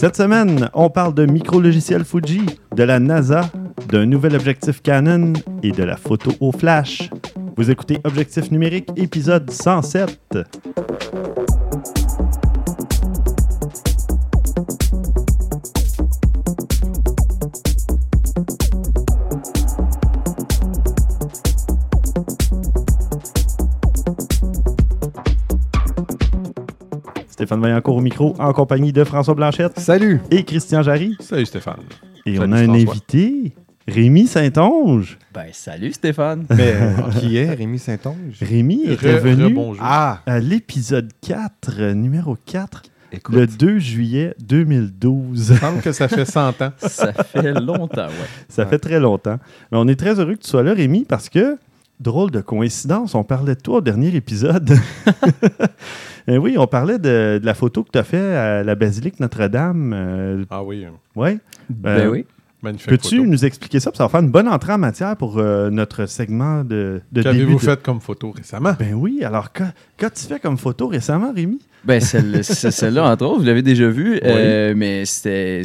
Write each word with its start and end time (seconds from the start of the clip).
Cette 0.00 0.16
semaine, 0.16 0.70
on 0.72 0.88
parle 0.88 1.12
de 1.12 1.26
micro-logiciel 1.26 2.06
Fuji, 2.06 2.40
de 2.74 2.82
la 2.84 2.98
NASA, 2.98 3.42
d'un 3.90 4.06
nouvel 4.06 4.34
objectif 4.34 4.80
Canon 4.80 5.34
et 5.62 5.72
de 5.72 5.84
la 5.84 5.98
photo 5.98 6.32
au 6.40 6.52
flash. 6.52 7.10
Vous 7.58 7.70
écoutez 7.70 7.98
Objectif 8.04 8.50
numérique, 8.50 8.88
épisode 8.96 9.50
107. 9.50 10.38
Stéphane 27.50 27.62
Vaillancourt 27.64 27.96
au 27.96 28.00
micro, 28.00 28.36
en 28.38 28.52
compagnie 28.52 28.92
de 28.92 29.02
François 29.02 29.34
Blanchette 29.34 29.80
Salut! 29.80 30.20
et 30.30 30.44
Christian 30.44 30.84
Jarry. 30.84 31.16
Salut 31.18 31.46
Stéphane. 31.46 31.80
Et 32.24 32.36
Salut, 32.36 32.48
on 32.48 32.52
a 32.52 32.60
un 32.60 32.64
François. 32.66 32.92
invité, 32.92 33.52
Rémi 33.88 34.28
Saint-Onge. 34.28 35.18
Ben, 35.34 35.46
salut 35.50 35.92
Stéphane. 35.92 36.46
Mais 36.56 36.76
qui 37.18 37.38
est 37.38 37.50
Rémi 37.52 37.80
Saint-Onge? 37.80 38.36
Rémi 38.40 38.84
était 38.84 39.16
Re- 39.16 39.18
venu 39.18 39.44
rebonjour. 39.46 39.82
Ah! 39.84 40.20
à 40.26 40.38
l'épisode 40.38 41.10
4, 41.26 41.70
euh, 41.80 41.94
numéro 41.94 42.36
4, 42.46 42.84
Écoute, 43.10 43.34
le 43.34 43.48
2 43.48 43.78
juillet 43.80 44.32
2012. 44.46 45.50
Il 45.50 45.58
semble 45.58 45.80
que 45.82 45.90
ça 45.90 46.06
fait 46.06 46.24
100 46.26 46.62
ans. 46.62 46.70
Ça 46.86 47.12
fait 47.12 47.52
longtemps, 47.54 48.06
ouais. 48.06 48.28
Ça 48.48 48.64
fait 48.64 48.78
très 48.78 49.00
longtemps. 49.00 49.40
Mais 49.72 49.78
on 49.78 49.88
est 49.88 49.98
très 49.98 50.20
heureux 50.20 50.36
que 50.36 50.42
tu 50.42 50.48
sois 50.48 50.62
là, 50.62 50.72
Rémi, 50.72 51.04
parce 51.04 51.28
que, 51.28 51.58
drôle 51.98 52.30
de 52.30 52.42
coïncidence, 52.42 53.16
on 53.16 53.24
parlait 53.24 53.56
de 53.56 53.60
toi 53.60 53.78
au 53.78 53.80
dernier 53.80 54.14
épisode. 54.14 54.70
Eh 56.28 56.38
oui, 56.38 56.56
on 56.58 56.66
parlait 56.66 56.98
de, 56.98 57.38
de 57.38 57.46
la 57.46 57.54
photo 57.54 57.82
que 57.84 57.90
tu 57.92 57.98
as 57.98 58.04
fait 58.04 58.34
à 58.36 58.62
la 58.62 58.74
basilique 58.74 59.20
Notre-Dame. 59.20 59.92
Euh, 59.94 60.44
Ah 60.50 60.62
oui, 60.62 60.86
ouais. 61.16 61.38
Ben 61.68 62.08
oui. 62.08 62.26
magnifique 62.62 62.88
Peux-tu 62.88 63.16
photo. 63.18 63.28
nous 63.30 63.44
expliquer 63.44 63.80
ça? 63.80 63.90
Puis 63.90 63.98
ça 63.98 64.04
va 64.04 64.08
faire 64.10 64.20
une 64.20 64.30
bonne 64.30 64.48
entrée 64.48 64.72
en 64.72 64.78
matière 64.78 65.16
pour 65.16 65.38
euh, 65.38 65.70
notre 65.70 66.06
segment 66.06 66.62
de, 66.64 67.00
de 67.12 67.22
début. 67.22 67.22
Qu'avez-vous 67.22 67.54
de- 67.54 67.60
fait 67.60 67.82
comme 67.82 68.00
photo 68.00 68.30
récemment? 68.32 68.74
Ben 68.78 68.94
oui, 68.94 69.22
alors 69.24 69.52
que- 69.52 69.64
qu'as-tu 69.96 70.26
fait 70.26 70.40
comme 70.40 70.58
photo 70.58 70.88
récemment, 70.88 71.32
Rémi? 71.34 71.58
Ben, 71.84 72.00
celle- 72.00 72.44
celle-là, 72.44 73.10
entre 73.10 73.24
autres, 73.26 73.38
vous 73.40 73.44
l'avez 73.46 73.62
déjà 73.62 73.88
vue. 73.88 74.20
euh, 74.24 74.74
mais 74.76 75.04
c'était. 75.06 75.62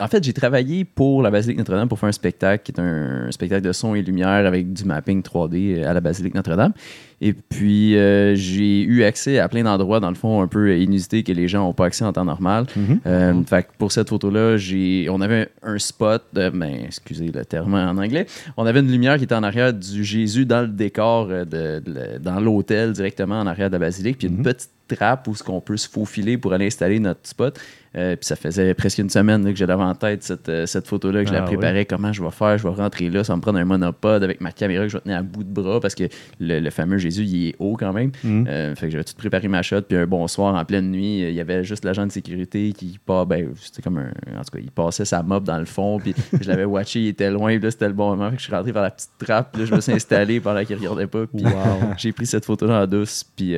En 0.00 0.08
fait, 0.08 0.22
j'ai 0.24 0.32
travaillé 0.32 0.84
pour 0.84 1.22
la 1.22 1.30
Basilique 1.30 1.58
Notre-Dame 1.58 1.88
pour 1.88 1.98
faire 1.98 2.08
un 2.08 2.12
spectacle 2.12 2.62
qui 2.64 2.72
est 2.72 2.80
un, 2.80 3.30
spectacle 3.30 3.62
de 3.62 3.72
son 3.72 3.94
et 3.94 4.02
lumière 4.02 4.46
avec 4.46 4.72
du 4.72 4.84
mapping 4.84 5.22
3D 5.22 5.84
à 5.84 5.92
la 5.94 6.00
Basilique 6.00 6.34
Notre-Dame. 6.34 6.72
Et 7.20 7.32
puis, 7.32 7.96
euh, 7.96 8.34
j'ai 8.34 8.82
eu 8.82 9.04
accès 9.04 9.38
à 9.38 9.48
plein 9.48 9.62
d'endroits, 9.62 10.00
dans 10.00 10.08
le 10.10 10.16
fond, 10.16 10.42
un 10.42 10.48
peu 10.48 10.76
inusités 10.76 11.22
que 11.22 11.32
les 11.32 11.46
gens 11.48 11.60
n'ont 11.64 11.72
pas 11.72 11.86
accès 11.86 12.04
en 12.04 12.12
temps 12.12 12.24
normal. 12.24 12.66
Euh, 13.06 13.32
fait 13.46 13.62
que 13.62 13.68
pour 13.78 13.92
cette 13.92 14.08
photo-là, 14.10 14.56
j'ai, 14.56 15.06
on 15.08 15.20
avait 15.20 15.48
un 15.62 15.78
spot, 15.78 16.22
de, 16.34 16.50
ben, 16.50 16.74
excusez 16.84 17.30
le 17.32 17.44
terme 17.44 17.74
en 17.74 17.96
anglais, 17.96 18.26
on 18.56 18.66
avait 18.66 18.80
une 18.80 18.90
lumière 18.90 19.16
qui 19.16 19.24
était 19.24 19.34
en 19.36 19.44
arrière 19.44 19.72
du 19.72 20.04
Jésus 20.04 20.44
dans 20.44 20.62
le 20.62 20.68
décor, 20.68 21.28
euh, 21.30 21.44
de, 21.44 21.80
de- 21.88 22.18
dans 22.18 22.40
l'hôtel 22.40 22.92
directement 22.92 23.38
en 23.40 23.46
arrière 23.46 23.68
de 23.68 23.74
la 23.74 23.78
basilique, 23.86 24.18
puis 24.18 24.26
une 24.26 24.42
petite 24.42 24.70
trappe 24.88 25.28
où 25.28 25.34
ce 25.34 25.42
qu'on 25.42 25.60
peut 25.60 25.76
se 25.76 25.88
faufiler 25.88 26.38
pour 26.38 26.52
aller 26.52 26.66
installer 26.66 26.98
notre 26.98 27.26
spot. 27.26 27.58
Euh, 27.96 28.16
puis 28.16 28.26
ça 28.26 28.34
faisait 28.34 28.74
presque 28.74 28.98
une 28.98 29.10
semaine 29.10 29.44
là, 29.44 29.52
que 29.52 29.56
j'avais 29.56 29.72
en 29.72 29.94
tête 29.94 30.24
cette, 30.24 30.48
euh, 30.48 30.66
cette 30.66 30.88
photo-là, 30.88 31.22
que 31.22 31.28
je 31.28 31.32
la 31.32 31.42
Ah, 31.42 31.46
préparais, 31.46 31.84
comment 31.84 32.12
je 32.12 32.24
vais 32.24 32.30
faire, 32.32 32.58
je 32.58 32.64
vais 32.64 32.74
rentrer 32.74 33.08
là, 33.08 33.22
ça 33.22 33.32
va 33.32 33.36
me 33.36 33.42
prendre 33.42 33.58
un 33.58 33.64
monopode 33.64 34.24
avec 34.24 34.40
ma 34.40 34.50
caméra 34.50 34.82
que 34.82 34.88
je 34.88 34.96
vais 34.96 35.02
tenir 35.02 35.18
à 35.18 35.22
bout 35.22 35.44
de 35.44 35.52
bras 35.52 35.80
parce 35.80 35.94
que 35.94 36.04
le, 36.40 36.58
le 36.58 36.70
fameux 36.70 36.98
Jésus, 36.98 37.22
il 37.22 37.48
est 37.48 37.54
haut 37.60 37.76
quand 37.78 37.92
même. 37.92 38.10
Mhm. 38.24 38.46
Euh, 38.48 38.74
fait 38.74 38.86
que 38.86 38.92
j'avais 38.92 39.04
tout 39.04 39.14
préparé 39.16 39.46
ma 39.46 39.62
shot, 39.62 39.82
puis 39.82 39.96
un 39.96 40.06
bon 40.06 40.26
soir, 40.26 40.56
en 40.56 40.64
pleine 40.64 40.90
nuit, 40.90 41.20
il 41.20 41.34
y 41.34 41.40
avait 41.40 41.62
juste 41.62 41.84
l'agent 41.84 42.04
de 42.04 42.10
sécurité 42.10 42.72
qui 42.72 42.98
pas 43.04 43.24
ben, 43.24 43.50
c'était 43.60 43.82
comme 43.82 43.98
un. 43.98 44.08
En 44.36 44.42
tout 44.42 44.56
cas, 44.56 44.58
il 44.60 44.72
passait 44.72 45.04
sa 45.04 45.22
mob 45.22 45.44
dans 45.44 45.58
le 45.58 45.64
fond, 45.64 46.00
puis 46.00 46.14
je 46.40 46.48
l'avais 46.48 46.64
watché, 46.64 47.00
il 47.00 47.08
était 47.08 47.30
loin, 47.30 47.52
puis 47.54 47.64
là, 47.64 47.70
c'était 47.70 47.88
le 47.88 47.94
bon 47.94 48.10
moment. 48.10 48.30
Fait 48.30 48.36
que 48.36 48.42
je 48.42 48.46
suis 48.46 48.54
rentré 48.54 48.72
vers 48.72 48.82
la 48.82 48.90
petite 48.90 49.10
trappe, 49.18 49.52
puis 49.52 49.62
là, 49.62 49.68
je 49.68 49.74
me 49.74 49.80
suis 49.80 49.92
installé 49.92 50.40
pendant 50.40 50.64
qu'il 50.64 50.76
regardait 50.76 51.06
pas, 51.06 51.26
puis 51.28 51.44
j'ai 51.96 52.10
pris 52.10 52.26
cette 52.26 52.44
photo-là 52.44 52.82
en 52.82 52.86
douce. 52.88 53.24
Puis 53.36 53.54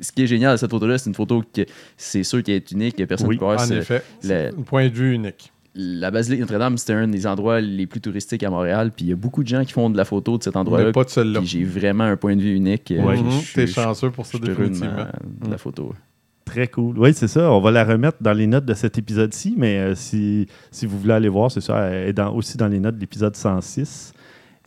ce 0.00 0.12
qui 0.12 0.22
est 0.22 0.26
génial 0.26 0.52
de 0.52 0.56
cette 0.58 0.70
photo-là, 0.70 0.98
c'est 0.98 1.08
une 1.10 1.14
photo 1.14 1.42
que 1.52 1.62
c'est 1.96 2.22
sûr 2.22 2.42
qu'elle 2.42 2.56
est 2.56 2.70
unique, 2.72 2.96
que 2.96 3.04
personne 3.04 3.28
Oui, 3.28 3.36
ne 3.36 3.40
peut 3.40 3.44
voir. 3.46 3.60
en 3.60 3.64
C'est- 3.64 3.76
effet, 3.76 4.02
le- 4.22 4.28
c'est 4.28 4.46
un 4.48 4.62
point 4.62 4.88
de 4.88 4.94
vue 4.94 5.14
unique. 5.14 5.52
La 5.78 6.10
basilique 6.10 6.40
Notre-Dame, 6.40 6.78
c'était 6.78 6.94
un 6.94 7.06
des 7.06 7.26
endroits 7.26 7.60
les 7.60 7.86
plus 7.86 8.00
touristiques 8.00 8.42
à 8.42 8.48
Montréal, 8.48 8.92
puis 8.96 9.04
il 9.04 9.08
y 9.10 9.12
a 9.12 9.16
beaucoup 9.16 9.42
de 9.42 9.48
gens 9.48 9.62
qui 9.62 9.72
font 9.74 9.90
de 9.90 9.96
la 9.98 10.06
photo 10.06 10.38
de 10.38 10.42
cet 10.42 10.56
endroit-là. 10.56 10.86
Mais 10.86 10.92
pas 10.92 11.04
de 11.04 11.10
celle-là. 11.10 11.40
Puis 11.40 11.48
j'ai 11.48 11.64
vraiment 11.64 12.04
un 12.04 12.16
point 12.16 12.34
de 12.34 12.40
vue 12.40 12.54
unique. 12.54 12.90
Euh, 12.92 13.14
je- 13.14 13.22
Mhm, 13.22 13.30
T'es 13.54 13.66
chanceux 13.66 14.10
pour 14.10 14.24
ça, 14.24 14.38
heureux 14.38 14.46
de, 14.48 14.54
définitivement. 14.54 15.06
de 15.44 15.50
la 15.50 15.58
photo. 15.58 15.92
Très 16.46 16.68
cool. 16.68 16.98
Oui, 16.98 17.12
c'est 17.12 17.28
ça. 17.28 17.52
On 17.52 17.60
va 17.60 17.72
la 17.72 17.84
remettre 17.84 18.18
dans 18.22 18.32
les 18.32 18.46
notes 18.46 18.64
de 18.64 18.72
cet 18.72 18.96
épisode-ci, 18.96 19.54
mais 19.58 19.78
euh, 19.78 19.94
si, 19.94 20.46
si 20.70 20.86
vous 20.86 20.98
voulez 20.98 21.12
aller 21.12 21.28
voir, 21.28 21.50
c'est 21.50 21.60
ça, 21.60 21.88
elle 21.88 22.08
est 22.08 22.12
dans- 22.14 22.32
aussi 22.32 22.56
dans 22.56 22.68
les 22.68 22.80
notes 22.80 22.94
de 22.94 23.00
l'épisode 23.00 23.34
106. 23.36 24.14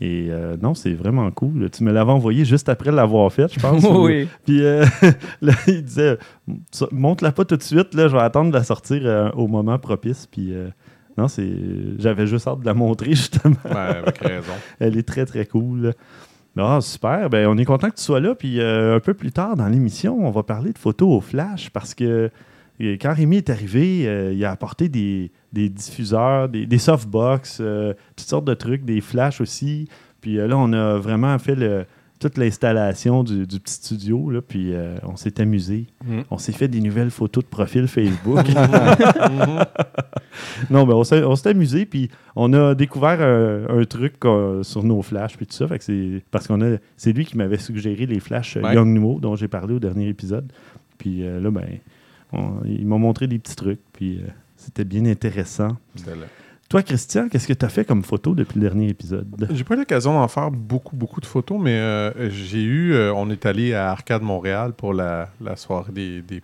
Et 0.02 0.28
euh, 0.30 0.56
non, 0.62 0.74
c'est 0.76 0.94
vraiment 0.94 1.30
cool. 1.32 1.70
Tu 1.72 1.84
me 1.84 1.92
l'avais 1.92 2.12
envoyé 2.12 2.46
juste 2.46 2.70
après 2.70 2.92
l'avoir 2.92 3.32
faite, 3.34 3.54
je 3.54 3.60
pense. 3.60 3.84
ou- 3.84 4.06
oui. 4.06 4.28
Puis 4.46 4.64
euh, 4.64 4.86
là, 5.42 5.54
il 5.68 5.84
disait 5.84 6.18
Ça, 6.72 6.88
montre-la 6.92 7.32
pas 7.34 7.44
tout 7.46 7.58
de 7.58 7.64
suite, 7.64 7.94
là, 7.94 8.08
je 8.08 8.16
vais 8.16 8.22
attendre 8.22 8.52
de 8.52 8.58
la 8.58 8.64
sortir 8.64 9.02
euh, 9.04 9.30
au 9.32 9.48
moment 9.48 9.78
propice. 9.78 10.26
Puis 10.26 10.54
euh, 10.54 10.70
non, 11.18 11.28
c'est 11.28 11.50
j'avais 11.98 12.28
juste 12.28 12.48
hâte 12.48 12.62
de 12.62 12.66
la 12.66 12.74
montrer, 12.74 13.10
justement. 13.12 13.56
Ben, 13.66 13.76
avec 13.76 14.18
raison. 14.20 14.54
Elle 14.80 14.98
est 14.98 15.08
très, 15.08 15.26
très 15.26 15.46
cool. 15.46 15.94
Ah, 16.58 16.80
super. 16.82 17.30
Ben, 17.30 17.48
on 17.48 17.58
est 17.58 17.66
content 17.66 17.90
que 17.90 17.96
tu 17.96 18.04
sois 18.04 18.20
là. 18.22 18.36
Puis 18.36 18.60
euh, 18.62 18.96
un 18.96 19.00
peu 19.02 19.14
plus 19.14 19.32
tard 19.32 19.56
dans 19.58 19.68
l'émission, 19.68 20.18
on 20.26 20.32
va 20.32 20.44
parler 20.44 20.72
de 20.74 20.78
photos 20.78 21.10
au 21.10 21.22
flash 21.22 21.70
parce 21.72 21.94
que 21.94 22.30
quand 22.80 23.14
Rémi 23.14 23.38
est 23.38 23.50
arrivé, 23.50 24.04
euh, 24.08 24.32
il 24.34 24.44
a 24.46 24.52
apporté 24.52 24.88
des, 24.88 25.32
des 25.54 25.70
diffuseurs, 25.70 26.50
des, 26.50 26.66
des 26.66 26.78
softbox, 26.78 27.60
euh, 27.62 27.94
toutes 28.16 28.28
sortes 28.28 28.46
de 28.46 28.54
trucs, 28.54 28.86
des 28.86 29.02
flashs 29.02 29.42
aussi. 29.42 29.88
Puis 30.22 30.38
euh, 30.40 30.48
là, 30.48 30.58
on 30.58 30.72
a 30.74 30.98
vraiment 30.98 31.38
fait 31.40 31.56
le- 31.56 31.86
toute 32.20 32.38
l'installation 32.38 33.24
du, 33.24 33.48
du 33.48 33.60
petit 33.62 33.76
studio. 33.76 34.30
Là, 34.30 34.42
puis 34.42 34.74
euh, 34.74 34.98
on 35.04 35.16
s'est 35.16 35.40
amusé. 35.40 35.88
Mm. 36.06 36.20
On 36.30 36.38
s'est 36.38 36.52
fait 36.52 36.68
des 36.68 36.82
nouvelles 36.82 37.12
photos 37.12 37.44
de 37.44 37.50
profil 37.50 37.88
Facebook. 37.88 38.46
Mhm. 39.30 39.66
Non, 40.70 40.86
mais 40.86 40.94
on 40.94 41.04
s'est, 41.04 41.24
on 41.24 41.36
s'est 41.36 41.50
amusé, 41.50 41.86
puis 41.86 42.10
on 42.36 42.54
a 42.54 42.76
découvert 42.76 43.20
un, 43.22 43.80
un 43.80 43.84
truc 43.86 44.16
sur 44.62 44.84
nos 44.84 45.02
flashs, 45.02 45.36
puis 45.38 45.46
tout 45.46 45.54
ça. 45.54 45.68
Fait 45.68 45.78
que 45.80 45.84
c'est, 45.84 46.22
parce 46.32 46.48
qu'on 46.48 46.62
a, 46.62 46.78
c'est 46.98 47.12
lui 47.14 47.26
qui 47.26 47.36
m'avait 47.38 47.58
suggéré 47.58 48.06
les 48.06 48.20
flashs 48.20 48.58
Ouais. 48.58 48.76
Young 48.76 48.88
Numo, 48.90 49.20
dont 49.20 49.36
j'ai 49.36 49.48
parlé 49.48 49.74
au 49.74 49.80
dernier 49.80 50.08
épisode. 50.08 50.52
Puis 50.98 51.24
euh, 51.26 51.40
là, 51.42 51.50
ben, 51.52 51.66
on- 52.32 52.62
il 52.66 52.86
m'a 52.86 52.98
montré 52.98 53.28
des 53.28 53.40
petits 53.40 53.56
trucs, 53.56 53.80
puis 53.94 54.18
euh, 54.20 54.28
c'était 54.70 54.86
bien 54.86 55.06
intéressant. 55.06 55.78
Toi, 56.70 56.84
Christian, 56.84 57.30
qu'est-ce 57.30 57.48
que 57.48 57.54
tu 57.54 57.66
as 57.66 57.70
fait 57.70 57.84
comme 57.84 58.04
photo 58.04 58.36
depuis 58.36 58.60
le 58.60 58.68
dernier 58.70 58.90
épisode? 58.90 59.26
J'ai 59.52 59.64
pas 59.64 59.74
eu 59.74 59.78
l'occasion 59.80 60.14
d'en 60.14 60.28
faire 60.28 60.52
beaucoup, 60.52 60.96
beaucoup 60.96 61.20
de 61.20 61.26
photos, 61.26 61.60
mais 61.60 61.72
euh, 61.80 62.30
j'ai 62.30 62.62
eu. 62.62 62.94
euh, 62.94 63.12
on 63.12 63.32
est 63.32 63.48
allé 63.48 63.74
à 63.74 63.90
Arcade 63.90 64.22
Montréal 64.22 64.74
pour 64.74 64.94
la, 64.94 65.30
la 65.42 65.56
soirée 65.56 65.92
des, 65.92 66.22
des 66.22 66.44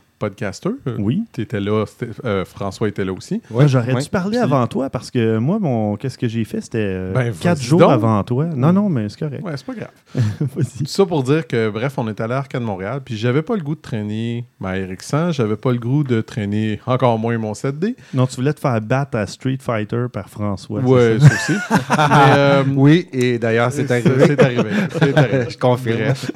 Oui. 0.99 1.23
Tu 1.33 1.41
étais 1.41 1.59
là, 1.59 1.85
euh, 2.25 2.45
François 2.45 2.87
était 2.87 3.05
là 3.05 3.13
aussi. 3.13 3.41
Moi, 3.51 3.67
j'aurais 3.67 3.93
ouais. 3.93 4.01
dû 4.01 4.09
parler 4.09 4.37
Puis- 4.37 4.43
avant 4.43 4.65
toi, 4.67 4.89
parce 4.89 5.11
que 5.11 5.37
moi, 5.37 5.59
mon, 5.59 5.95
qu'est-ce 5.95 6.17
que 6.17 6.27
j'ai 6.27 6.43
fait? 6.43 6.61
C'était 6.61 6.77
euh, 6.79 7.13
Ben, 7.13 7.33
quatre 7.33 7.61
jours 7.61 7.79
donc. 7.79 7.91
avant 7.91 8.23
toi. 8.23 8.45
Non, 8.55 8.73
non, 8.73 8.89
mais 8.89 9.07
c'est 9.09 9.19
correct. 9.19 9.43
Ouais, 9.43 9.53
c'est 9.55 9.65
pas 9.65 9.73
grave. 9.73 9.89
Vas-y. 10.55 10.79
Tout 10.79 10.85
ça 10.85 11.05
pour 11.05 11.23
dire 11.23 11.45
que, 11.47 11.69
bref, 11.69 11.93
on 11.97 12.07
est 12.07 12.19
allé 12.21 12.33
à 12.33 12.37
Arcade 12.37 12.61
Montréal, 12.63 13.01
puis 13.03 13.17
j'avais 13.17 13.41
pas 13.41 13.55
le 13.55 13.61
goût 13.63 13.75
de 13.75 13.81
traîner 13.81 14.45
ma 14.59 14.73
RX100, 14.73 15.33
j'avais 15.33 15.55
pas 15.55 15.71
le 15.71 15.77
goût 15.79 16.03
de 16.03 16.21
traîner 16.21 16.79
encore 16.85 17.17
moins 17.19 17.37
mon 17.37 17.53
7D. 17.53 17.95
Non, 18.13 18.25
tu 18.27 18.35
voulais 18.37 18.53
te 18.53 18.59
faire 18.59 18.79
battre 18.81 19.17
à 19.17 19.27
Street 19.27 19.57
Fighter 19.59 20.05
par 20.11 20.29
François. 20.29 20.81
c'est 20.83 20.87
Ouais, 20.89 21.17
ça? 21.19 21.25
aussi. 21.27 21.53
Mais, 21.97 22.37
euh, 22.37 22.63
Oui, 22.75 23.07
et 23.13 23.39
d'ailleurs, 23.39 23.71
c'est 23.71 23.89
arrivé. 23.91 24.09
C'est 24.25 24.41
arrivé. 24.41 24.69
C'est 24.99 25.17
arrivé. 25.17 25.45
Je 25.49 25.57
confirme. 25.57 25.97
Bref. 25.97 26.31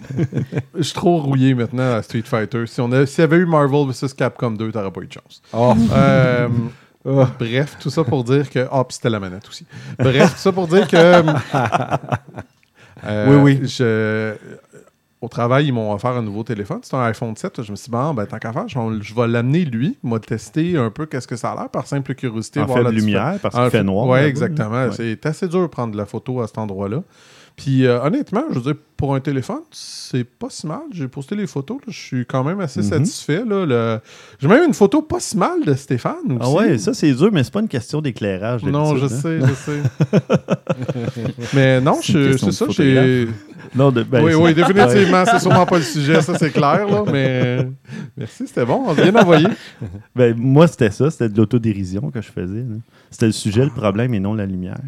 Je 0.75 0.81
suis 0.83 0.94
trop 0.94 1.17
rouillé 1.17 1.53
maintenant 1.53 1.94
à 1.94 2.01
Street 2.01 2.24
Fighter. 2.25 2.65
Si 2.68 2.81
on 2.81 2.92
a, 2.92 3.06
s'il 3.06 3.21
y 3.21 3.24
avait 3.24 3.38
eu 3.38 3.45
Marvel 3.45 3.79
vs 3.86 4.14
Capcom 4.16 4.52
2, 4.52 4.72
t'aurais 4.72 4.92
pas 4.92 5.02
eu 5.02 5.08
de 5.08 5.14
chance. 5.14 5.42
Oh. 5.54 5.74
Euh, 5.94 6.48
Bref, 7.40 7.78
tout 7.80 7.90
ça 7.90 8.04
pour 8.04 8.24
dire 8.24 8.50
que. 8.50 8.68
Ah, 8.72 8.84
puis 8.84 8.96
c'était 8.96 9.10
la 9.10 9.20
manette 9.20 9.48
aussi. 9.48 9.66
Bref, 9.98 10.34
tout 10.34 10.40
ça 10.40 10.52
pour 10.52 10.68
dire 10.68 10.88
que. 10.88 10.96
euh, 13.06 13.28
Oui, 13.28 13.36
oui. 13.62 13.68
Je, 13.68 14.36
au 15.22 15.28
travail, 15.28 15.68
ils 15.68 15.74
m'ont 15.74 15.94
offert 15.94 16.12
un 16.12 16.22
nouveau 16.22 16.44
téléphone. 16.44 16.80
C'est 16.81 16.96
un 16.96 17.04
iPhone 17.04 17.36
7. 17.36 17.62
Je 17.62 17.72
me 17.72 17.76
suis 17.76 17.86
dit, 17.86 17.92
bon, 17.92 18.14
ben, 18.14 18.26
tant 18.26 18.38
qu'à 18.38 18.54
faire, 18.54 18.68
je 18.68 18.80
vais, 18.80 19.02
je 19.02 19.14
vais 19.14 19.28
l'amener 19.28 19.66
lui. 19.66 19.98
Moi, 20.02 20.20
tester 20.20 20.78
un 20.78 20.90
peu 20.92 21.06
qu'est-ce 21.06 21.28
que 21.28 21.36
ça 21.36 21.52
a 21.52 21.56
l'air 21.56 21.70
par 21.70 21.88
simple 21.88 22.16
curiosité. 22.16 22.62
En 22.62 22.66
voir 22.66 22.78
fait 22.78 22.84
la 22.86 22.92
de 22.92 22.96
lumière, 22.96 23.38
parce 23.42 23.54
qu'il 23.56 23.70
fait 23.70 23.84
noir. 23.84 24.08
Oui, 24.08 24.20
exactement. 24.20 24.86
Ouais. 24.86 24.92
C'est 24.96 25.26
assez 25.26 25.48
dur 25.48 25.62
de 25.62 25.68
prendre 25.68 25.92
de 25.92 25.98
la 25.98 26.06
photo 26.06 26.42
à 26.42 26.48
cet 26.48 26.58
endroit-là. 26.58 27.02
Puis 27.61 27.85
euh, 27.85 28.01
honnêtement, 28.01 28.44
je 28.50 28.56
veux 28.56 28.61
dire, 28.73 28.81
pour 28.95 29.15
un 29.15 29.19
téléphone, 29.19 29.59
c'est 29.71 30.23
pas 30.23 30.47
si 30.50 30.65
mal. 30.65 30.79
J'ai 30.91 31.09
posté 31.09 31.35
les 31.35 31.45
photos, 31.45 31.77
là, 31.85 31.91
je 31.91 32.00
suis 32.00 32.25
quand 32.25 32.41
même 32.44 32.61
assez 32.61 32.79
Mhm. 32.79 32.85
satisfait. 32.88 33.44
là. 33.45 33.65
Le- 33.65 34.00
J'ai 34.39 34.47
même 34.47 34.63
une 34.65 34.73
photo 34.73 35.01
pas 35.01 35.19
si 35.19 35.35
mal 35.38 35.65
de 35.65 35.73
Stéphane 35.73 36.13
aussi. 36.29 36.39
Ah 36.41 36.50
ouais, 36.51 36.77
ça 36.77 36.94
c'est 36.94 37.11
dur, 37.13 37.29
mais 37.33 37.44
c'est 37.44 37.51
pas 37.51 37.59
une 37.59 37.67
question 37.67 38.00
d'éclairage. 38.01 38.63
Non, 38.63 38.95
je 38.95 39.06
hein. 39.06 39.09
sais, 39.09 39.39
je 39.41 39.53
sais. 39.53 39.81
Mais 41.53 41.81
non, 41.81 42.00
C'est 42.01 42.38
ça, 42.51 42.65
j'ai... 42.69 43.27
Non, 43.75 43.91
de- 43.91 44.03
ben, 44.03 44.23
oui, 44.23 44.33
oui, 44.35 44.53
définitivement, 44.56 45.23
c'est 45.25 45.39
sûrement 45.39 45.65
pas 45.65 45.77
le 45.77 45.83
sujet, 45.83 46.21
ça 46.21 46.38
c'est 46.38 46.50
clair, 46.51 46.88
là, 46.88 47.03
mais 47.11 47.67
merci, 48.17 48.47
c'était 48.47 48.65
bon, 48.65 48.83
on 48.88 48.94
bien 48.94 49.13
envoyé. 49.15 49.47
Ben, 50.15 50.33
moi, 50.38 50.65
c'était 50.67 50.89
ça, 50.91 51.11
c'était 51.11 51.29
de 51.29 51.38
l'autodérision 51.38 52.09
que 52.09 52.21
je 52.21 52.31
faisais. 52.31 52.63
C'était 53.11 53.27
le 53.27 53.31
sujet, 53.31 53.63
le 53.65 53.69
problème 53.71 54.13
et 54.13 54.19
non 54.19 54.33
la 54.33 54.45
lumière. 54.45 54.79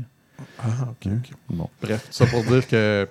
Ah, 0.60 0.90
ok, 0.92 1.12
ok. 1.12 1.32
Bon. 1.50 1.70
Bref, 1.82 2.06
tout 2.08 2.14
ça 2.14 2.26
pour 2.26 2.44
dire 2.44 2.68
que. 2.68 3.08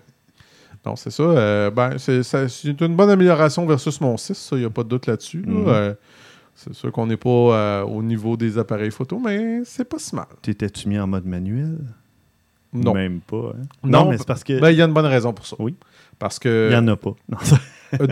Non, 0.87 0.97
c'est 0.97 1.11
ça. 1.11 1.23
euh, 1.23 1.71
ben, 1.71 1.97
c'est 1.99 2.81
une 2.81 2.97
bonne 2.97 3.11
amélioration 3.11 3.67
versus 3.67 4.00
mon 4.00 4.17
6, 4.17 4.35
ça, 4.35 4.56
il 4.56 4.61
n'y 4.61 4.65
a 4.65 4.71
pas 4.71 4.82
de 4.82 4.88
doute 4.88 5.06
là-dessus. 5.06 5.43
là. 5.43 5.53
Mhm. 5.53 5.65
Euh, 5.69 5.94
c'est 6.55 6.75
sûr 6.75 6.93
qu'on 6.93 7.06
n'est 7.06 7.17
pas 7.17 7.29
euh, 7.31 7.82
au 7.85 8.03
niveau 8.03 8.37
des 8.37 8.59
appareils 8.59 8.91
photo, 8.91 9.19
mais 9.19 9.62
c'est 9.65 9.85
pas 9.85 9.99
si 9.99 10.15
mal. 10.15 10.27
T'étais-tu 10.43 10.88
mis 10.88 10.99
en 10.99 11.06
mode 11.06 11.25
manuel? 11.27 11.79
Non. 12.73 12.94
Même 12.94 13.21
pas. 13.21 13.53
hein? 13.56 13.62
Non, 13.82 14.05
Non, 14.05 14.11
mais 14.11 14.19
c'est 14.19 14.27
parce 14.27 14.44
que. 14.44 14.61
Ben, 14.61 14.71
il 14.71 14.77
y 14.79 14.82
a 14.82 14.85
une 14.85 14.93
bonne 14.93 15.06
raison 15.06 15.32
pour 15.32 15.47
ça. 15.47 15.56
Oui. 15.59 15.75
Parce 16.19 16.37
il 16.37 16.41
que. 16.41 16.69
n'y 16.71 16.77
en 16.77 16.88
a 16.88 16.97
pas. 16.97 17.12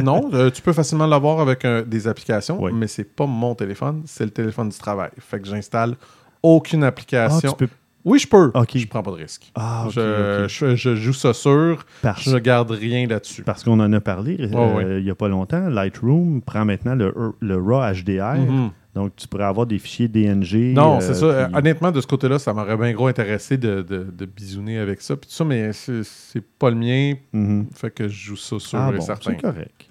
Non, 0.02 0.28
Euh, 0.32 0.36
euh, 0.46 0.50
tu 0.50 0.60
peux 0.60 0.72
facilement 0.72 1.06
l'avoir 1.06 1.38
avec 1.38 1.64
euh, 1.64 1.84
des 1.84 2.08
applications, 2.08 2.60
Oui. 2.60 2.72
mais 2.74 2.88
c'est 2.88 3.04
pas 3.04 3.26
mon 3.26 3.54
téléphone, 3.54 4.02
c'est 4.06 4.24
le 4.24 4.30
téléphone 4.32 4.70
du 4.70 4.76
travail. 4.76 5.10
Fait 5.20 5.38
que 5.40 5.46
j'installe 5.46 5.94
aucune 6.42 6.82
Ah, 6.82 6.88
application. 6.88 7.52
tu 7.52 7.66
peux. 7.68 7.68
Oui, 8.08 8.18
je 8.18 8.26
peux. 8.28 8.50
Ok. 8.54 8.76
Je 8.76 8.86
prends 8.86 9.02
pas 9.02 9.10
de 9.12 9.16
risque. 9.16 9.50
Ah, 9.54 9.84
ok, 9.86 9.92
je, 9.94 10.42
ok. 10.44 10.48
je- 10.48 10.76
je 10.76 10.94
joue 10.96 11.12
ça 11.12 11.32
sûr, 11.34 11.84
Parce, 12.02 12.22
je 12.28 12.36
garde 12.38 12.70
rien 12.70 13.06
là-dessus. 13.06 13.42
parce 13.42 13.62
qu'on 13.64 13.78
en 13.80 13.92
a 13.92 14.00
parlé 14.00 14.36
euh, 14.40 14.98
il 14.98 15.04
n'y 15.04 15.10
a 15.10 15.14
pas 15.14 15.28
longtemps. 15.28 15.68
Lightroom 15.68 16.40
prend 16.42 16.64
maintenant 16.64 16.94
le, 16.94 17.12
le 17.40 17.56
RAW 17.56 17.92
HDR. 17.94 18.36
Mhm. 18.36 18.70
Donc, 18.94 19.14
tu 19.14 19.28
pourrais 19.28 19.44
avoir 19.44 19.66
des 19.66 19.78
fichiers 19.78 20.08
DNG. 20.08 20.72
Non, 20.74 20.96
euh, 20.96 21.00
c'est 21.00 21.14
ça. 21.14 21.46
Puis- 21.46 21.56
Honnêtement, 21.56 21.92
de 21.92 22.00
ce 22.00 22.06
côté-là, 22.06 22.38
ça 22.40 22.52
m'aurait 22.52 22.76
bien 22.76 22.92
gros 22.92 23.06
intéressé 23.06 23.56
de, 23.56 23.82
de, 23.82 24.04
de 24.12 24.24
bisouner 24.24 24.78
avec 24.78 25.00
ça. 25.02 25.14
Puis 25.16 25.28
tout 25.28 25.36
ça, 25.36 25.44
mais 25.44 25.72
c'est 25.72 26.02
c'est 26.02 26.40
pas 26.44 26.70
le 26.70 26.76
mien. 26.76 27.14
Mhm. 27.32 27.66
Fait 27.74 27.90
que 27.90 28.08
je 28.08 28.26
joue 28.30 28.36
ça 28.36 28.58
sûr 28.58 28.78
Ah 28.78 28.90
et 28.92 28.96
bon, 28.96 29.00
certain. 29.04 29.32
c'est 29.32 29.40
correct. 29.40 29.88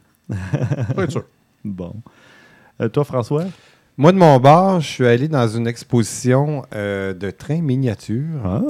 Être 0.97 1.11
sûr. 1.11 1.23
Bon. 1.65 1.93
Euh, 2.81 2.87
toi, 2.89 3.03
François? 3.03 3.45
Moi, 3.99 4.11
de 4.11 4.17
mon 4.17 4.39
bord, 4.39 4.79
je 4.79 4.87
suis 4.87 5.07
allé 5.07 5.27
dans 5.27 5.47
une 5.47 5.65
exposition 5.65 6.63
euh, 6.75 7.13
de 7.15 7.31
trains 7.31 7.61
miniatures. 7.61 8.41
Ah, 8.45 8.61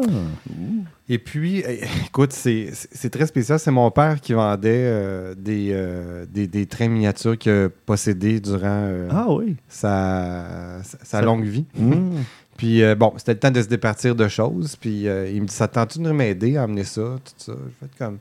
Et 1.09 1.19
puis, 1.19 1.63
eh, 1.68 1.81
écoute, 2.06 2.31
c'est 2.31 2.71
très 3.12 3.25
spécial. 3.27 3.59
C'est 3.59 3.71
mon 3.71 3.91
père 3.91 4.21
qui 4.21 4.31
vendait 4.31 4.69
euh, 4.88 5.35
des, 5.38 5.71
euh, 5.74 6.25
des, 6.29 6.47
des 6.47 6.65
trains 6.65 6.88
miniatures 6.88 7.38
qu'il 7.38 7.51
a 7.51 7.68
possédés 7.85 8.39
durant 8.39 8.89
ah 9.09 9.25
oui. 9.29 9.57
sa, 9.68 10.79
sa- 10.83 10.97
sa 11.00 11.06
Ça- 11.06 11.21
longue 11.21 11.44
vie. 11.44 11.65
Mhm. 11.77 12.23
Puis, 12.57 12.81
euh, 12.81 12.95
bon, 12.95 13.13
c'était 13.18 13.33
le 13.33 13.39
temps 13.39 13.51
de 13.51 13.62
se 13.62 13.68
départir 13.68 14.15
de 14.15 14.27
choses. 14.30 14.77
Puis, 14.77 15.09
euh, 15.09 15.30
il 15.30 15.41
me 15.41 15.47
dit 15.47 15.53
Ça 15.53 15.68
tente-tu 15.68 16.00
de 16.00 16.09
m'aider 16.09 16.56
à 16.56 16.63
amener 16.63 16.85
ça 16.85 17.01
Tout 17.23 17.33
ça. 17.38 17.51
J'ai 17.53 17.85
fait 17.88 17.91
comme 18.00 18.18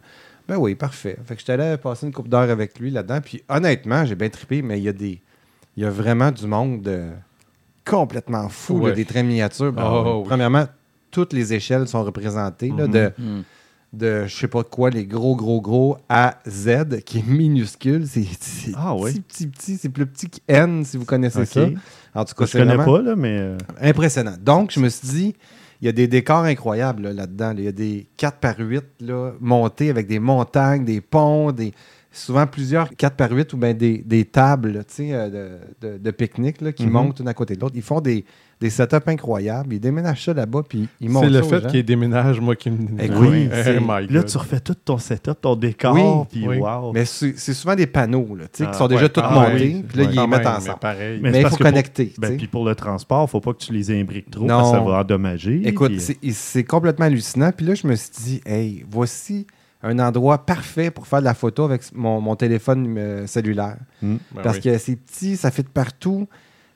Ben 0.48 0.56
oui, 0.58 0.74
parfait. 0.74 1.16
Fait 1.24 1.34
que 1.34 1.40
j'étais 1.40 1.52
allé 1.52 1.76
passer 1.76 2.04
une 2.06 2.12
coupe 2.12 2.28
d'heure 2.28 2.50
avec 2.50 2.80
lui 2.80 2.90
là-dedans. 2.90 3.20
Puis, 3.24 3.42
honnêtement, 3.48 4.04
j'ai 4.04 4.16
bien 4.16 4.28
trippé, 4.28 4.60
mais 4.60 4.78
il 4.78 4.82
y 4.84 4.88
a 4.88 4.92
des. 4.92 5.20
Il 5.76 5.82
y 5.82 5.86
a 5.86 5.90
vraiment 5.90 6.30
du 6.30 6.46
monde 6.46 6.86
euh, 6.88 7.12
complètement 7.84 8.48
fou, 8.48 8.86
là, 8.86 8.92
des 8.92 9.04
trains 9.04 9.22
miniatures. 9.22 9.72
Ben, 9.72 9.82
Ah, 9.84 10.16
oui. 10.16 10.24
Premièrement, 10.26 10.66
toutes 11.10 11.32
les 11.32 11.52
échelles 11.54 11.86
sont 11.88 12.02
représentées. 12.04 12.72
là, 12.76 12.86
Mhm. 12.86 12.92
de, 12.92 13.12
Hmm. 13.18 13.42
de 13.92 14.26
je 14.26 14.36
sais 14.36 14.48
pas 14.48 14.64
quoi, 14.64 14.90
les 14.90 15.04
gros, 15.06 15.36
gros, 15.36 15.60
gros 15.60 15.96
à 16.08 16.38
Z, 16.48 17.00
qui 17.04 17.18
est 17.18 17.26
minuscule. 17.26 18.06
C'est 18.06 18.24
Ah 18.76 18.94
oui. 18.94 19.12
petit, 19.20 19.20
petit, 19.20 19.46
petit. 19.46 19.76
C'est 19.76 19.88
plus 19.88 20.06
petit 20.06 20.28
que 20.30 20.38
N, 20.48 20.84
si 20.84 20.96
vous 20.96 21.04
connaissez 21.04 21.44
ça. 21.44 21.66
En 22.14 22.24
tout 22.24 22.34
cas, 22.34 22.46
Je 22.46 22.58
connais 22.58 22.76
pas, 22.76 23.02
là, 23.02 23.14
mais. 23.16 23.38
euh, 23.38 23.56
impressionnant. 23.80 24.34
Donc, 24.40 24.70
je 24.72 24.80
me 24.80 24.88
suis 24.88 25.06
dit, 25.08 25.34
il 25.82 25.86
y 25.86 25.88
a 25.88 25.92
des 25.92 26.08
décors 26.08 26.44
incroyables 26.44 27.02
là, 27.04 27.12
là-dedans. 27.12 27.48
là. 27.48 27.54
Il 27.58 27.64
y 27.64 27.68
a 27.68 27.72
des 27.72 28.06
4 28.16 28.38
par 28.38 28.54
8 28.58 28.84
là, 29.00 29.32
montés 29.40 29.90
avec 29.90 30.06
des 30.06 30.18
montagnes, 30.18 30.84
des 30.86 31.00
ponts, 31.02 31.52
des 31.52 31.72
souvent 32.16 32.46
plusieurs 32.46 32.90
4 32.96 33.14
par 33.16 33.30
8 33.30 33.52
ou 33.52 33.56
bien 33.56 33.74
des, 33.74 33.98
des 33.98 34.24
tables 34.24 34.72
là, 34.72 34.84
tu 34.84 34.94
sais, 34.94 35.08
euh, 35.12 35.58
de, 35.80 35.88
de- 35.88 35.98
de 35.98 36.10
pique-nique 36.10 36.60
là, 36.60 36.72
qui 36.72 36.86
Mhm. 36.86 36.92
montent 36.92 37.20
une 37.20 37.28
à 37.28 37.34
côté 37.34 37.54
de 37.56 37.60
l'autre. 37.60 37.74
Ils 37.76 37.82
font 37.82 38.00
des, 38.00 38.24
des 38.60 38.70
setups 38.70 38.96
incroyables. 39.06 39.74
Ils 39.74 39.80
déménagent 39.80 40.24
ça 40.24 40.32
là-bas, 40.34 40.62
puis 40.66 40.88
ils 41.00 41.10
montent 41.10 41.24
C'est 41.24 41.30
le 41.30 41.42
fait 41.42 41.60
gens. 41.62 41.68
qu'il 41.68 41.84
déménage, 41.84 42.40
moi, 42.40 42.56
qui 42.56 42.70
me. 42.70 43.00
Écoute, 43.02 43.16
Oui, 43.20 43.48
Eh, 43.52 43.62
c'est- 43.62 43.80
my 43.80 44.06
Puis 44.06 44.14
là, 44.16 44.22
tu 44.22 44.38
refais 44.38 44.60
tout 44.60 44.74
ton 44.74 44.96
setup, 44.98 45.40
ton 45.42 45.56
décor, 45.56 45.94
Oui, 45.94 46.26
puis 46.30 46.48
oui. 46.48 46.56
wow. 46.58 46.92
Mais 46.92 47.04
c'est 47.04 47.38
c'est 47.38 47.52
souvent 47.54 47.74
des 47.74 47.86
panneaux 47.86 48.34
là, 48.34 48.44
Ah, 48.60 48.66
qui 48.66 48.78
sont 48.78 48.88
déjà 48.88 49.02
ouais. 49.02 49.08
tous 49.10 49.20
Ah, 49.22 49.34
montés, 49.34 49.74
oui. 49.76 49.84
puis 49.86 49.98
là, 49.98 50.04
Ouais. 50.04 50.10
ils 50.12 50.20
les 50.20 50.26
mettent 50.26 50.38
même, 50.38 50.46
ensemble. 50.48 50.68
mais 50.68 50.80
pareil. 50.80 51.20
Mais 51.22 51.30
Mais 51.30 51.32
c'est 51.32 51.40
il 51.40 51.44
faut 51.44 51.56
pour- 51.56 51.58
connecter. 51.66 52.12
Ben, 52.18 52.36
puis 52.36 52.46
pour 52.46 52.64
le 52.64 52.74
transport, 52.74 53.20
il 53.20 53.24
ne 53.24 53.28
faut 53.28 53.40
pas 53.40 53.52
que 53.52 53.58
tu 53.58 53.72
les 53.72 53.90
imbriques 53.90 54.30
trop, 54.30 54.42
Non. 54.46 54.48
parce 54.58 54.70
que 54.72 54.78
ça 54.78 54.82
va 54.84 55.00
endommager. 55.00 55.60
Écoute, 55.68 55.88
puis- 55.92 56.00
c'est- 56.00 56.18
c'est 56.32 56.64
complètement 56.64 57.04
hallucinant. 57.06 57.52
Puis 57.54 57.66
là, 57.66 57.74
je 57.74 57.86
me 57.86 57.94
suis 57.94 58.10
dit, 58.24 58.40
hey, 58.46 58.84
voici 58.90 59.46
un 59.86 59.98
endroit 59.98 60.44
parfait 60.46 60.90
pour 60.90 61.06
faire 61.06 61.20
de 61.20 61.24
la 61.24 61.34
photo 61.34 61.64
avec 61.64 61.82
mon, 61.94 62.20
mon 62.20 62.36
téléphone 62.36 62.94
euh, 62.98 63.26
cellulaire. 63.26 63.76
Hmm. 64.02 64.16
Ben 64.34 64.42
parce 64.42 64.56
oui. 64.56 64.62
que 64.62 64.78
c'est 64.78 64.96
petit, 64.96 65.36
ça 65.36 65.50
fit 65.50 65.62
partout. 65.62 66.26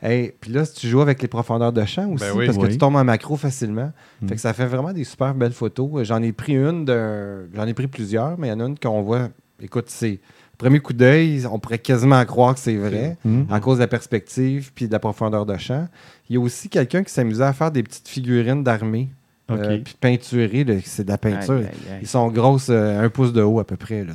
Hey, 0.03 0.33
puis 0.41 0.51
là, 0.53 0.65
si 0.65 0.75
tu 0.75 0.89
joues 0.89 1.03
avec 1.03 1.21
les 1.21 1.29
profondeurs 1.29 1.73
de 1.75 1.85
champ 1.85 2.09
aussi, 2.13 2.25
Ben 2.25 2.33
oui. 2.35 2.47
parce 2.47 2.57
que 2.57 2.67
tu 2.67 2.79
tombes 2.79 2.97
en 2.97 3.05
macro 3.05 3.37
facilement. 3.37 3.93
Hmm. 4.23 4.29
Fait 4.29 4.35
que 4.37 4.41
ça 4.41 4.53
fait 4.55 4.65
vraiment 4.67 4.93
des 4.93 5.05
super 5.05 5.35
belles 5.35 5.53
photos. 5.53 6.05
J'en 6.05 6.23
ai 6.23 6.33
pris 6.33 6.55
une, 6.55 6.85
d'un- 6.87 7.43
j'en 7.55 7.67
ai 7.67 7.75
pris 7.75 7.87
plusieurs, 7.87 8.39
mais 8.39 8.47
il 8.47 8.51
y 8.51 8.53
en 8.55 8.61
a 8.61 8.65
une 8.67 8.79
qu'on 8.79 9.03
voit. 9.03 9.29
Écoute, 9.61 9.87
c'est 9.89 10.21
premier 10.57 10.81
coup 10.81 10.93
d'œil, 10.95 11.45
on 11.51 11.59
pourrait 11.59 11.79
quasiment 11.79 12.23
croire 12.25 12.55
que 12.55 12.61
c'est 12.61 12.77
vrai 12.77 13.17
Hmm. 13.25 13.43
à 13.51 13.61
cause 13.61 13.77
de 13.79 13.83
la 13.83 13.89
perspective 13.89 14.73
puis 14.75 14.87
de 14.89 14.93
la 14.93 14.99
profondeur 14.99 15.45
de 15.47 15.57
champ. 15.59 15.87
Il 16.29 16.35
y 16.35 16.39
a 16.39 16.41
aussi 16.41 16.69
quelqu'un 16.71 17.03
qui 17.03 17.13
s'amusait 17.13 17.45
à 17.45 17.53
faire 17.53 17.71
des 17.71 17.83
petites 17.83 18.09
figurines 18.09 18.63
d'armée. 18.65 19.11
Euh, 19.51 19.79
puis 19.85 19.95
peinturées, 20.01 20.65
là, 20.65 20.75
c'est 20.85 21.05
de 21.05 21.11
la 21.11 21.19
peinture. 21.19 21.55
Aïe, 21.55 21.65
aïe, 21.65 21.93
aïe. 21.93 21.99
Ils 22.03 22.09
sont 22.09 22.29
grosses, 22.29 22.69
euh, 22.71 23.03
un 23.03 23.09
pouce 23.09 23.33
de 23.33 23.43
haut 23.43 23.61
à 23.61 23.67
peu 23.67 23.77
près. 23.77 24.05
Là. 24.05 24.13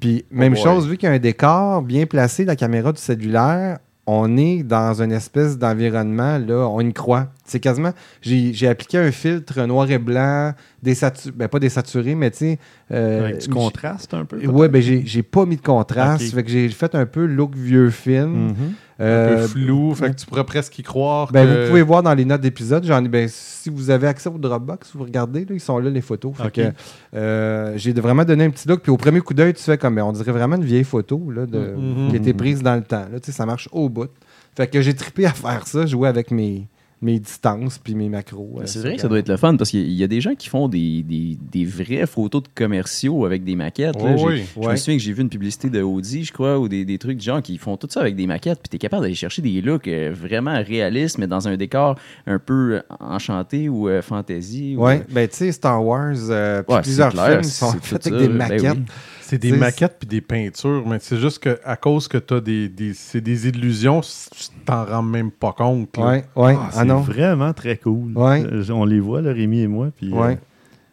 Puis 0.00 0.24
même 0.30 0.54
boy. 0.54 0.62
chose, 0.62 0.88
vu 0.88 0.96
qu'il 0.96 1.08
y 1.08 1.12
a 1.12 1.14
un 1.14 1.18
décor 1.18 1.82
bien 1.82 2.06
placé, 2.06 2.44
la 2.44 2.56
caméra 2.56 2.92
du 2.92 3.00
cellulaire, 3.00 3.78
on 4.12 4.36
est 4.36 4.64
dans 4.64 5.02
une 5.02 5.12
espèce 5.12 5.56
d'environnement, 5.56 6.38
là, 6.38 6.66
on 6.68 6.80
y 6.80 6.92
croit. 6.92 7.28
C'est 7.44 7.60
quasiment, 7.60 7.92
j'ai 8.22 8.66
appliqué 8.66 8.98
un 8.98 9.12
filtre 9.12 9.64
noir 9.66 9.88
et 9.90 9.98
blanc, 9.98 10.52
désaturé, 10.82 11.34
ben 11.36 11.48
pas 11.48 11.60
désaturé, 11.60 12.14
mais 12.16 12.30
tu 12.32 12.38
sais... 12.38 12.58
euh, 12.90 13.26
Avec 13.26 13.38
du 13.38 13.48
contraste 13.48 14.12
un 14.14 14.24
peu. 14.24 14.44
Ouais, 14.46 14.68
ben 14.68 14.82
j'ai 14.82 15.22
pas 15.22 15.46
mis 15.46 15.56
de 15.56 15.62
contraste, 15.62 16.34
fait 16.34 16.42
que 16.42 16.50
j'ai 16.50 16.68
fait 16.70 16.94
un 16.96 17.06
peu 17.06 17.24
look 17.24 17.54
vieux 17.54 17.90
film. 17.90 18.48
Mhm. 18.48 18.54
un 18.58 18.74
Euh, 19.00 19.42
peu 19.42 19.46
flou, 19.48 19.94
fait 19.94 20.10
que 20.10 20.16
tu 20.16 20.26
pourrais 20.26 20.44
presque 20.44 20.78
y 20.78 20.82
croire. 20.82 21.30
ben, 21.32 21.46
que... 21.46 21.62
Vous 21.62 21.68
pouvez 21.68 21.82
voir 21.82 22.02
dans 22.02 22.12
les 22.14 22.24
notes 22.24 22.40
d'épisode, 22.42 22.84
j'en 22.84 23.04
ai, 23.04 23.08
ben, 23.08 23.28
si 23.28 23.70
vous 23.70 23.90
avez 23.90 24.06
accès 24.06 24.28
au 24.28 24.36
Dropbox, 24.38 24.90
vous 24.94 25.04
regardez, 25.04 25.40
là, 25.40 25.46
ils 25.54 25.60
sont 25.60 25.78
là 25.78 25.88
les 25.90 26.00
photos. 26.00 26.32
Fait 26.36 26.44
Ok. 26.44 26.52
que, 26.52 26.72
euh, 27.16 27.72
j'ai 27.76 27.92
vraiment 27.94 28.24
donné 28.24 28.44
un 28.44 28.50
petit 28.50 28.68
look. 28.68 28.80
Puis 28.82 28.92
au 28.92 28.96
premier 28.96 29.20
coup 29.20 29.32
d'œil, 29.34 29.54
tu 29.54 29.62
fais 29.62 29.78
comme, 29.78 29.94
ben, 29.94 30.02
on 30.02 30.12
dirait 30.12 30.32
vraiment 30.32 30.56
une 30.56 30.64
vieille 30.64 30.84
photo 30.84 31.30
là, 31.30 31.46
de, 31.46 31.58
Mhm. 31.76 32.08
qui 32.10 32.14
a 32.14 32.18
été 32.18 32.34
prise 32.34 32.62
dans 32.62 32.74
le 32.76 32.82
temps. 32.82 33.06
Là, 33.10 33.18
ça 33.22 33.46
marche 33.46 33.68
au 33.72 33.88
bout. 33.88 34.10
Fait 34.56 34.66
que 34.66 34.82
j'ai 34.82 34.94
trippé 34.94 35.24
à 35.26 35.32
faire 35.32 35.66
ça, 35.66 35.86
jouer 35.86 36.08
avec 36.08 36.30
mes, 36.30 36.66
mes 37.02 37.18
distances 37.18 37.78
puis 37.78 37.94
mes 37.94 38.08
macros. 38.10 38.58
euh, 38.60 38.62
C'est 38.66 38.80
vrai 38.80 38.96
que 38.96 39.00
ça 39.00 39.08
doit 39.08 39.18
être 39.20 39.28
le 39.30 39.36
fun 39.38 39.56
parce 39.56 39.70
qu'il 39.70 39.90
y 39.90 40.04
a- 40.04 40.06
des 40.06 40.20
gens 40.20 40.34
qui 40.34 40.48
font 40.48 40.68
des, 40.68 41.02
des, 41.02 41.38
des 41.50 41.64
vraies 41.64 42.06
photos 42.06 42.42
de 42.42 42.48
commerciaux 42.54 43.24
avec 43.24 43.42
des 43.44 43.56
maquettes. 43.56 43.94
là. 44.02 44.16
Oh 44.18 44.26
oui. 44.28 44.42
Je 44.60 44.68
me 44.68 44.76
souviens 44.76 44.96
que 44.96 45.02
j'ai 45.02 45.12
vu 45.12 45.22
une 45.22 45.28
publicité 45.30 45.70
de 45.70 45.80
Audi, 45.82 46.24
je 46.24 46.32
crois, 46.32 46.58
ou 46.58 46.68
des, 46.68 46.84
des 46.84 46.98
trucs 46.98 47.16
de 47.18 47.22
gens 47.22 47.40
qui 47.40 47.56
font 47.58 47.76
tout 47.76 47.86
ça 47.90 48.00
avec 48.00 48.16
des 48.16 48.26
maquettes, 48.26 48.58
puis 48.60 48.68
tu 48.68 48.76
es 48.76 48.78
capable 48.78 49.02
d'aller 49.04 49.14
chercher 49.14 49.40
des 49.40 49.60
looks 49.62 49.88
euh, 49.88 50.12
vraiment 50.14 50.62
réalistes, 50.62 51.16
mais 51.18 51.26
dans 51.26 51.48
un 51.48 51.56
décor 51.56 51.96
un 52.26 52.38
peu 52.38 52.74
euh, 52.74 52.80
enchanté 53.00 53.68
ou 53.68 53.88
euh, 53.88 54.02
fantasy. 54.02 54.74
ou, 54.76 54.82
Ouais, 54.84 54.98
euh, 55.00 55.04
ben 55.10 55.28
tu 55.28 55.36
sais, 55.36 55.52
Star 55.52 55.84
Wars, 55.84 56.14
euh, 56.28 56.62
ouais, 56.68 56.82
plusieurs 56.82 57.10
c'est 57.12 57.16
clair, 57.16 57.30
films 57.40 57.42
sont 57.44 57.72
faits 57.80 58.02
ça, 58.02 58.10
avec 58.10 58.20
des 58.22 58.28
ben 58.28 58.36
maquettes. 58.36 58.62
oui. 58.78 58.84
C'est 59.30 59.38
des 59.38 59.52
maquettes 59.52 59.96
puis 59.98 60.08
des 60.08 60.20
peintures, 60.20 60.82
mais 60.86 60.98
c'est 61.00 61.16
juste 61.18 61.38
que 61.38 61.58
à 61.64 61.76
cause 61.76 62.08
que 62.08 62.18
tu 62.18 62.34
as 62.34 62.40
des, 62.40 62.68
des, 62.68 62.94
c'est 62.94 63.20
des 63.20 63.48
illusions, 63.48 64.00
tu 64.00 64.48
t'en 64.64 64.84
rends 64.84 65.02
même 65.02 65.30
pas 65.30 65.52
compte. 65.52 65.96
là. 65.96 66.04
Ouais, 66.06 66.24
ouais. 66.36 66.56
Ah, 66.58 66.64
Ah, 66.66 66.70
c'est 66.72 66.84
non. 66.84 67.00
vraiment 67.00 67.52
très 67.52 67.76
cool. 67.76 68.16
Ouais. 68.16 68.44
Euh, 68.44 68.64
On 68.70 68.84
les 68.84 69.00
voit, 69.00 69.20
là, 69.22 69.32
Rémi 69.32 69.60
et 69.60 69.68
moi. 69.68 69.88
Puis, 69.96 70.12
euh. 70.14 70.34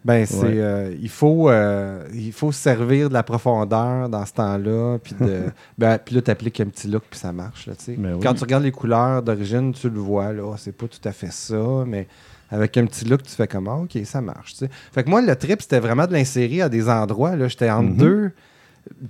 Ben, 0.06 0.26
c'est, 0.26 0.38
Ouais. 0.38 0.54
euh, 0.56 0.96
il, 1.02 1.10
faut, 1.10 1.50
euh, 1.50 2.08
il 2.14 2.32
faut 2.32 2.52
se 2.54 2.60
servir 2.60 3.10
de 3.10 3.14
la 3.14 3.24
profondeur 3.24 4.08
dans 4.08 4.26
ce 4.26 4.34
temps-là. 4.34 5.00
Puis, 5.04 5.16
de, 5.20 5.42
ben, 5.78 5.98
puis 5.98 6.16
là, 6.16 6.22
tu 6.22 6.32
appliques 6.32 6.60
un 6.62 6.68
petit 6.68 6.88
look, 6.88 7.04
puis 7.10 7.20
ça 7.20 7.34
marche. 7.34 7.68
Là, 7.68 7.74
tu 7.76 7.84
sais. 7.86 7.96
Ben 7.98 8.14
oui. 8.14 8.20
Quand 8.24 8.34
tu 8.34 8.42
regardes 8.44 8.64
les 8.64 8.72
couleurs 8.72 9.22
d'origine, 9.22 9.74
tu 9.74 9.90
le 9.90 10.00
vois. 10.00 10.32
Là, 10.32 10.54
c'est 10.58 10.72
pas 10.78 10.88
tout 10.88 11.06
à 11.06 11.12
fait 11.12 11.32
ça, 11.34 11.84
mais 11.86 12.08
avec 12.50 12.78
un 12.78 12.86
petit 12.86 13.06
look, 13.06 13.24
tu 13.24 13.32
fais 13.32 13.48
comme 13.48 13.68
Ah, 13.68 13.76
OK, 13.78 13.98
ça 14.06 14.22
marche. 14.22 14.56
Fait 14.94 15.04
que 15.04 15.10
moi, 15.10 15.22
le 15.22 15.36
trip, 15.36 15.62
c'était 15.62 15.80
vraiment 15.80 16.08
de 16.08 16.14
l'insérer 16.14 16.62
à 16.62 16.70
des 16.70 16.90
endroits. 16.90 17.36
Là, 17.36 17.48
j'étais 17.48 17.70
entre 17.70 17.90
Mhm. 17.90 17.98
deux. 17.98 18.32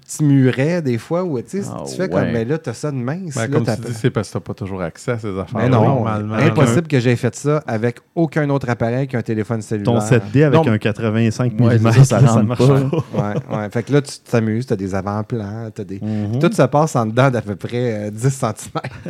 Petit 0.06 0.24
muret, 0.24 0.82
des 0.82 0.98
fois, 0.98 1.24
où 1.24 1.40
tu 1.42 1.62
sais, 1.62 1.70
Ah, 1.72 1.84
tu 1.88 1.96
fais 1.96 2.04
ouais. 2.04 2.10
comme, 2.10 2.32
mais 2.32 2.46
là, 2.46 2.58
t'as 2.58 2.74
ça 2.74 2.92
de 2.92 2.98
mince. 2.98 3.36
Ben, 3.36 3.42
là, 3.42 3.48
comme 3.48 3.66
tu 3.66 3.72
dis, 3.88 3.94
c'est 3.94 4.10
parce 4.10 4.28
que 4.30 4.34
t'as 4.34 4.40
pas 4.40 4.54
toujours 4.54 4.82
accès 4.82 5.12
à 5.12 5.20
ces 5.20 5.30
affaires. 5.38 5.60
mais 5.60 5.70
non, 5.70 5.82
normalement. 5.84 6.36
impossible 6.36 6.88
que 6.88 7.00
j'aie 7.00 7.16
fait 7.16 7.36
ça 7.36 7.64
avec 7.68 7.98
aucun 8.16 8.50
autre 8.50 8.70
appareil 8.70 9.08
qu'un 9.08 9.22
téléphone 9.22 9.62
cellulaire. 9.62 9.94
Ton 9.94 10.00
7D 10.00 10.44
avec 10.44 10.66
Non, 10.66 10.72
un 10.72 10.78
85 10.78 11.54
Ouais, 11.60 11.80
mm, 11.80 11.92
ça, 11.92 12.04
ça 12.04 12.20
rentre 12.20 12.44
marche 12.46 12.68
pas. 12.68 12.74
Ouais, 12.74 13.58
ouais. 13.58 13.70
Fait 13.72 13.84
que 13.84 13.94
là, 13.94 14.02
tu 14.02 14.14
t'amuses, 14.20 14.66
t'as 14.66 14.76
des 14.76 14.94
avant-plans, 14.96 15.70
t'as 15.74 15.84
des... 15.84 16.00
Mhm. 16.02 16.40
Tout 16.40 16.52
se 16.52 16.64
passe 16.64 16.96
en 16.96 17.06
dedans 17.06 17.30
d'à 17.30 17.42
peu 17.42 17.56
près 17.56 18.08
euh, 18.08 18.12
10 18.12 18.30
cm. 18.30 18.54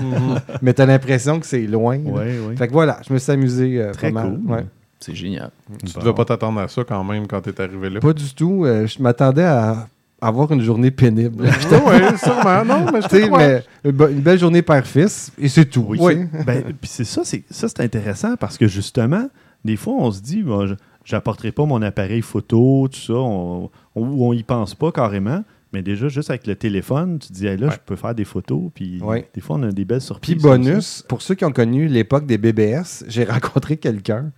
Mhm. 0.03 0.35
mais 0.61 0.73
t'as 0.73 0.85
l'impression 0.85 1.39
que 1.39 1.45
c'est 1.45 1.65
loin. 1.67 1.97
Ouais, 1.97 2.39
ouais. 2.39 2.55
Fait 2.57 2.67
que 2.67 2.73
voilà, 2.73 2.99
je 3.07 3.13
me 3.13 3.19
suis 3.19 3.31
amusé 3.31 3.81
euh, 3.81 3.91
Très 3.91 4.11
pas 4.11 4.23
mal. 4.23 4.37
cool. 4.39 4.51
Ouais. 4.51 4.65
C'est 4.99 5.13
génial. 5.13 5.51
Tu 5.85 5.93
Bon. 5.93 5.99
devais 6.01 6.13
pas 6.13 6.25
t'attendre 6.25 6.59
à 6.59 6.67
ça 6.67 6.83
quand 6.83 7.03
même 7.03 7.27
quand 7.27 7.39
t'es 7.41 7.61
arrivé 7.61 7.89
là. 7.91 7.99
Pas 7.99 8.13
du 8.13 8.33
tout. 8.33 8.65
euh, 8.65 8.87
je 8.87 8.99
m'attendais 9.01 9.43
à 9.43 9.87
avoir 10.21 10.51
une 10.51 10.61
journée 10.61 10.91
pénible. 10.91 11.43
oui, 11.43 12.17
sûrement. 12.23 12.65
Non, 12.65 12.91
mais 12.91 13.01
je 13.01 13.07
sais, 13.07 13.61
une, 13.85 13.91
belle 14.21 14.39
journée 14.39 14.61
père-fils, 14.61 15.31
et 15.37 15.47
c'est 15.47 15.65
tout. 15.65 15.85
Oui. 15.87 16.25
Ben, 16.45 16.63
puis 16.79 16.89
c'est 16.89 17.03
ça, 17.03 17.21
c'est 17.23 17.43
ça 17.49 17.67
c'est 17.67 17.81
intéressant 17.81 18.35
parce 18.35 18.57
que 18.57 18.67
justement, 18.67 19.27
des 19.63 19.75
fois, 19.75 19.93
on 19.97 20.11
se 20.11 20.21
dit, 20.21 20.43
bon, 20.43 20.65
je- 20.67 20.75
j'apporterai 21.05 21.51
pas 21.51 21.65
mon 21.65 21.81
appareil 21.81 22.21
photo, 22.21 22.87
tout 22.91 22.99
ça, 22.99 23.13
on, 23.13 23.69
on, 23.95 24.01
ou 24.01 24.25
on 24.25 24.33
y 24.33 24.43
pense 24.43 24.75
pas 24.75 24.91
carrément. 24.91 25.43
Mais 25.73 25.81
déjà, 25.81 26.07
juste 26.07 26.29
avec 26.29 26.47
le 26.47 26.55
téléphone, 26.55 27.19
tu 27.19 27.27
te 27.27 27.33
dis, 27.33 27.45
Hey, 27.47 27.57
là, 27.57 27.67
Ouais. 27.67 27.73
je 27.73 27.79
peux 27.85 27.95
faire 27.97 28.15
des 28.15 28.23
photos. 28.23 28.71
Puis 28.73 29.01
Ouais. 29.01 29.27
des 29.33 29.41
fois, 29.41 29.57
on 29.57 29.63
a 29.63 29.71
des 29.71 29.83
belles 29.83 29.97
Puis 29.97 30.05
surprises. 30.05 30.41
bonus, 30.41 31.03
pour 31.09 31.21
ceux 31.21 31.35
qui 31.35 31.43
ont 31.43 31.51
connu 31.51 31.87
l'époque 31.87 32.25
des 32.25 32.37
BBS, 32.37 33.03
j'ai 33.07 33.23
rencontré 33.25 33.77
quelqu'un 33.77 34.31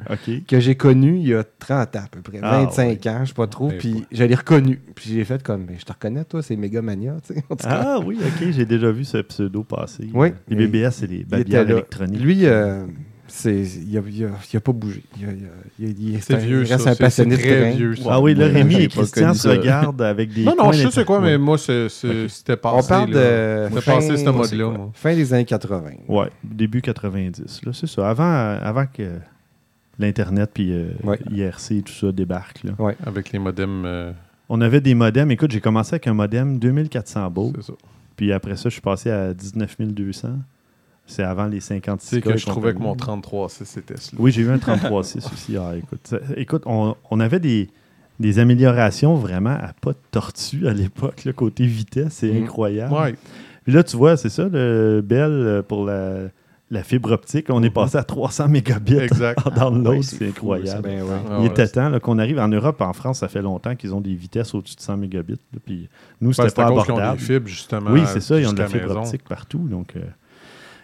que 0.48 0.60
j'ai 0.60 0.76
connu 0.76 1.18
il 1.18 1.28
y 1.28 1.34
a 1.36 1.44
30 1.44 1.96
ans 1.96 2.00
à 2.06 2.08
peu 2.10 2.22
près, 2.22 2.40
Ah, 2.42 2.64
25 2.64 3.06
ans, 3.08 3.20
je 3.24 3.28
sais 3.30 3.34
pas 3.36 3.48
trop, 3.48 3.70
Eh 3.72 3.78
puis 3.78 4.06
je 4.12 4.24
l'ai 4.24 4.34
reconnu. 4.36 4.82
Puis 4.96 5.12
j'ai 5.14 5.24
fait 5.24 5.42
comme, 5.44 5.66
mais 5.70 5.78
je 5.80 5.86
te 5.86 5.92
reconnais, 5.94 6.24
toi, 6.26 6.42
c'est 6.42 6.56
Megamania. 6.56 7.18
Ah 7.64 8.00
oui, 8.04 8.18
OK, 8.20 8.48
j'ai 8.52 8.66
déjà 8.66 8.92
vu 8.92 9.04
ce 9.06 9.18
pseudo 9.20 9.64
passer. 9.64 10.10
Oui. 10.14 10.30
Les 10.48 10.56
BBS, 10.56 10.92
c'est 10.92 11.08
les 11.08 11.24
babières 11.24 11.70
électroniques. 11.70 12.20
Lui, 12.22 12.46
euh, 12.46 12.86
il 13.46 13.98
a, 13.98 14.02
il 14.10 14.26
a- 14.26 14.30
il 14.54 14.58
a 14.58 14.60
pas 14.60 14.72
bougé. 14.72 15.04
Il, 15.20 15.26
a- 15.26 15.32
il 15.32 15.46
a- 15.46 15.48
il 15.80 15.86
a- 15.86 15.94
il 16.00 16.16
est 16.16 16.20
C'est 16.22 16.34
un- 16.36 16.38
vieux, 16.38 16.64
il 16.66 16.72
reste 16.72 16.84
ça. 16.84 16.90
un 16.92 16.94
C'est- 16.94 17.04
passionné 17.04 17.36
c'est 17.38 17.72
de 17.72 17.76
vieux, 17.78 17.96
ça. 17.96 18.04
Ah 18.12 18.22
oui, 18.22 18.34
là, 18.36 18.48
Rémi 18.48 18.76
et 18.76 18.88
Christian 18.88 19.34
se 19.34 19.48
regardent 19.48 20.02
avec 20.02 20.34
des. 20.34 20.44
Non, 20.44 20.56
non, 20.58 20.72
je 20.72 20.90
sais 20.90 21.06
quoi, 21.06 21.18
d'inter- 21.20 21.32
mais 21.32 21.38
moi, 21.38 21.58
c'est- 21.58 21.90
c'est- 21.90 22.28
c'était 22.28 22.58
passé. 22.58 22.86
On 22.86 22.88
parle 22.88 23.10
de 23.12 23.68
C'était 23.70 23.82
fin, 23.82 23.94
passé 23.96 24.18
ce 24.18 24.30
mode-là. 24.30 24.76
quoi? 24.76 24.90
fin 24.94 25.16
des 25.16 25.34
années 25.34 25.46
80. 25.46 25.92
Ouais, 26.08 26.30
début 26.44 26.82
90. 26.82 27.62
Là, 27.66 27.72
c'est 27.74 27.88
ça. 27.88 28.10
Avant, 28.10 28.24
avant 28.62 28.86
que 28.86 29.04
l'Internet 29.98 30.50
puis 30.54 30.72
euh, 30.72 30.90
Ouais. 31.04 31.20
IRC 31.32 31.72
et 31.78 31.82
tout 31.82 31.94
ça 31.94 32.12
débarque. 32.12 32.64
Là. 32.64 32.72
Avec 33.06 33.32
les 33.32 33.40
modems. 33.40 33.84
euh, 33.86 34.12
On 34.50 34.62
avait 34.62 34.82
des 34.82 34.96
modems. 34.96 35.30
Écoute, 35.32 35.52
j'ai 35.52 35.62
commencé 35.62 35.94
avec 35.96 36.08
un 36.08 36.14
modem 36.14 36.58
2400 36.58 37.30
baud. 37.30 37.54
c'est 37.58 37.66
ça. 37.68 37.74
Puis 38.16 38.34
après 38.34 38.56
ça, 38.56 38.64
je 38.70 38.74
suis 38.74 38.82
passé 38.82 39.10
à 39.12 39.34
19 39.34 39.76
200. 39.94 40.30
C'est 41.10 41.24
avant 41.24 41.48
les 41.48 41.60
56 41.60 42.10
Tu 42.10 42.16
sais 42.16 42.22
que 42.22 42.38
je 42.38 42.46
trouvais 42.46 42.74
que 42.74 42.80
mon 42.80 42.96
33 42.96 43.50
c'était 43.50 43.98
ça. 43.98 44.12
Oui, 44.18 44.32
j'ai 44.32 44.42
eu 44.44 44.50
un 44.50 44.58
33.6 44.58 45.18
aussi. 45.34 45.58
Ah, 45.58 45.74
écoute, 45.78 46.14
écoute 46.38 46.64
on, 46.66 46.96
on 47.10 47.20
avait 47.20 47.40
des, 47.40 47.70
des 48.20 48.40
améliorations 48.40 49.16
vraiment 49.16 49.50
à 49.62 49.74
pas 49.82 49.92
de 49.92 49.98
tortue 50.12 50.68
à 50.68 50.74
l'époque, 50.74 51.26
là, 51.26 51.34
côté 51.34 51.66
vitesse. 51.66 52.14
C'est 52.14 52.32
Mm. 52.32 52.44
incroyable. 52.44 52.94
Ouais. 52.94 53.16
Puis 53.64 53.74
là, 53.74 53.84
tu 53.84 53.98
vois, 53.98 54.18
c'est 54.18 54.30
ça, 54.30 54.48
le 54.52 55.02
Bell 55.04 55.30
euh, 55.32 55.62
pour 55.62 55.86
la, 55.86 56.30
la 56.72 56.84
fibre 56.84 57.12
optique. 57.12 57.48
On 57.50 57.62
est 57.64 57.68
Mhm. 57.68 57.74
passé 57.74 57.98
à 57.98 58.04
300 58.04 58.48
mégabits 58.48 58.98
Exact. 58.98 59.40
en 59.46 59.50
download. 59.52 59.98
ouais, 59.98 60.02
c'est 60.04 60.18
c'est 60.18 60.26
fou, 60.28 60.54
incroyable. 60.54 60.88
Ouais. 60.90 61.02
Ah 61.30 61.38
Il 61.42 61.46
était 61.48 61.68
temps 61.68 62.00
qu'on 62.00 62.20
arrive 62.20 62.40
en 62.40 62.48
Europe, 62.48 62.80
en 62.82 62.94
France, 62.94 63.20
ça 63.20 63.28
fait 63.28 63.42
longtemps 63.42 63.76
qu'ils 63.76 63.94
ont 63.96 64.02
des 64.02 64.14
vitesses 64.16 64.54
au-dessus 64.54 64.76
de 64.76 64.82
100 64.82 64.98
mégabits. 64.98 65.40
là, 65.54 65.60
puis 65.66 65.90
nous, 66.22 66.34
c'était 66.34 66.50
c'est 66.50 66.56
pas 66.56 66.68
cause 66.70 66.84
qu'ils 66.84 66.94
ont 66.94 66.98
abordable. 66.98 67.20
des 67.20 67.26
fibres, 67.26 67.48
justement. 67.48 67.92
Oui, 67.92 68.02
c'est 68.06 68.22
ça, 68.22 68.40
ils 68.40 68.48
ont 68.48 68.54
de 68.54 68.60
la 68.60 68.68
fibre 68.68 68.88
maison. 68.88 69.00
optique 69.02 69.24
partout. 69.28 69.68
Donc, 69.68 69.94
euh, 69.96 70.02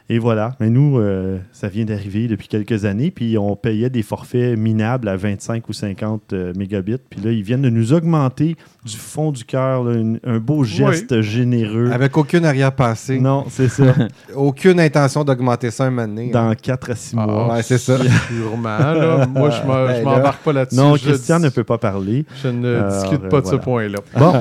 et 0.09 0.19
voilà. 0.19 0.55
Mais 0.59 0.69
nous, 0.69 0.99
euh, 0.99 1.39
ça 1.51 1.67
vient 1.67 1.85
d'arriver 1.85 2.27
depuis 2.27 2.47
quelques 2.47 2.85
années. 2.85 3.09
Puis 3.11 3.37
on 3.37 3.55
payait 3.55 3.89
des 3.89 4.03
forfaits 4.03 4.57
minables 4.57 5.07
à 5.07 5.17
25 5.17 5.67
ou 5.67 5.73
50 5.73 6.33
euh, 6.33 6.53
mégabits. 6.55 6.97
Puis 7.09 7.19
là, 7.21 7.31
ils 7.31 7.41
viennent 7.41 7.63
de 7.63 7.69
nous 7.71 7.91
augmenter 7.93 8.55
du 8.85 8.97
fond 8.97 9.31
du 9.31 9.43
cœur 9.45 9.85
un 10.23 10.37
beau 10.37 10.63
geste 10.63 11.21
généreux. 11.21 11.89
Avec 11.91 12.15
aucune 12.17 12.45
arrière-pensée, 12.45 13.19
Non, 13.19 13.45
c'est 13.49 13.67
ça. 13.67 13.95
aucune 14.35 14.79
intention 14.79 15.23
d'augmenter 15.23 15.71
ça 15.71 15.85
un 15.85 15.89
moment 15.89 16.07
donné. 16.07 16.27
hein. 16.27 16.49
Dans 16.49 16.53
4 16.55 16.91
à 16.91 16.95
6 16.95 17.15
Ah, 17.17 17.25
mois. 17.25 17.53
Ouais, 17.55 17.63
c'est 17.63 17.77
ça. 17.79 17.97
Sûrement, 18.27 18.77
là. 18.77 19.25
Moi, 19.25 19.49
je 19.49 19.65
m'en- 19.67 19.85
Ben 19.87 20.03
m'embarque 20.03 20.43
pas 20.43 20.53
là-dessus. 20.53 20.75
Non, 20.79 20.95
Je 20.97 21.03
Christian 21.09 21.37
dis- 21.39 21.45
ne 21.45 21.49
peut 21.49 21.63
pas 21.63 21.79
parler. 21.79 22.25
Je 22.43 22.49
ne 22.49 22.75
Alors, 22.75 22.91
discute 23.01 23.23
euh, 23.23 23.29
pas 23.29 23.41
de 23.41 23.45
ce 23.45 23.55
voilà. 23.55 23.63
point-là. 23.63 23.99
Bon, 24.17 24.33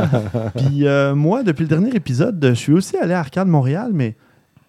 puis 0.57 0.87
euh, 0.87 1.15
moi, 1.15 1.43
depuis 1.43 1.63
le 1.63 1.69
dernier 1.69 1.95
épisode, 1.95 2.39
je 2.51 2.53
suis 2.55 2.73
aussi 2.73 2.97
allé 2.99 3.15
à 3.15 3.21
Arcade 3.21 3.49
Montréal, 3.49 3.91
mais 3.95 4.15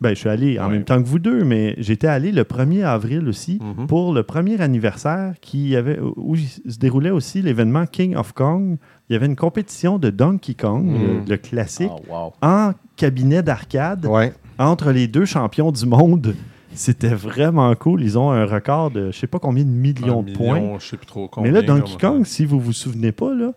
ben, 0.06 0.14
je 0.16 0.20
suis 0.20 0.30
allé 0.30 0.60
en 0.60 0.68
Ouais. 0.68 0.74
même 0.74 0.84
temps 0.84 1.02
que 1.02 1.08
vous 1.08 1.20
deux, 1.20 1.44
mais 1.44 1.74
j'étais 1.78 2.08
allé 2.08 2.32
le 2.32 2.44
1er 2.44 2.84
avril 2.84 3.28
aussi 3.28 3.60
Mhm. 3.62 3.88
pour 3.88 4.14
le 4.14 4.24
premier 4.24 4.62
anniversaire 4.62 5.34
qui 5.42 5.76
avait, 5.76 6.00
où 6.16 6.36
se 6.36 6.78
déroulait 6.80 7.10
aussi 7.10 7.42
l'événement 7.42 7.86
King 7.86 8.16
of 8.16 8.34
Kong. 8.34 8.78
Il 9.10 9.14
y 9.14 9.16
avait 9.16 9.26
une 9.26 9.36
compétition 9.36 9.98
de 9.98 10.10
Donkey 10.10 10.54
Kong, 10.54 10.86
Mhm. 10.86 11.02
le, 11.26 11.30
le 11.32 11.38
classique, 11.38 11.92
Oh, 12.10 12.14
wow. 12.14 12.34
en 12.42 12.72
cabinet 12.96 13.42
d'arcade 13.44 14.06
Ouais. 14.06 14.34
entre 14.60 14.92
les 14.92 15.08
deux 15.08 15.26
champions 15.26 15.72
du 15.72 15.86
monde. 15.86 16.36
C'était 16.76 17.10
vraiment 17.16 17.74
cool. 17.76 18.04
Ils 18.04 18.18
ont 18.18 18.32
un 18.32 18.46
record 18.46 18.92
de 18.92 19.12
je 19.12 19.18
sais 19.18 19.28
pas 19.28 19.40
combien 19.40 19.64
de 19.64 19.70
millions 19.70 20.20
Un 20.20 20.24
de 20.24 20.32
points. 20.34 20.60
million, 20.60 20.80
Je 20.80 20.86
sais 20.88 20.98
plus 20.98 21.06
trop 21.08 21.30
Mais 21.42 21.52
là, 21.52 21.62
Donkey 21.62 21.98
Kong, 22.00 22.26
si 22.26 22.46
vous 22.46 22.60
vous 22.60 22.74
souvenez 22.74 23.12
pas, 23.12 23.34
là, 23.34 23.52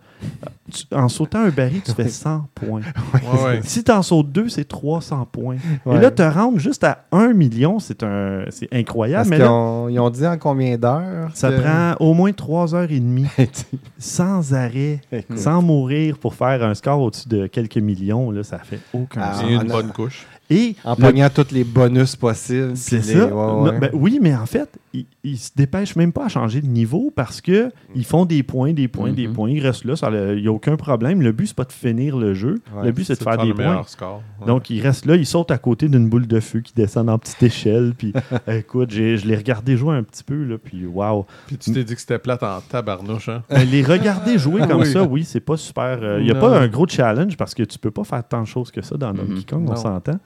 tu- 0.72 0.84
en 0.94 1.08
sautant 1.08 1.40
un 1.40 1.50
baril, 1.50 1.82
tu 1.82 1.92
fais 1.92 2.08
100 2.08 2.46
points. 2.54 2.80
Ouais, 3.14 3.44
ouais. 3.44 3.60
Si 3.64 3.84
tu 3.84 3.90
en 3.92 4.02
sautes 4.02 4.30
deux, 4.32 4.48
c'est 4.48 4.66
300 4.66 5.26
points. 5.30 5.56
Ouais. 5.84 5.96
Et 5.96 6.00
là, 6.00 6.10
te 6.10 6.22
rendre 6.22 6.58
juste 6.58 6.84
à 6.84 7.04
1 7.12 7.32
million, 7.34 7.78
c'est 7.78 8.02
un, 8.02 8.44
c'est 8.50 8.68
incroyable. 8.72 9.20
Parce 9.20 9.28
Mais 9.30 9.36
qu'ils 9.36 9.44
là, 9.44 9.52
ont, 9.52 9.88
ils 9.88 9.98
ont 10.00 10.10
dit 10.10 10.26
en 10.26 10.38
combien 10.38 10.76
d'heures? 10.78 11.30
ça 11.34 11.50
que- 11.50 11.60
prend 11.60 11.94
au 12.00 12.14
moins 12.14 12.32
3 12.32 12.74
heures 12.74 12.90
et 12.90 13.00
demie, 13.00 13.26
sans 13.98 14.54
arrêt, 14.54 15.00
Écoute. 15.12 15.38
sans 15.38 15.62
mourir 15.62 16.18
pour 16.18 16.34
faire 16.34 16.62
un 16.62 16.74
score 16.74 17.00
au-dessus 17.00 17.28
de 17.28 17.46
quelques 17.46 17.78
millions. 17.78 18.30
Là, 18.30 18.42
ça 18.42 18.58
fait 18.58 18.80
aucun 18.92 19.20
Ah, 19.22 19.34
sens. 19.34 19.44
C'est 19.46 19.54
une 19.54 19.64
bonne 19.68 19.92
couche. 19.92 20.26
Et 20.50 20.76
En 20.84 20.94
le- 20.94 20.96
pognant 21.02 21.28
tous 21.28 21.52
les 21.52 21.62
bonus 21.64 22.16
possibles. 22.16 22.74
c'est 22.74 23.02
ça. 23.02 23.12
les- 23.12 23.20
ouais, 23.20 23.30
Non, 23.30 23.62
ouais. 23.64 23.78
ben 23.78 23.90
oui, 23.92 24.18
mais 24.22 24.34
en 24.34 24.46
fait, 24.46 24.68
ils, 24.94 25.04
ils 25.22 25.36
se 25.36 25.50
dépêchent 25.54 25.94
même 25.94 26.10
pas 26.12 26.24
à 26.24 26.28
changer 26.28 26.62
de 26.62 26.66
niveau 26.66 27.12
parce 27.14 27.42
que 27.42 27.70
ils 27.94 28.04
font 28.04 28.24
des 28.24 28.42
points, 28.42 28.72
des 28.72 28.88
points, 28.88 29.12
des 29.12 29.26
Mhm. 29.28 29.34
points. 29.34 29.50
Ils 29.50 29.60
restent 29.60 29.84
là. 29.84 29.94
Il 30.34 30.40
n'y 30.40 30.48
a 30.48 30.52
aucun 30.52 30.76
problème. 30.76 31.20
Le 31.20 31.32
but, 31.32 31.48
c'est 31.48 31.56
pas 31.56 31.64
de 31.64 31.72
finir 31.72 32.16
le 32.16 32.32
jeu. 32.32 32.60
Ouais, 32.74 32.86
le 32.86 32.92
but, 32.92 33.04
c'est 33.04 33.18
de 33.18 33.22
faire, 33.22 33.36
des 33.44 33.52
points. 33.52 33.82
score. 33.86 34.22
Donc, 34.46 34.70
ils 34.70 34.80
restent 34.80 35.04
là, 35.04 35.16
ils 35.16 35.26
sautent 35.26 35.50
à 35.50 35.58
côté 35.58 35.88
d'une 35.88 36.08
boule 36.08 36.26
de 36.26 36.40
feu 36.40 36.60
qui 36.60 36.72
descend 36.74 37.10
en 37.10 37.18
petite 37.18 37.42
échelle. 37.42 37.92
Puis, 37.96 38.14
écoute, 38.48 38.90
je 38.90 39.26
l'ai 39.26 39.36
regardé 39.36 39.76
jouer 39.76 39.96
un 39.96 40.02
petit 40.02 40.24
peu, 40.24 40.44
là, 40.44 40.56
puis 40.56 40.86
waouh. 40.86 41.26
Puis 41.46 41.58
tu 41.58 41.72
t'es 41.72 41.84
dit 41.84 41.94
que 41.94 42.00
c'était 42.00 42.18
plate 42.18 42.42
en 42.42 42.60
tabarnouche, 42.62 43.28
hein? 43.28 43.42
Euh, 43.52 43.64
les 43.64 43.82
regarder 43.82 44.38
jouer 44.38 44.62
comme 44.66 44.80
Oui. 44.80 44.92
ça, 44.92 45.02
oui, 45.02 45.24
c'est 45.24 45.40
pas 45.40 45.58
super. 45.58 45.98
Il 46.18 46.24
n'y 46.24 46.30
a 46.30 46.34
Non. 46.34 46.40
pas 46.40 46.58
un 46.58 46.68
gros 46.68 46.86
challenge 46.88 47.36
parce 47.36 47.54
que 47.54 47.62
tu 47.64 47.78
peux 47.78 47.90
pas 47.90 48.04
faire 48.04 48.26
tant 48.26 48.40
de 48.40 48.46
choses 48.46 48.70
que 48.70 48.80
ça 48.80 48.96
dans 48.96 49.12
Donkey 49.12 49.32
Mhm. 49.32 49.44
Kong, 49.44 49.68
on 49.70 49.76
s'entend. 49.76 50.18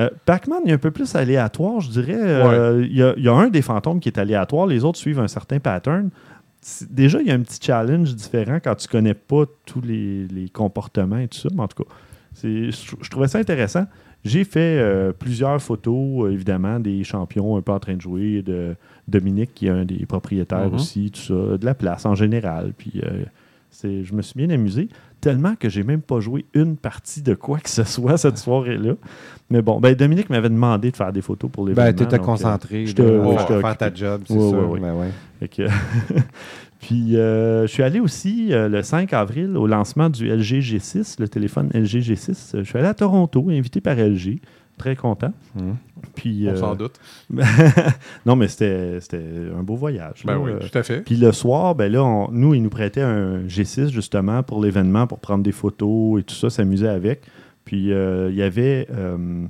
Euh, 0.00 0.08
Pac-Man, 0.24 0.62
est 0.66 0.72
un 0.72 0.78
peu 0.78 0.90
plus 0.90 1.14
aléatoire, 1.14 1.80
je 1.80 1.90
dirais. 1.90 2.16
Euh, 2.18 2.84
Il 2.88 2.96
y, 2.96 3.02
a- 3.02 3.14
il 3.16 3.22
y 3.22 3.28
a 3.28 3.32
un 3.34 3.48
des 3.48 3.62
fantômes 3.62 4.00
qui 4.00 4.08
est 4.08 4.18
aléatoire, 4.18 4.66
les 4.66 4.82
autres 4.84 4.98
suivent 4.98 5.20
un 5.20 5.28
certain 5.28 5.58
pattern. 5.60 6.10
Déjà, 6.90 7.20
il 7.20 7.26
y 7.28 7.30
a 7.30 7.34
un 7.34 7.40
petit 7.40 7.58
challenge 7.62 8.14
différent 8.14 8.58
quand 8.62 8.74
tu 8.74 8.88
connais 8.88 9.14
pas 9.14 9.44
tous 9.66 9.80
les, 9.80 10.26
les 10.28 10.48
comportements 10.48 11.18
et 11.18 11.28
tout 11.28 11.38
ça, 11.38 11.48
mais 11.54 11.62
en 11.62 11.68
tout 11.68 11.82
cas, 11.84 11.90
je 12.42 12.70
je 12.70 13.10
trouvais 13.10 13.28
ça 13.28 13.38
intéressant. 13.38 13.86
J'ai 14.24 14.44
fait 14.44 14.78
euh, 14.78 15.12
plusieurs 15.12 15.60
photos, 15.62 16.30
évidemment, 16.30 16.78
des 16.78 17.02
champions 17.04 17.56
un 17.56 17.62
peu 17.62 17.72
en 17.72 17.80
train 17.80 17.94
de 17.94 18.00
jouer, 18.02 18.42
de 18.42 18.76
Dominique, 19.08 19.52
qui 19.54 19.66
est 19.66 19.70
un 19.70 19.86
des 19.86 20.04
propriétaires 20.04 20.68
Mhm. 20.68 20.74
aussi, 20.74 21.10
tout 21.10 21.20
ça, 21.22 21.56
de 21.56 21.64
la 21.64 21.74
place 21.74 22.04
en 22.04 22.14
général. 22.14 22.72
Puis 22.76 23.00
je 23.82 24.12
me 24.12 24.20
suis 24.20 24.34
bien 24.36 24.50
amusé, 24.50 24.88
tellement 25.20 25.54
que 25.54 25.68
j'ai 25.68 25.82
même 25.82 26.00
pas 26.02 26.20
joué 26.20 26.46
une 26.54 26.76
partie 26.76 27.22
de 27.22 27.34
quoi 27.34 27.58
que 27.58 27.68
ce 27.70 27.84
soit 27.84 28.16
cette 28.16 28.38
soirée-là. 28.38 28.94
Mais 29.50 29.62
bon, 29.62 29.80
ben 29.80 29.94
Dominique 29.94 30.30
m'avait 30.30 30.48
demandé 30.48 30.90
de 30.90 30.96
faire 30.96 31.12
des 31.12 31.22
photos 31.22 31.50
pour 31.50 31.66
l'événement. 31.66 31.90
Ben, 31.90 31.96
tu 31.96 32.02
étais 32.04 32.16
euh, 32.16 32.18
concentré 32.18 32.84
ouais, 32.84 32.94
pour 33.22 33.38
j'étais 33.38 33.60
faire 33.60 33.76
ta 33.76 33.94
job, 33.94 34.22
c'est 34.26 34.34
Ouais, 34.34 34.48
sûr. 34.48 34.58
ouais, 34.58 34.64
ouais. 34.66 34.80
Ben 34.80 34.94
ouais. 34.94 35.10
Fait 35.40 35.48
que- 35.48 35.68
Puis, 36.80 37.16
euh, 37.16 37.62
je 37.66 37.72
suis 37.72 37.82
allé 37.82 38.00
aussi 38.00 38.54
euh, 38.54 38.68
le 38.68 38.82
5 38.82 39.12
avril 39.12 39.54
au 39.56 39.66
lancement 39.66 40.08
du 40.08 40.28
LG 40.28 40.60
G6, 40.60 41.16
le 41.20 41.28
téléphone 41.28 41.68
LG 41.74 41.98
G6. 42.00 42.56
Je 42.58 42.62
suis 42.62 42.78
allé 42.78 42.88
à 42.88 42.94
Toronto, 42.94 43.48
invité 43.50 43.82
par 43.82 43.96
LG. 43.96 44.40
Très 44.78 44.96
content. 44.96 45.32
Mhm. 45.56 45.76
Puis, 46.14 46.46
On 46.48 46.52
euh, 46.52 46.56
s'en 46.56 46.74
doute. 46.74 47.00
non, 48.26 48.36
mais 48.36 48.48
c'était 48.48 49.00
un 49.58 49.62
beau 49.62 49.76
voyage. 49.76 50.22
Ben 50.24 50.34
là. 50.34 50.38
oui, 50.40 50.50
Euh, 50.52 50.58
tout 50.58 50.78
à 50.78 50.82
fait. 50.82 51.00
puis 51.00 51.16
le 51.16 51.32
soir, 51.32 51.74
ben 51.74 51.90
là, 51.90 52.02
on- 52.04 52.30
nous, 52.30 52.54
ils 52.54 52.62
nous 52.62 52.70
prêtaient 52.70 53.00
un 53.02 53.40
G6 53.46 53.90
justement 53.90 54.42
pour 54.42 54.62
l'événement, 54.62 55.06
pour 55.06 55.18
prendre 55.20 55.42
des 55.44 55.52
photos 55.52 56.20
et 56.20 56.24
tout 56.24 56.34
ça, 56.34 56.50
s'amuser 56.50 56.88
avec. 56.88 57.22
Puis 57.64 57.92
euh, 57.92 58.28
il 58.30 58.36
y 58.36 58.42
avait 58.42 58.86
euh, 58.90 59.44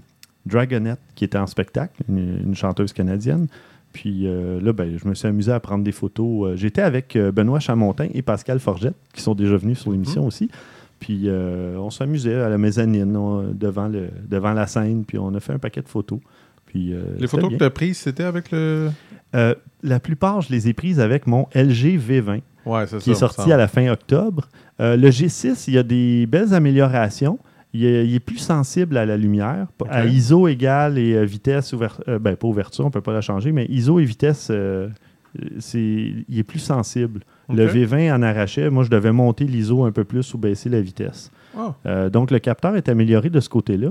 Dragonette 0.47 1.01
qui 1.15 1.25
était 1.25 1.39
en 1.39 1.47
spectacle, 1.47 2.03
une, 2.09 2.41
une 2.45 2.55
chanteuse 2.55 2.93
canadienne. 2.93 3.47
Puis 3.93 4.27
euh, 4.27 4.61
là, 4.61 4.73
ben, 4.73 4.97
je 5.03 5.09
me 5.09 5.15
suis 5.15 5.27
amusé 5.27 5.51
à 5.53 5.59
prendre 5.61 5.83
des 5.85 5.93
photos. 5.93 6.51
Euh, 6.51 6.57
J'étais 6.57 6.83
avec 6.83 7.17
euh, 7.17 7.33
Benoît 7.33 7.59
Chamontin 7.61 8.07
et 8.15 8.23
Pascal 8.23 8.61
Forgette, 8.61 8.95
qui 9.13 9.21
sont 9.21 9.35
déjà 9.35 9.57
venus 9.57 9.79
sur 9.81 9.91
l'émission 9.93 10.27
aussi. 10.27 10.49
Puis 11.01 11.23
euh, 11.25 11.77
on 11.79 11.91
s'amusait 11.91 12.35
à 12.41 12.49
la 12.49 12.59
mezzanine, 12.59 13.17
on- 13.17 13.51
devant, 13.53 13.89
le, 13.89 14.11
devant 14.29 14.53
la 14.53 14.67
scène, 14.67 15.05
puis 15.05 15.19
on 15.19 15.35
a 15.35 15.41
fait 15.41 15.53
un 15.55 15.59
paquet 15.59 15.81
de 15.83 15.89
photos. 15.89 16.21
Puis, 16.67 16.93
euh, 16.95 17.03
Les 17.19 17.27
photos 17.27 17.51
que 17.51 17.57
tu 17.57 17.65
as 17.65 17.71
prises, 17.71 17.99
c'était 17.99 18.23
avec 18.23 18.53
le. 18.53 18.91
Euh, 19.35 19.55
la 19.83 19.99
plupart, 19.99 20.41
je 20.43 20.53
les 20.53 20.69
ai 20.69 20.73
prises 20.73 21.01
avec 21.01 21.27
mon 21.27 21.49
LG 21.55 21.99
V20 21.99 22.43
Ouais, 22.67 22.87
c'est 22.87 22.99
ça. 22.99 22.99
qui 22.99 23.11
est 23.11 23.15
sorti 23.15 23.51
à 23.53 23.57
la 23.57 23.67
fin 23.67 23.89
octobre. 23.91 24.49
Le 24.79 25.09
G6, 25.11 25.65
il 25.69 25.75
y 25.75 25.79
a 25.79 25.83
des 25.83 26.27
belles 26.27 26.55
améliorations. 26.55 27.39
Il 27.73 27.85
est, 27.85 28.07
il 28.07 28.15
est 28.15 28.21
plus 28.21 28.39
sensible 28.39 28.97
à 28.97 29.07
la 29.07 29.17
lumière, 29.17 29.67
à. 29.89 30.05
ISO 30.07 30.47
égale 30.49 30.99
et 30.99 31.25
vitesse 31.25 31.73
ouverture. 31.73 32.19
ben, 32.21 32.37
pas 32.37 32.47
ouverture, 32.49 32.85
on 32.85 32.89
ne 32.89 32.93
peut 32.93 33.01
pas 33.01 33.13
la 33.13 33.21
changer, 33.21 33.51
mais 33.53 33.65
ISO 33.67 33.99
et 34.01 34.05
vitesse, 34.05 34.51
c'est, 35.59 35.81
il 36.29 36.39
est 36.39 36.43
plus 36.45 36.59
sensible. 36.59 37.21
Le 37.49 37.67
Ok. 37.67 37.73
V20 37.75 38.13
en 38.15 38.23
arrachait. 38.23 38.71
Moi, 38.71 38.85
je 38.85 38.91
devais 38.91 39.13
monter 39.13 39.45
l'ISO 39.45 39.85
un 39.85 39.93
peu 39.93 40.05
plus 40.05 40.33
ou 40.35 40.39
baisser 40.39 40.69
la 40.69 40.81
vitesse. 40.81 41.31
Ah. 41.57 41.75
Euh, 41.87 42.11
donc, 42.11 42.31
le 42.31 42.39
capteur 42.39 42.77
est 42.77 42.89
amélioré 42.89 43.29
de 43.31 43.41
ce 43.41 43.49
côté-là. 43.49 43.91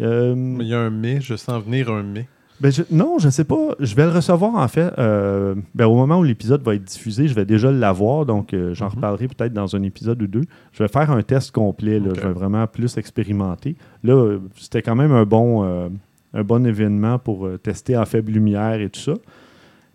Euh, 0.00 0.34
Mais 0.36 0.64
il 0.64 0.68
y 0.68 0.74
a 0.74 0.80
un 0.80 0.90
mais, 0.90 1.20
je 1.20 1.34
sens 1.36 1.62
venir 1.64 1.90
un 1.90 2.02
mais. 2.02 2.26
ben, 2.60 2.70
je- 2.72 2.82
non, 2.90 3.18
je 3.18 3.26
ne 3.26 3.30
sais 3.30 3.44
pas. 3.44 3.74
Je 3.80 3.94
vais 3.94 4.04
le 4.04 4.10
recevoir 4.12 4.54
en 4.54 4.68
fait. 4.68 4.92
euh, 4.98 5.54
ben, 5.74 5.86
au 5.86 5.94
moment 5.94 6.18
où 6.18 6.22
l'épisode 6.22 6.62
va 6.62 6.74
être 6.74 6.84
diffusé, 6.84 7.28
je 7.28 7.34
vais 7.34 7.44
déjà 7.46 7.70
l'avoir. 7.70 8.24
Donc, 8.26 8.52
euh, 8.54 8.74
j'en 8.74 8.86
Mhm. 8.86 8.92
reparlerai 8.96 9.28
peut-être 9.28 9.52
dans 9.54 9.74
un 9.76 9.82
épisode 9.82 10.20
ou 10.22 10.26
deux. 10.26 10.44
Je 10.72 10.82
vais 10.82 10.88
faire 10.88 11.10
un 11.10 11.22
test 11.22 11.50
complet. 11.50 11.98
là. 11.98 12.10
Je 12.14 12.20
vais 12.20 12.32
vraiment 12.32 12.66
plus 12.66 12.96
expérimenter. 12.98 13.76
Là, 14.04 14.38
c'était 14.56 14.82
quand 14.82 14.96
même 14.96 15.12
un 15.12 15.24
bon, 15.24 15.64
euh, 15.64 15.88
un 16.34 16.42
bon 16.44 16.64
événement 16.66 17.18
pour 17.18 17.48
tester 17.62 17.96
en 17.96 18.04
faible 18.06 18.32
lumière 18.32 18.80
et 18.80 18.88
tout 18.90 19.00
ça. 19.00 19.14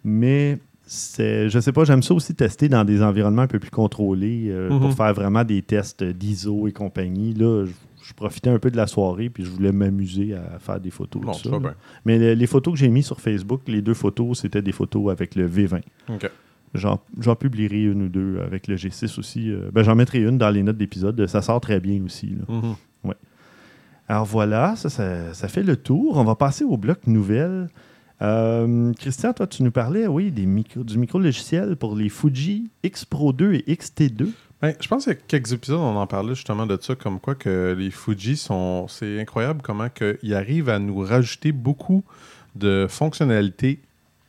Mais 0.04 0.58
je 0.94 1.60
sais 1.62 1.72
pas, 1.72 1.84
j'aime 1.86 2.04
ça 2.04 2.14
aussi 2.14 2.36
tester 2.36 2.68
dans 2.68 2.84
des 2.84 3.02
environnements 3.02 3.44
un 3.44 3.48
peu 3.48 3.60
plus 3.60 3.72
contrôlés 3.72 4.48
euh, 4.50 4.70
Mhm. 4.70 4.80
pour 4.82 4.94
faire 4.94 5.14
vraiment 5.14 5.44
des 5.44 5.62
tests 5.62 6.04
d'ISO 6.04 6.68
et 6.68 6.74
compagnie. 6.74 7.34
Là, 7.34 7.66
je, 7.66 7.72
je 8.04 8.14
profitais 8.14 8.50
un 8.50 8.60
peu 8.60 8.70
de 8.72 8.76
la 8.78 8.88
soirée 8.88 9.30
puis 9.30 9.46
je 9.46 9.50
voulais 9.50 9.72
m'amuser 9.72 10.34
à 10.34 10.60
faire 10.60 10.80
des 10.82 10.90
photos. 10.92 11.22
Ça, 11.42 11.50
bien. 11.60 11.76
Mais 12.04 12.20
le- 12.20 12.34
les 12.34 12.48
photos 12.48 12.74
que 12.74 12.80
j'ai 12.80 12.90
mises 12.90 13.06
sur 13.06 13.22
Facebook, 13.22 13.62
les 13.68 13.82
deux 13.82 13.94
photos, 13.94 14.40
c'était 14.42 14.62
des 14.62 14.74
photos 14.74 15.12
avec 15.12 15.36
le 15.36 15.48
V20. 15.48 15.82
OK. 16.10 16.30
J'en, 16.74 17.00
publierai 17.36 17.84
une 17.84 18.04
ou 18.04 18.08
deux 18.10 18.40
avec 18.46 18.68
le 18.68 18.76
G6 18.78 19.20
aussi. 19.20 19.50
Euh, 19.52 19.70
ben, 19.74 19.84
j'en 19.84 19.96
mettrai 19.96 20.20
une 20.22 20.38
dans 20.38 20.50
les 20.50 20.64
notes 20.64 20.78
d'épisode. 20.78 21.26
Ça 21.28 21.42
sort 21.42 21.60
très 21.62 21.80
bien 21.80 22.02
aussi. 22.06 22.28
là. 22.28 22.44
Mhm. 22.54 22.76
Alors 24.08 24.26
voilà, 24.26 24.76
ça, 24.76 24.90
ça, 24.90 25.34
ça 25.34 25.48
fait 25.48 25.64
le 25.64 25.78
tour. 25.78 26.18
On 26.18 26.24
va 26.26 26.36
passer 26.36 26.66
au 26.66 26.76
bloc 26.76 27.08
nouvelles. 27.08 27.70
Euh, 28.22 28.94
Christian, 28.94 29.34
toi, 29.34 29.48
tu 29.48 29.64
nous 29.64 29.72
parlais, 29.72 30.08
oui, 30.08 30.32
des 30.32 30.46
micro, 30.46 30.84
du 30.84 30.98
micro-logiciel 30.98 31.76
pour 31.76 31.96
les 31.96 32.10
Fuji 32.10 32.70
X 32.84 33.06
Pro 33.06 33.34
2 33.34 33.54
et 33.54 33.64
XT2. 33.68 34.28
Ben, 34.62 34.76
je 34.80 34.88
pense 34.88 35.06
qu'il 35.06 35.14
y 35.14 35.16
a 35.16 35.20
quelques 35.28 35.54
épisodes, 35.54 35.80
on 35.80 35.96
en 35.98 36.06
parlait 36.06 36.36
justement 36.36 36.68
de 36.68 36.78
ça, 36.80 36.94
comme 36.96 37.20
quoi 37.20 37.34
que 37.34 37.76
les 37.78 37.90
Fuji 37.90 38.38
sont. 38.38 38.88
C'est 38.88 39.20
incroyable 39.20 39.62
comment 39.64 39.90
que 39.90 40.20
ils 40.22 40.36
arrivent 40.36 40.70
à 40.70 40.78
nous 40.78 41.00
rajouter 41.00 41.52
beaucoup 41.52 42.04
de 42.56 42.86
fonctionnalités 42.88 43.80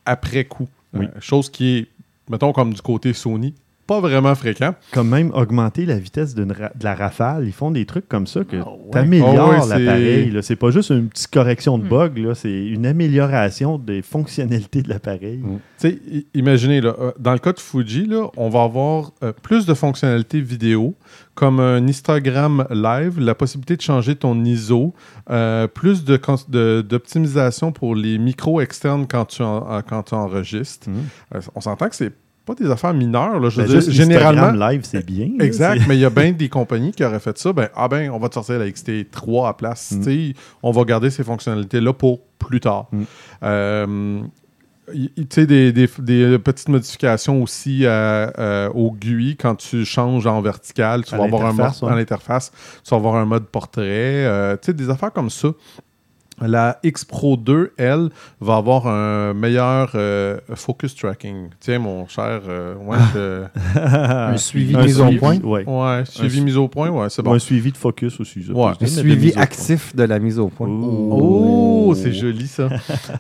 après 0.07 0.45
coup. 0.45 0.69
Oui. 0.95 1.05
Euh, 1.05 1.21
chose 1.21 1.51
qui 1.51 1.77
est, 1.77 1.89
mettons, 2.31 2.53
comme 2.53 2.73
du 2.73 2.81
côté 2.81 3.13
Sony, 3.13 3.55
pas 3.93 4.01
vraiment 4.01 4.35
fréquent. 4.35 4.75
Comme 4.93 5.09
même 5.09 5.31
augmenter 5.35 5.85
la 5.87 5.99
vitesse 5.99 6.35
de 6.35 6.47
la 6.83 6.95
rafale. 6.95 7.45
Ils 7.47 7.53
font 7.53 7.71
des 7.71 7.85
trucs 7.87 8.09
comme 8.09 8.27
ça 8.27 8.45
que 8.45 8.57
Ah 8.57 8.69
ouais. 8.71 8.91
t'améliores 8.93 9.39
Ah 9.39 9.51
ouais, 9.51 9.61
c'est- 9.63 9.79
l'appareil. 9.79 10.31
là. 10.31 10.43
C'est 10.43 10.57
pas 10.57 10.71
juste 10.71 10.91
une 10.91 11.09
petite 11.09 11.31
correction 11.33 11.79
de 11.79 11.85
Hmm. 11.85 11.89
bug, 11.89 12.19
là, 12.19 12.35
c'est 12.35 12.65
une 12.67 12.87
amélioration 12.87 13.79
des 13.79 14.03
fonctionnalités 14.03 14.83
de 14.83 14.89
l'appareil. 14.89 15.39
Hmm. 15.43 15.59
Tu 15.79 15.89
sais, 15.89 15.99
i- 16.11 16.27
imaginez, 16.35 16.81
là, 16.81 16.95
euh, 16.99 17.11
dans 17.19 17.33
le 17.33 17.39
cas 17.39 17.53
de 17.53 17.61
Fuji, 17.61 18.07
là, 18.07 18.29
on 18.37 18.49
va 18.49 18.63
avoir 18.63 19.13
euh, 19.23 19.33
plus 19.43 19.67
de 19.67 19.75
fonctionnalités 19.75 20.41
vidéo, 20.41 20.95
comme 21.35 21.61
un 21.61 21.87
Instagram 21.89 22.67
live, 22.71 23.19
la 23.21 23.35
possibilité 23.35 23.77
de 23.77 23.83
changer 23.83 24.15
ton 24.17 24.45
ISO, 24.45 24.95
euh, 25.31 25.67
plus 25.67 26.05
de 26.05 26.17
cons- 26.17 26.37
de- 26.49 26.85
d'optimisation 26.87 27.73
pour 27.73 27.95
les 27.95 28.19
micros 28.19 28.61
externes 28.61 29.07
quand 29.09 29.25
tu, 29.27 29.43
en- 29.43 29.81
quand 29.89 30.03
tu 30.05 30.15
enregistres. 30.15 30.89
Euh, 31.35 31.41
on 31.55 31.61
s'entend 31.61 31.89
que 31.89 31.97
c'est 31.97 32.13
pas 32.45 32.55
des 32.55 32.71
affaires 32.71 32.93
mineures. 32.95 33.39
Là, 33.41 33.49
je 33.51 33.57
veux 33.61 33.63
Ben, 33.67 33.71
dire, 33.71 33.81
juste 33.81 33.91
généralement, 33.91 34.51
live, 34.69 34.81
c'est 34.85 35.05
bien. 35.07 35.31
Exact, 35.41 35.83
mais 35.89 35.97
il 35.97 36.01
y 36.01 36.05
a 36.05 36.11
bien 36.11 36.33
des 36.33 36.49
compagnies 36.49 36.93
qui 36.93 37.05
auraient 37.05 37.21
fait 37.21 37.37
ça. 37.39 37.53
Ben, 37.53 37.69
ah 37.75 37.89
ben, 37.89 38.11
on 38.11 38.19
va 38.19 38.29
te 38.29 38.35
sortir 38.35 38.59
la 38.59 38.67
XT3 38.69 39.49
à 39.49 39.55
place. 39.55 39.93
Mm. 39.93 40.33
On 40.63 40.73
va 40.73 40.85
garder 40.85 41.11
ces 41.11 41.25
fonctionnalités-là 41.25 41.93
pour 41.93 42.21
plus 42.39 42.61
tard. 42.61 42.89
Mm. 42.93 43.03
Euh, 43.45 44.21
tu 44.93 45.27
sais, 45.31 45.47
des, 45.47 45.73
des- 45.73 45.89
des 46.01 46.39
petites 46.39 46.69
modifications 46.69 47.43
aussi 47.43 47.83
euh, 47.85 48.69
au 48.75 48.91
GUI 48.91 49.37
quand 49.37 49.55
tu 49.55 49.85
changes 49.85 50.27
en 50.27 50.41
vertical. 50.43 51.05
Tu 51.05 51.15
À 51.15 51.19
vas 51.19 51.25
avoir 51.25 51.47
un 51.47 51.53
mode 51.53 51.71
ouais. 51.83 51.95
l'interface. 51.97 52.51
Tu 52.85 52.91
vas 52.91 52.97
avoir 52.97 53.15
un 53.17 53.25
mode 53.25 53.45
portrait. 53.47 53.85
euh, 53.87 54.57
tu 54.57 54.67
sais, 54.67 54.73
des 54.75 54.91
affaires 54.91 55.13
comme 55.13 55.31
ça. 55.31 55.49
La 56.47 56.79
X 56.83 57.05
Pro 57.05 57.37
2, 57.37 57.73
elle, 57.77 58.09
va 58.41 58.57
avoir 58.57 58.87
un 58.87 59.35
meilleur 59.35 59.93
euh, 59.95 60.39
focus 60.55 60.95
tracking. 60.95 61.49
Tiens, 61.61 61.79
mon 61.79 62.07
cher, 62.09 62.41
euh, 62.49 62.75
ouais, 62.77 62.99
je- 63.15 63.45
Un 63.81 64.37
suivi 64.37 64.75
Un 64.77 64.83
mise 64.85 65.01
au 65.01 65.11
point? 65.13 65.39
ouais. 65.41 65.65
Ouais, 65.67 66.03
suivi 66.05 66.39
su- 66.39 66.45
mise 66.45 66.57
au 66.57 66.69
point, 66.69 66.91
ouais, 66.91 67.09
c'est 67.11 67.23
bon. 67.23 67.35
Un 67.35 67.39
suivi 67.39 67.73
de 67.73 67.77
focus 67.77 68.19
aussi. 68.21 68.43
ça. 68.45 68.53
Ouais. 68.53 68.73
Un 68.81 68.87
suivi 68.87 69.33
actif 69.37 69.95
de 69.95 70.03
la 70.05 70.19
mise 70.19 70.39
au 70.39 70.49
point. 70.49 70.69
Oh, 70.69 71.87
Oh. 71.89 71.95
c'est 71.95 72.13
joli 72.13 72.47
ça. 72.47 72.69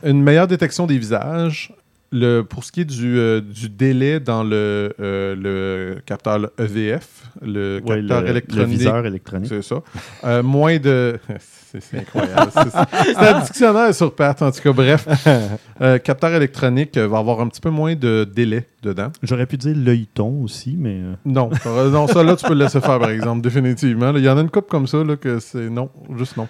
Une 0.04 0.22
meilleure 0.22 0.46
détection 0.46 0.86
des 0.86 0.98
visages. 0.98 1.72
Le, 2.14 2.42
pour 2.42 2.62
ce 2.62 2.70
qui 2.72 2.82
est 2.82 2.84
du, 2.84 3.16
euh, 3.18 3.40
du 3.40 3.70
délai 3.70 4.20
dans 4.20 4.44
le, 4.44 4.92
euh, 5.00 5.34
le 5.34 6.00
capteur 6.04 6.38
le 6.38 6.50
EVF, 6.58 7.08
le 7.40 7.80
Ouais, 7.86 7.96
capteur 8.00 8.20
le, 8.20 8.24
le 8.26 8.30
électronique, 8.30 8.68
viseur 8.68 9.06
électronique. 9.06 9.48
c'est 9.48 9.62
ça. 9.62 9.76
Euh, 10.24 10.42
moins 10.42 10.78
de. 10.78 11.18
C'est 11.80 12.00
incroyable. 12.00 12.50
C'est- 12.52 13.16
un 13.16 13.40
dictionnaire 13.40 13.94
sur 13.94 14.14
pattes, 14.14 14.42
en 14.42 14.50
tout 14.52 14.60
cas. 14.60 14.72
Bref, 14.72 15.08
Euh, 15.80 15.96
capteur 15.98 16.30
électronique 16.34 16.96
va 16.98 17.18
avoir 17.18 17.40
un 17.40 17.48
petit 17.48 17.62
peu 17.62 17.70
moins 17.70 17.96
de 17.96 18.24
délai 18.30 18.66
dedans. 18.82 19.10
J'aurais 19.22 19.46
pu 19.46 19.56
dire 19.56 19.74
l'œilleton 19.74 20.42
aussi, 20.44 20.76
mais 20.78 21.00
Non, 21.24 21.48
non, 21.64 22.06
ça 22.06 22.22
là, 22.22 22.36
tu 22.36 22.46
peux 22.46 22.52
le 22.52 22.64
laisser 22.64 22.80
faire, 22.80 22.98
par 23.00 23.10
exemple, 23.10 23.40
définitivement. 23.40 24.12
Il 24.14 24.22
y 24.22 24.28
en 24.28 24.36
a 24.36 24.42
une 24.42 24.50
coupe 24.50 24.68
comme 24.68 24.86
ça 24.86 25.02
là, 25.02 25.16
que 25.16 25.40
c'est 25.40 25.70
non, 25.70 25.88
juste 26.16 26.36
non. 26.36 26.46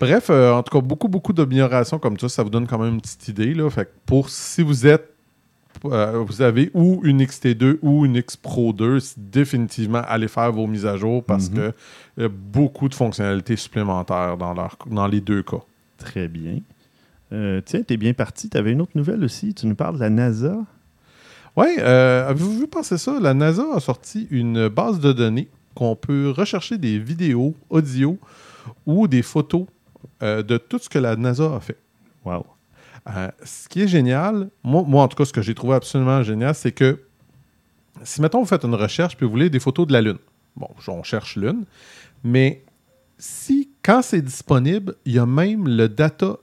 Bref, 0.00 0.28
euh, 0.30 0.52
en 0.52 0.62
tout 0.62 0.76
cas, 0.76 0.84
beaucoup, 0.84 1.08
beaucoup 1.08 1.32
d'améliorations 1.32 1.98
comme 1.98 2.18
ça, 2.18 2.28
ça 2.28 2.42
vous 2.42 2.50
donne 2.50 2.66
quand 2.66 2.78
même 2.78 2.94
une 2.94 3.00
petite 3.00 3.28
idée. 3.28 3.54
Là. 3.54 3.68
Fait 3.70 3.84
que 3.84 3.90
pour 4.06 4.30
si 4.30 4.62
vous 4.62 4.86
êtes, 4.86 5.14
euh, 5.84 6.24
vous 6.26 6.40
avez 6.42 6.70
ou 6.74 7.00
une 7.04 7.22
XT2 7.22 7.78
ou 7.82 8.04
une 8.06 8.16
X 8.16 8.36
Pro 8.36 8.72
2, 8.72 8.98
c'est 9.00 9.30
définitivement 9.30 10.02
allez 10.06 10.28
faire 10.28 10.50
vos 10.52 10.66
mises 10.66 10.86
à 10.86 10.96
jour 10.96 11.22
parce 11.22 11.50
Mhm. 11.50 11.56
que 11.56 11.72
y 12.22 12.24
a 12.24 12.28
beaucoup 12.28 12.88
de 12.88 12.94
fonctionnalités 12.94 13.56
supplémentaires 13.56 14.36
dans, 14.36 14.54
leur, 14.54 14.76
dans 14.90 15.06
les 15.06 15.20
deux 15.20 15.42
cas. 15.42 15.60
très 15.98 16.28
bien. 16.28 16.60
Euh, 17.32 17.60
tiens, 17.64 17.82
t'es 17.82 17.96
bien 17.98 18.12
parti. 18.14 18.48
T'avais 18.48 18.72
une 18.72 18.80
autre 18.80 18.92
nouvelle 18.96 19.22
aussi. 19.22 19.54
Tu 19.54 19.66
nous 19.66 19.74
parles 19.76 19.96
de 19.96 20.00
la 20.00 20.10
NASA. 20.10 20.56
Oui, 21.56 21.66
euh, 21.78 22.28
avez-vous 22.28 22.58
vu 22.60 22.66
passer 22.66 22.96
ça? 22.98 23.18
La 23.20 23.34
NASA 23.34 23.64
a 23.74 23.80
sorti 23.80 24.26
une 24.30 24.68
base 24.68 24.98
de 24.98 25.12
données 25.12 25.48
qu'on 25.74 25.94
peut 25.94 26.30
rechercher 26.34 26.78
des 26.78 26.98
vidéos, 26.98 27.54
audio 27.68 28.18
ou 28.86 29.06
des 29.08 29.22
photos 29.22 29.66
euh, 30.22 30.42
de 30.42 30.56
tout 30.56 30.78
ce 30.78 30.88
que 30.88 30.98
la 30.98 31.16
NASA 31.16 31.56
a 31.56 31.60
fait. 31.60 31.78
Wow. 32.24 32.46
Euh, 33.08 33.30
ce 33.44 33.68
qui 33.68 33.82
est 33.82 33.88
génial, 33.88 34.50
moi, 34.62 34.84
moi 34.86 35.04
en 35.04 35.08
tout 35.08 35.16
cas, 35.16 35.24
ce 35.24 35.32
que 35.32 35.42
j'ai 35.42 35.54
trouvé 35.54 35.74
absolument 35.74 36.22
génial, 36.22 36.54
c'est 36.54 36.72
que 36.72 37.00
si, 38.02 38.20
mettons, 38.20 38.40
vous 38.40 38.46
faites 38.46 38.64
une 38.64 38.74
recherche 38.74 39.16
puis 39.16 39.26
vous 39.26 39.32
voulez 39.32 39.50
des 39.50 39.60
photos 39.60 39.86
de 39.86 39.92
la 39.92 40.00
Lune, 40.00 40.18
bon, 40.56 40.68
on 40.88 41.02
cherche 41.02 41.36
Lune, 41.36 41.64
mais 42.22 42.62
si, 43.18 43.70
quand 43.82 44.02
c'est 44.02 44.22
disponible, 44.22 44.96
il 45.04 45.14
y 45.14 45.18
a 45.18 45.26
même 45.26 45.66
le 45.66 45.88
data 45.88 46.36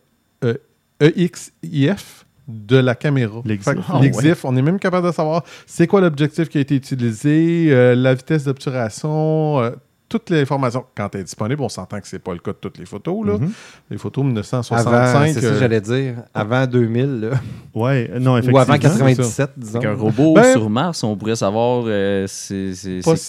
euh, 0.44 0.58
EXIF 1.00 2.26
de 2.48 2.78
la 2.78 2.96
caméra. 2.96 3.42
L'EXIF. 3.46 3.78
Ah, 3.90 4.48
on 4.48 4.56
est 4.56 4.62
même 4.62 4.80
capable 4.80 5.08
de 5.08 5.12
savoir 5.12 5.44
c'est 5.66 5.86
quoi 5.86 6.02
l'objectif 6.02 6.50
qui 6.50 6.58
a 6.58 6.62
été 6.62 6.76
utilisé, 6.76 7.68
euh, 7.70 7.94
la 7.96 8.14
vitesse 8.14 8.46
d'obturation, 8.46 9.60
euh, 9.60 9.72
toute 10.10 10.30
l'information. 10.30 10.86
Quand 10.96 11.14
elle 11.14 11.22
est 11.22 11.24
disponible, 11.26 11.62
on 11.62 11.70
s'entend 11.70 12.00
que 12.00 12.08
c'est 12.08 12.20
pas 12.20 12.34
le 12.34 12.40
cas 12.40 12.52
de 12.52 12.58
toutes 12.58 12.78
les 12.78 12.86
photos. 12.86 13.26
Là. 13.28 13.34
Mhm. 13.38 13.52
Les 13.92 13.98
photos 13.98 14.24
1965. 14.26 14.88
Avant, 14.94 15.26
c'est 15.34 15.42
ça 15.42 15.48
euh, 15.48 15.52
que 15.54 15.60
j'allais 15.60 15.82
dire. 15.82 16.16
Avant 16.34 16.66
2000, 16.66 17.20
là. 17.22 17.30
Ouais, 17.76 18.10
euh, 18.14 18.20
non, 18.20 18.34
ou 18.34 18.38
effectivement. 18.38 18.60
avant 18.62 18.74
c'est 18.74 18.82
ça. 18.88 19.48
97, 19.48 19.52
disons. 19.58 19.80
Avec 19.80 19.90
un 19.90 19.94
robot 19.96 20.34
Ben- 20.36 20.52
sur 20.54 20.70
Mars, 20.70 21.04
on 21.04 21.16
pourrait 21.16 21.36
savoir 21.36 21.84
euh, 21.88 22.26
c'est 22.28 22.74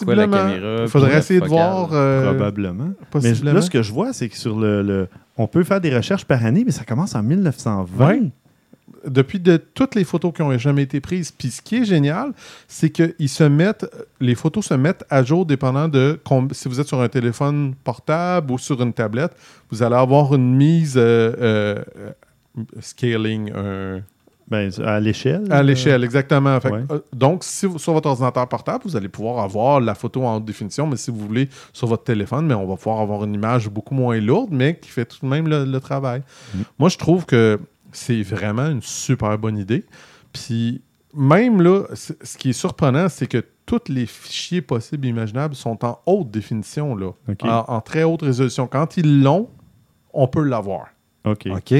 quoi 0.05 0.15
la 0.15 0.27
caméra. 0.27 0.77
Il 0.83 0.89
faudrait 0.89 1.19
essayer 1.19 1.41
de 1.41 1.47
voir. 1.47 1.91
euh, 1.93 2.27
Probablement. 2.31 2.91
Mais 3.23 3.33
là, 3.43 3.61
ce 3.63 3.71
que 3.71 3.83
je 3.83 3.93
vois, 3.93 4.13
c'est 4.13 4.29
que 4.29 4.37
sur 4.37 4.59
le, 4.59 4.83
le- 4.83 5.09
On 5.37 5.47
peut 5.47 5.63
faire 5.65 5.81
des 5.81 5.95
recherches 5.95 6.25
par 6.25 6.45
année, 6.45 6.65
mais 6.65 6.73
ça 6.73 6.85
commence 6.85 7.15
en 7.15 7.23
1920. 7.23 8.07
Ouais. 8.09 8.21
Depuis 9.09 9.41
de 9.41 9.57
toutes 9.57 9.95
les 9.95 10.05
photos 10.05 10.33
qui 10.35 10.43
ont 10.43 10.57
jamais 10.59 10.83
été 10.83 11.01
prises. 11.01 11.31
Puis 11.31 11.51
ce 11.51 11.63
qui 11.63 11.77
est 11.77 11.85
génial, 11.85 12.33
c'est 12.67 12.91
que 12.91 13.15
ils 13.19 13.29
se 13.29 13.45
mettent, 13.45 13.87
les 14.21 14.35
photos 14.35 14.67
se 14.67 14.75
mettent 14.75 15.05
à 15.11 15.23
jour 15.23 15.47
dépendant 15.47 15.89
de 15.89 16.19
si 16.53 16.69
vous 16.69 16.81
êtes 16.81 16.89
sur 16.89 17.01
un 17.01 17.09
téléphone 17.09 17.75
portable 17.85 18.53
ou 18.53 18.59
sur 18.59 18.81
une 18.83 18.93
tablette, 18.93 19.33
vous 19.71 19.83
allez 19.83 19.97
avoir 19.97 20.35
une 20.35 20.55
mise 20.57 20.95
euh, 20.97 21.35
euh, 21.41 21.85
scaling, 22.81 23.53
Ben, 24.51 24.71
à 24.83 24.99
l'échelle. 24.99 25.45
À 25.51 25.63
l'échelle, 25.63 26.03
exactement. 26.05 26.59
Fait 26.59 26.71
que, 26.71 26.75
ouais. 26.75 26.85
euh, 26.91 27.01
donc, 27.13 27.45
si 27.45 27.67
vous- 27.67 27.79
sur 27.79 27.93
votre 27.93 28.09
ordinateur 28.09 28.49
portable, 28.49 28.83
vous 28.87 28.97
allez 28.97 29.09
pouvoir 29.11 29.45
avoir 29.45 29.79
la 29.79 29.95
photo 29.95 30.25
en 30.25 30.37
haute 30.37 30.47
définition, 30.47 30.87
mais 30.87 30.97
si 30.97 31.11
vous 31.11 31.19
voulez 31.19 31.51
sur 31.75 31.87
votre 31.87 32.05
téléphone, 32.05 32.47
mais 32.47 32.55
on 32.55 32.67
va 32.67 32.77
pouvoir 32.77 33.01
avoir 33.01 33.25
une 33.25 33.35
image 33.35 33.69
beaucoup 33.69 33.95
moins 33.95 34.19
lourde, 34.19 34.49
mais 34.51 34.79
qui 34.81 34.89
fait 34.89 35.05
tout 35.05 35.19
de 35.21 35.27
même 35.27 35.49
le, 35.49 35.67
le 35.67 35.81
travail. 35.81 36.23
Mm. 36.55 36.59
Moi, 36.79 36.89
je 36.89 36.97
trouve 36.97 37.27
que 37.27 37.61
c'est 37.93 38.23
vraiment 38.23 38.67
une 38.67 38.83
super 38.83 39.39
bonne 39.39 39.59
idée. 39.59 39.85
Puis, 40.33 40.83
même 41.15 41.63
là, 41.63 41.85
ce 41.95 42.39
qui 42.39 42.51
est 42.51 42.55
surprenant, 42.55 43.09
c'est 43.09 43.27
que 43.27 43.45
tous 43.67 43.89
les 43.89 44.07
fichiers 44.07 44.63
possibles 44.63 45.07
et 45.07 45.11
imaginables 45.11 45.55
sont 45.55 45.85
en 45.85 46.01
haute 46.07 46.31
définition, 46.31 46.97
là, 46.97 47.13
en 47.43 47.81
très 47.81 48.03
haute 48.03 48.23
résolution. 48.23 48.67
Quand 48.67 48.97
ils 48.97 49.23
l'ont, 49.23 49.49
on 50.13 50.27
peut 50.27 50.43
l'avoir. 50.43 50.89
OK. 51.25 51.49
OK. 51.51 51.75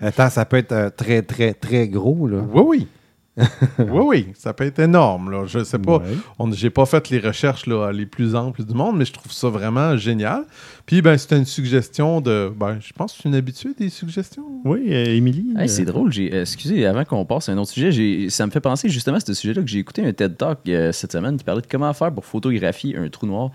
Attends, 0.00 0.28
ça 0.28 0.44
peut 0.44 0.56
être 0.56 0.72
euh, 0.72 0.90
très, 0.90 1.22
très, 1.22 1.54
très 1.54 1.88
gros, 1.88 2.26
là. 2.26 2.38
Oui, 2.52 2.62
oui. 2.66 2.88
oui, 3.78 4.02
oui, 4.06 4.26
ça 4.34 4.52
peut 4.52 4.64
être 4.64 4.78
énorme. 4.78 5.30
Là. 5.30 5.44
Je 5.46 5.64
sais 5.64 5.78
pas. 5.78 5.98
Ouais. 5.98 6.04
On- 6.38 6.50
J'ai 6.52 6.70
pas 6.70 6.86
fait 6.86 7.10
les 7.10 7.18
recherches 7.18 7.66
là, 7.66 7.90
les 7.90 8.06
plus 8.06 8.36
amples 8.36 8.62
du 8.64 8.74
monde, 8.74 8.96
mais 8.96 9.04
je 9.04 9.12
trouve 9.12 9.32
ça 9.32 9.48
vraiment 9.48 9.96
génial. 9.96 10.44
Puis, 10.86 11.02
ben, 11.02 11.16
c'était 11.18 11.36
une 11.36 11.44
suggestion 11.44 12.20
de. 12.20 12.52
Ben, 12.56 12.78
je 12.80 12.92
pense 12.92 13.12
que 13.14 13.22
tu 13.22 13.26
es 13.26 13.30
une 13.30 13.34
habituée 13.36 13.74
des 13.76 13.88
suggestions. 13.90 14.44
Oui, 14.64 14.86
euh, 14.90 15.06
Émilie. 15.16 15.46
Hey, 15.58 15.68
c'est 15.68 15.82
euh, 15.82 15.86
drôle. 15.86 16.12
J'ai, 16.12 16.32
euh, 16.32 16.42
excusez, 16.42 16.86
avant 16.86 17.04
qu'on 17.04 17.24
passe 17.24 17.48
à 17.48 17.52
un 17.52 17.58
autre 17.58 17.70
sujet, 17.72 18.28
ça 18.30 18.46
me 18.46 18.52
fait 18.52 18.60
penser 18.60 18.88
justement 18.88 19.16
à 19.16 19.20
ce 19.20 19.34
sujet-là 19.34 19.62
que 19.62 19.68
j'ai 19.68 19.78
écouté 19.80 20.04
un 20.06 20.12
TED 20.12 20.36
Talk 20.36 20.58
euh, 20.68 20.92
cette 20.92 21.12
semaine 21.12 21.36
qui 21.36 21.42
parlait 21.44 21.62
de 21.62 21.66
comment 21.66 21.92
faire 21.92 22.12
pour 22.12 22.24
photographier 22.24 22.96
un 22.96 23.08
trou 23.08 23.26
noir. 23.26 23.50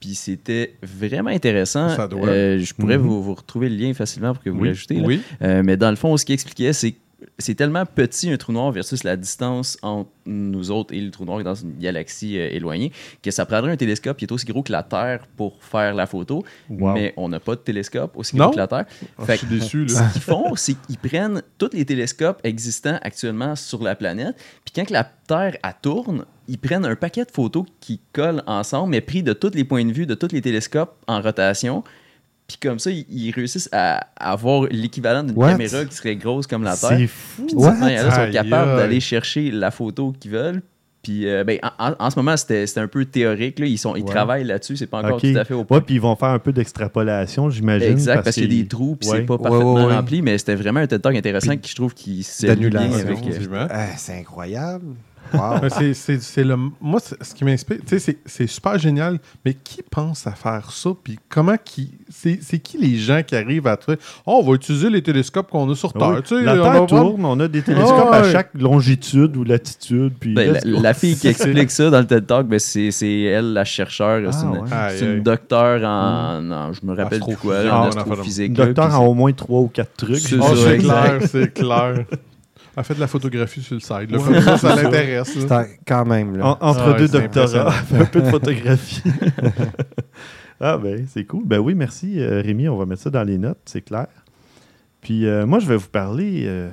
Puis 0.00 0.16
c'était 0.16 0.74
vraiment 0.82 1.30
intéressant. 1.30 1.88
Ça 1.90 2.08
doit. 2.08 2.26
Euh, 2.26 2.58
je 2.58 2.74
pourrais 2.74 2.98
Mhm. 2.98 3.04
vous, 3.04 3.22
vous 3.22 3.34
retrouver 3.34 3.68
le 3.68 3.76
lien 3.76 3.94
facilement 3.94 4.34
pour 4.34 4.42
que 4.42 4.50
vous 4.50 4.58
Oui, 4.58 4.68
l'ajoutez. 4.68 5.00
Oui. 5.00 5.20
Euh, 5.42 5.62
mais 5.64 5.76
dans 5.76 5.90
le 5.90 5.96
fond, 5.96 6.16
ce 6.16 6.24
qu'il 6.24 6.32
expliquait, 6.32 6.72
c'est 6.72 6.96
c'est 7.38 7.54
tellement 7.54 7.84
petit 7.86 8.30
un 8.30 8.36
trou 8.36 8.52
noir 8.52 8.72
versus 8.72 9.04
la 9.04 9.16
distance 9.16 9.78
entre 9.82 10.10
nous 10.26 10.70
autres 10.70 10.94
et 10.94 11.00
le 11.00 11.10
trou 11.10 11.24
noir 11.24 11.42
dans 11.42 11.54
une 11.54 11.76
galaxie 11.78 12.38
euh, 12.38 12.48
éloignée 12.52 12.92
que 13.22 13.30
ça 13.30 13.44
prendrait 13.46 13.72
un 13.72 13.76
télescope 13.76 14.16
qui 14.16 14.24
est 14.24 14.32
aussi 14.32 14.46
gros 14.46 14.62
que 14.62 14.70
la 14.72 14.82
Terre 14.82 15.26
pour 15.36 15.62
faire 15.62 15.94
la 15.94 16.06
photo. 16.06 16.44
Wow. 16.70 16.92
Mais 16.94 17.12
on 17.16 17.28
n'a 17.28 17.40
pas 17.40 17.54
de 17.56 17.60
télescope 17.60 18.16
aussi 18.16 18.36
Non? 18.36 18.44
gros 18.44 18.52
que 18.52 18.58
la 18.58 18.66
Terre. 18.68 18.84
Ah, 19.18 19.24
Fait 19.24 19.34
je 19.34 19.46
suis 19.46 19.58
déçu. 19.58 19.88
ce 19.88 20.12
qu'ils 20.12 20.22
font, 20.22 20.54
c'est 20.54 20.74
qu'ils 20.74 20.98
prennent 20.98 21.42
tous 21.58 21.70
les 21.72 21.84
télescopes 21.84 22.40
existants 22.44 22.98
actuellement 23.02 23.56
sur 23.56 23.82
la 23.82 23.94
planète, 23.94 24.36
puis 24.64 24.72
quand 24.74 24.84
que 24.84 24.92
la 24.92 25.04
Terre 25.04 25.56
elle 25.62 25.74
tourne, 25.82 26.24
ils 26.48 26.58
prennent 26.58 26.84
un 26.84 26.96
paquet 26.96 27.24
de 27.24 27.30
photos 27.30 27.64
qui 27.80 28.00
collent 28.12 28.42
ensemble, 28.46 28.90
mais 28.90 29.00
pris 29.00 29.22
de 29.22 29.32
tous 29.32 29.52
les 29.54 29.64
points 29.64 29.84
de 29.84 29.92
vue 29.92 30.06
de 30.06 30.14
tous 30.14 30.32
les 30.32 30.40
télescopes 30.42 30.94
en 31.06 31.20
rotation. 31.20 31.82
Puis 32.52 32.68
comme 32.68 32.78
ça, 32.78 32.90
ils, 32.90 33.06
ils 33.08 33.30
réussissent 33.30 33.68
à, 33.72 34.06
à 34.16 34.32
avoir 34.32 34.64
l'équivalent 34.70 35.22
d'une 35.22 35.36
What? 35.36 35.52
caméra 35.52 35.84
qui 35.86 35.94
serait 35.94 36.16
grosse 36.16 36.46
comme 36.46 36.62
la 36.64 36.76
Terre. 36.76 36.98
C'est 36.98 37.06
fou. 37.06 37.46
Puis 37.46 37.56
manières-là 37.56 38.10
sont 38.14 38.20
Aïe, 38.20 38.32
capables 38.32 38.76
d'aller 38.76 39.00
chercher 39.00 39.50
la 39.50 39.70
photo 39.70 40.12
qu'ils 40.18 40.32
veulent. 40.32 40.62
Puis 41.02 41.26
euh, 41.26 41.42
ben, 41.44 41.58
en, 41.78 42.10
ce 42.10 42.16
moment, 42.16 42.36
c'était 42.36 42.66
c'était 42.66 42.80
un 42.80 42.86
peu 42.86 43.04
théorique. 43.04 43.58
Là. 43.58 43.66
Ils, 43.66 43.78
sont, 43.78 43.96
ils 43.96 44.02
Ouais. 44.04 44.10
travaillent 44.10 44.44
là-dessus. 44.44 44.76
C'est 44.76 44.86
pas 44.86 44.98
encore 44.98 45.20
tout 45.20 45.26
à 45.34 45.44
fait 45.44 45.54
au 45.54 45.64
point. 45.64 45.80
Puis 45.80 45.96
ils 45.96 46.00
vont 46.00 46.14
faire 46.14 46.28
un 46.28 46.38
peu 46.38 46.52
d'extrapolation, 46.52 47.50
j'imagine. 47.50 47.90
Exact, 47.90 48.22
parce, 48.22 48.36
qu'il 48.36 48.52
y 48.52 48.60
a 48.60 48.62
des 48.62 48.68
trous, 48.68 48.96
puis 48.96 49.08
Ouais. 49.08 49.16
c'est 49.18 49.22
pas 49.24 49.34
Ouais, 49.34 49.42
parfaitement 49.42 49.74
ouais, 49.74 49.84
ouais. 49.86 49.94
rempli, 49.96 50.22
mais 50.22 50.38
c'était 50.38 50.54
vraiment 50.54 50.80
un 50.80 50.86
TED 50.86 51.02
Talk 51.02 51.16
intéressant 51.16 51.56
qui 51.56 51.70
je 51.70 51.74
trouve 51.74 51.94
qui 51.94 52.22
s'est 52.22 52.54
bien 52.54 52.70
euh. 52.70 53.66
Ah, 53.70 53.86
c'est 53.96 54.18
incroyable. 54.18 54.84
Wow. 55.34 55.60
Ben, 55.60 55.68
c'est- 55.70 55.94
c'est 55.94 56.20
c'est 56.22 56.44
le 56.44 56.56
moi 56.80 57.00
c'est- 57.00 57.22
ce 57.22 57.34
qui 57.34 57.44
m'inspire 57.44 57.78
tu 57.80 57.88
sais 57.88 57.98
c'est- 57.98 58.18
c'est 58.26 58.46
super 58.46 58.78
génial 58.78 59.18
mais 59.44 59.54
qui 59.54 59.82
pense 59.90 60.26
à 60.26 60.32
faire 60.32 60.70
ça 60.70 60.90
puis 61.02 61.18
comment 61.28 61.56
qui 61.62 61.92
c'est 62.10 62.38
c'est 62.42 62.58
qui 62.58 62.78
les 62.78 62.96
gens 62.96 63.22
qui 63.26 63.34
arrivent 63.36 63.66
à 63.66 63.76
trouver 63.76 63.98
oh 64.26 64.40
on 64.42 64.48
va 64.48 64.54
utiliser 64.54 64.90
les 64.90 65.02
télescopes 65.02 65.50
qu'on 65.50 65.70
a 65.70 65.74
sur 65.74 65.92
Ah 65.94 65.98
Terre 65.98 66.08
oui. 66.10 66.22
tu 66.22 66.36
sais, 66.36 66.42
La 66.42 66.52
on 66.52 66.54
Terre 66.56 66.64
va 66.64 66.70
prendre- 66.86 66.86
tourne, 67.10 67.24
on 67.24 67.40
a 67.40 67.48
des 67.48 67.62
télescopes 67.62 68.08
Ah, 68.12 68.16
à 68.16 68.22
ouais. 68.22 68.32
chaque 68.32 68.50
longitude 68.54 69.36
ou 69.36 69.44
latitude. 69.44 70.12
Puis 70.20 70.34
Ben, 70.34 70.58
la, 70.64 70.94
fille 70.94 71.16
qui 71.16 71.28
explique 71.28 71.70
ça 71.70 71.90
dans 71.90 72.00
le 72.00 72.06
TED 72.06 72.26
Talk, 72.26 72.46
ben, 72.46 72.58
c'est 72.58 72.90
c'est 72.90 73.20
elle, 73.22 73.52
la 73.52 73.64
chercheure. 73.64 74.22
Ah, 74.26 74.32
c'est 74.32 74.44
une, 75.04 75.10
ouais. 75.10 75.16
Une 75.18 75.22
docteure 75.22 75.82
en, 75.88 76.50
en- 76.50 76.72
Je 76.72 76.80
me 76.84 76.94
rappelle 76.94 77.20
plus 77.20 77.36
quoi, 77.36 77.60
en 77.70 77.84
on 77.86 77.88
astrophysique. 77.88 78.52
Docteur 78.52 78.98
en 79.00 79.06
au 79.06 79.14
moins 79.14 79.32
trois 79.32 79.60
ou 79.60 79.68
quatre 79.68 79.94
trucs. 79.96 80.16
C'est 80.18 80.78
clair 80.78 81.18
c'est 81.26 81.52
clair 81.54 82.04
elle 82.76 82.84
fait 82.84 82.94
de 82.94 83.00
la 83.00 83.06
photographie 83.06 83.62
sur 83.62 83.74
le. 83.76 83.80
Ouais. 84.18 84.40
ça, 84.40 84.56
ça 84.58 84.74
l'intéresse 84.82 85.36
quand 85.86 86.04
même, 86.04 86.36
là. 86.36 86.46
En- 86.60 86.68
entre 86.70 86.94
Ah 86.94 86.98
deux 86.98 87.08
doctorats, 87.08 87.74
un 87.94 88.04
peu 88.06 88.20
de 88.20 88.26
photographie. 88.30 89.02
ah 90.60 90.78
ben, 90.78 91.04
c'est 91.08 91.24
cool. 91.24 91.44
Ben 91.46 91.58
oui, 91.58 91.74
merci 91.74 92.20
euh, 92.20 92.40
Rémi, 92.40 92.68
on 92.68 92.76
va 92.76 92.86
mettre 92.86 93.02
ça 93.02 93.10
dans 93.10 93.24
les 93.24 93.38
notes, 93.38 93.58
c'est 93.64 93.82
clair. 93.82 94.06
Puis 95.00 95.26
euh, 95.26 95.46
moi, 95.46 95.58
je 95.58 95.66
vais 95.66 95.76
vous 95.76 95.88
parler, 95.88 96.42
euh, 96.46 96.70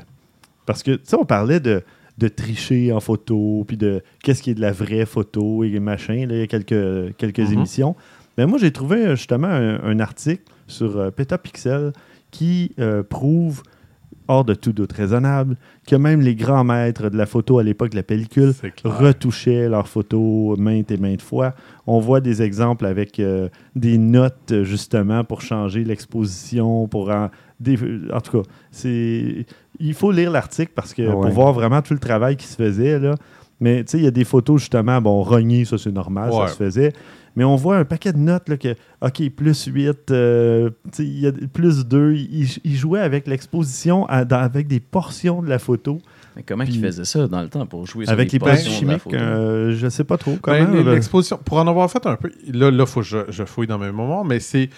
parce 0.65 0.83
que, 0.83 0.91
tu 0.91 1.01
sais, 1.05 1.15
on 1.15 1.25
parlait 1.25 1.59
de, 1.59 1.81
de 2.17 2.27
tricher 2.27 2.91
en 2.93 2.99
photo, 2.99 3.63
puis 3.67 3.77
de 3.77 4.03
qu'est-ce 4.23 4.43
qui 4.43 4.51
est 4.51 4.55
de 4.55 4.61
la 4.61 4.71
vraie 4.71 5.05
photo 5.05 5.63
et 5.63 5.79
machin, 5.79 6.25
là, 6.27 6.35
il 6.35 6.39
y 6.39 6.43
a 6.43 6.47
quelques, 6.47 7.15
quelques 7.17 7.39
Mhm. 7.39 7.53
émissions. 7.53 7.95
Mais 8.37 8.45
moi, 8.45 8.57
j'ai 8.59 8.71
trouvé 8.71 9.09
justement 9.15 9.47
un, 9.47 9.81
un 9.83 9.99
article 9.99 10.43
sur 10.67 10.97
euh, 10.97 11.11
Petapixel 11.11 11.91
qui 12.31 12.73
euh, 12.79 13.01
prouve, 13.01 13.63
hors 14.29 14.45
de 14.45 14.53
tout 14.53 14.71
doute 14.71 14.93
raisonnable, 14.93 15.57
que 15.87 15.95
même 15.97 16.21
les 16.21 16.35
grands 16.35 16.63
maîtres 16.63 17.09
de 17.09 17.17
la 17.17 17.25
photo 17.25 17.57
à 17.59 17.63
l'époque 17.63 17.89
de 17.89 17.95
la 17.97 18.03
pellicule 18.03 18.53
retouchaient 18.85 19.67
leurs 19.67 19.87
photos 19.87 20.57
maintes 20.57 20.91
et 20.91 20.97
maintes 20.97 21.21
fois. 21.21 21.53
On 21.87 21.99
voit 21.99 22.21
des 22.21 22.41
exemples 22.41 22.85
avec 22.85 23.19
euh, 23.19 23.49
des 23.75 23.97
notes, 23.97 24.53
justement, 24.63 25.23
pour 25.23 25.41
changer 25.41 25.83
l'exposition, 25.83 26.87
pour 26.87 27.09
en... 27.09 27.29
des- 27.59 27.77
en 28.13 28.21
tout 28.21 28.41
cas, 28.43 28.49
c'est... 28.71 29.45
Il 29.79 29.93
faut 29.93 30.11
lire 30.11 30.31
l'article 30.31 30.71
parce 30.75 30.93
que 30.93 31.01
Ah 31.03 31.15
ouais. 31.15 31.21
pour 31.21 31.29
voir 31.31 31.53
vraiment 31.53 31.81
tout 31.81 31.93
le 31.93 31.99
travail 31.99 32.35
qui 32.35 32.47
se 32.47 32.55
faisait, 32.55 32.99
là. 32.99 33.15
Mais 33.61 33.83
tu 33.83 33.91
sais, 33.91 33.97
il 33.97 34.03
y 34.05 34.07
a 34.07 34.11
des 34.11 34.23
photos, 34.23 34.61
justement, 34.61 35.01
bon, 35.01 35.21
rognées, 35.21 35.65
ça 35.65 35.77
c'est 35.77 35.91
normal, 35.91 36.29
Ouais. 36.31 36.37
ça 36.47 36.47
se 36.49 36.55
faisait. 36.55 36.93
Mais 37.35 37.43
on 37.43 37.55
voit 37.55 37.77
un 37.77 37.85
paquet 37.85 38.11
de 38.13 38.17
notes, 38.17 38.49
là, 38.49 38.57
que, 38.57 38.75
OK, 39.01 39.29
plus 39.29 39.65
8, 39.65 40.11
euh, 40.11 40.69
il 40.99 41.19
y 41.19 41.27
a 41.27 41.31
plus 41.53 41.85
2. 41.85 42.13
Il, 42.13 42.47
il 42.63 42.75
jouait 42.75 42.99
avec 43.01 43.27
l'exposition 43.27 44.05
avec 44.07 44.67
des 44.67 44.79
portions 44.79 45.41
de 45.41 45.49
la 45.49 45.59
photo. 45.59 45.99
Mais 46.35 46.43
comment 46.43 46.63
ils 46.63 46.79
faisaient 46.81 47.05
ça 47.05 47.27
dans 47.27 47.41
le 47.41 47.49
temps 47.49 47.65
pour 47.65 47.85
jouer 47.85 48.05
sur 48.05 48.13
Avec 48.13 48.31
les 48.31 48.39
portions 48.39 48.55
pinces 48.55 48.65
de 48.65 48.69
la 48.69 48.75
chimiques, 48.75 49.01
photo? 49.03 49.15
euh, 49.17 49.75
je 49.75 49.87
sais 49.89 50.03
pas 50.03 50.17
trop 50.17 50.37
comment. 50.41 50.57
Ben, 50.71 50.89
l'exposition, 50.89 51.37
pour 51.43 51.57
en 51.57 51.67
avoir 51.67 51.89
fait 51.91 52.05
un 52.05 52.15
peu, 52.15 52.31
là, 52.51 52.69
il 52.71 52.85
faut 52.85 53.01
que 53.01 53.05
je, 53.05 53.17
je 53.29 53.43
fouille 53.45 53.67
dans 53.67 53.79
mes 53.79 53.91
moments, 53.91 54.23
mais 54.23 54.39
c'est. 54.39 54.69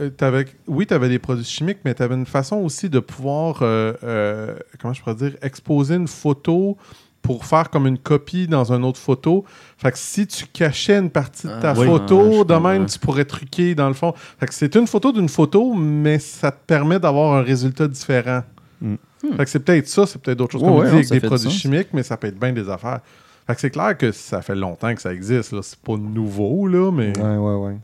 euh, 0.00 0.10
t'avais- 0.10 0.46
oui, 0.66 0.86
tu 0.86 0.94
avais 0.94 1.08
des 1.08 1.18
produits 1.18 1.44
chimiques, 1.44 1.78
mais 1.84 1.94
tu 1.94 2.02
avais 2.02 2.14
une 2.14 2.26
façon 2.26 2.56
aussi 2.56 2.88
de 2.88 2.98
pouvoir, 3.00 3.58
euh, 3.62 3.92
euh, 4.04 4.54
comment 4.80 4.92
je 4.94 5.02
pourrais 5.02 5.14
dire, 5.16 5.32
exposer 5.42 5.94
une 5.96 6.08
photo 6.08 6.76
pour 7.24 7.44
faire 7.46 7.70
comme 7.70 7.86
une 7.86 7.98
copie 7.98 8.46
dans 8.46 8.70
une 8.72 8.84
autre 8.84 9.00
photo. 9.00 9.44
Fait 9.78 9.90
que 9.90 9.98
si 9.98 10.26
tu 10.26 10.44
cachais 10.46 10.98
une 10.98 11.08
partie 11.10 11.46
de 11.46 11.58
ta 11.60 11.70
Ah, 11.70 11.74
oui. 11.76 11.86
photo, 11.86 12.32
je 12.40 12.44
de 12.44 12.54
même, 12.54 12.84
tu 12.86 12.98
pourrais 12.98 13.24
truquer 13.24 13.74
dans 13.74 13.88
le 13.88 13.94
fond. 13.94 14.12
Fait 14.38 14.46
que 14.46 14.54
c'est 14.54 14.76
une 14.76 14.86
photo 14.86 15.10
d'une 15.10 15.28
photo, 15.30 15.72
mais 15.74 16.18
ça 16.18 16.52
te 16.52 16.58
permet 16.66 17.00
d'avoir 17.00 17.34
un 17.34 17.42
résultat 17.42 17.88
différent. 17.88 18.42
Mm. 18.80 18.94
Fait 19.38 19.44
que 19.44 19.50
c'est 19.50 19.58
peut-être 19.60 19.88
ça, 19.88 20.06
c'est 20.06 20.20
peut-être 20.20 20.36
d'autres 20.38 20.52
choses 20.52 20.62
Ouais, 20.62 20.68
comme 20.68 20.78
ouais, 20.80 20.90
dit 20.90 20.96
avec 20.96 21.10
des 21.10 21.20
produits 21.26 21.50
chimiques, 21.50 21.88
mais 21.94 22.02
ça 22.02 22.16
peut 22.18 22.26
être 22.26 22.38
bien 22.38 22.52
des 22.52 22.68
affaires. 22.68 23.00
Fait 23.46 23.54
que 23.54 23.60
c'est 23.62 23.70
clair 23.70 23.96
que 23.96 24.12
ça 24.12 24.42
fait 24.42 24.54
longtemps 24.54 24.94
que 24.94 25.00
ça 25.00 25.12
existe. 25.14 25.52
Là. 25.52 25.60
C'est 25.62 25.78
pas 25.78 25.96
nouveau, 25.96 26.66
là, 26.66 26.90
mais. 26.92 27.12
Ouais, 27.18 27.36
ouais, 27.36 27.54
ouais. 27.56 27.76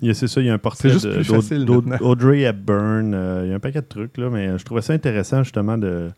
Il 0.00 0.08
y 0.08 0.10
a- 0.10 0.14
C'est 0.14 0.26
ça, 0.26 0.40
il 0.40 0.46
y 0.46 0.50
a 0.50 0.54
un 0.54 0.58
portrait 0.58 0.88
C'est 0.88 0.94
juste 0.94 1.06
de- 1.06 1.12
plus 1.16 1.24
facile 1.24 1.66
d'Aud- 1.66 1.82
maintenant. 1.82 2.06
Audrey 2.08 2.40
Hepburn. 2.44 3.12
euh, 3.12 3.42
il 3.44 3.50
y 3.50 3.52
a 3.52 3.56
un 3.56 3.60
paquet 3.60 3.82
de 3.82 3.86
trucs, 3.86 4.16
là, 4.16 4.30
mais 4.30 4.56
je 4.58 4.64
trouvais 4.64 4.80
ça 4.80 4.94
intéressant, 4.94 5.42
justement, 5.42 5.76
de 5.76 6.10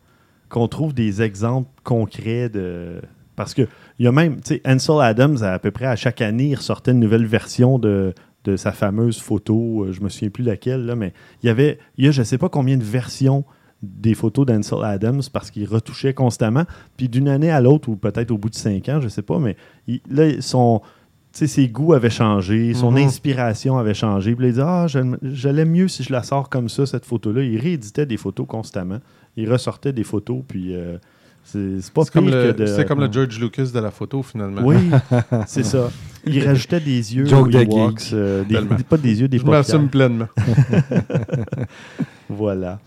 qu'on 0.53 0.67
trouve 0.67 0.93
des 0.93 1.21
exemples 1.23 1.69
concrets 1.83 2.47
de. 2.47 3.01
Parce 3.35 3.55
que 3.55 3.63
il 3.97 4.05
y 4.05 4.07
a 4.07 4.11
même, 4.11 4.35
tu 4.35 4.55
sais, 4.55 4.61
Ansel 4.65 5.01
Adams, 5.01 5.41
à, 5.41 5.57
peu 5.57 5.71
près 5.71 5.87
à 5.87 5.95
chaque 5.95 6.21
année, 6.21 6.49
il 6.49 6.55
ressortait 6.55 6.91
une 6.91 6.99
nouvelle 6.99 7.25
version 7.25 7.79
de, 7.79 8.13
de 8.43 8.55
sa 8.55 8.71
fameuse 8.71 9.19
photo. 9.19 9.85
euh, 9.85 9.91
Je 9.91 10.01
me 10.01 10.09
souviens 10.09 10.29
plus 10.29 10.43
laquelle, 10.43 10.85
là, 10.85 10.95
mais 10.95 11.13
il 11.41 11.47
y 11.47 11.49
avait, 11.49 11.79
il 11.97 12.05
y 12.05 12.07
a 12.07 12.11
je 12.11 12.21
sais 12.21 12.37
pas 12.37 12.49
combien 12.49 12.77
de 12.77 12.83
versions 12.83 13.43
des 13.81 14.13
photos 14.13 14.45
d'Ansel 14.45 14.83
Adams 14.83 15.21
parce 15.33 15.49
qu'il 15.51 15.67
retouchait 15.67 16.13
constamment. 16.13 16.63
Puis 16.95 17.09
d'une 17.09 17.27
année 17.27 17.49
à 17.51 17.59
l'autre, 17.59 17.89
ou 17.89 17.95
peut-être 17.95 18.29
au 18.31 18.37
bout 18.37 18.49
de 18.51 18.55
cinq 18.55 18.87
ans, 18.89 19.01
je 19.01 19.07
sais 19.09 19.23
pas, 19.23 19.39
mais 19.39 19.57
il- 19.87 20.01
là, 20.09 20.39
son, 20.39 20.81
ses 21.31 21.67
goûts 21.67 21.93
avaient 21.93 22.11
changé, 22.11 22.75
son 22.75 22.91
Mhm. 22.91 22.97
inspiration 22.97 23.77
avait 23.79 23.95
changé. 23.95 24.35
Puis 24.35 24.43
là, 24.43 24.49
il 24.49 24.53
disait 25.31 25.49
Ah, 25.49 25.51
l'aime 25.51 25.71
mieux 25.71 25.87
si 25.87 26.03
je 26.03 26.11
la 26.13 26.21
sors 26.21 26.47
comme 26.49 26.69
ça, 26.69 26.85
cette 26.85 27.05
photo-là. 27.05 27.41
Il 27.43 27.59
rééditait 27.59 28.05
des 28.05 28.17
photos 28.17 28.45
constamment. 28.47 28.99
Il 29.37 29.51
ressortait 29.51 29.93
des 29.93 30.03
photos, 30.03 30.41
puis 30.47 30.75
euh, 30.75 30.97
c'est 31.43 31.91
pas 31.91 32.03
comme, 32.05 32.27
pire 32.27 32.35
le, 32.35 32.53
que 32.53 32.57
de. 32.59 32.65
c'est 32.67 32.85
comme 32.85 32.99
le 32.99 33.11
George 33.11 33.39
Lucas 33.39 33.65
de 33.73 33.79
la 33.79 33.91
photo, 33.91 34.21
finalement. 34.23 34.61
Oui, 34.63 34.75
c'est 35.47 35.63
ça. 35.63 35.89
Il 36.25 36.45
rajoutait 36.45 36.79
des 36.79 37.15
yeux 37.15 37.25
aux 37.35 37.47
de 37.47 37.59
Ewoks, 37.59 38.13
euh, 38.13 38.43
des- 38.45 38.83
pas 38.83 38.97
des 38.97 39.21
yeux, 39.21 39.27
des 39.27 39.39
Je 39.39 39.45
m'assume 39.45 39.89
pleinement. 39.89 40.27
Voilà. 42.29 42.79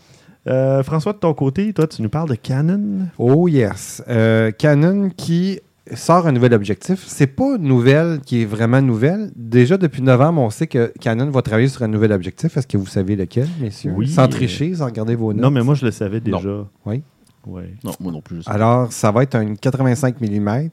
Euh, 0.49 0.83
François, 0.83 1.13
de 1.13 1.19
ton 1.19 1.35
côté, 1.35 1.73
toi, 1.73 1.87
tu 1.87 2.03
nous 2.03 2.09
parles 2.09 2.29
de 2.29 2.35
Canon. 2.37 3.09
Oh 3.19 3.49
yes. 3.49 4.03
Euh, 4.09 4.51
Canon 4.53 5.11
qui 5.17 5.59
sort 5.95 6.27
un 6.27 6.33
nouvel 6.33 6.53
objectif. 6.55 7.05
C'est 7.07 7.27
pas 7.29 7.57
une 7.57 7.63
nouvelle 7.69 8.21
qui 8.25 8.43
est 8.43 8.45
vraiment 8.45 8.83
nouvelle. 8.83 9.31
Déjà 9.37 9.77
depuis 9.77 10.03
novembre, 10.03 10.41
on 10.43 10.51
sait 10.51 10.67
que 10.67 10.93
Canon 11.01 11.31
va 11.31 11.43
travailler 11.43 11.69
sur 11.69 11.83
un 11.83 11.89
nouvel 11.89 12.13
objectif. 12.13 12.57
Est-ce 12.57 12.67
que 12.67 12.77
vous 12.77 12.87
savez 12.87 13.15
lequel, 13.17 13.47
messieurs? 13.61 13.93
Oui. 13.97 14.09
Sans 14.09 14.27
tricher, 14.29 14.75
sans 14.75 14.87
regarder 14.87 15.15
vos 15.15 15.33
notes. 15.33 15.43
Non, 15.43 15.51
mais 15.51 15.63
moi, 15.63 15.75
je 15.75 15.85
le 15.85 15.91
savais 15.93 16.21
déjà. 16.21 16.39
Ouais, 16.85 17.03
Ouais. 17.47 17.75
Non, 17.85 17.93
moi 18.01 18.11
non 18.11 18.21
plus. 18.21 18.39
je 18.39 18.43
sais. 18.43 18.51
Alors, 18.51 18.93
ça 18.93 19.13
va 19.13 19.23
être 19.23 19.37
un 19.37 19.55
85 19.55 20.21
mm 20.21 20.69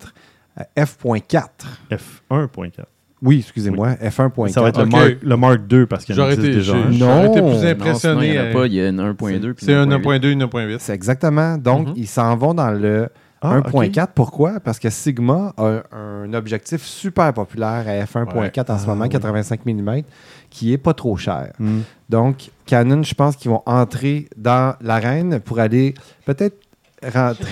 f.4. 0.78 1.48
F1.4. 1.92 2.72
Oui, 3.22 3.38
excusez-moi, 3.40 3.94
f1.4. 4.02 4.50
Ça 4.50 4.62
va 4.62 4.70
être 4.70 4.80
Ok. 4.82 4.86
le, 4.86 4.92
Mark, 4.92 5.18
le 5.22 5.38
Mark 5.38 5.68
2 5.68 5.86
parce 5.86 6.04
qu'il 6.04 6.14
y 6.16 6.20
en 6.20 6.24
J'aurais 6.24 6.34
existe 6.34 6.48
été, 6.50 6.58
déjà. 6.58 6.74
j'ai- 6.74 6.80
un. 6.80 6.90
Non. 6.90 6.98
j'aurais 6.98 7.26
été 7.28 7.34
plus 7.34 7.42
Non, 7.42 7.48
Non, 7.52 7.58
sinon, 7.60 7.70
impressionné. 7.72 8.28
il 8.28 8.34
y 8.34 8.38
en 8.38 8.42
a 8.42 8.46
euh, 8.46 8.54
pas. 8.54 8.68
Il 8.68 8.74
y 8.74 8.82
a 8.82 8.90
une 8.90 9.00
1.2. 9.00 9.54
puis 9.54 9.66
C'est 9.66 9.74
un 9.74 9.84
une 9.86 9.94
1.2, 9.94 10.32
une 10.32 10.42
1.8. 10.44 10.76
C'est 10.80 10.94
exactement. 10.94 11.58
Donc, 11.58 11.88
Mhm. 11.90 11.94
ils 11.96 12.08
s'en 12.08 12.36
vont 12.36 12.54
dans 12.54 12.72
le 12.72 13.08
Ah, 13.44 13.60
1.4. 13.60 14.08
Pourquoi? 14.16 14.60
Parce 14.60 14.80
que 14.80 14.90
Sigma 14.90 15.54
a 15.58 15.82
un 15.92 16.34
objectif 16.34 16.84
super 16.84 17.34
populaire 17.34 17.86
à 17.88 18.06
f1.4 18.06 18.72
en 18.72 18.78
ce 18.78 18.84
Ah, 18.84 18.88
moment, 18.88 19.04
oui. 19.04 19.10
85 19.10 19.66
mm, 19.66 20.02
qui 20.50 20.74
est 20.74 20.78
pas 20.78 20.94
trop 20.94 21.18
cher. 21.18 21.52
Hmm. 21.60 21.82
Donc, 22.10 22.50
Canon, 22.66 23.04
je 23.04 23.14
pense 23.14 23.36
qu'ils 23.36 23.52
vont 23.52 23.62
entrer 23.66 24.28
dans 24.38 24.76
l'arène 24.82 25.40
pour 25.40 25.60
aller 25.60 25.94
peut-être 26.26 26.58
rentrer. 27.14 27.46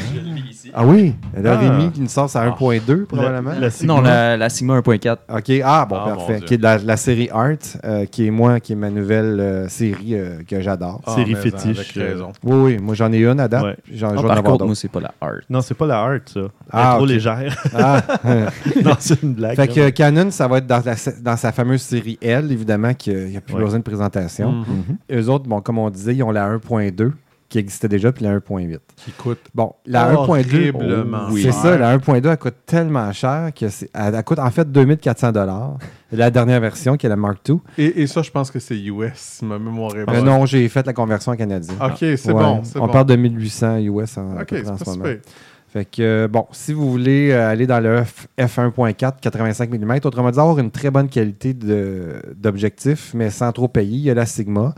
Ah 0.74 0.86
oui, 0.86 1.16
là, 1.36 1.58
Ah. 1.60 1.70
Rémi 1.78 1.92
qui 1.92 2.02
nous 2.02 2.08
sort 2.08 2.30
à 2.36 2.46
1.2 2.48 3.06
probablement. 3.06 3.52
La- 3.52 3.60
la 3.60 3.70
Sigma? 3.70 3.94
Non, 3.96 4.02
la, 4.02 4.38
la 4.38 4.50
Sigma 4.50 4.78
1.4. 4.80 5.18
OK, 5.30 5.62
ah 5.64 5.86
bon, 5.90 5.96
Ah, 6.00 6.10
parfait. 6.16 6.40
Qui 6.46 6.54
est 6.56 6.62
la, 6.62 6.78
la 6.78 6.98
série 6.98 7.30
Art, 7.32 7.56
euh, 7.84 8.06
qui 8.06 8.28
est 8.28 8.32
moi, 8.32 8.60
qui 8.60 8.74
est 8.74 8.76
ma 8.76 8.90
nouvelle 8.90 9.40
euh, 9.40 9.68
série 9.70 10.16
euh, 10.16 10.40
que 10.48 10.62
j'adore. 10.62 11.02
Ah, 11.06 11.16
Série 11.16 11.36
fétiche, 11.36 11.78
Avec 11.78 11.92
raison. 11.92 12.32
Oui, 12.44 12.56
oui, 12.74 12.78
moi 12.82 12.96
j'en 12.96 13.12
ai 13.12 13.20
une 13.20 13.40
à 13.40 13.48
date. 13.48 13.64
Ouais. 13.64 13.76
J'en 13.94 14.12
Ah, 14.12 14.22
par 14.22 14.32
avoir 14.32 14.44
contre, 14.44 14.66
moi, 14.66 14.76
c'est 14.76 14.88
pas 14.92 15.00
la 15.02 15.14
art. 15.22 15.40
Non, 15.50 15.62
c'est 15.62 15.74
pas 15.76 15.86
la 15.88 16.00
Art, 16.00 16.20
ça. 16.26 16.40
Elle 16.40 16.50
Ah, 16.72 16.92
est 16.94 16.98
trop 16.98 17.06
légère. 17.06 17.64
Ah, 17.76 18.02
non, 18.84 18.96
c'est 19.00 19.22
une 19.24 19.34
blague. 19.34 19.56
Fait 19.56 19.68
que 19.68 19.90
Canon, 19.90 20.32
ça 20.32 20.48
va 20.48 20.58
être 20.60 20.68
dans, 20.68 20.82
la- 20.86 20.96
dans 21.22 21.38
sa 21.38 21.52
fameuse 21.52 21.82
série 21.82 22.18
L, 22.22 22.52
évidemment, 22.52 22.94
qu'il 22.94 23.26
n'y 23.28 23.38
a 23.38 23.42
plus 23.42 23.56
Ouais. 23.56 23.64
besoin 23.64 23.80
de 23.80 23.84
présentation. 23.84 24.52
Mhm. 24.52 24.98
Eux 25.20 25.30
autres, 25.30 25.48
bon, 25.48 25.60
comme 25.62 25.78
on 25.78 25.90
disait, 25.90 26.16
ils 26.16 26.24
ont 26.24 26.32
la 26.32 26.46
1.2 26.48 27.12
qui 27.52 27.60
existait 27.60 27.88
déjà, 27.88 28.12
puis 28.12 28.24
la 28.24 28.34
1.8. 28.40 28.80
Qui 28.96 29.12
coûte 29.12 29.38
Bon, 29.54 29.74
la 29.86 30.14
1.2, 30.14 30.74
horriblement 30.74 31.28
c'est 31.36 31.52
ça, 31.52 31.78
la 31.78 31.96
1.2, 31.98 32.28
elle 32.32 32.38
coûte 32.38 32.56
tellement 32.66 33.12
cher 33.12 33.52
que 33.54 33.68
c'est, 33.70 33.90
elle, 33.94 34.16
elle 34.16 34.24
coûte 34.24 34.40
en 34.40 34.50
fait 34.50 34.72
2400 34.72 35.32
dollars. 35.34 35.78
La 36.14 36.32
dernière 36.32 36.60
version, 36.60 36.98
qui 36.98 37.06
est 37.06 37.10
la 37.10 37.16
Mark 37.16 37.48
II. 37.48 37.58
Et, 37.78 38.02
et 38.02 38.08
ça, 38.08 38.22
je 38.22 38.32
pense 38.32 38.50
que 38.52 38.60
c'est 38.60 38.78
US, 38.80 39.42
ma 39.44 39.60
mémoire 39.60 39.96
est 39.96 40.00
Euh, 40.00 40.06
bonne. 40.06 40.26
non, 40.26 40.46
j'ai 40.46 40.68
fait 40.70 40.86
la 40.86 40.94
conversion 40.94 41.32
en 41.34 41.36
canadien. 41.36 41.76
Ok, 41.82 41.98
c'est 42.00 42.28
Ouais, 42.28 42.34
bon. 42.34 42.62
On 42.76 42.80
bon. 42.80 42.88
parle 42.88 43.06
de 43.06 43.16
1800 43.16 43.78
US 43.80 44.18
en, 44.18 44.38
à 44.38 44.42
Ok, 44.42 44.48
peu 44.48 44.56
près 44.56 44.64
c'est 44.64 44.70
en 44.72 44.76
pas 44.78 44.86
ce 44.86 44.90
moment. 44.92 45.06
super. 45.06 45.22
Fait 45.68 45.86
que, 45.86 46.02
euh, 46.02 46.28
bon, 46.28 46.48
si 46.52 46.74
vous 46.74 46.92
voulez 46.92 47.32
euh, 47.32 47.50
aller 47.50 47.66
dans 47.66 47.80
le 47.80 48.02
F- 48.02 48.28
F1.4, 48.38 49.22
85 49.22 49.70
mm, 49.72 50.00
autrement 50.04 50.30
dit, 50.32 50.38
avoir 50.40 50.60
une 50.60 50.70
très 50.72 50.92
bonne 50.92 51.08
qualité 51.08 51.54
d'objectif, 52.36 53.14
mais 53.14 53.30
sans 53.30 53.52
trop 53.52 53.68
payer, 53.68 53.96
il 53.98 54.04
y 54.04 54.10
a 54.10 54.14
la 54.14 54.26
Sigma 54.26 54.74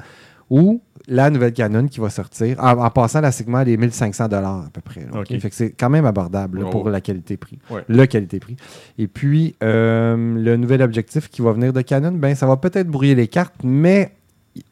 ou 0.50 0.82
la 1.08 1.30
nouvelle 1.30 1.54
Canon 1.54 1.88
qui 1.88 2.00
va 2.00 2.10
sortir. 2.10 2.58
En, 2.64 2.78
en 2.78 2.90
passant, 2.90 3.22
la 3.22 3.32
Sigma, 3.32 3.62
elle 3.64 3.70
est 3.70 3.78
1500 3.78 4.26
à 4.26 4.66
peu 4.72 4.82
près. 4.82 5.02
là, 5.02 5.08
ok? 5.14 5.28
Ok. 5.32 5.40
Fait 5.40 5.50
que 5.50 5.56
c'est 5.56 5.72
quand 5.72 5.90
même 5.90 6.06
abordable 6.06 6.60
là, 6.60 6.66
Oh. 6.68 6.70
pour 6.70 6.90
la 6.90 7.02
qualité-prix. 7.02 7.60
Ouais. 7.70 7.84
Le 7.88 8.06
qualité-prix. 8.06 8.56
Et 8.98 9.08
puis, 9.08 9.56
euh, 9.64 10.16
le 10.38 10.56
nouvel 10.58 10.82
objectif 10.82 11.30
qui 11.30 11.42
va 11.42 11.52
venir 11.52 11.74
de 11.74 11.82
Canon, 11.82 12.14
ben, 12.14 12.36
ça 12.36 12.46
va 12.48 12.56
peut-être 12.58 12.88
brouiller 12.88 13.16
les 13.16 13.28
cartes, 13.28 13.56
mais 13.64 14.12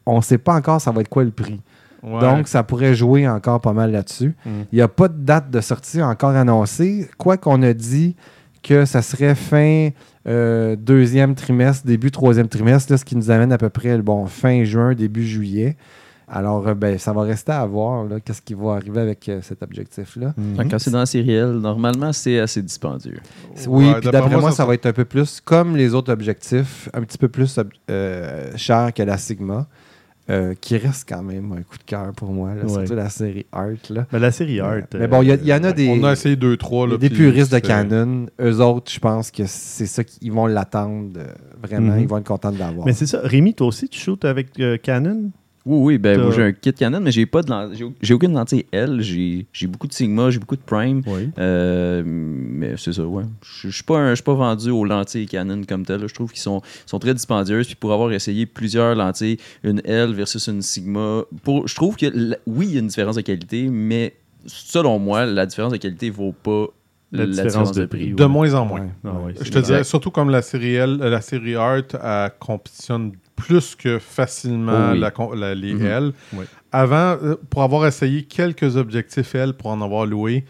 on 0.06 0.18
ne 0.18 0.22
sait 0.22 0.38
pas 0.38 0.54
encore 0.54 0.80
ça 0.80 0.90
va 0.92 1.00
être 1.02 1.08
quoi 1.08 1.24
le 1.24 1.30
prix. 1.30 1.60
Ouais. 2.02 2.20
Donc, 2.20 2.48
ça 2.48 2.62
pourrait 2.62 2.94
jouer 2.94 3.28
encore 3.28 3.60
pas 3.60 3.72
mal 3.72 3.92
là-dessus. 3.92 4.34
Mm. 4.44 4.50
Il 4.72 4.76
n'y 4.76 4.80
a 4.82 4.88
pas 4.88 5.08
de 5.08 5.18
date 5.22 5.50
de 5.50 5.60
sortie 5.60 6.02
encore 6.02 6.30
annoncée. 6.30 7.08
Quoi 7.18 7.36
qu'on 7.36 7.62
a 7.62 7.72
dit 7.74 8.16
que 8.62 8.84
ça 8.84 9.02
serait 9.02 9.34
fin 9.34 9.90
euh, 10.26 10.76
deuxième 10.76 11.34
trimestre, 11.34 11.86
début 11.86 12.10
troisième 12.10 12.48
trimestre, 12.48 12.92
là, 12.92 12.96
ce 12.98 13.04
qui 13.04 13.16
nous 13.16 13.30
amène 13.30 13.52
à 13.52 13.58
peu 13.58 13.68
près 13.68 13.98
bon, 13.98 14.26
fin 14.26 14.64
juin, 14.64 14.94
début 14.94 15.26
juillet. 15.26 15.76
Alors, 16.34 16.66
euh, 16.66 16.74
ben, 16.74 16.98
ça 16.98 17.12
va 17.12 17.22
rester 17.22 17.52
à 17.52 17.66
voir 17.66 18.04
là, 18.04 18.18
qu'est-ce 18.18 18.40
qui 18.40 18.54
va 18.54 18.72
arriver 18.72 19.00
avec 19.02 19.28
euh, 19.28 19.40
cet 19.42 19.62
objectif-là. 19.62 20.32
Mhm. 20.36 20.68
Quand 20.70 20.78
c'est 20.78 20.90
dans 20.90 21.00
la 21.00 21.06
série 21.06 21.34
L, 21.34 21.52
normalement, 21.58 22.12
c'est 22.12 22.38
assez 22.38 22.62
dispendieux. 22.62 23.18
Oui, 23.66 23.86
Ouais, 23.88 24.00
puis 24.00 24.10
d'après 24.10 24.36
moi, 24.38 24.50
ça, 24.50 24.64
va 24.64 24.72
être 24.74 24.86
un 24.86 24.94
peu 24.94 25.04
plus 25.04 25.40
comme 25.44 25.76
les 25.76 25.92
autres 25.94 26.10
objectifs, 26.10 26.88
un 26.94 27.02
petit 27.02 27.18
peu 27.18 27.28
plus 27.28 27.60
euh, 27.90 28.50
cher 28.56 28.94
que 28.94 29.02
la 29.02 29.18
Sigma, 29.18 29.66
euh, 30.30 30.54
qui 30.58 30.76
reste 30.78 31.06
quand 31.06 31.22
même 31.22 31.52
un 31.52 31.62
coup 31.62 31.76
de 31.76 31.82
cœur 31.84 32.12
pour 32.16 32.30
moi, 32.32 32.54
là, 32.54 32.62
Ouais. 32.62 32.68
surtout 32.70 32.94
la 32.94 33.10
série 33.10 33.44
Art. 33.52 33.66
Là. 33.90 34.06
Ben, 34.10 34.18
la 34.18 34.30
série 34.30 34.60
Art. 34.60 34.82
Mais 34.94 35.08
bon, 35.08 35.20
il 35.20 35.28
y, 35.44 35.52
en 35.52 35.64
a 35.64 35.72
des, 35.72 35.88
On 35.90 36.02
a 36.04 36.12
essayé 36.12 36.36
deux, 36.36 36.56
trois. 36.56 36.86
Là, 36.86 36.96
des 36.96 37.10
puristes 37.10 37.52
de 37.52 37.58
Canon. 37.58 38.26
Eux 38.40 38.60
autres, 38.60 38.90
je 38.90 39.00
pense 39.00 39.30
que 39.30 39.42
c'est 39.46 39.84
ça 39.86 40.02
qu'ils 40.04 40.32
vont 40.32 40.46
l'attendre. 40.46 41.18
vraiment, 41.62 41.92
Mhm. 41.94 42.00
ils 42.00 42.08
vont 42.08 42.18
être 42.18 42.26
contents 42.26 42.52
de 42.52 42.58
l'avoir. 42.58 42.86
Mais 42.86 42.92
c'est 42.94 43.06
ça. 43.06 43.20
Rémi, 43.22 43.52
toi 43.54 43.66
aussi, 43.66 43.88
tu 43.88 43.98
shootes 44.00 44.24
avec 44.24 44.58
euh, 44.60 44.78
Canon? 44.78 45.30
Oui, 45.64 45.78
oui, 45.94 45.98
ben 45.98 46.20
moi 46.20 46.30
j'ai 46.32 46.42
un 46.42 46.52
kit 46.52 46.72
Canon, 46.72 47.00
mais 47.00 47.12
j'ai 47.12 47.24
pas 47.24 47.42
de 47.42 47.52
j'ai 47.74 47.84
au- 47.84 47.92
j'ai 48.02 48.14
aucune 48.14 48.32
lentille 48.32 48.66
L. 48.72 49.00
J'ai 49.00 49.46
j'ai 49.52 49.66
beaucoup 49.68 49.86
de 49.86 49.92
Sigma, 49.92 50.28
j'ai 50.30 50.40
beaucoup 50.40 50.56
de 50.56 50.60
Prime. 50.62 51.02
Oui. 51.06 51.30
Euh, 51.38 52.02
mais 52.04 52.74
c'est 52.76 52.92
ça, 52.92 53.04
ouais. 53.04 53.22
Je 53.42 53.68
suis 53.68 53.84
pas, 53.84 53.98
un- 53.98 54.10
je 54.10 54.14
suis 54.16 54.24
pas 54.24 54.34
vendu 54.34 54.70
aux 54.70 54.84
lentilles 54.84 55.26
Canon 55.26 55.62
comme 55.68 55.86
tel. 55.86 56.06
Je 56.08 56.14
trouve 56.14 56.30
qu'ils 56.32 56.40
sont, 56.42 56.62
sont 56.86 56.98
très 56.98 57.14
dispendieuses. 57.14 57.66
Puis 57.66 57.76
pour 57.76 57.92
avoir 57.92 58.10
essayé 58.12 58.46
plusieurs 58.46 58.94
lentilles, 58.96 59.36
une 59.62 59.80
L 59.84 60.12
versus 60.12 60.46
une 60.48 60.62
Sigma, 60.62 61.22
pour, 61.44 61.68
je 61.68 61.74
trouve 61.76 61.96
que 61.96 62.06
la- 62.12 62.36
oui, 62.46 62.66
il 62.68 62.72
y 62.74 62.76
a 62.76 62.80
une 62.80 62.88
différence 62.88 63.16
de 63.16 63.20
qualité, 63.20 63.68
mais 63.70 64.14
selon 64.46 64.98
moi, 64.98 65.26
la 65.26 65.46
différence 65.46 65.72
de 65.72 65.76
qualité 65.78 66.10
vaut 66.10 66.32
pas 66.32 66.66
La 67.12 67.26
différence 67.26 67.72
de 67.72 67.84
prix. 67.84 68.14
De 68.14 68.24
moins 68.24 68.54
en 68.54 68.64
moins. 68.64 68.80
Ouais. 68.80 68.86
Ah 69.04 69.12
ouais, 69.26 69.34
Je 69.40 69.50
te 69.50 69.58
dirais, 69.60 69.84
surtout 69.84 70.10
comme 70.10 70.30
la 70.30 70.40
série 70.42 70.74
L, 70.74 70.98
euh, 71.02 71.10
la 71.10 71.20
série 71.20 71.54
Art, 71.54 71.82
elle 72.02 72.30
compétitionne 72.40 73.12
plus 73.36 73.74
que 73.74 73.98
facilement 73.98 74.88
Oh 74.90 74.92
oui. 74.92 75.00
la 75.00 75.10
les 75.54 75.74
Mhm. 75.74 75.86
L. 75.86 76.12
Oui. 76.34 76.44
Avant, 76.72 77.16
euh, 77.22 77.36
pour 77.50 77.62
avoir 77.62 77.86
essayé 77.86 78.22
quelques 78.24 78.76
objectifs 78.76 79.34
L 79.34 79.52
pour 79.54 79.70
en 79.70 79.80
avoir 79.82 80.06
loué, 80.06 80.44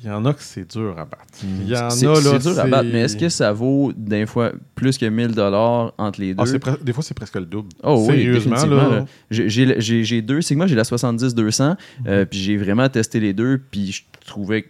il 0.00 0.06
y 0.06 0.10
en 0.10 0.24
a 0.26 0.32
que 0.32 0.42
c'est 0.42 0.70
dur 0.70 0.90
à 0.98 1.04
battre. 1.04 1.24
Il 1.42 1.68
y 1.68 1.76
en 1.76 1.86
a, 1.86 1.90
C'est 1.90 2.06
là, 2.06 2.14
c'est 2.16 2.38
dur 2.38 2.58
à 2.58 2.62
c'est- 2.64 2.68
battre, 2.70 2.88
mais 2.92 3.00
est-ce 3.00 3.16
que 3.16 3.28
ça 3.28 3.52
vaut 3.52 3.92
d'un 3.96 4.26
fois 4.26 4.52
plus 4.74 4.96
que 4.96 5.06
1000 5.06 5.28
dollars 5.34 5.92
entre 5.98 6.20
les 6.20 6.34
deux? 6.34 6.42
Ah, 6.42 6.46
c'est 6.46 6.62
pre- 6.62 6.82
des 6.82 6.92
fois, 6.92 7.02
c'est 7.02 7.14
presque 7.14 7.34
le 7.36 7.46
double. 7.46 7.70
Oh 7.82 7.96
oui, 8.00 8.06
Sérieusement, 8.16 8.54
définitivement. 8.56 8.88
là. 8.90 8.96
là. 9.00 9.04
J'ai- 9.30 9.48
J'ai 9.48 9.80
j'ai- 9.80 10.04
j'ai 10.04 10.22
deux 10.22 10.40
Sigma, 10.40 10.66
j'ai 10.66 10.76
la 10.76 10.84
70-200, 10.84 11.76
euh, 12.06 12.24
puis 12.24 12.38
j'ai 12.38 12.56
vraiment 12.56 12.88
testé 12.88 13.18
les 13.20 13.32
deux, 13.32 13.60
puis 13.70 13.90
je 13.92 14.02
trouvais 14.26 14.62
que 14.62 14.68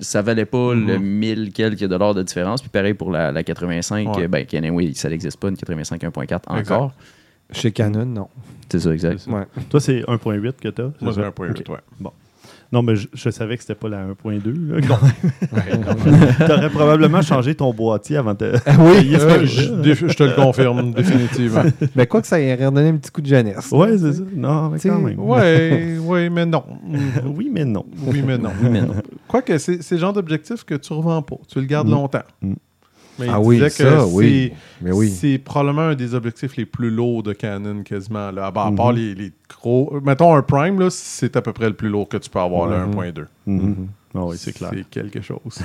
ça 0.00 0.22
valait 0.22 0.44
pas 0.46 0.74
Mhm. 0.74 0.86
le 0.86 0.98
1000 0.98 1.52
quelques 1.52 1.84
dollars 1.84 2.14
de 2.14 2.22
différence. 2.22 2.60
Puis 2.62 2.70
pareil 2.70 2.94
pour 2.94 3.10
la, 3.10 3.32
la 3.32 3.42
85, 3.42 4.16
Ouais. 4.16 4.28
ben, 4.28 4.46
anyway, 4.54 4.92
ça 4.94 5.08
n'existe 5.08 5.36
pas, 5.38 5.48
une 5.48 5.56
85 5.56 6.02
1.4 6.04 6.42
Exact. 6.58 6.74
encore. 6.74 6.92
Chez 7.50 7.72
Canon, 7.72 8.04
non. 8.06 8.28
C'est 8.70 8.78
ça, 8.80 8.92
exact. 8.92 9.18
C'est 9.20 9.30
ça. 9.30 9.36
Ouais. 9.36 9.46
Toi, 9.70 9.80
c'est 9.80 10.04
1.8 10.08 10.60
que 10.60 10.68
tu 10.68 10.82
as 10.82 10.90
Moi, 11.00 11.30
point 11.32 11.48
huit, 11.48 11.68
ouais. 11.68 11.78
Non, 12.70 12.82
mais 12.82 12.96
je, 12.96 13.08
je 13.14 13.30
savais 13.30 13.56
que 13.56 13.62
c'était 13.62 13.74
pas 13.74 13.88
la 13.88 14.04
1.2. 14.08 14.68
là, 14.68 14.80
quand 14.86 15.00
même. 15.02 15.84
T'aurais 16.46 16.68
probablement 16.68 17.22
changé 17.22 17.54
ton 17.54 17.72
boîtier 17.72 18.18
avant 18.18 18.34
de. 18.34 18.52
oui, 18.78 19.06
Yes, 19.06 19.22
Euh, 19.22 19.38
ouais. 19.40 19.46
je, 19.46 20.14
te 20.14 20.22
le 20.22 20.34
confirme, 20.34 20.92
définitivement. 20.92 21.62
mais 21.96 22.06
quoi 22.06 22.20
que 22.20 22.26
ça 22.26 22.38
ait 22.40 22.54
redonné 22.54 22.88
un 22.90 22.96
petit 22.98 23.10
coup 23.10 23.22
de 23.22 23.26
jeunesse. 23.26 23.70
Ouais, 23.72 23.92
là, 23.92 23.96
c'est 23.98 24.10
tu 24.12 24.16
ça. 24.18 24.22
Non, 24.36 24.68
mais 24.68 24.78
T'sais, 24.78 24.88
quand 24.90 24.98
même. 24.98 25.18
Ouais, 25.18 25.96
oui, 26.02 26.28
mais 26.28 26.44
non. 26.44 26.62
Oui, 27.24 27.50
mais 27.52 27.64
non. 27.64 27.86
Oui, 28.06 28.22
mais 28.26 28.36
non. 28.36 28.50
Oui, 28.62 28.68
mais 28.70 28.82
non. 28.82 28.94
Quoique, 29.26 29.56
c'est 29.58 29.82
c'est 29.82 29.94
le 29.94 30.00
genre 30.02 30.12
d'objectif 30.12 30.64
que 30.64 30.74
tu 30.74 30.92
revends 30.92 31.22
pas. 31.22 31.36
Tu 31.48 31.58
le 31.60 31.64
gardes 31.66 31.88
Mm. 31.88 31.92
longtemps. 31.92 32.22
Mm. 32.42 32.52
Mais 33.18 33.26
il 33.26 33.30
Ah 33.30 33.40
oui, 33.40 33.56
disait 33.56 33.70
ça, 33.70 34.06
oui. 34.06 34.52
Mais 34.80 34.90
c'est 34.90 34.96
oui. 34.96 35.10
c'est 35.10 35.38
probablement 35.38 35.82
un 35.88 35.94
des 35.94 36.14
objectifs 36.14 36.56
les 36.56 36.66
plus 36.66 36.90
lourds 36.90 37.22
de 37.22 37.32
Canon 37.32 37.82
quasiment. 37.82 38.30
Là. 38.30 38.46
À, 38.46 38.52
part- 38.52 38.70
Mhm. 38.72 38.96
les, 38.96 39.14
les 39.14 39.32
gros... 39.48 40.00
Mettons 40.04 40.34
un 40.34 40.42
Prime, 40.42 40.78
là, 40.78 40.88
c'est 40.90 41.36
à 41.36 41.42
peu 41.42 41.52
près 41.52 41.66
le 41.68 41.74
plus 41.74 41.88
lourd 41.88 42.08
que 42.08 42.16
tu 42.16 42.30
peux 42.30 42.38
avoir, 42.40 42.68
là, 42.68 42.86
Mhm. 42.86 42.92
1.2. 42.94 43.26
Mhm. 43.46 43.88
Ah 44.14 44.24
oui, 44.24 44.36
c'est 44.38 44.52
clair. 44.52 44.70
C'est 44.72 44.88
quelque 44.88 45.20
chose. 45.20 45.58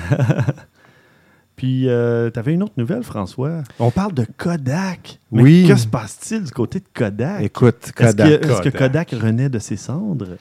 Puis, 1.56 1.88
euh, 1.88 2.30
tu 2.32 2.38
avais 2.40 2.52
une 2.54 2.64
autre 2.64 2.74
nouvelle, 2.76 3.04
François. 3.04 3.62
On 3.78 3.92
parle 3.92 4.12
de 4.12 4.26
Kodak. 4.36 5.20
Mais 5.30 5.42
Oui. 5.42 5.64
Que 5.68 5.76
se 5.76 5.86
passe-t-il 5.86 6.42
du 6.42 6.50
côté 6.50 6.80
de 6.80 6.84
Kodak? 6.92 7.42
Écoute, 7.42 7.76
Est-ce 7.84 7.92
Kodak. 7.92 8.40
que, 8.40 8.46
est-ce 8.48 8.60
que 8.62 8.68
Kodak. 8.70 9.08
Kodak 9.10 9.22
renaît 9.22 9.48
de 9.48 9.60
ses 9.60 9.76
cendres? 9.76 10.36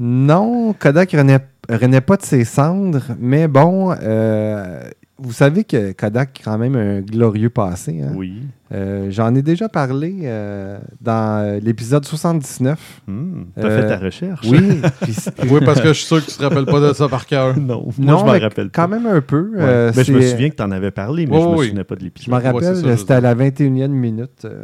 Non, 0.00 0.74
Kodak 0.78 1.12
renaît, 1.12 1.46
renaît 1.70 2.00
pas 2.00 2.16
de 2.16 2.22
ses 2.22 2.44
cendres, 2.44 3.04
mais 3.20 3.46
bon, 3.46 3.94
euh, 4.02 4.82
vous 5.18 5.32
savez 5.32 5.64
que 5.64 5.92
Kodak 5.92 6.40
a 6.40 6.44
quand 6.44 6.58
même 6.58 6.76
un 6.76 7.00
glorieux 7.00 7.50
passé. 7.50 8.02
hein? 8.02 8.12
Oui. 8.14 8.42
Euh, 8.74 9.06
J'en 9.10 9.34
ai 9.34 9.42
déjà 9.42 9.68
parlé 9.68 10.20
euh, 10.24 10.78
dans 11.00 11.60
l'épisode 11.62 12.04
79. 12.04 13.00
Hmm, 13.06 13.44
T'as 13.54 13.62
Euh, 13.66 13.80
fait 13.82 13.86
ta 13.88 13.98
recherche? 13.98 14.46
Oui, 14.50 14.80
oui, 15.50 15.60
parce 15.64 15.80
que 15.80 15.88
je 15.88 15.92
suis 15.92 16.06
sûr 16.06 16.24
que 16.24 16.30
tu 16.30 16.36
te 16.36 16.42
rappelles 16.42 16.66
pas 16.66 16.80
de 16.80 16.92
ça 16.92 17.08
par 17.08 17.26
cœur. 17.26 17.56
non, 17.60 17.82
moi, 17.84 17.92
non, 17.98 18.18
je 18.18 18.24
m'en 18.24 18.32
mais 18.32 18.38
rappelle 18.38 18.70
quand 18.72 18.88
pas. 18.88 18.98
même 18.98 19.06
un 19.06 19.20
peu. 19.20 19.50
Ouais. 19.54 19.60
euh, 19.60 19.92
Ben, 19.94 20.04
je 20.04 20.12
me 20.12 20.20
souviens 20.20 20.50
que 20.50 20.56
tu 20.56 20.62
en 20.64 20.70
avais 20.72 20.90
parlé, 20.90 21.26
mais 21.26 21.36
Oui, 21.36 21.42
je 21.42 21.46
me 21.48 21.54
oui. 21.56 21.66
souvenais 21.68 21.84
pas 21.84 21.94
de 21.94 22.00
Je 22.00 22.04
l'épisode. 22.06 22.28
me 22.30 22.34
Ouais, 22.34 22.42
c'est 22.42 22.50
rappelle, 22.68 22.90
je 22.90 22.96
c'était 22.96 23.14
à 23.14 23.20
la 23.20 23.34
21e 23.36 23.88
minute. 23.88 24.44
euh, 24.46 24.60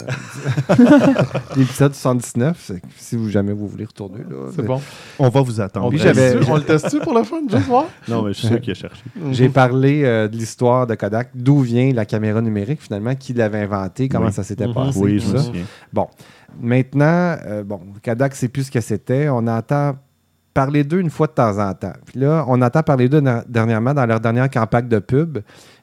l'épisode 1.57 1.95
79. 1.95 2.57
c'est 2.61 2.81
que 2.81 2.87
Si 2.97 3.17
vous, 3.17 3.29
jamais 3.31 3.53
vous 3.53 3.69
voulez 3.69 3.85
retourner. 3.85 4.19
là, 4.29 4.51
C'est 4.55 4.65
bon. 4.65 4.81
On 5.19 5.29
va 5.29 5.41
vous 5.43 5.61
attendre. 5.61 5.87
On, 5.87 5.91
Puis 5.91 6.01
teste-tu? 6.01 6.51
on 6.51 6.57
le 6.57 6.63
teste 6.63 6.99
pour 7.03 7.15
le 7.15 7.23
fun, 7.25 7.37
juste 7.49 7.67
voir? 7.67 7.87
Non, 8.09 8.23
mais 8.23 8.33
je 8.33 8.39
suis 8.39 8.49
sûr 8.49 8.61
qu'il 8.61 8.73
a 8.73 8.75
cherché. 8.75 9.03
J'ai 9.31 9.49
parlé 9.49 10.03
euh, 10.05 10.29
de 10.29 10.37
l'histoire 10.37 10.87
de 10.87 10.95
Kodak, 10.95 11.31
d'où 11.35 11.61
vient 11.61 11.93
la 11.93 12.05
caméra 12.05 12.41
numérique 12.41 12.81
finalement, 12.83 13.15
qui 13.15 13.33
l'avait 13.33 13.61
inventée, 13.61 13.92
comment 14.09 14.27
Oui. 14.27 14.33
ça 14.33 14.43
s'était 14.43 14.67
Mhm. 14.67 14.75
passé. 14.75 14.99
Oui, 15.01 15.19
tout 15.19 15.27
je 15.29 15.33
me 15.33 15.39
ça. 15.39 15.45
souviens. 15.45 15.65
Maintenant, 16.61 17.37
euh, 17.47 17.63
bon, 17.65 17.81
Kodak, 18.05 18.35
c'est 18.35 18.49
plus 18.49 18.65
ce 18.65 18.71
que 18.71 18.81
c'était. 18.81 19.29
On 19.29 19.47
entend 19.47 19.97
parler 20.55 20.85
d'eux 20.85 21.01
une 21.01 21.09
fois 21.11 21.27
de 21.27 21.33
temps 21.33 21.59
en 21.59 21.73
temps. 21.73 21.95
Puis 22.05 22.21
là, 22.21 22.45
on 22.47 22.61
entend 22.61 22.83
parler 22.83 23.09
d'eux 23.09 23.21
na- 23.21 23.43
dernièrement 23.49 23.95
dans 23.95 24.05
leur 24.05 24.21
dernière 24.21 24.51
campagne 24.51 24.87
de 24.89 24.99
pub, 24.99 25.39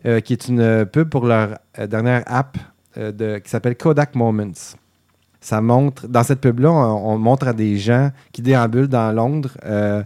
euh, 0.06 0.20
qui 0.20 0.34
est 0.34 0.48
une 0.48 0.86
pub 0.86 1.10
pour 1.10 1.26
leur 1.26 1.58
euh, 1.80 1.88
dernière 1.88 2.24
app 2.28 2.58
euh, 2.98 3.12
de- 3.12 3.40
qui 3.40 3.50
s'appelle 3.50 3.76
Kodak 3.76 4.14
Moments. 4.16 4.78
Ça 5.42 5.62
montre, 5.62 6.08
dans 6.08 6.22
cette 6.24 6.42
pub-là, 6.42 6.70
on, 6.72 7.14
on 7.14 7.18
montre 7.18 7.48
à 7.48 7.54
des 7.54 7.78
gens 7.78 8.12
qui 8.32 8.42
déambulent 8.42 8.88
dans 8.90 9.12
Londres. 9.12 9.58
euh, 9.66 10.04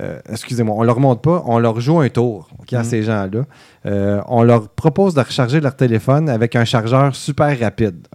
euh, 0.00 0.18
excusez-moi, 0.28 0.74
on 0.76 0.82
leur 0.82 0.98
montre 1.00 1.20
pas, 1.20 1.42
on 1.46 1.58
leur 1.58 1.80
joue 1.80 2.00
un 2.00 2.08
tour 2.08 2.48
à 2.72 2.78
Mhm. 2.78 2.84
ces 2.84 3.02
gens-là. 3.04 3.42
Euh, 3.86 4.20
on 4.26 4.42
leur 4.42 4.68
propose 4.68 5.14
de 5.14 5.20
recharger 5.20 5.60
leur 5.60 5.76
téléphone 5.76 6.28
avec 6.28 6.56
un 6.56 6.64
chargeur 6.64 7.14
super 7.14 7.58
rapide. 7.60 8.06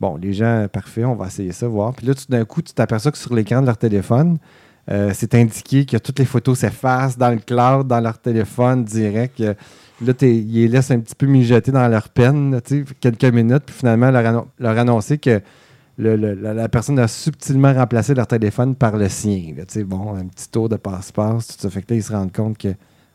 Bon, 0.00 0.16
les 0.16 0.32
gens, 0.32 0.66
parfait, 0.72 1.04
on 1.04 1.14
va 1.14 1.26
essayer 1.26 1.52
ça, 1.52 1.68
voir. 1.68 1.92
Puis 1.92 2.06
là, 2.06 2.14
tout 2.14 2.24
d'un 2.28 2.44
coup, 2.44 2.62
tu 2.62 2.72
t'aperçois 2.72 3.12
que 3.12 3.18
sur 3.18 3.34
l'écran 3.34 3.60
de 3.60 3.66
leur 3.66 3.76
téléphone, 3.76 4.38
euh, 4.90 5.10
c'est 5.14 5.34
indiqué 5.34 5.84
que 5.86 5.96
toutes 5.98 6.18
les 6.18 6.24
photos 6.24 6.58
s'effacent 6.58 7.18
dans 7.18 7.30
le 7.30 7.38
cloud, 7.38 7.86
dans 7.86 8.00
leur 8.00 8.18
téléphone 8.18 8.84
direct. 8.84 9.38
Là, 9.40 10.12
ils 10.22 10.52
les 10.54 10.66
laissent 10.68 10.90
un 10.90 10.98
petit 10.98 11.14
peu 11.14 11.26
mijoter 11.26 11.70
dans 11.70 11.86
leur 11.88 12.08
peine, 12.08 12.52
là, 12.52 12.60
quelques 13.00 13.24
minutes, 13.24 13.62
puis 13.66 13.76
finalement 13.76 14.10
leur, 14.10 14.24
annon- 14.26 14.46
leur 14.58 14.76
annoncer 14.78 15.18
que 15.18 15.40
le- 15.98 16.16
le- 16.16 16.34
la, 16.34 16.54
la 16.54 16.68
personne 16.68 16.98
a 16.98 17.08
subtilement 17.08 17.72
remplacé 17.72 18.14
leur 18.14 18.26
téléphone 18.26 18.74
par 18.74 18.96
le 18.96 19.08
sien. 19.08 19.54
là, 19.56 19.64
tu 19.66 19.74
sais, 19.74 19.84
bon, 19.84 20.14
un 20.14 20.26
petit 20.26 20.48
tour 20.50 20.68
de 20.68 20.76
passe-passe, 20.76 21.46
tout 21.48 21.54
ça. 21.58 21.70
Fait 21.70 21.82
que 21.82 21.92
là, 21.92 21.96
ils 21.96 22.02
se 22.02 22.12
rendent 22.12 22.32
compte 22.32 22.56
que, 22.58 22.68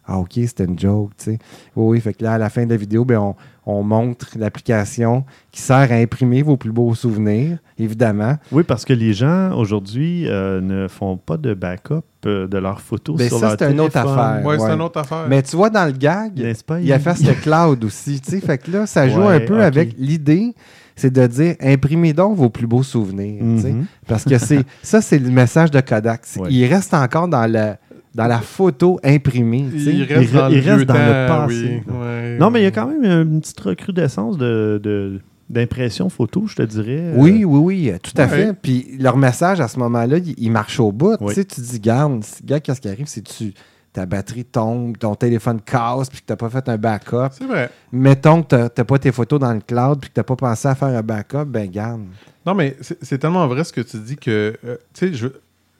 ah, 0.05 0.19
OK, 0.19 0.31
c'était 0.35 0.63
une 0.65 0.79
joke, 0.79 1.11
tu 1.17 1.25
sais. 1.31 1.39
Oui, 1.75 1.87
oui, 1.97 1.99
fait 2.01 2.13
que 2.13 2.23
là, 2.23 2.33
à 2.33 2.37
la 2.37 2.49
fin 2.49 2.65
de 2.65 2.69
la 2.69 2.77
vidéo, 2.77 3.03
ben, 3.03 3.19
on, 3.19 3.35
on 3.65 3.83
montre 3.83 4.27
l'application 4.37 5.25
qui 5.51 5.59
sert 5.61 5.91
à 5.91 5.95
imprimer 5.95 6.43
vos 6.43 6.55
plus 6.55 6.71
beaux 6.71 6.95
souvenirs, 6.95 7.57
évidemment. 7.77 8.35
Oui, 8.53 8.63
parce 8.63 8.85
que 8.85 8.93
les 8.93 9.11
gens 9.11 9.51
aujourd'hui 9.57 10.25
euh, 10.29 10.61
ne 10.61 10.87
font 10.87 11.17
pas 11.17 11.35
de 11.35 11.53
backup 11.53 12.03
euh, 12.25 12.47
de 12.47 12.57
leurs 12.57 12.79
photos 12.79 13.17
Ben, 13.17 13.27
sur 13.27 13.39
ça, 13.39 13.49
leur 13.49 13.55
c'est 13.59 13.69
une 13.71 13.81
autre 13.81 13.91
téléphone. 13.93 14.19
affaire. 14.19 14.45
Ouais, 14.45 14.57
c'est 14.59 14.65
Ouais. 14.65 14.73
une 14.75 14.81
autre 14.81 14.99
affaire. 14.99 15.25
Mais 15.27 15.41
tu 15.41 15.55
vois, 15.57 15.69
dans 15.69 15.85
le 15.85 15.91
gag, 15.91 16.37
N'est-ce 16.39 16.63
pas? 16.63 16.79
il 16.79 16.89
efface 16.89 17.21
le 17.23 17.33
cloud 17.41 17.83
aussi, 17.83 18.21
tu 18.21 18.31
sais. 18.31 18.39
Fait 18.39 18.57
que 18.59 18.71
là, 18.71 18.85
ça 18.85 19.09
joue 19.09 19.19
Ouais, 19.21 19.43
un 19.43 19.45
peu 19.45 19.61
avec 19.61 19.93
l'idée, 19.97 20.53
c'est 20.97 21.13
de 21.13 21.25
dire, 21.27 21.55
imprimez 21.61 22.11
donc 22.11 22.35
vos 22.35 22.49
plus 22.49 22.67
beaux 22.67 22.83
souvenirs. 22.83 23.41
Mhm. 23.41 23.85
Parce 24.05 24.25
que 24.25 24.37
c'est 24.37 24.65
ça, 24.83 24.99
c'est 25.01 25.19
le 25.19 25.29
message 25.29 25.71
de 25.71 25.79
Kodak. 25.79 26.21
C'est- 26.23 26.41
Ouais. 26.41 26.49
Il 26.51 26.65
reste 26.65 26.93
encore 26.93 27.29
dans 27.29 27.49
la, 27.49 27.77
dans 28.13 28.27
la 28.27 28.39
photo 28.39 28.99
imprimée. 29.03 29.65
il 29.73 30.03
reste 30.03 30.29
Il 30.31 30.33
dans 30.33 30.47
re- 30.47 30.51
le 30.51 30.57
il 30.57 30.59
reste 30.59 30.75
vieux 30.77 30.85
dans 30.85 30.93
le 30.95 31.27
temps, 31.27 31.45
passé. 31.47 31.81
oui. 31.87 31.93
Ouais. 32.01 32.37
Non, 32.39 32.49
mais 32.51 32.59
il 32.59 32.63
y 32.63 32.67
a 32.67 32.71
quand 32.71 32.87
même 32.87 33.05
une 33.31 33.39
petite 33.39 33.59
recrudescence 33.61 34.37
de, 34.37 34.79
de- 34.83 35.21
d'impression 35.49 36.09
photo, 36.09 36.45
je 36.47 36.55
te 36.55 36.63
dirais. 36.63 36.99
euh, 36.99 37.13
Oui, 37.15 37.45
oui, 37.45 37.59
oui, 37.87 37.91
tout 38.03 38.11
à 38.19 38.23
Ouais. 38.23 38.29
fait. 38.29 38.53
Puis 38.61 38.97
leur 38.99 39.15
message 39.15 39.61
à 39.61 39.67
ce 39.69 39.79
moment-là, 39.79 40.17
il, 40.17 40.33
il 40.37 40.51
marche 40.51 40.79
au 40.79 40.91
bout. 40.91 41.15
Oui. 41.21 41.29
Tu 41.29 41.35
sais, 41.35 41.45
tu 41.45 41.61
dis, 41.61 41.79
garde, 41.79 42.21
gars, 42.43 42.59
qu'est-ce 42.59 42.81
qui 42.81 42.89
arrive? 42.89 43.05
Si 43.07 43.23
tu, 43.23 43.53
ta 43.97 44.05
batterie 44.05 44.45
tombe, 44.45 44.95
ton 44.95 45.15
téléphone 45.15 45.59
casse, 45.59 46.07
puis 46.09 46.19
que 46.21 46.25
tu 46.27 46.31
n'as 46.31 46.37
pas 46.37 46.51
fait 46.51 46.69
un 46.69 46.77
backup. 46.77 47.29
C'est 47.31 47.45
vrai. 47.47 47.71
Mettons 47.91 48.43
que 48.43 48.49
tu 48.55 48.55
n'as 48.77 48.85
pas 48.85 48.99
tes 48.99 49.11
photos 49.11 49.39
dans 49.39 49.51
le 49.53 49.59
cloud, 49.61 49.99
puis 49.99 50.09
que 50.09 50.13
tu 50.13 50.19
n'as 50.19 50.23
pas 50.23 50.35
pensé 50.35 50.67
à 50.67 50.75
faire 50.75 50.89
un 50.89 51.01
backup, 51.01 51.45
ben 51.47 51.67
garde. 51.67 52.01
Non, 52.45 52.53
mais 52.53 52.77
c'est 53.01 53.17
tellement 53.17 53.47
vrai 53.47 53.63
ce 53.63 53.73
que 53.73 53.81
tu 53.81 53.97
dis 53.97 54.15
que, 54.15 54.55
euh, 54.63 54.77
tu 54.93 55.07
sais, 55.07 55.13
je- 55.15 55.27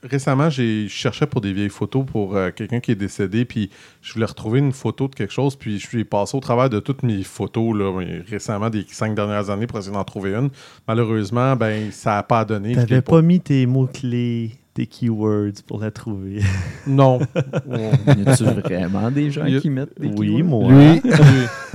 récemment, 0.03 0.49
j'ai 0.49 0.88
je 0.88 0.93
cherchais 0.93 1.27
pour 1.27 1.41
des 1.41 1.53
vieilles 1.53 1.69
photos 1.69 2.06
pour 2.06 2.36
euh, 2.36 2.49
quelqu'un 2.49 2.80
qui 2.80 2.91
est 2.91 2.95
décédé, 2.95 3.45
puis 3.45 3.69
je 4.01 4.13
voulais 4.13 4.25
retrouver 4.25 4.60
une 4.60 4.71
photo 4.71 5.08
de 5.08 5.13
quelque 5.15 5.34
chose, 5.34 5.56
puis 5.56 5.77
je 5.80 5.86
suis 5.88 6.03
passé 6.03 6.36
au 6.36 6.39
travers 6.39 6.69
de 6.71 6.80
toutes 6.80 7.03
mes 7.03 7.21
photos, 7.23 7.75
là, 7.77 7.91
récemment, 8.27 8.69
des 8.71 8.84
cinq 8.89 9.13
dernières 9.13 9.49
années, 9.51 9.67
pour 9.67 9.77
essayer 9.77 9.93
d'en 9.93 10.03
trouver 10.03 10.34
une. 10.34 10.49
Malheureusement, 10.88 11.56
ben, 11.56 11.91
ça 11.91 12.15
n'a 12.15 12.23
pas 12.23 12.43
donné. 12.45 12.69
L'ai 12.69 12.75
T'avais 12.75 13.01
pas 13.01 13.21
mis 13.21 13.39
tes 13.41 13.65
mots-clés, 13.65 14.51
tes 14.77 14.85
keywords 14.85 15.63
pour 15.65 15.79
la 15.79 15.89
trouver. 15.91 16.41
Non. 16.87 17.19
Y 17.67 18.29
a-tu 18.29 18.43
vraiment 18.45 19.09
des 19.11 19.31
gens 19.31 19.45
qui 19.59 19.69
mettent 19.69 19.99
des 19.99 20.07
oui, 20.07 20.35
keywords? 20.37 20.43
moi. 20.43 20.71
Lui, 20.71 21.01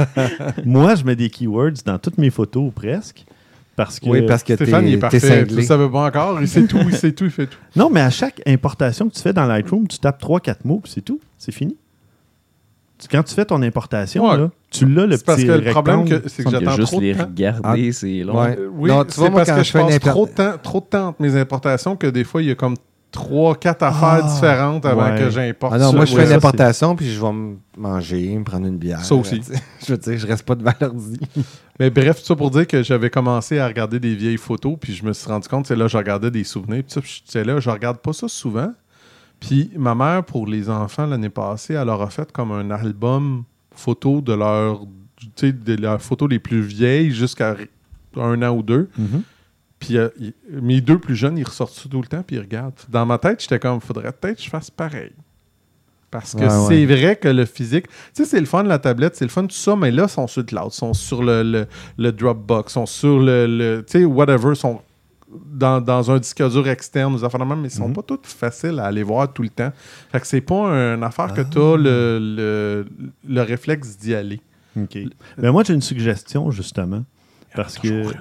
Moi, 0.65 0.95
je 0.95 1.05
mets 1.05 1.17
des 1.17 1.29
keywords 1.29 1.83
dans 1.85 1.99
toutes 1.99 2.19
mes 2.19 2.31
photos, 2.31 2.63
ou 2.69 2.71
presque. 2.71 3.25
Parce 3.77 3.99
que... 3.99 4.09
oui, 4.09 4.23
parce 4.23 4.43
que 4.43 4.55
Stéphane, 4.55 4.87
il 4.87 4.95
est 4.95 4.99
parfait. 4.99 5.47
Tu 5.47 5.63
savais 5.63 5.89
pas 5.89 6.07
encore. 6.07 6.41
Il 6.41 6.47
sait 6.49 6.67
tout, 6.67 6.79
il 6.87 6.95
sait 6.95 7.13
tout, 7.13 7.25
il 7.25 7.31
fait 7.31 7.47
tout. 7.47 7.59
Non, 7.75 7.91
mais 7.91 8.01
à 8.01 8.11
chaque 8.11 8.41
importation 8.47 9.09
que 9.09 9.15
tu 9.15 9.21
fais 9.21 9.33
dans 9.33 9.47
Lightroom, 9.47 9.89
tu 9.89 9.99
tapes 9.99 10.23
3-4 10.23 10.57
mots, 10.65 10.81
puis 10.83 10.93
c'est 10.95 11.01
tout. 11.03 11.21
C'est 11.39 11.53
fini. 11.53 11.77
Quand 13.11 13.23
tu 13.25 13.35
fais 13.35 13.45
ton 13.45 13.61
importation, 13.63 14.31
Ouais. 14.31 14.37
là, 14.39 14.51
tu 14.71 14.87
l'as 14.87 15.07
le 15.07 15.17
C'est 15.17 15.25
parce 15.27 15.39
petit 15.39 15.49
que 15.49 15.53
le 15.53 15.71
problème, 15.73 16.09
que- 16.09 16.29
c'est 16.29 16.45
que 16.45 16.51
j'attends 16.51 16.71
juste 16.77 16.89
trop 16.93 17.01
de 17.01 17.05
les 17.07 17.15
temps. 17.17 17.25
regarder, 17.27 17.91
c'est 17.93 18.23
long. 18.23 18.41
Ouais. 18.41 18.57
Oui, 18.75 18.91
Non, 18.91 19.05
tu 19.05 19.11
c'est 19.11 19.21
vois, 19.21 19.31
moi, 19.31 19.41
parce 19.41 19.49
quand 19.51 19.57
que 19.57 19.63
je 19.65 19.69
je 19.69 19.73
passe 19.99 20.13
trop 20.13 20.27
de 20.27 20.31
temps, 20.33 20.53
trop 20.63 20.81
de 20.81 20.85
temps 20.87 21.09
entre 21.09 21.21
mes 21.21 21.35
importations 21.35 21.97
que 21.97 22.07
des 22.07 22.23
fois, 22.23 22.43
il 22.43 22.49
y 22.49 22.51
a 22.53 22.55
comme 22.55 22.77
trois, 23.13 23.55
quatre 23.55 23.83
affaires 23.85 24.25
Ah, 24.25 24.33
différentes 24.35 24.85
avant 24.87 25.13
ouais. 25.13 25.19
que 25.19 25.31
j'importe 25.31 25.75
Ah 25.75 25.79
non, 25.79 25.91
ça. 25.91 25.97
moi, 25.97 26.05
je 26.07 26.17
fais 26.17 26.27
une 26.27 26.33
importation, 26.33 26.97
puis 26.97 27.13
je 27.13 27.21
vais 27.21 27.33
me 27.33 27.57
manger, 27.77 28.37
me 28.37 28.43
prendre 28.43 28.67
une 28.67 28.79
bière. 28.79 29.05
Ça 29.05 29.15
aussi. 29.15 29.41
Je 29.87 29.93
veux 29.93 29.99
dire, 29.99 30.19
je 30.19 30.27
reste 30.27 30.45
pas 30.45 30.55
devant 30.55 30.73
l'ordi. 30.81 31.21
Mais 31.79 31.91
bref, 31.91 32.21
tout 32.21 32.27
ça 32.27 32.35
pour 32.37 32.51
dire 32.51 32.67
que 32.67 32.83
j'avais 32.83 33.11
commencé 33.11 33.59
à 33.59 33.67
regarder 33.67 34.01
des 34.01 34.15
vieilles 34.15 34.37
photos, 34.37 34.77
puis 34.81 34.95
je 34.95 35.05
me 35.05 35.13
suis 35.13 35.29
rendu 35.29 35.47
compte, 35.49 35.67
c'est 35.67 35.77
là, 35.77 35.89
je 35.89 35.97
regardais 35.97 36.31
des 36.31 36.45
souvenirs, 36.45 36.83
puis 36.87 37.23
c'est 37.27 37.45
là, 37.45 37.59
je 37.61 37.69
regarde 37.71 37.99
pas 37.99 38.13
ça 38.13 38.29
souvent. 38.29 38.73
Puis 39.41 39.71
ma 39.77 39.95
mère, 39.95 40.23
pour 40.25 40.47
les 40.47 40.71
enfants, 40.71 41.07
l'année 41.07 41.29
passée, 41.31 41.75
elle 41.75 41.87
leur 41.87 42.01
a 42.03 42.11
fait 42.11 42.31
comme 42.33 42.53
un 42.53 42.71
album 42.71 43.43
photo 43.75 44.21
de 44.21 44.33
leur, 44.35 44.83
tu 45.35 45.49
sais, 45.49 45.53
de 45.53 45.75
leurs 45.83 46.01
photos 46.01 46.31
les 46.31 46.39
plus 46.39 46.61
vieilles 46.61 47.11
jusqu'à 47.11 47.57
un 48.17 48.43
an 48.43 48.51
ou 48.57 48.63
deux. 48.63 48.89
Mhm. 48.97 49.23
Puis 49.87 49.97
euh, 49.99 50.09
mes 50.51 50.81
deux 50.81 50.99
plus 50.99 51.17
jeunes, 51.17 51.37
ils 51.39 51.45
ressortent 51.45 51.75
ça 51.75 51.89
tout 51.89 52.01
le 52.01 52.07
temps, 52.07 52.23
puis 52.23 52.37
ils 52.37 52.41
regardent. 52.41 52.75
Dans 52.89 53.05
ma 53.07 53.19
tête, 53.19 53.41
j'étais 53.43 53.59
comme, 53.59 53.81
faudrait 53.81 54.13
peut-être 54.13 54.37
que 54.39 54.43
je 54.43 54.49
fasse 54.51 54.71
pareil. 54.71 55.13
Parce 56.11 56.35
que 56.35 56.41
Ouais, 56.41 56.67
c'est 56.69 56.85
vrai 56.87 57.17
que 57.17 57.29
le 57.29 57.47
physique, 57.47 57.87
tu 57.89 57.95
sais, 58.13 58.25
c'est 58.27 58.39
le 58.41 58.45
fun 58.47 58.63
de 58.65 58.69
la 58.69 58.79
tablette, 58.79 59.17
c'est 59.17 59.25
le 59.25 59.31
fun 59.31 59.45
de 59.45 59.49
tout 59.49 59.55
ça, 59.55 59.75
mais 59.77 59.91
là, 59.91 60.05
ils 60.05 60.09
sont 60.11 60.27
sur 60.27 60.43
le 60.43 60.47
cloud, 60.47 60.69
ils 60.71 60.77
sont 60.77 60.93
sur 60.93 61.23
le, 61.23 61.43
le, 61.43 61.67
le 61.97 62.13
Dropbox, 62.13 62.71
ils 62.71 62.75
sont 62.75 62.87
sur 62.87 63.19
le, 63.19 63.47
le- 63.47 63.85
tu 63.87 63.93
sais, 64.01 64.05
whatever, 64.05 64.51
ils 64.51 64.57
sont 64.57 64.83
dans, 65.47 65.81
dans 65.81 66.11
un 66.11 66.19
disque 66.19 66.47
dur 66.51 66.69
externe, 66.69 67.17
des 67.17 67.25
affaires 67.25 67.45
même, 67.47 67.63
mais 67.63 67.69
ils 67.69 67.71
sont 67.71 67.89
Mhm. 67.89 67.95
pas 67.95 68.03
toutes 68.03 68.27
faciles 68.27 68.79
à 68.79 68.85
aller 68.85 69.03
voir 69.03 69.33
tout 69.33 69.43
le 69.43 69.49
temps. 69.49 69.73
Fait 70.13 70.21
que 70.21 70.27
c'est 70.27 70.43
pas 70.43 70.67
une 70.95 71.03
affaire 71.03 71.33
que 71.33 71.41
tu 71.41 71.59
as 71.59 71.77
le, 71.79 72.19
le, 72.21 72.87
le 73.27 73.41
réflexe 73.43 73.97
d'y 73.97 74.15
aller. 74.15 74.43
OK. 74.79 74.99
Ben, 75.39 75.51
moi, 75.51 75.63
j'ai 75.65 75.73
une 75.73 75.81
suggestion, 75.81 76.51
justement. 76.51 77.05
Parce 77.57 77.79
que. 77.79 77.89
toujours 77.89 78.13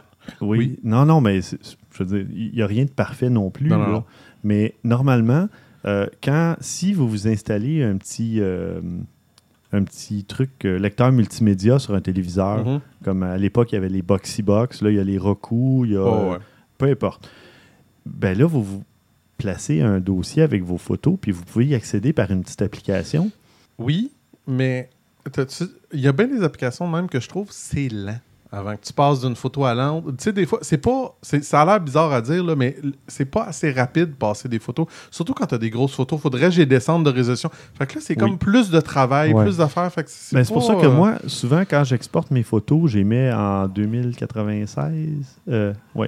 Oui. 0.41 0.57
Oui. 0.57 0.79
Non, 0.83 1.05
non, 1.05 1.21
mais 1.21 1.41
c'est- 1.41 1.57
je 1.93 2.03
veux 2.03 2.23
dire, 2.23 2.27
il 2.35 2.51
n'y 2.53 2.61
a 2.61 2.67
rien 2.67 2.85
de 2.85 2.89
parfait 2.89 3.29
non 3.29 3.49
plus. 3.49 3.69
Non, 3.69 3.77
non, 3.77 3.85
là. 3.85 3.91
non. 3.91 4.03
Mais 4.43 4.75
normalement, 4.83 5.47
euh, 5.85 6.07
quand 6.23 6.55
si 6.61 6.93
vous 6.93 7.07
vous 7.09 7.27
installez 7.27 7.83
un 7.83 7.97
petit, 7.97 8.37
euh, 8.39 8.81
un 9.73 9.83
petit 9.83 10.23
truc 10.25 10.49
euh, 10.65 10.77
lecteur 10.79 11.11
multimédia 11.11 11.79
sur 11.79 11.93
un 11.95 12.01
téléviseur, 12.01 12.65
Mhm. 12.65 12.79
comme 13.03 13.23
à 13.23 13.37
l'époque, 13.37 13.71
il 13.71 13.75
y 13.75 13.77
avait 13.77 13.89
les 13.89 14.01
Boxy 14.01 14.41
Box, 14.43 14.81
là, 14.81 14.89
il 14.91 14.97
y 14.97 14.99
a 14.99 15.03
les 15.03 15.17
Roku, 15.17 15.85
il 15.85 15.91
y 15.93 15.95
a. 15.95 16.01
Oh, 16.03 16.31
ouais. 16.33 16.37
peu 16.77 16.85
importe. 16.87 17.29
Ben 18.05 18.37
là, 18.37 18.45
vous 18.45 18.63
vous 18.63 18.83
placez 19.37 19.81
un 19.81 19.99
dossier 19.99 20.43
avec 20.43 20.63
vos 20.63 20.77
photos, 20.77 21.17
puis 21.19 21.31
vous 21.31 21.43
pouvez 21.43 21.65
y 21.67 21.75
accéder 21.75 22.13
par 22.13 22.29
une 22.31 22.43
petite 22.43 22.61
application. 22.61 23.31
Oui, 23.77 24.11
mais 24.47 24.89
il 25.93 25.99
y 25.99 26.07
a 26.07 26.11
bien 26.11 26.27
des 26.27 26.43
applications 26.43 26.87
même 26.87 27.07
que 27.07 27.19
je 27.19 27.27
trouve 27.29 27.47
c'est 27.51 27.89
lent. 27.89 28.19
Avant 28.53 28.75
que 28.75 28.81
tu 28.83 28.91
passes 28.91 29.21
d'une 29.21 29.35
photo 29.37 29.63
à 29.63 29.73
l'autre. 29.73 30.11
Tu 30.17 30.25
sais, 30.25 30.33
des 30.33 30.45
fois, 30.45 30.59
c'est 30.61 30.77
pas. 30.77 31.15
Ça 31.21 31.61
a 31.61 31.65
l'air 31.65 31.79
bizarre 31.79 32.11
à 32.11 32.21
dire, 32.21 32.43
là, 32.43 32.53
mais 32.53 32.75
c'est 33.07 33.23
pas 33.23 33.45
assez 33.45 33.71
rapide 33.71 34.09
de 34.09 34.15
passer 34.15 34.49
des 34.49 34.59
photos. 34.59 34.87
Surtout 35.09 35.33
quand 35.33 35.45
tu 35.45 35.55
as 35.55 35.57
des 35.57 35.69
grosses 35.69 35.93
photos. 35.95 36.19
Faudrait 36.19 36.41
que 36.41 36.51
j'ai 36.51 36.65
descendre 36.65 37.09
de 37.09 37.15
résolution. 37.15 37.49
Fait 37.77 37.87
que 37.87 37.95
là, 37.95 38.01
c'est 38.03 38.15
comme 38.17 38.31
Oui. 38.31 38.37
plus 38.37 38.69
de 38.69 38.81
travail, 38.81 39.31
Ouais. 39.33 39.45
plus 39.45 39.55
d'affaires. 39.57 39.89
Fait 39.93 40.03
c'est 40.09 40.35
Ben, 40.35 40.45
pour 40.45 40.63
ça 40.63 40.75
que 40.75 40.85
euh, 40.85 40.91
moi, 40.91 41.13
souvent, 41.27 41.61
quand 41.61 41.85
j'exporte 41.85 42.29
mes 42.31 42.43
photos, 42.43 42.93
les 42.93 43.05
mets 43.05 43.31
en 43.31 43.69
2096. 43.69 45.39
Euh, 45.49 45.73
oui, 45.95 46.07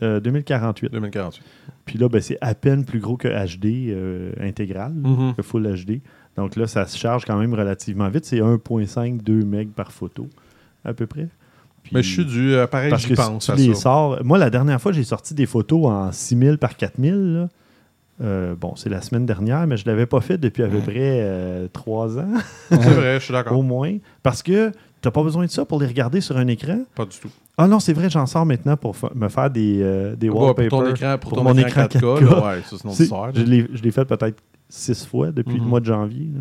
2048. 0.00 0.92
2048. 0.92 1.42
Puis 1.84 1.98
là, 1.98 2.08
ben, 2.08 2.20
c'est 2.20 2.38
à 2.40 2.54
peine 2.54 2.84
plus 2.84 3.00
gros 3.00 3.16
que 3.16 3.28
HD 3.28 3.90
euh, 3.90 4.32
intégral, 4.40 4.92
Mhm. 4.94 5.34
que 5.34 5.42
Full 5.42 5.66
HD. 5.66 6.00
Donc 6.36 6.56
là, 6.56 6.66
ça 6.66 6.86
se 6.86 6.96
charge 6.96 7.24
quand 7.24 7.36
même 7.36 7.52
relativement 7.52 8.08
vite. 8.08 8.24
C'est 8.24 8.40
1.5, 8.40 9.22
2 9.22 9.42
MB 9.44 9.72
par 9.74 9.92
photo, 9.92 10.28
à 10.84 10.94
peu 10.94 11.06
près. 11.06 11.28
Puis- 11.82 11.92
Mais 11.94 12.02
je 12.02 12.10
suis 12.12 12.24
du. 12.24 12.54
euh, 12.54 12.66
pareil, 12.66 12.90
Parce 12.90 13.02
j'y 13.02 13.08
que 13.10 13.14
pense. 13.14 13.44
si 13.46 13.50
à 13.50 13.54
tu 13.56 13.62
les 13.62 13.74
ça. 13.74 13.80
sors... 13.82 14.18
Moi, 14.24 14.38
la 14.38 14.50
dernière 14.50 14.80
fois, 14.80 14.92
j'ai 14.92 15.04
sorti 15.04 15.34
des 15.34 15.46
photos 15.46 15.86
en 15.86 16.12
6000 16.12 16.58
par 16.58 16.76
4000. 16.76 17.14
là. 17.34 17.48
Euh, 18.22 18.54
bon, 18.54 18.74
c'est 18.76 18.90
la 18.90 19.00
semaine 19.00 19.24
dernière, 19.24 19.66
mais 19.66 19.78
je 19.78 19.84
ne 19.86 19.90
l'avais 19.90 20.04
pas 20.04 20.20
fait 20.20 20.36
depuis 20.36 20.62
à 20.62 20.68
peu 20.68 20.80
près 20.80 20.92
euh, 21.22 21.68
trois 21.72 22.18
ans, 22.18 22.28
C'est 22.68 22.76
vrai, 22.76 23.14
je 23.18 23.24
suis 23.24 23.32
d'accord. 23.32 23.58
au 23.58 23.62
moins. 23.62 23.96
Parce 24.22 24.42
que 24.42 24.68
tu 24.70 24.76
n'as 25.06 25.10
pas 25.10 25.22
besoin 25.22 25.46
de 25.46 25.50
ça 25.50 25.64
pour 25.64 25.80
les 25.80 25.86
regarder 25.86 26.20
sur 26.20 26.36
un 26.36 26.46
écran? 26.48 26.80
Pas 26.94 27.06
du 27.06 27.16
tout. 27.18 27.30
Ah 27.56 27.66
non, 27.66 27.80
c'est 27.80 27.94
vrai, 27.94 28.10
j'en 28.10 28.26
sors 28.26 28.44
maintenant 28.44 28.76
pour 28.76 28.94
fa- 28.94 29.10
me 29.14 29.28
faire 29.30 29.48
des, 29.50 29.78
euh, 29.80 30.16
des 30.16 30.28
Ouais, 30.28 30.34
pour 30.34 30.42
wallpapers. 30.48 30.68
ton 30.68 30.86
écran, 30.90 31.16
pour 31.18 31.30
pour 31.30 31.38
ton 31.38 31.44
mon 31.44 31.56
écran 31.56 31.84
écran 31.86 31.98
4K, 31.98 32.20
4K. 32.20 32.24
là, 32.24 32.46
ouais, 32.46 32.62
ça. 32.62 33.32
Je 33.76 33.82
l'ai 33.82 33.90
fait 33.90 34.04
peut-être 34.04 34.42
six 34.68 35.06
fois 35.06 35.30
depuis 35.32 35.54
Mhm. 35.54 35.62
le 35.62 35.66
mois 35.66 35.80
de 35.80 35.86
janvier. 35.86 36.28
là. 36.34 36.40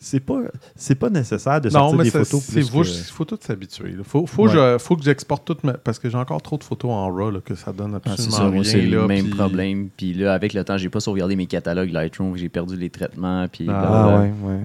C'est 0.00 0.20
pas, 0.20 0.38
c'est 0.74 0.94
pas 0.96 1.10
nécessaire 1.10 1.60
de 1.60 1.68
Non, 1.68 1.72
sortir 1.90 1.98
mais 1.98 2.04
des 2.04 2.10
c'est 2.10 2.18
photos 2.24 2.46
plus 2.50 2.68
faut, 2.68 2.82
que- 2.82 2.86
faut 3.12 3.24
tout 3.24 3.38
s'habituer. 3.40 3.94
Il 3.96 4.02
faut, 4.04 4.26
faut, 4.26 4.46
Ouais. 4.48 4.52
je- 4.52 4.78
faut 4.78 4.96
que 4.96 5.02
j'exporte 5.04 5.44
tout, 5.46 5.56
ma- 5.62 5.74
parce 5.74 5.98
que 5.98 6.10
j'ai 6.10 6.16
encore 6.18 6.42
trop 6.42 6.58
de 6.58 6.64
photos 6.64 6.90
en 6.90 7.06
RAW 7.12 7.30
là, 7.30 7.40
que 7.40 7.54
ça 7.54 7.72
donne 7.72 7.92
Ah, 7.94 8.10
absolument 8.10 8.50
rien. 8.50 8.64
c'est 8.64 8.80
le 8.82 9.00
là, 9.02 9.06
même 9.06 9.26
puis- 9.26 9.34
problème. 9.34 9.88
Puis 9.96 10.12
là, 10.14 10.34
avec 10.34 10.54
le 10.54 10.64
temps, 10.64 10.76
j'ai 10.76 10.88
pas 10.88 11.00
sauvegardé 11.00 11.36
mes 11.36 11.46
catalogues 11.46 11.90
Lightroom, 11.92 12.36
j'ai 12.36 12.48
perdu 12.48 12.76
les 12.76 12.90
traitements. 12.90 13.46
Puis 13.48 13.66
Ah. 13.68 13.84
Ah, 14.14 14.18
ouais, 14.20 14.32
ouais. 14.42 14.60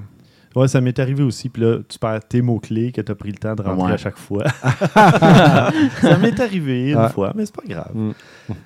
Ouais, 0.53 0.67
ça 0.67 0.82
m'est 0.82 0.99
arrivé 0.99 1.24
aussi. 1.24 1.47
Puis 1.47 1.61
là, 1.61 1.78
tu 1.88 1.97
perds 1.97 2.28
tes 2.28 2.41
mots-clés 2.41 2.91
que 2.91 2.99
tu 2.99 3.09
as 3.09 3.15
pris 3.15 3.32
le 3.32 3.38
temps 3.38 3.55
de 3.55 3.61
rentrer 3.61 3.86
Ouais. 3.86 3.91
à 3.93 3.97
chaque 3.97 4.17
fois. 4.17 4.43
ça 4.95 6.17
m'est 6.22 6.39
arrivé 6.39 6.91
une 6.91 6.97
Ah. 6.97 7.09
fois, 7.09 7.32
mais 7.36 7.45
c'est 7.45 7.55
pas 7.55 7.63
grave. 7.65 7.91
Mm. 7.93 8.11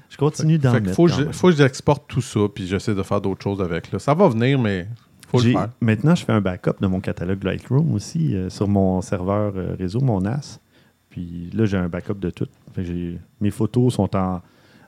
Je 0.10 0.18
continue 0.18 0.58
d'en 0.58 0.74
mettre. 0.74 0.93
faut 0.93 1.49
que 1.49 1.56
j'exporte 1.56 2.06
tout 2.08 2.22
ça, 2.22 2.39
puis 2.53 2.66
j'essaie 2.66 2.95
de 2.95 3.03
faire 3.03 3.22
d'autres 3.22 3.43
choses 3.43 3.62
avec. 3.62 3.91
Là. 3.91 3.99
Ça 3.99 4.14
va 4.14 4.28
venir, 4.30 4.58
mais 4.60 4.88
faut 5.28 5.38
le 5.38 5.43
J'ai- 5.43 5.53
faire. 5.53 5.69
Maintenant, 5.82 6.15
je 6.15 6.23
fais 6.26 6.34
un 6.34 6.41
backup 6.41 6.73
de 6.82 6.88
mon 6.88 6.99
catalogue 6.99 7.43
Lightroom 7.43 7.93
aussi 7.93 8.36
euh, 8.36 8.49
sur 8.49 8.67
mon 8.67 9.01
serveur 9.01 9.53
euh, 9.55 9.76
réseau, 9.78 9.99
mon 10.01 10.21
NAS. 10.21 10.59
Puis 11.09 11.49
là, 11.53 11.65
j'ai 11.65 11.78
un 11.78 11.88
backup 11.89 12.15
de 12.19 12.30
tout. 12.30 12.47
Fait 12.73 12.82
que 12.82 12.88
j'ai- 12.88 13.19
mes 13.41 13.51
photos 13.51 13.93
sont 13.93 14.13
en, 14.15 14.41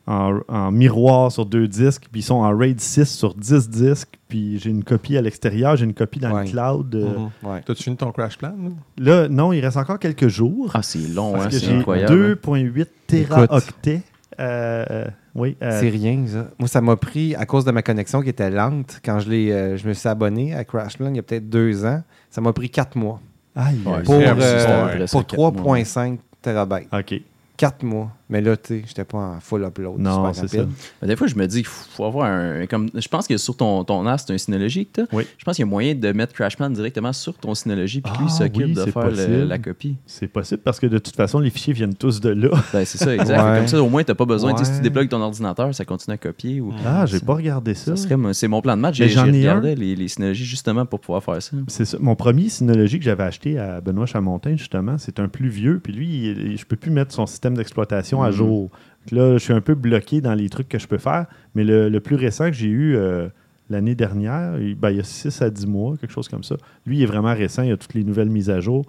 en, 0.07 0.39
en 0.47 0.71
miroir 0.71 1.31
sur 1.31 1.45
deux 1.45 1.67
disques, 1.67 2.07
puis 2.11 2.21
ils 2.21 2.23
sont 2.23 2.35
en 2.35 2.55
RAID 2.57 2.79
6 2.79 3.05
sur 3.05 3.33
10 3.33 3.69
disques. 3.69 4.17
Puis 4.27 4.59
j'ai 4.59 4.69
une 4.69 4.83
copie 4.83 5.15
à 5.17 5.21
l'extérieur, 5.21 5.75
j'ai 5.77 5.85
une 5.85 5.93
copie 5.93 6.19
dans 6.19 6.31
Ouais. 6.33 6.45
le 6.45 6.51
cloud. 6.51 6.95
euh, 6.95 7.17
Mhm. 7.17 7.29
Ouais. 7.49 7.61
T'as-tu 7.65 7.83
fini 7.83 7.95
ton 7.97 8.11
crash 8.11 8.37
plan? 8.37 8.53
là? 8.97 9.21
Là, 9.23 9.27
non, 9.29 9.53
il 9.53 9.61
reste 9.61 9.77
encore 9.77 9.99
quelques 9.99 10.27
jours. 10.27 10.71
Ah, 10.73 10.81
c'est 10.83 10.99
long, 11.07 11.31
parce 11.33 11.45
hein, 11.45 11.49
que 11.49 11.55
c'est 11.57 11.65
j'ai 11.67 11.75
incroyable. 11.77 12.13
2,8 12.13 12.87
téraoctets. 13.07 14.01
Euh, 14.39 14.85
euh, 14.91 15.05
oui, 15.37 15.55
euh, 15.61 15.79
C'est 15.79 15.89
rien, 15.89 16.25
ça. 16.27 16.47
Moi, 16.59 16.67
ça 16.67 16.81
m'a 16.81 16.95
pris, 16.97 17.35
à 17.35 17.45
cause 17.45 17.63
de 17.63 17.71
ma 17.71 17.81
connexion 17.83 18.21
qui 18.21 18.29
était 18.29 18.49
lente, 18.49 18.99
quand 19.05 19.19
je, 19.19 19.29
l'ai, 19.29 19.51
euh, 19.51 19.77
je 19.77 19.87
me 19.87 19.93
suis 19.93 20.09
abonné 20.09 20.53
à 20.53 20.63
Crashplan 20.65 21.09
il 21.11 21.15
y 21.15 21.19
a 21.19 21.23
peut-être 21.23 21.47
deux 21.47 21.85
ans, 21.85 22.01
ça 22.29 22.41
m'a 22.41 22.51
pris 22.53 22.69
quatre 22.69 22.97
mois 22.97 23.21
aïe, 23.55 23.77
Ouais, 23.85 24.03
pour, 24.03 24.15
c'est 24.15 24.27
euh, 24.27 24.85
ouais. 24.99 25.05
pour 25.09 25.25
Quatre 25.25 25.37
mois. 25.63 25.77
3,5 25.77 26.17
terabytes. 26.41 26.87
OK. 26.91 27.21
Quatre 27.55 27.83
mois. 27.83 28.11
Mais 28.29 28.41
là, 28.41 28.57
tu 28.57 28.79
sais, 28.79 28.83
j'étais 28.85 29.05
pas 29.05 29.17
en 29.19 29.39
full 29.39 29.63
upload. 29.63 29.99
Non, 29.99 30.33
c'est 30.33 30.47
ça. 30.49 30.65
Mais 31.01 31.07
des 31.07 31.15
fois, 31.15 31.27
je 31.27 31.35
me 31.35 31.45
dis 31.47 31.57
qu'il 31.59 31.65
faut 31.67 32.03
avoir 32.03 32.25
un. 32.29 32.65
Comme, 32.67 32.89
je 32.93 33.07
pense 33.07 33.25
que 33.27 33.37
sur 33.37 33.55
ton, 33.55 33.83
ton 33.85 34.03
NAS, 34.03 34.23
c'est 34.27 34.33
un 34.33 34.37
Synology 34.37 34.85
que. 34.85 35.01
Oui. 35.13 35.23
Je 35.37 35.45
pense 35.45 35.55
qu'il 35.55 35.63
y 35.63 35.67
a 35.67 35.69
moyen 35.69 35.95
de 35.95 36.11
mettre 36.11 36.33
Crashplan 36.33 36.69
directement 36.71 37.13
sur 37.13 37.33
ton 37.35 37.55
Synology, 37.55 38.01
puis 38.01 38.11
lui, 38.19 38.25
il 38.25 38.29
Ah, 38.29 38.37
s'occupe 38.37 38.65
oui, 38.65 38.73
de 38.73 38.85
faire 38.85 39.09
le- 39.11 39.45
la 39.45 39.57
copie. 39.59 39.95
C'est 40.05 40.27
possible 40.27 40.61
parce 40.63 40.79
que 40.79 40.87
de 40.87 40.97
toute 40.97 41.15
façon, 41.15 41.39
les 41.39 41.49
fichiers 41.49 41.73
viennent 41.73 41.95
tous 41.95 42.19
de 42.19 42.29
là. 42.29 42.49
Ben, 42.73 42.83
c'est 42.85 42.97
ça, 42.97 43.13
exact. 43.15 43.41
Ouais. 43.41 43.57
Comme 43.59 43.67
ça, 43.67 43.81
au 43.81 43.89
moins, 43.89 44.03
t'as 44.03 44.13
pas 44.15 44.25
besoin. 44.25 44.53
tu 44.53 44.59
sais, 44.59 44.65
Si 44.65 44.71
Ouais. 44.71 44.77
tu 44.77 44.83
déplogues 44.83 45.07
ton 45.09 45.21
ordinateur, 45.21 45.73
ça 45.73 45.85
continue 45.85 46.15
à 46.15 46.17
copier. 46.17 46.59
Ou... 46.59 46.73
Ah, 46.85 47.05
j'ai 47.05 47.19
pas 47.21 47.35
regardé 47.35 47.73
ça. 47.75 47.95
Ça 47.95 48.07
c'est 48.33 48.47
mon 48.47 48.61
plan 48.61 48.75
de 48.75 48.81
match. 48.81 48.95
J'ai 48.95 49.05
regardé 49.07 49.75
les, 49.75 49.95
les 49.95 50.07
Synology 50.09 50.43
justement 50.43 50.85
pour 50.85 50.99
pouvoir 50.99 51.23
faire 51.23 51.41
ça. 51.41 51.55
C'est 51.67 51.85
ça. 51.85 51.97
Mon 52.01 52.15
premier 52.15 52.49
Synology 52.49 52.99
que 52.99 53.05
j'avais 53.05 53.23
acheté 53.23 53.57
à 53.57 53.79
Benoît 53.79 54.05
Chamontin, 54.05 54.55
justement, 54.57 54.97
c'est 54.97 55.19
un 55.21 55.27
plus 55.29 55.47
vieux. 55.49 55.79
Puis 55.81 55.93
lui, 55.93 56.07
il- 56.29 56.57
je 56.57 56.65
peux 56.65 56.75
plus 56.75 56.91
mettre 56.91 57.13
son 57.13 57.25
système 57.25 57.55
d'exploitation 57.55 58.16
à 58.23 58.27
Mhm. 58.29 58.33
jour. 58.35 58.69
Donc 58.69 59.11
Là, 59.11 59.33
je 59.33 59.43
suis 59.43 59.53
un 59.53 59.61
peu 59.61 59.73
bloqué 59.75 60.19
dans 60.21 60.33
les 60.33 60.49
trucs 60.49 60.67
que 60.69 60.79
je 60.79 60.87
peux 60.87 60.97
faire. 60.97 61.27
Mais 61.55 61.63
le, 61.63 61.87
le 61.89 61.99
plus 61.99 62.15
récent 62.15 62.45
que 62.47 62.53
j'ai 62.55 62.67
eu 62.67 62.95
euh, 62.95 63.29
l'année 63.69 63.95
dernière, 63.95 64.59
il, 64.59 64.75
ben, 64.75 64.89
il 64.91 64.97
y 64.97 64.99
a 64.99 65.03
6 65.03 65.41
à 65.41 65.49
10 65.49 65.65
mois, 65.67 65.95
quelque 65.97 66.11
chose 66.11 66.27
comme 66.27 66.43
ça. 66.43 66.55
Lui, 66.85 66.97
il 66.97 67.03
est 67.03 67.07
vraiment 67.07 67.33
récent. 67.33 67.61
Il 67.63 67.69
y 67.69 67.71
a 67.71 67.77
toutes 67.77 67.93
les 67.93 68.03
nouvelles 68.03 68.29
mises 68.29 68.49
à 68.49 68.59
jour. 68.59 68.85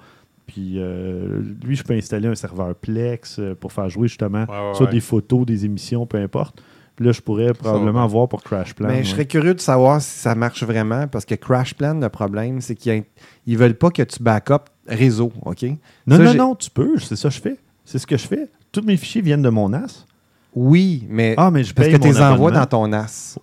Puis 0.47 0.75
euh, 0.77 1.41
lui, 1.63 1.77
je 1.77 1.83
peux 1.85 1.93
installer 1.95 2.27
un 2.27 2.35
serveur 2.35 2.75
Plex 2.75 3.39
euh, 3.39 3.55
pour 3.55 3.73
faire 3.73 3.89
jouer 3.91 4.09
justement 4.09 4.45
Ouais, 4.49 4.69
ouais, 4.69 4.75
soit 4.75 4.87
ouais. 4.87 4.93
des 4.93 5.01
photos, 5.01 5.45
des 5.47 5.65
émissions, 5.67 6.07
peu 6.07 6.19
importe. 6.19 6.61
Puis 6.97 7.05
là, 7.07 7.13
je 7.13 7.21
pourrais 7.21 7.53
probablement 7.53 8.05
voir 8.09 8.29
pour 8.29 8.43
Crash 8.43 8.75
Plan. 8.75 8.89
Mais 8.89 8.95
ouais. 8.95 9.05
je 9.05 9.11
serais 9.11 9.27
curieux 9.27 9.55
de 9.55 9.61
savoir 9.61 10.01
si 10.03 10.19
ça 10.19 10.35
marche 10.35 10.65
vraiment 10.65 11.07
parce 11.07 11.25
que 11.25 11.37
Crashplan, 11.37 12.01
le 12.01 12.09
problème, 12.09 12.61
c'est 12.61 12.75
qu'ils 12.75 13.05
ne 13.47 13.57
veulent 13.57 13.77
pas 13.77 13.91
que 13.91 14.03
tu 14.03 14.21
backup 14.21 14.65
réseau, 14.89 15.31
OK? 15.45 15.63
Non, 16.09 16.17
Ça, 16.17 16.25
non, 16.25 16.35
non, 16.35 16.55
tu 16.57 16.71
peux. 16.71 16.99
C'est 16.99 17.15
ça 17.15 17.29
que 17.29 17.35
je 17.37 17.41
fais. 17.41 17.57
C'est 17.85 17.99
ce 17.99 18.07
que 18.07 18.17
je 18.17 18.27
fais. 18.27 18.49
Tous 18.73 18.83
mes 18.83 18.97
fichiers 18.97 19.23
viennent 19.23 19.43
de 19.43 19.49
mon 19.49 19.69
NAS. 19.69 20.07
Oui, 20.55 21.07
mais 21.09 21.35
Ah, 21.37 21.51
mais 21.51 21.65
je 21.65 21.73
parce 21.75 21.89
paye 21.89 21.97
que 21.97 22.03
tu 22.03 22.09
les 22.09 22.21
envoies 22.21 22.51
dans 22.51 22.67
ton 22.67 22.87
NAS. 22.89 23.39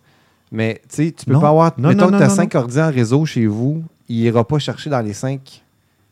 Mais 0.51 0.81
tu 0.89 0.95
sais, 0.95 1.11
tu 1.11 1.25
peux 1.25 1.33
Non. 1.33 1.39
pas 1.41 1.49
avoir. 1.49 1.73
Non, 1.77 1.89
mettons 1.89 2.05
non, 2.05 2.11
que 2.11 2.17
tu 2.17 2.23
as 2.23 2.27
non, 2.27 2.35
5 2.35 2.55
ordi 2.55 2.79
en 2.81 2.91
réseau 2.91 3.25
chez 3.25 3.45
vous, 3.47 3.83
il 4.07 4.17
ira 4.17 4.47
pas 4.47 4.59
chercher 4.59 4.89
dans 4.89 5.01
les 5.01 5.13
5 5.13 5.63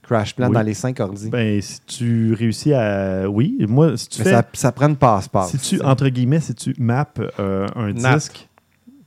Crashplan 0.02 0.48
Oui. 0.50 0.54
dans 0.54 0.62
les 0.62 0.74
5 0.74 1.00
ordi. 1.00 1.30
Ben, 1.30 1.62
si 1.62 1.80
tu 1.86 2.34
réussis 2.34 2.74
à. 2.74 3.30
Oui, 3.30 3.56
moi, 3.70 3.96
si 3.96 4.10
tu 4.10 4.20
mais 4.20 4.26
fais. 4.26 4.32
ça, 4.32 4.46
ça 4.54 4.72
prend 4.74 4.90
une 4.90 4.98
passe-passe. 4.98 5.56
si 5.56 5.78
tu, 5.78 5.82
entre 5.82 6.10
guillemets, 6.10 6.42
si 6.42 6.54
tu 6.56 6.76
maps 6.78 7.08
euh, 7.40 7.68
un 7.76 7.94
Nat. 7.94 8.16
disque, 8.16 8.50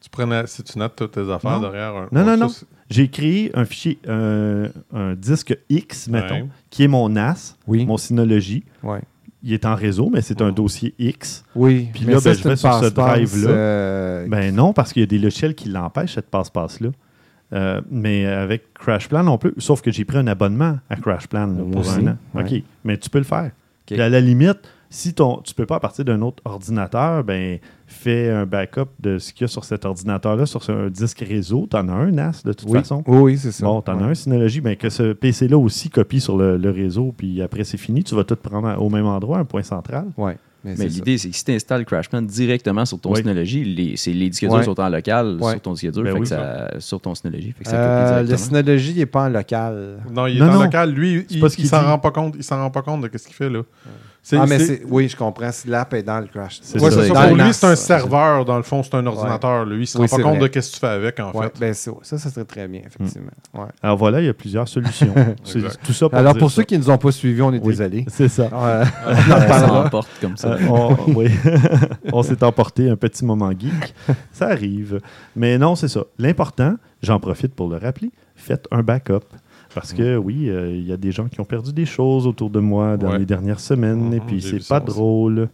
Tu 0.01 0.09
prenais, 0.09 0.47
si 0.47 0.63
tu 0.63 0.79
notes 0.79 0.95
toutes 0.97 1.13
tes 1.13 1.31
affaires 1.31 1.51
Non. 1.61 1.61
derrière 1.61 1.95
un. 1.97 2.09
Non, 2.13 2.25
non, 2.25 2.37
non. 2.37 2.49
j'ai 2.89 3.09
créé 3.09 3.51
un 3.55 3.65
fichier, 3.67 3.99
euh, 4.09 4.69
un 4.95 5.15
disque 5.15 5.59
X, 5.69 6.09
mettons, 6.09 6.35
Ouais. 6.35 6.47
qui 6.71 6.85
est 6.85 6.89
mon 6.89 7.09
NAS, 7.11 7.57
Oui. 7.67 7.85
mon 7.85 7.97
Synology. 7.99 8.65
Ouais. 8.83 9.03
Il 9.43 9.53
est 9.53 9.65
en 9.67 9.75
réseau, 9.75 10.11
mais 10.13 10.23
c'est 10.23 10.41
un 10.43 10.51
dossier 10.51 10.95
X. 10.99 11.45
Oui. 11.55 11.89
Puis 11.93 12.05
là, 12.05 12.19
ça, 12.21 12.31
ben, 12.31 12.37
je 12.39 12.49
vais 12.49 12.57
sur 12.57 12.75
ce 12.75 12.87
drive-là. 12.89 13.51
euh, 13.51 14.27
Ben 14.29 14.55
non, 14.55 14.73
parce 14.73 14.93
qu'il 14.93 15.01
y 15.01 15.05
a 15.05 15.07
des 15.07 15.19
logiciels 15.19 15.55
qui 15.55 15.69
l'empêchent, 15.69 16.15
cette 16.15 16.31
passe-passe-là. 16.31 16.89
Euh, 17.53 17.81
mais 17.91 18.27
avec 18.27 18.75
CrashPlan, 18.75 19.27
on 19.29 19.39
peut. 19.39 19.55
Sauf 19.59 19.81
que 19.83 19.93
j'ai 19.93 20.05
pris 20.05 20.19
un 20.19 20.27
abonnement 20.27 20.79
à 20.91 20.97
CrashPlan 20.97 21.47
là, 21.47 21.63
pour 21.71 21.81
aussi, 21.83 22.01
un 22.01 22.09
an. 22.09 22.17
ouais. 22.35 22.43
OK. 22.59 22.63
Mais 22.85 22.97
tu 22.97 23.09
peux 23.09 23.19
le 23.19 23.25
faire. 23.25 23.53
Puis 23.87 24.01
à 24.01 24.09
la 24.09 24.21
limite, 24.21 24.59
si 24.91 25.15
ton, 25.15 25.41
tu 25.45 25.55
peux 25.55 25.67
pas 25.67 25.77
à 25.77 25.81
partir 25.81 26.05
d'un 26.05 26.21
autre 26.23 26.43
ordinateur, 26.45 27.25
ben 27.25 27.59
fais 27.87 28.31
un 28.31 28.47
backup 28.47 28.89
de 29.01 29.19
ce 29.19 29.33
qu'il 29.33 29.43
y 29.43 29.45
a 29.45 29.49
sur 29.49 29.65
cet 29.65 29.85
ordinateur-là, 29.85 30.47
sur 30.47 30.69
un 30.71 30.89
disque 30.91 31.21
réseau. 31.27 31.67
Tu 31.71 31.77
en 31.77 31.89
as 31.89 31.93
un 31.93 32.11
NAS 32.11 32.43
de 32.45 32.53
toute 32.53 32.69
oui. 32.69 32.79
façon? 32.79 33.03
Oui, 33.07 33.19
oui, 33.19 33.39
c'est 33.39 33.53
ça. 33.53 33.65
Bon, 33.65 33.81
tu 33.83 33.91
en 33.91 33.99
as 34.01 34.05
Ouais. 34.05 34.11
un 34.11 34.15
Synology, 34.15 34.61
ben 34.61 34.77
que 34.77 34.89
ce 34.91 35.13
PC-là 35.13 35.57
aussi 35.59 35.91
copie 35.91 36.21
sur 36.21 36.37
le, 36.37 36.57
le 36.57 36.71
réseau, 36.71 37.15
puis 37.17 37.41
après 37.43 37.65
c'est 37.65 37.77
fini, 37.77 38.03
tu 38.05 38.15
vas 38.15 38.25
tout 38.25 38.37
prendre 38.37 38.81
au 38.83 38.89
même 38.91 39.07
endroit, 39.07 39.39
un 39.39 39.45
point 39.45 39.63
central. 39.63 40.07
Ouais. 40.17 40.37
Mais, 40.65 40.75
l'idée, 40.89 41.17
c'est 41.17 41.31
que 41.31 41.37
si 41.37 41.45
tu 41.45 41.53
installes 41.53 41.85
Crashplan 41.85 42.23
directement 42.23 42.85
sur 42.85 42.99
ton 42.99 43.13
Oui. 43.13 43.19
Synology, 43.19 43.63
les, 43.63 43.97
c'est- 43.97 44.13
les 44.13 44.29
disques 44.29 44.49
durs 44.49 44.65
sont 44.65 44.81
en 44.81 44.89
local 44.89 45.39
sur 45.41 45.61
ton 45.61 45.75
disque 45.75 45.93
dur, 45.93 46.03
Ben 46.03 46.09
fait 46.09 46.15
oui, 46.15 46.21
que 46.23 46.27
ça, 46.27 46.71
sur 46.81 47.01
ton 47.01 47.15
Synology. 47.15 47.53
Fait 47.53 47.63
que 47.63 47.71
ça 47.71 47.77
Euh, 47.77 48.23
le. 48.25 48.37
Synology 48.37 48.95
n'est 48.95 49.07
pas 49.07 49.27
en 49.27 49.29
local. 49.29 49.99
Non, 50.13 50.27
il 50.27 50.39
est 50.39 50.41
Non, 50.41 50.49
en 50.49 50.55
non. 50.55 50.63
local. 50.65 50.91
Lui, 50.93 51.25
C'est 51.29 51.37
il, 51.37 51.49
qu'il 51.51 51.69
s'en 51.69 51.85
rend 51.85 52.01
pas 52.01 52.11
compte. 52.11 52.35
Il 52.37 52.43
s'en 52.43 52.57
rend 52.57 52.71
pas 52.73 52.83
compte 52.83 53.01
de 53.09 53.17
ce 53.17 53.25
qu'il 53.27 53.37
fait 53.37 53.49
là. 53.49 53.63
Ah, 54.33 54.45
mais 54.49 54.59
c'est- 54.59 54.67
c'est... 54.67 54.83
Oui, 54.89 55.09
je 55.09 55.17
comprends. 55.17 55.53
Si 55.53 55.69
l'app 55.69 55.95
est 55.95 56.03
dans 56.03 56.19
le 56.19 56.27
crash. 56.27 56.59
C'est 56.61 56.81
Ouais, 56.81 56.91
ça, 56.91 57.03
c'est 57.03 57.09
ça. 57.09 57.15
dans 57.15 57.21
Pour 57.29 57.37
lui, 57.37 57.43
NAS, 57.45 57.53
c'est 57.53 57.67
un 57.67 57.77
serveur. 57.77 58.45
Dans 58.45 58.57
le 58.57 58.65
fond, 58.65 58.83
c'est 58.83 58.95
un 58.95 59.07
ordinateur. 59.07 59.65
Lui, 59.65 59.85
il 59.85 59.87
se 59.87 59.99
Oui, 59.99 60.07
rend 60.09 60.17
pas 60.17 60.23
compte 60.25 60.39
vrai. 60.39 60.49
de 60.49 60.61
ce 60.61 60.69
que 60.71 60.75
tu 60.75 60.81
fais 60.81 60.87
avec, 60.89 61.21
en 61.21 61.31
Ouais, 61.33 61.47
fait. 61.47 61.61
ben, 61.61 61.75
ça, 61.75 61.91
ça, 62.03 62.19
ça 62.19 62.31
serait 62.31 62.45
très 62.45 62.67
bien, 62.67 62.81
effectivement. 62.85 63.31
Ouais. 63.55 63.67
Alors 63.83 63.97
voilà, 63.97 64.21
il 64.21 64.27
y 64.27 64.29
a 64.29 64.35
plusieurs 64.35 64.67
solutions. 64.67 65.15
c'est 65.45 65.61
tout 65.83 65.93
ça 65.93 66.09
pour 66.09 66.19
Alors, 66.19 66.37
pour 66.37 66.51
ça. 66.51 66.57
ceux 66.57 66.63
qui 66.65 66.75
ne 66.77 66.83
nous 66.83 66.91
ont 66.91 66.99
pas 66.99 67.13
suivis, 67.13 67.41
on 67.43 67.53
est 67.53 67.61
Oui. 67.61 67.69
désolé. 67.69 68.05
C'est 68.09 68.29
ça. 68.29 68.49
Euh, 68.53 68.85
on 69.87 70.01
comme 70.21 70.37
ça. 70.37 70.49
Euh, 70.55 70.59
on, 70.69 70.97
oui. 71.15 71.29
on 72.13 72.23
s'est 72.23 72.43
emporté 72.43 72.91
un 72.91 72.97
petit 72.97 73.25
moment 73.25 73.51
geek. 73.51 73.95
Ça 74.33 74.49
arrive. 74.49 75.01
Mais 75.35 75.59
non, 75.59 75.77
c'est 75.77 75.89
ça. 75.89 76.01
L'important, 76.19 76.75
j'en 77.03 77.21
profite 77.21 77.55
pour 77.55 77.69
le 77.69 77.77
rappeler, 77.77 78.11
faites 78.35 78.67
un 78.71 78.83
backup. 78.83 79.21
Parce 79.77 79.93
que 79.93 80.17
oui, 80.17 80.49
euh, 80.49 80.75
il 80.75 80.87
y 80.87 80.93
a 80.93 80.97
des 80.97 81.13
gens 81.13 81.29
qui 81.29 81.39
ont 81.41 81.45
perdu 81.45 81.73
des 81.73 81.85
choses 81.87 82.27
autour 82.27 82.49
de 82.51 82.59
moi 82.61 82.97
dans 82.97 83.11
Ouais. 83.11 83.19
les 83.19 83.27
dernières 83.27 83.61
semaines 83.61 84.13
et 84.15 84.21
Mhm, 84.21 84.27
puis 84.27 84.41
c'est 84.43 84.67
pas 84.67 84.81
drôle. 84.81 85.49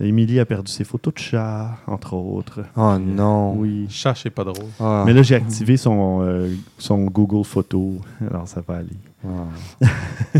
Émilie 0.00 0.40
a 0.40 0.44
perdu 0.44 0.70
ses 0.72 0.84
photos 0.84 1.14
de 1.14 1.18
chat, 1.18 1.78
entre 1.86 2.14
autres. 2.14 2.60
Oh 2.76 2.96
non. 2.98 3.54
Oui. 3.56 3.86
Chat, 3.88 4.14
c'est 4.14 4.28
pas 4.30 4.44
drôle. 4.44 4.66
Ah. 4.80 5.02
Mais 5.06 5.12
là, 5.14 5.22
j'ai 5.22 5.34
activé 5.34 5.76
son, 5.76 6.20
euh, 6.22 6.50
son 6.78 7.04
Google 7.04 7.44
Photo. 7.44 7.94
Alors, 8.30 8.46
ça 8.48 8.62
va 8.66 8.76
aller. 8.76 8.96
Ah. 9.26 9.88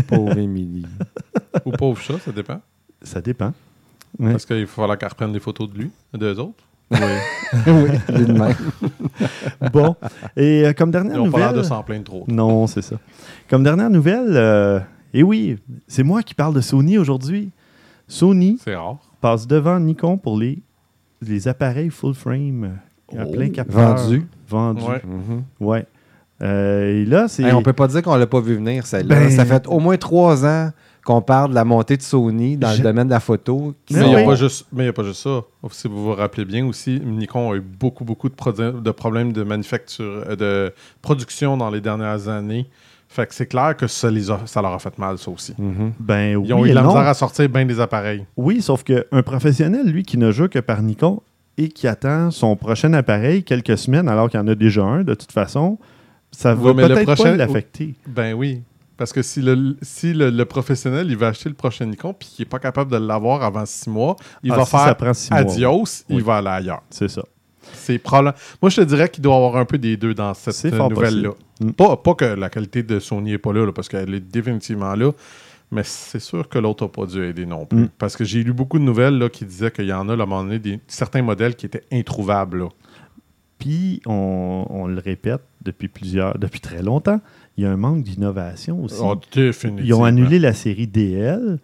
Pauvre 0.07 0.37
Émilie. 0.37 0.85
Ou 1.65 1.71
pauvre 1.71 1.99
chat, 1.99 2.19
ça 2.19 2.31
dépend. 2.31 2.61
Ça 3.01 3.19
dépend. 3.21 3.53
Ouais. 4.19 4.31
Parce 4.31 4.45
qu'il 4.45 4.61
va 4.61 4.67
falloir 4.67 4.97
qu'elle 4.97 5.09
reprenne 5.09 5.31
des 5.33 5.39
photos 5.39 5.71
de 5.71 5.77
lui, 5.77 5.91
d'eux 6.13 6.37
autres. 6.39 6.63
Oui, 6.91 6.99
il 8.09 8.15
est 8.21 8.25
de 8.25 8.31
même. 8.33 8.55
Bon. 9.73 9.95
Et 10.35 10.65
euh, 10.65 10.73
comme 10.73 10.89
Ils 10.89 10.93
dernière 10.93 11.21
ont 11.23 11.29
pas 11.31 11.37
l'air 11.39 11.47
nouvelle... 11.49 11.63
de 11.63 11.67
s'en 11.67 11.83
plaindre 11.83 12.03
trop. 12.05 12.23
Non, 12.27 12.67
c'est 12.67 12.81
ça. 12.81 12.95
Comme 13.49 13.63
dernière 13.63 13.89
nouvelle, 13.89 14.31
euh, 14.35 14.79
et 15.13 15.23
oui, 15.23 15.57
c'est 15.87 16.03
moi 16.03 16.23
qui 16.23 16.33
parle 16.33 16.53
de 16.53 16.61
Sony 16.61 16.97
aujourd'hui. 16.97 17.51
Sony 18.07 18.57
C'est 18.63 18.75
rare. 18.75 18.97
passe 19.21 19.47
devant 19.47 19.79
Nikon 19.79 20.17
pour 20.17 20.37
les, 20.37 20.59
les 21.21 21.47
appareils 21.47 21.89
full 21.89 22.13
frame 22.13 22.77
à 23.17 23.23
Oh. 23.25 23.31
plein 23.31 23.49
capteur. 23.49 23.95
Vendu. 23.97 24.27
Vendus. 24.49 24.83
Ouais. 24.83 25.01
Mhm. 25.05 25.43
Ouais. 25.61 25.85
Euh, 26.41 27.01
et 27.01 27.05
là, 27.05 27.27
c'est. 27.27 27.43
Hey, 27.43 27.53
on 27.53 27.61
peut 27.63 27.73
pas 27.73 27.87
dire 27.87 28.01
qu'on 28.01 28.15
l'a 28.15 28.27
pas 28.27 28.41
vu 28.41 28.55
venir, 28.55 28.85
celle-là. 28.85 29.15
Ben- 29.15 29.31
Ça 29.31 29.43
fait 29.45 29.65
au 29.67 29.79
moins 29.79 29.97
trois 29.97 30.45
ans 30.45 30.71
qu'on 31.07 31.21
parle 31.21 31.51
de 31.51 31.55
la 31.55 31.63
montée 31.63 31.95
de 31.95 32.01
Sony 32.01 32.57
dans 32.57 32.69
Je- 32.71 32.79
le 32.79 32.83
domaine 32.83 33.07
de 33.07 33.11
la 33.13 33.21
photo. 33.21 33.73
qui 33.85 33.93
Mais 33.93 34.01
il 34.01 34.09
n'y 34.09 34.15
a, 34.15 34.23
pas 34.25 34.35
juste- 34.35 34.65
ça. 35.13 35.41
Si 35.71 35.87
vous 35.87 36.03
vous 36.03 36.13
rappelez 36.13 36.43
bien 36.43 36.65
aussi, 36.67 36.99
Nikon 37.01 37.53
a 37.53 37.55
eu 37.55 37.61
beaucoup, 37.61 38.03
beaucoup 38.03 38.27
de, 38.27 38.35
problèmes 38.91 39.31
de 39.31 39.43
manufacture, 39.43 40.23
euh, 40.27 40.35
de 40.35 40.73
production 41.01 41.55
dans 41.55 41.69
les 41.69 41.79
dernières 41.79 42.27
années. 42.27 42.67
Fait 43.07 43.25
que 43.25 43.33
c'est 43.33 43.45
clair 43.45 43.77
que 43.77 43.87
ça, 43.87 44.11
les 44.11 44.29
a- 44.29 44.41
ça 44.45 44.61
leur 44.61 44.73
a 44.73 44.79
fait 44.79 44.97
mal, 44.97 45.17
ça 45.17 45.31
aussi. 45.31 45.53
Mhm. 45.57 45.93
Ben 45.97 46.35
oui, 46.35 46.47
Ils 46.49 46.53
ont 46.53 46.65
eu 46.65 46.73
la 46.73 46.81
non. 46.81 46.89
misère 46.89 47.07
à 47.07 47.13
sortir 47.13 47.47
bien 47.47 47.65
des 47.65 47.79
appareils. 47.79 48.25
Oui, 48.35 48.61
sauf 48.61 48.83
qu'un 48.83 49.23
professionnel, 49.23 49.87
lui, 49.89 50.03
qui 50.03 50.17
ne 50.17 50.29
joue 50.33 50.49
que 50.49 50.59
par 50.59 50.81
Nikon 50.81 51.21
et 51.57 51.69
qui 51.69 51.87
attend 51.87 52.31
son 52.31 52.57
prochain 52.57 52.91
appareil 52.91 53.43
quelques 53.43 53.77
semaines 53.77 54.09
alors 54.09 54.29
qu'il 54.29 54.39
y 54.41 54.43
en 54.43 54.47
a 54.49 54.55
déjà 54.55 54.83
un, 54.83 55.03
de 55.05 55.13
toute 55.13 55.31
façon, 55.31 55.77
ça 56.33 56.53
va 56.53 56.73
peut-être 56.73 57.03
prochain- 57.03 57.23
pas 57.23 57.35
l'affecter. 57.37 57.95
Ben 58.07 58.33
oui. 58.33 58.61
Parce 58.97 59.13
que 59.13 59.21
si 59.21 59.41
le, 59.41 59.77
si 59.81 60.13
le, 60.13 60.29
le 60.31 60.45
professionnel, 60.45 61.07
il 61.09 61.17
va 61.17 61.27
acheter 61.27 61.49
le 61.49 61.55
prochain 61.55 61.85
Nikon 61.85 62.13
puis 62.13 62.27
qu'il 62.27 62.43
n'est 62.43 62.49
pas 62.49 62.59
capable 62.59 62.91
de 62.91 62.97
l'avoir 62.97 63.43
avant 63.43 63.65
six 63.65 63.89
mois, 63.89 64.15
il 64.43 64.51
Ah, 64.51 64.57
va 64.57 64.65
si 64.65 64.71
faire 64.71 65.15
six 65.15 65.31
mois, 65.31 65.39
adios, 65.41 66.03
il 66.09 66.23
va 66.23 66.37
aller 66.37 66.47
ailleurs. 66.49 66.81
C'est 66.89 67.07
ça. 67.07 67.23
C'est 67.73 67.99
probable. 67.99 68.37
Moi, 68.61 68.69
je 68.69 68.77
te 68.77 68.81
dirais 68.85 69.09
qu'il 69.09 69.21
doit 69.21 69.33
y 69.33 69.37
avoir 69.37 69.57
un 69.57 69.65
peu 69.65 69.77
des 69.77 69.97
deux 69.97 70.13
dans 70.13 70.33
cette 70.33 70.73
nouvelle-là. 70.73 71.31
Mm. 71.59 71.71
Pas, 71.71 71.97
pas 71.97 72.15
que 72.15 72.25
la 72.25 72.49
qualité 72.49 72.81
de 72.81 72.99
Sony 72.99 73.31
n'est 73.31 73.37
pas 73.37 73.53
là, 73.53 73.65
là, 73.65 73.71
parce 73.71 73.87
qu'elle 73.89 74.13
est 74.13 74.19
définitivement 74.19 74.95
là, 74.95 75.11
mais 75.69 75.83
c'est 75.83 76.19
sûr 76.19 76.47
que 76.47 76.57
l'autre 76.59 76.85
n'a 76.85 76.89
pas 76.89 77.05
dû 77.05 77.21
aider 77.23 77.45
non 77.45 77.65
plus. 77.65 77.79
Mm. 77.79 77.89
Parce 77.97 78.15
que 78.15 78.23
j'ai 78.23 78.41
lu 78.43 78.53
beaucoup 78.53 78.79
de 78.79 78.83
nouvelles 78.83 79.17
là, 79.17 79.29
qui 79.29 79.45
disaient 79.45 79.69
qu'il 79.71 79.85
y 79.85 79.93
en 79.93 80.07
a, 80.09 80.13
à 80.13 80.15
un 80.15 80.17
moment 80.17 80.43
donné, 80.43 80.59
des, 80.59 80.79
certains 80.87 81.21
modèles 81.21 81.55
qui 81.55 81.65
étaient 81.65 81.83
introuvables. 81.91 82.59
là. 82.59 82.69
Puis, 83.59 84.01
on, 84.05 84.65
on 84.69 84.87
le 84.87 84.99
répète 84.99 85.41
depuis 85.63 85.87
plusieurs, 85.87 86.37
depuis 86.37 86.59
très 86.59 86.81
longtemps, 86.83 87.19
il 87.57 87.63
y 87.63 87.67
a 87.67 87.71
un 87.71 87.77
manque 87.77 88.03
d'innovation 88.03 88.83
aussi. 88.83 89.01
Définitivement. 89.33 89.85
Ils 89.85 89.93
ont 89.93 90.03
annulé 90.03 90.37
la 90.39 90.53
série 90.53 90.85
DL, 90.87 91.57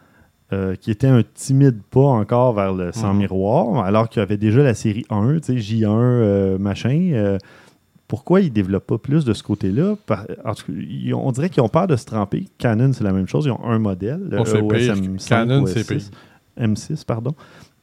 euh, 0.52 0.76
qui 0.76 0.92
était 0.92 1.08
un 1.08 1.22
timide 1.34 1.80
pas 1.92 2.02
encore 2.02 2.54
vers 2.54 2.74
le 2.74 2.92
sans 2.92 3.14
Mhm. 3.14 3.20
miroir, 3.20 3.86
alors 3.86 4.10
qu'il 4.10 4.20
y 4.20 4.24
avait 4.24 4.38
déjà 4.38 4.62
la 4.64 4.74
série 4.74 5.06
1, 5.10 5.40
tu 5.40 5.54
sais, 5.54 5.58
J1, 5.58 5.90
euh, 5.90 6.58
machin. 6.58 7.12
euh, 7.14 7.38
pourquoi 8.08 8.42
ils 8.42 8.50
ne 8.50 8.54
développent 8.54 8.86
pas 8.86 8.98
plus 9.00 9.26
de 9.26 9.34
ce 9.34 9.42
côté-là? 9.44 9.96
On 11.16 11.32
dirait 11.32 11.50
qu'ils 11.50 11.64
ont 11.64 11.70
peur 11.70 11.88
de 11.88 11.96
se 11.96 12.06
tremper. 12.06 12.46
Canon, 12.58 12.92
c'est 12.94 13.04
la 13.04 13.12
même 13.14 13.28
chose. 13.28 13.46
Ils 13.46 13.52
ont 13.52 13.64
un 13.64 13.80
modèle. 13.80 14.22
le 14.30 14.40
Oh, 14.40 14.46
c'est 14.46 14.60
EOS 14.60 14.68
pire. 14.68 14.94
M5 14.96 15.28
Canon, 15.30 15.66
c'est 15.66 15.80
S6. 15.90 16.12
M6, 16.60 17.06
pardon. 17.06 17.34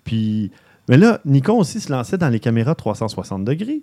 Puis, 0.04 0.50
mais 0.91 0.97
là, 0.97 1.20
Nikon 1.24 1.57
aussi 1.61 1.78
se 1.78 1.93
lançait 1.93 2.18
dans 2.18 2.28
les 2.28 2.41
caméras 2.41 2.74
360 2.74 3.45
degrés, 3.45 3.80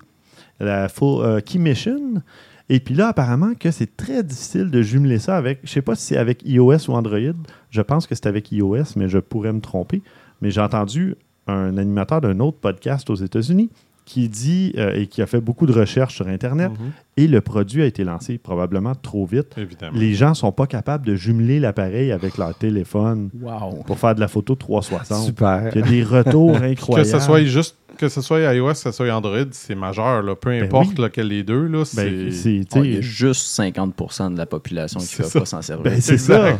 la 0.60 0.90
full 0.90 1.24
euh, 1.24 1.40
key 1.40 1.58
mission. 1.58 2.22
Et 2.68 2.82
puis 2.82 2.96
là, 2.96 3.08
apparemment 3.08 3.54
que 3.58 3.72
c'est 3.72 3.96
très 3.96 4.24
difficile 4.24 4.70
de 4.70 4.82
jumeler 4.82 5.18
ça 5.18 5.38
avec, 5.38 5.60
je 5.64 5.70
sais 5.70 5.82
pas 5.82 5.96
si 5.96 6.08
c'est 6.08 6.18
avec 6.18 6.44
iOS 6.44 6.90
ou 6.90 6.96
Android. 6.96 7.34
Je 7.70 7.82
pense 7.82 8.08
que 8.08 8.14
c'est 8.14 8.26
avec 8.26 8.52
iOS, 8.52 8.98
mais 8.98 9.08
je 9.08 9.20
pourrais 9.20 9.54
me 9.54 9.62
tromper. 9.62 10.02
Mais 10.42 10.52
j'ai 10.52 10.60
entendu 10.60 11.16
un 11.48 11.78
animateur 11.78 12.20
d'un 12.20 12.42
autre 12.42 12.58
podcast 12.58 13.10
aux 13.10 13.16
États-Unis 13.16 13.70
qui 14.08 14.30
dit 14.30 14.72
euh, 14.78 14.94
et 14.96 15.08
qui 15.08 15.22
a 15.22 15.26
fait 15.26 15.42
beaucoup 15.42 15.66
de 15.66 15.74
recherches 15.74 16.16
sur 16.16 16.28
Internet 16.30 16.72
Mhm, 16.72 16.92
et 17.18 17.28
le 17.28 17.42
produit 17.42 17.82
a 17.82 17.86
été 17.86 18.06
lancé 18.06 18.38
probablement 18.38 18.96
trop 18.96 19.26
vite. 19.26 19.54
Évidemment. 19.58 19.98
Les 20.00 20.14
gens 20.14 20.34
sont 20.34 20.54
pas 20.54 20.66
capables 20.66 21.06
de 21.06 21.14
jumeler 21.16 21.60
l'appareil 21.60 22.14
avec 22.14 22.38
leur 22.38 22.56
téléphone 22.58 23.30
Wow. 23.42 23.84
pour 23.86 24.00
faire 24.00 24.16
de 24.16 24.22
la 24.22 24.30
photo 24.30 24.56
360. 24.56 25.26
Super. 25.26 25.72
Il 25.76 25.82
y 25.82 25.84
a 25.84 25.88
des 25.88 26.04
retours 26.04 26.54
Que 26.60 26.64
incroyables. 26.64 27.10
ce 27.10 27.20
soit 27.20 27.44
juste 27.44 27.76
que 27.98 28.08
ce 28.10 28.22
soit 28.22 28.40
iOS, 28.54 28.70
que 28.74 28.74
ce 28.78 28.92
soit 28.92 29.12
Android, 29.12 29.40
c'est 29.52 29.74
majeur. 29.76 30.22
Là. 30.22 30.36
Peu 30.36 30.52
importe 30.52 30.90
oui. 30.98 31.04
lequel 31.04 31.30
des 31.30 31.44
deux, 31.44 31.66
là, 31.68 31.84
Ben, 31.96 32.30
c'est. 32.30 32.32
c'est 32.32 32.66
tu 32.72 32.80
Oh, 32.80 32.84
il 32.84 32.94
y 32.94 32.98
a 32.98 33.02
juste 33.02 33.60
50% 33.60 34.32
de 34.34 34.38
la 34.38 34.46
population 34.46 35.00
qui 35.00 35.20
ne 35.22 35.26
ça. 35.26 35.34
va 35.34 35.40
pas 35.42 35.46
s'en 35.48 35.62
servir. 35.62 35.92
ben, 35.92 36.00
c'est 36.00 36.18
ça. 36.20 36.60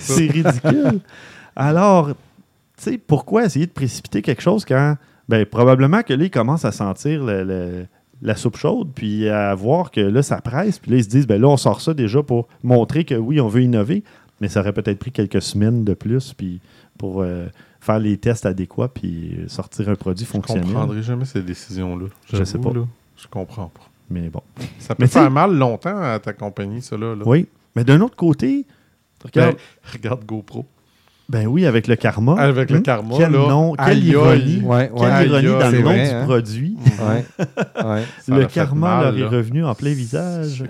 C'est 0.00 0.26
ridicule. 0.30 1.00
Alors, 1.54 2.08
tu 2.08 2.14
sais, 2.78 2.98
pourquoi 2.98 3.44
essayer 3.44 3.66
de 3.66 3.70
précipiter 3.72 4.22
quelque 4.22 4.42
chose 4.42 4.64
quand, 4.64 4.96
ben, 5.28 5.44
probablement 5.46 6.02
que 6.02 6.12
là, 6.14 6.24
ils 6.24 6.30
commencent 6.30 6.64
à 6.64 6.72
sentir 6.72 7.24
le- 7.24 7.44
le- 7.44 7.86
la 8.22 8.34
soupe 8.34 8.56
chaude, 8.56 8.90
puis 8.94 9.28
à 9.28 9.54
voir 9.54 9.90
que 9.90 10.00
là, 10.00 10.22
ça 10.22 10.40
presse, 10.40 10.78
puis 10.78 10.90
là, 10.90 10.96
ils 10.98 11.04
se 11.04 11.08
disent, 11.08 11.26
ben 11.26 11.40
là, 11.40 11.48
on 11.48 11.56
sort 11.56 11.80
ça 11.80 11.92
déjà 11.94 12.22
pour 12.22 12.48
montrer 12.62 13.04
que 13.04 13.14
oui, 13.14 13.40
on 13.40 13.48
veut 13.48 13.62
innover, 13.62 14.02
mais 14.40 14.48
ça 14.48 14.60
aurait 14.60 14.72
peut-être 14.72 14.98
pris 14.98 15.12
quelques 15.12 15.42
semaines 15.42 15.84
de 15.84 15.92
plus, 15.94 16.32
puis 16.32 16.60
pour 16.98 17.20
euh, 17.22 17.46
faire 17.80 17.98
les 17.98 18.16
tests 18.16 18.46
adéquats, 18.46 18.88
puis 18.88 19.36
sortir 19.48 19.88
un 19.90 19.96
produit 19.96 20.24
Je 20.24 20.30
fonctionnel. 20.30 20.64
comprendrai 20.64 21.02
jamais 21.02 21.24
ces 21.26 21.42
décisions-là. 21.42 22.06
Je 22.32 22.42
sais 22.44 22.58
pas. 22.58 22.72
là, 22.72 22.84
je 23.18 23.26
comprends 23.28 23.66
pas. 23.68 23.82
Mais 24.08 24.30
bon. 24.30 24.40
Ça 24.78 24.94
peut 24.94 25.02
Mais 25.04 25.08
faire 25.08 25.30
mal 25.30 25.54
longtemps 25.54 26.00
à 26.00 26.18
ta 26.18 26.32
compagnie, 26.32 26.80
ça, 26.80 26.96
là. 26.96 27.14
là. 27.14 27.22
Oui. 27.26 27.46
Mais 27.74 27.84
d'un 27.84 28.00
autre 28.00 28.16
côté, 28.16 28.64
regarde, 29.22 29.56
Ben, 29.56 29.92
regarde 29.92 30.24
GoPro. 30.24 30.64
Ben 31.28 31.46
oui, 31.46 31.66
avec 31.66 31.88
le 31.88 31.96
karma. 31.96 32.34
Avec 32.38 32.70
le 32.70 32.76
Hum, 32.76 32.82
karma, 32.82 33.14
Quel 33.18 33.32
là. 33.32 33.38
nom, 33.48 33.72
quelle 33.74 33.88
Aïe, 33.88 34.04
ironie. 34.06 34.32
aïe. 34.42 34.62
Ouais, 34.64 34.90
Quelle 34.96 35.08
ouais. 35.08 35.26
ironie 35.26 35.46
Aïe, 35.48 35.52
dans 35.52 35.60
aïe. 35.60 35.72
le 35.72 35.78
nom 35.80 35.84
vrai, 35.90 36.04
du 36.08 36.14
hein? 36.14 36.24
produit. 36.24 36.75
Ouais. 36.86 37.24
ouais. 37.84 38.02
Le 38.28 38.44
karma 38.46 38.96
mal, 38.96 39.04
leur 39.04 39.16
est 39.16 39.20
là. 39.20 39.28
revenu 39.38 39.64
en 39.64 39.74
plein 39.74 39.92
visage. 39.92 40.64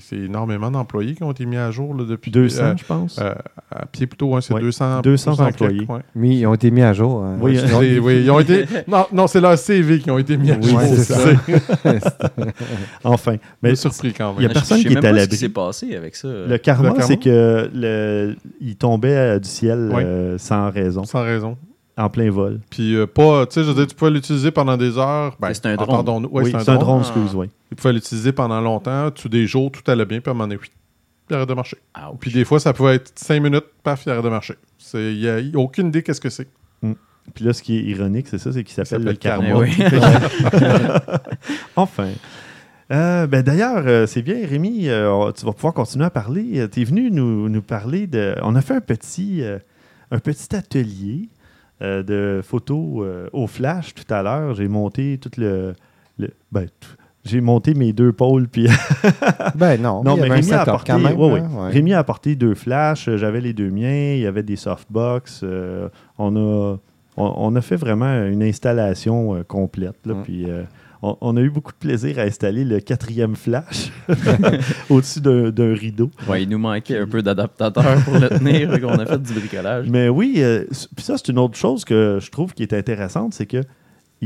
C'est 0.00 0.16
énormément 0.16 0.70
d'employés 0.70 1.14
qui 1.14 1.22
ont 1.22 1.30
été 1.32 1.46
mis 1.46 1.56
à 1.56 1.70
jour 1.70 1.94
là, 1.94 2.04
depuis. 2.04 2.30
200, 2.30 2.62
euh, 2.62 2.74
je 2.78 2.84
pense. 2.84 3.18
euh, 3.20 3.32
à 3.70 3.86
pied 3.86 4.06
plutôt, 4.06 4.34
hein, 4.34 4.40
c'est 4.40 4.54
Ouais. 4.54 4.60
200, 4.60 5.00
200 5.02 5.36
quelques, 5.36 5.52
employés. 5.62 5.86
ouais. 5.88 6.00
Mais 6.14 6.36
ils 6.36 6.46
ont 6.46 6.54
été 6.54 6.70
mis 6.70 6.82
à 6.82 6.92
jour. 6.92 7.22
hein. 7.24 7.36
Oui, 7.40 7.58
Sinon, 7.58 7.80
C'est- 7.80 7.98
oui, 7.98 8.20
ils 8.24 8.30
ont 8.30 8.40
été. 8.40 8.64
Non, 8.88 9.06
non 9.12 9.26
c'est 9.26 9.40
leur 9.40 9.56
CV 9.58 9.98
qui 10.00 10.10
ont 10.10 10.18
été 10.18 10.36
mis 10.36 10.50
à 10.50 10.56
Oui, 10.56 10.68
jour. 10.70 10.80
c'est 10.82 10.96
ça. 11.04 11.18
enfin. 13.04 13.32
Mais 13.62 13.70
Mais 13.70 13.76
surpris 13.76 14.12
quand 14.12 14.34
il 14.38 14.42
y 14.42 14.44
a 14.44 14.48
même. 14.48 14.52
personne 14.54 14.78
Je 14.78 14.82
sais 14.82 14.88
qui 14.88 14.94
même 14.94 15.04
est 15.04 15.08
à 15.08 15.12
l'abri. 15.12 15.28
qui 15.28 15.36
s'est 15.36 15.48
passé 15.48 15.94
avec 15.96 16.16
ça. 16.16 16.28
le 16.28 16.58
karma, 16.58 16.94
c'est 17.00 17.16
que 17.18 17.70
le, 17.74 18.36
il 18.60 18.76
tombait 18.76 19.38
du 19.40 19.48
ciel 19.48 19.90
euh, 19.94 20.38
sans 20.38 20.70
raison, 20.70 21.04
Sans 21.04 21.22
raison. 21.22 21.56
En 21.96 22.08
plein 22.08 22.30
vol. 22.30 22.60
Puis 22.70 22.94
euh, 22.94 23.06
pas, 23.06 23.46
tu 23.46 23.54
sais, 23.54 23.64
je 23.64 23.68
veux 23.68 23.74
dire, 23.74 23.86
tu 23.86 23.94
pouvais 23.94 24.10
l'utiliser 24.10 24.50
pendant 24.50 24.76
des 24.76 24.98
heures. 24.98 25.36
Ben, 25.38 25.52
c'est 25.54 25.66
un 25.66 25.76
drone. 25.76 26.26
Ouais, 26.26 26.44
oui, 26.44 26.50
c'est 26.50 26.56
un 26.56 26.76
drone. 26.76 26.78
drone, 26.78 27.00
excuse, 27.00 27.34
oui. 27.34 27.50
Tu 27.68 27.76
pouvais 27.76 27.92
l'utiliser 27.92 28.32
pendant 28.32 28.60
longtemps, 28.60 29.10
tous 29.10 29.28
des 29.28 29.46
jours, 29.46 29.70
tout 29.70 29.88
allait 29.90 30.04
bien, 30.04 30.20
puis 30.20 30.28
à 30.28 30.32
un 30.32 30.34
moment 30.34 30.48
donné, 30.48 30.60
oui, 30.60 30.68
il 31.30 31.36
arrête 31.36 31.48
de 31.48 31.54
marcher. 31.54 31.78
Ouch. 31.96 32.18
Puis 32.20 32.32
des 32.32 32.44
fois, 32.44 32.60
ça 32.60 32.72
pouvait 32.72 32.96
être 32.96 33.12
5 33.16 33.40
minutes, 33.40 33.64
paf, 33.82 34.04
il 34.06 34.10
arrête 34.10 34.24
de 34.24 34.28
marcher. 34.28 34.54
Il 34.94 35.18
n'y 35.18 35.28
a, 35.28 35.40
y 35.40 35.54
a 35.54 35.58
aucune 35.58 35.88
idée 35.88 36.02
qu'est-ce 36.02 36.20
que 36.20 36.30
c'est. 36.30 36.48
Puis 37.32 37.44
là, 37.44 37.52
ce 37.54 37.62
qui 37.62 37.78
est 37.78 37.82
ironique, 37.82 38.28
c'est 38.28 38.38
ça, 38.38 38.52
c'est 38.52 38.62
qu'il 38.64 38.74
s'appelle 38.74 39.04
le 39.04 39.14
karma. 39.14 39.56
Oui. 39.56 39.74
enfin. 41.76 42.08
Euh, 42.92 43.26
ben 43.26 43.42
D'ailleurs, 43.42 43.84
euh, 43.86 44.06
c'est 44.06 44.20
bien, 44.20 44.46
Rémi, 44.46 44.88
euh, 44.88 45.32
tu 45.32 45.46
vas 45.46 45.52
pouvoir 45.52 45.72
continuer 45.72 46.04
à 46.04 46.10
parler. 46.10 46.68
tu 46.70 46.82
es 46.82 46.84
venu 46.84 47.10
nous, 47.10 47.48
nous 47.48 47.62
parler 47.62 48.06
de... 48.06 48.34
On 48.42 48.54
a 48.54 48.60
fait 48.60 48.74
un 48.74 48.82
petit, 48.82 49.42
euh, 49.42 49.58
un 50.10 50.18
petit 50.18 50.54
atelier 50.54 51.30
euh, 51.82 52.02
de 52.02 52.40
photos 52.42 53.02
euh, 53.04 53.28
au 53.32 53.46
flash 53.46 53.94
tout 53.94 54.12
à 54.12 54.22
l'heure. 54.22 54.54
J'ai 54.54 54.68
monté 54.68 55.18
tout 55.20 55.30
le... 55.38 55.74
le- 56.18 56.30
ben, 56.52 56.66
j'ai 57.24 57.40
monté 57.40 57.72
mes 57.72 57.92
deux 57.94 58.12
pôles, 58.12 58.48
puis 58.48 58.68
Ben 59.54 59.80
non. 59.80 60.02
Non, 60.04 60.14
mais 60.16 60.28
Rémi 60.28 60.52
a, 60.52 60.60
apporté, 60.60 60.92
quand 60.92 60.98
même. 60.98 61.18
ouais, 61.18 61.32
ouais. 61.32 61.40
hein, 61.40 61.48
ouais. 61.66 61.70
Rémi 61.70 61.94
a 61.94 61.98
apporté 61.98 62.36
deux 62.36 62.54
flashs. 62.54 63.08
euh, 63.08 63.16
J'avais 63.16 63.40
les 63.40 63.52
deux 63.54 63.70
miens. 63.70 64.12
Il 64.14 64.20
y 64.20 64.26
avait 64.26 64.42
des 64.42 64.56
softbox. 64.56 65.40
euh, 65.42 65.88
on, 66.18 66.36
a, 66.36 66.76
on, 67.16 67.34
on 67.36 67.56
a 67.56 67.60
fait 67.62 67.76
vraiment 67.76 68.24
une 68.26 68.42
installation 68.42 69.42
complète. 69.48 69.96
là, 70.04 70.14
Mm. 70.14 70.22
Puis 70.22 70.46
on, 71.04 71.18
on 71.20 71.36
a 71.36 71.40
eu 71.40 71.50
beaucoup 71.50 71.72
de 71.72 71.76
plaisir 71.76 72.18
à 72.18 72.22
installer 72.22 72.64
le 72.64 72.80
quatrième 72.80 73.36
flash 73.36 73.92
au-dessus 74.90 75.20
d'un 75.20 75.74
rideau. 75.74 76.10
Il 76.38 76.48
nous 76.48 76.58
manquait 76.58 76.98
un 76.98 77.06
peu 77.06 77.22
d'adaptateur 77.22 78.00
pour 78.04 78.18
le 78.18 78.28
tenir, 78.28 78.80
qu'on 78.80 78.98
a 78.98 79.06
fait 79.06 79.22
du 79.22 79.32
bricolage. 79.34 79.86
Mais 79.88 80.08
oui, 80.08 80.36
euh, 80.38 80.64
puis 80.96 81.04
ça, 81.04 81.16
c'est 81.18 81.28
une 81.28 81.38
autre 81.38 81.56
chose 81.56 81.84
que 81.84 82.18
je 82.20 82.30
trouve 82.30 82.54
qui 82.54 82.62
est 82.62 82.72
intéressante, 82.72 83.34
c'est 83.34 83.46
que 83.46 83.62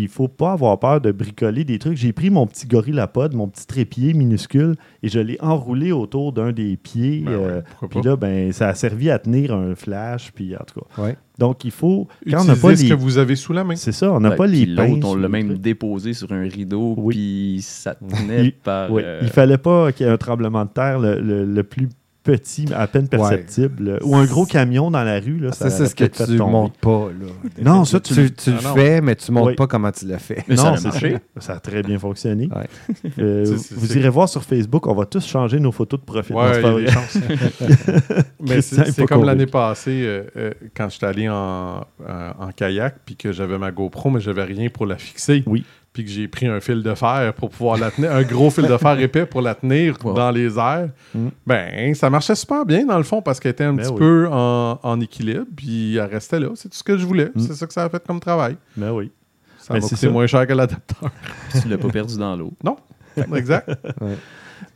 il 0.02 0.08
faut 0.08 0.28
pas 0.28 0.52
avoir 0.52 0.78
peur 0.78 1.00
de 1.00 1.12
bricoler 1.12 1.64
des 1.64 1.78
trucs. 1.78 1.96
J'ai 1.96 2.12
pris 2.12 2.30
mon 2.30 2.46
petit 2.46 2.66
gorillapod, 2.66 3.34
mon 3.34 3.48
petit 3.48 3.66
trépied 3.66 4.14
minuscule, 4.14 4.74
et 5.02 5.08
je 5.08 5.18
l'ai 5.20 5.38
enroulé 5.40 5.92
autour 5.92 6.32
d'un 6.32 6.52
des 6.52 6.76
pieds. 6.76 7.22
Ben 7.26 7.32
euh, 7.32 7.60
puis 7.90 8.00
là, 8.02 8.16
ben, 8.16 8.52
ça 8.52 8.68
a 8.68 8.74
servi 8.74 9.10
à 9.10 9.18
tenir 9.18 9.54
un 9.54 9.74
flash, 9.74 10.32
puis 10.34 10.54
en 10.56 10.64
tout 10.64 10.80
cas. 10.80 11.02
Ouais. 11.02 11.16
Donc, 11.38 11.64
il 11.64 11.70
faut, 11.70 12.08
quand 12.28 12.40
on 12.42 12.44
n'a 12.44 12.54
Utilisez 12.54 12.60
pas 12.62 12.76
ce 12.76 12.82
les... 12.82 12.88
que 12.88 12.94
vous 12.94 13.18
avez 13.18 13.36
sous 13.36 13.52
la 13.52 13.62
main. 13.62 13.76
C'est 13.76 13.92
ça, 13.92 14.12
on 14.12 14.18
n'a 14.18 14.30
Ouais, 14.30 14.36
pas 14.36 14.46
les 14.48 14.66
pinces. 14.74 15.04
On 15.04 15.14
l'a 15.14 15.28
même 15.28 15.56
déposé 15.58 16.12
sur 16.12 16.32
un 16.32 16.42
rideau, 16.42 16.94
Oui. 16.98 17.14
puis 17.14 17.58
ça 17.62 17.94
tenait 17.94 18.46
Il- 18.46 18.52
par. 18.52 18.90
Oui, 18.90 19.02
euh, 19.04 19.20
Il 19.22 19.28
fallait 19.28 19.58
pas 19.58 19.92
qu'il 19.92 20.04
y 20.06 20.08
ait 20.08 20.12
un 20.12 20.16
tremblement 20.16 20.64
de 20.64 20.70
terre 20.70 20.98
le, 20.98 21.20
le- 21.20 21.44
le 21.44 21.62
plus 21.62 21.88
petit, 22.28 22.66
à 22.74 22.86
peine 22.86 23.08
perceptible, 23.08 23.98
ou 24.02 24.14
un 24.16 24.26
gros 24.26 24.44
camion 24.44 24.90
dans 24.90 25.02
la 25.02 25.18
rue. 25.18 25.38
Là, 25.38 25.52
Ça, 25.52 25.70
c'est 25.70 25.86
ce 25.86 25.94
que 25.94 26.04
tu 26.04 26.36
tomber. 26.36 26.52
montres 26.52 26.76
pas. 26.78 27.08
Là. 27.08 27.26
Non, 27.62 27.84
ça, 27.86 28.00
tu, 28.00 28.12
Tu, 28.14 28.30
tu 28.32 28.50
le 28.50 28.56
Ah 28.60 28.68
non. 28.68 28.74
fais, 28.74 29.00
mais 29.00 29.16
tu 29.16 29.32
montres 29.32 29.48
Oui. 29.48 29.54
pas 29.54 29.66
comment 29.66 29.90
tu 29.90 30.06
l'as 30.06 30.18
fait. 30.18 30.44
Mais 30.46 30.56
ça 30.56 30.64
non, 30.64 30.72
a 30.72 30.76
c'est 30.76 30.88
marché. 30.88 31.12
ça. 31.36 31.40
Ça 31.40 31.52
a 31.54 31.60
très 31.60 31.82
bien 31.82 31.98
fonctionné. 31.98 32.48
Ouais. 32.54 32.68
Euh, 33.18 33.56
vous 33.76 33.96
irez 33.96 34.10
voir 34.10 34.28
sur 34.28 34.42
Facebook, 34.44 34.86
on 34.86 34.94
va 34.94 35.06
tous 35.06 35.26
changer 35.26 35.58
nos 35.58 35.72
photos 35.72 35.98
de 36.00 36.04
profil. 36.04 36.36
Non, 36.36 36.42
Ouais, 36.42 36.52
c'est 36.52 36.60
il 36.60 36.62
y 36.62 36.62
pas 36.62 36.68
a 36.68 36.72
vrai. 36.72 36.84
des 36.84 36.90
chances. 36.90 37.18
Mais 38.40 38.60
c'est 38.60 39.06
comme 39.06 39.24
l'année 39.24 39.46
passée, 39.46 40.02
euh, 40.04 40.24
euh, 40.36 40.50
quand 40.76 40.88
j'étais 40.90 41.06
allé 41.06 41.28
en, 41.28 41.84
euh, 42.06 42.30
en 42.38 42.48
kayak, 42.54 42.96
puis 43.04 43.16
que 43.16 43.32
j'avais 43.32 43.58
ma 43.58 43.70
GoPro, 43.70 44.10
mais 44.10 44.20
j'avais 44.20 44.44
rien 44.44 44.68
pour 44.68 44.86
la 44.86 44.96
fixer. 44.96 45.42
Oui. 45.46 45.64
Puis 45.92 46.04
que 46.04 46.10
j'ai 46.10 46.28
pris 46.28 46.46
un 46.46 46.60
fil 46.60 46.82
de 46.82 46.94
fer 46.94 47.32
pour 47.34 47.50
pouvoir 47.50 47.76
la 47.78 47.90
tenir, 47.90 48.12
un 48.12 48.22
gros 48.22 48.50
fil 48.50 48.66
de 48.68 48.76
fer 48.76 48.98
épais 49.00 49.26
pour 49.26 49.40
la 49.42 49.54
tenir 49.54 49.96
Wow. 50.04 50.14
dans 50.14 50.30
les 50.30 50.56
airs. 50.58 50.90
Mm. 51.14 51.28
Ben, 51.46 51.94
ça 51.94 52.08
marchait 52.10 52.34
super 52.36 52.64
bien 52.64 52.84
dans 52.86 52.98
le 52.98 53.04
fond 53.04 53.20
parce 53.22 53.40
qu'elle 53.40 53.50
était 53.52 53.64
un 53.64 53.72
Ben 53.72 53.82
petit 53.82 53.92
oui. 53.92 53.98
peu 53.98 54.28
en, 54.30 54.78
en 54.82 55.00
équilibre, 55.00 55.46
puis 55.56 55.96
elle 55.96 56.04
restait 56.04 56.38
là. 56.38 56.48
C'est 56.54 56.68
tout 56.68 56.76
ce 56.76 56.84
que 56.84 56.96
je 56.96 57.04
voulais. 57.06 57.30
Mm. 57.34 57.40
C'est 57.40 57.54
ça 57.54 57.66
que 57.66 57.72
ça 57.72 57.84
a 57.84 57.88
fait 57.88 58.04
comme 58.06 58.20
travail. 58.20 58.56
Ben 58.76 58.92
oui. 58.92 59.10
Ça 59.58 59.74
Ben, 59.74 59.80
m'a 59.80 59.86
c'est 59.88 59.94
coûté 59.96 60.06
ça. 60.06 60.12
moins 60.12 60.26
cher 60.26 60.46
que 60.46 60.52
l'adapteur. 60.52 61.10
Tu 61.60 61.68
l'as 61.68 61.78
pas 61.78 61.88
perdu 61.88 62.16
dans 62.16 62.36
l'eau. 62.36 62.52
exact. 63.34 63.68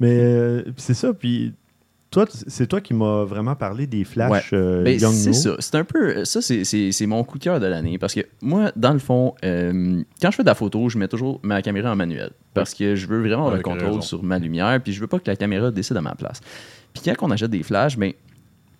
Mais 0.00 0.18
euh, 0.18 0.62
c'est 0.76 0.94
ça. 0.94 1.12
Puis 1.12 1.54
toi, 2.12 2.26
c'est 2.46 2.66
toi 2.68 2.80
qui 2.80 2.94
m'as 2.94 3.24
vraiment 3.24 3.56
parlé 3.56 3.88
des 3.88 4.04
flashs 4.04 4.50
euh, 4.52 4.84
Ben, 4.84 5.00
Young 5.00 5.12
c'est 5.12 5.32
ça. 5.32 5.56
C'est 5.58 5.74
un 5.74 5.82
peu. 5.84 6.24
Ça, 6.24 6.40
c'est- 6.40 6.62
c'est 6.64 6.92
c'est 6.92 7.06
mon 7.06 7.24
coup 7.24 7.38
de 7.38 7.42
cœur 7.44 7.58
de 7.58 7.66
l'année. 7.66 7.98
Parce 7.98 8.14
que 8.14 8.20
moi, 8.42 8.70
dans 8.76 8.92
le 8.92 9.00
fond, 9.00 9.34
euh, 9.44 10.00
quand 10.20 10.30
je 10.30 10.36
fais 10.36 10.42
de 10.44 10.48
la 10.48 10.54
photo, 10.54 10.88
je 10.88 10.98
mets 10.98 11.08
toujours 11.08 11.40
ma 11.42 11.60
caméra 11.62 11.90
en 11.90 11.96
manuel. 11.96 12.30
Parce 12.54 12.74
que 12.74 12.94
je 12.94 13.06
veux 13.06 13.20
vraiment 13.20 13.46
avoir 13.46 13.56
le 13.56 13.62
contrôle 13.62 13.86
raison. 13.88 14.00
sur 14.02 14.22
ma 14.22 14.38
lumière. 14.38 14.78
Puis 14.84 14.92
je 14.92 15.00
veux 15.00 15.06
pas 15.08 15.18
que 15.18 15.28
la 15.28 15.36
caméra 15.36 15.70
décide 15.72 15.96
à 15.96 16.00
ma 16.02 16.14
place. 16.14 16.40
Puis 16.94 17.02
quand 17.04 17.14
on 17.26 17.30
achète 17.32 17.50
des 17.50 17.62
flashs, 17.64 17.96
ben. 17.98 18.12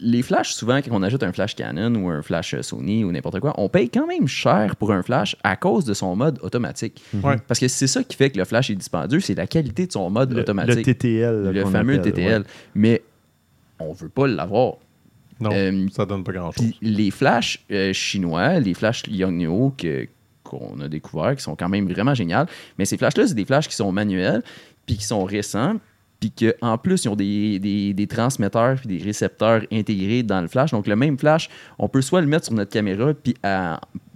Les 0.05 0.23
flashs, 0.23 0.55
souvent, 0.55 0.79
quand 0.79 0.91
on 0.91 1.03
achète 1.05 1.23
un 1.23 1.31
flash 1.33 1.55
Canon 1.55 1.95
ou 1.95 2.09
un 2.11 2.23
flash 2.23 2.61
Sony 2.63 3.05
ou 3.05 3.13
n'importe 3.13 3.39
quoi, 3.39 3.55
on 3.57 3.69
paye 3.69 3.89
quand 3.89 4.09
même 4.09 4.27
cher 4.27 4.75
pour 4.75 4.91
un 4.91 5.01
flash 5.05 5.37
à 5.45 5.55
cause 5.55 5.85
de 5.85 5.95
son 5.95 6.17
mode 6.17 6.41
automatique. 6.43 7.01
Ouais. 7.23 7.37
Parce 7.47 7.61
que 7.61 7.69
c'est 7.69 7.87
ça 7.87 8.03
qui 8.03 8.17
fait 8.17 8.31
que 8.31 8.39
le 8.39 8.45
flash 8.45 8.69
est 8.69 8.75
dispendieux, 8.75 9.21
c'est 9.21 9.37
la 9.37 9.47
qualité 9.47 9.87
de 9.87 9.93
son 9.93 10.11
mode 10.11 10.31
Le, 10.31 10.37
le 10.37 10.43
automatique. 10.43 10.85
TTL. 10.87 11.53
Le 11.53 11.65
fameux 11.67 12.01
appelle, 12.01 12.13
TTL. 12.13 12.41
ouais. 12.41 12.47
Mais 12.75 13.03
on 13.89 13.93
veut 13.93 14.09
pas 14.09 14.27
l'avoir. 14.27 14.75
Non, 15.41 15.51
Euh, 15.53 15.87
ça 15.91 16.07
donne 16.07 16.23
pas 16.25 16.33
grand-chose. 16.33 16.73
Les 16.81 17.11
flashs 17.11 17.65
euh, 17.71 17.93
chinois, 17.93 18.61
les 18.61 18.75
flashs 18.75 19.03
Yongnuo 19.09 19.75
que 19.77 20.07
qu'on 20.45 20.79
a 20.81 20.89
découvert, 20.89 21.35
qui 21.35 21.43
sont 21.43 21.57
quand 21.57 21.69
même 21.69 21.89
vraiment 21.89 22.15
géniales. 22.15 22.47
Mais 22.79 22.85
ces 22.85 22.99
flashs-là, 22.99 23.27
c'est 23.27 23.35
des 23.35 23.45
flashs 23.47 23.69
qui 23.69 23.75
sont 23.77 23.91
manuels, 23.91 24.43
puis 24.87 24.97
qui 24.97 25.05
sont 25.05 25.25
récents, 25.25 25.77
puis 26.23 26.31
qu'en 26.61 26.79
plus, 26.79 27.05
ils 27.05 27.09
ont 27.09 27.17
des, 27.17 27.59
des- 27.59 27.93
des 27.95 28.07
transmetteurs 28.07 28.77
puis 28.77 28.87
des 28.97 29.03
récepteurs 29.03 29.63
intégrés 29.73 30.23
dans 30.23 30.41
le 30.41 30.47
flash. 30.47 30.71
Donc, 30.71 30.87
le 30.87 30.95
même 30.95 31.19
flash, 31.19 31.51
on 31.81 31.89
peut 31.89 32.01
soit 32.01 32.21
le 32.21 32.29
mettre 32.29 32.45
sur 32.47 32.55
notre 32.55 32.71
caméra, 32.71 33.13
puis 33.13 33.35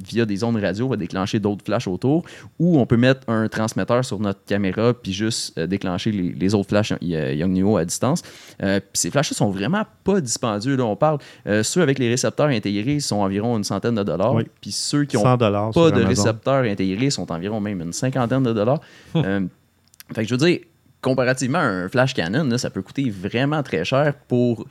via 0.05 0.25
des 0.25 0.45
ondes 0.45 0.57
radio, 0.57 0.87
on 0.87 0.91
va 0.91 0.97
déclencher 0.97 1.41
d'autres 1.41 1.65
flashs 1.65 1.89
autour, 1.89 2.25
ou 2.61 2.79
on 2.79 2.87
peut 2.87 2.97
mettre 2.97 3.29
un 3.29 3.49
transmetteur 3.49 4.05
sur 4.05 4.21
notre 4.21 4.45
caméra, 4.45 4.95
puis 4.95 5.13
juste 5.13 5.59
euh, 5.59 5.67
déclencher 5.67 6.13
les, 6.13 6.33
les 6.33 6.55
autres 6.55 6.69
flashs 6.69 6.93
euh, 6.93 7.33
Yongnuo 7.35 7.77
à 7.77 7.85
distance. 7.85 8.23
Euh, 8.63 8.79
puis 8.79 8.89
ces 8.93 9.11
flashs 9.11 9.33
sont 9.33 9.51
vraiment 9.51 9.83
pas 10.05 10.21
dispendieux. 10.21 10.77
Là, 10.77 10.85
on 10.85 10.95
parle, 10.95 11.19
euh, 11.49 11.65
ceux 11.65 11.83
avec 11.83 11.99
les 11.99 12.09
récepteurs 12.09 12.47
intégrés 12.49 13.01
sont 13.01 13.17
environ 13.17 13.57
une 13.57 13.65
centaine 13.65 13.97
de 13.97 14.05
dollars, 14.05 14.35
Oui. 14.35 14.45
puis 14.61 14.71
ceux 14.71 15.05
qui 15.07 15.17
ont 15.17 15.23
100 15.23 15.39
dollars 15.39 15.71
pas 15.73 15.91
de 15.91 15.97
Amazon. 15.97 16.09
récepteurs 16.09 16.63
intégrés 16.65 17.11
sont 17.11 17.33
environ 17.33 17.59
même 17.61 17.81
une 17.81 17.93
cinquantaine 17.93 18.45
de 18.45 18.53
dollars. 18.53 18.81
Fait 19.15 20.23
que 20.23 20.29
je 20.29 20.35
veux 20.35 20.47
dire, 20.47 20.61
comparativement 21.03 21.59
à 21.59 21.63
un 21.63 21.89
flash 21.89 22.15
Canon, 22.15 22.45
là, 22.45 22.59
ça 22.59 22.71
peut 22.71 22.83
coûter 22.83 23.11
vraiment 23.11 23.63
très 23.63 23.85
cher 23.85 24.15
pour. 24.29 24.67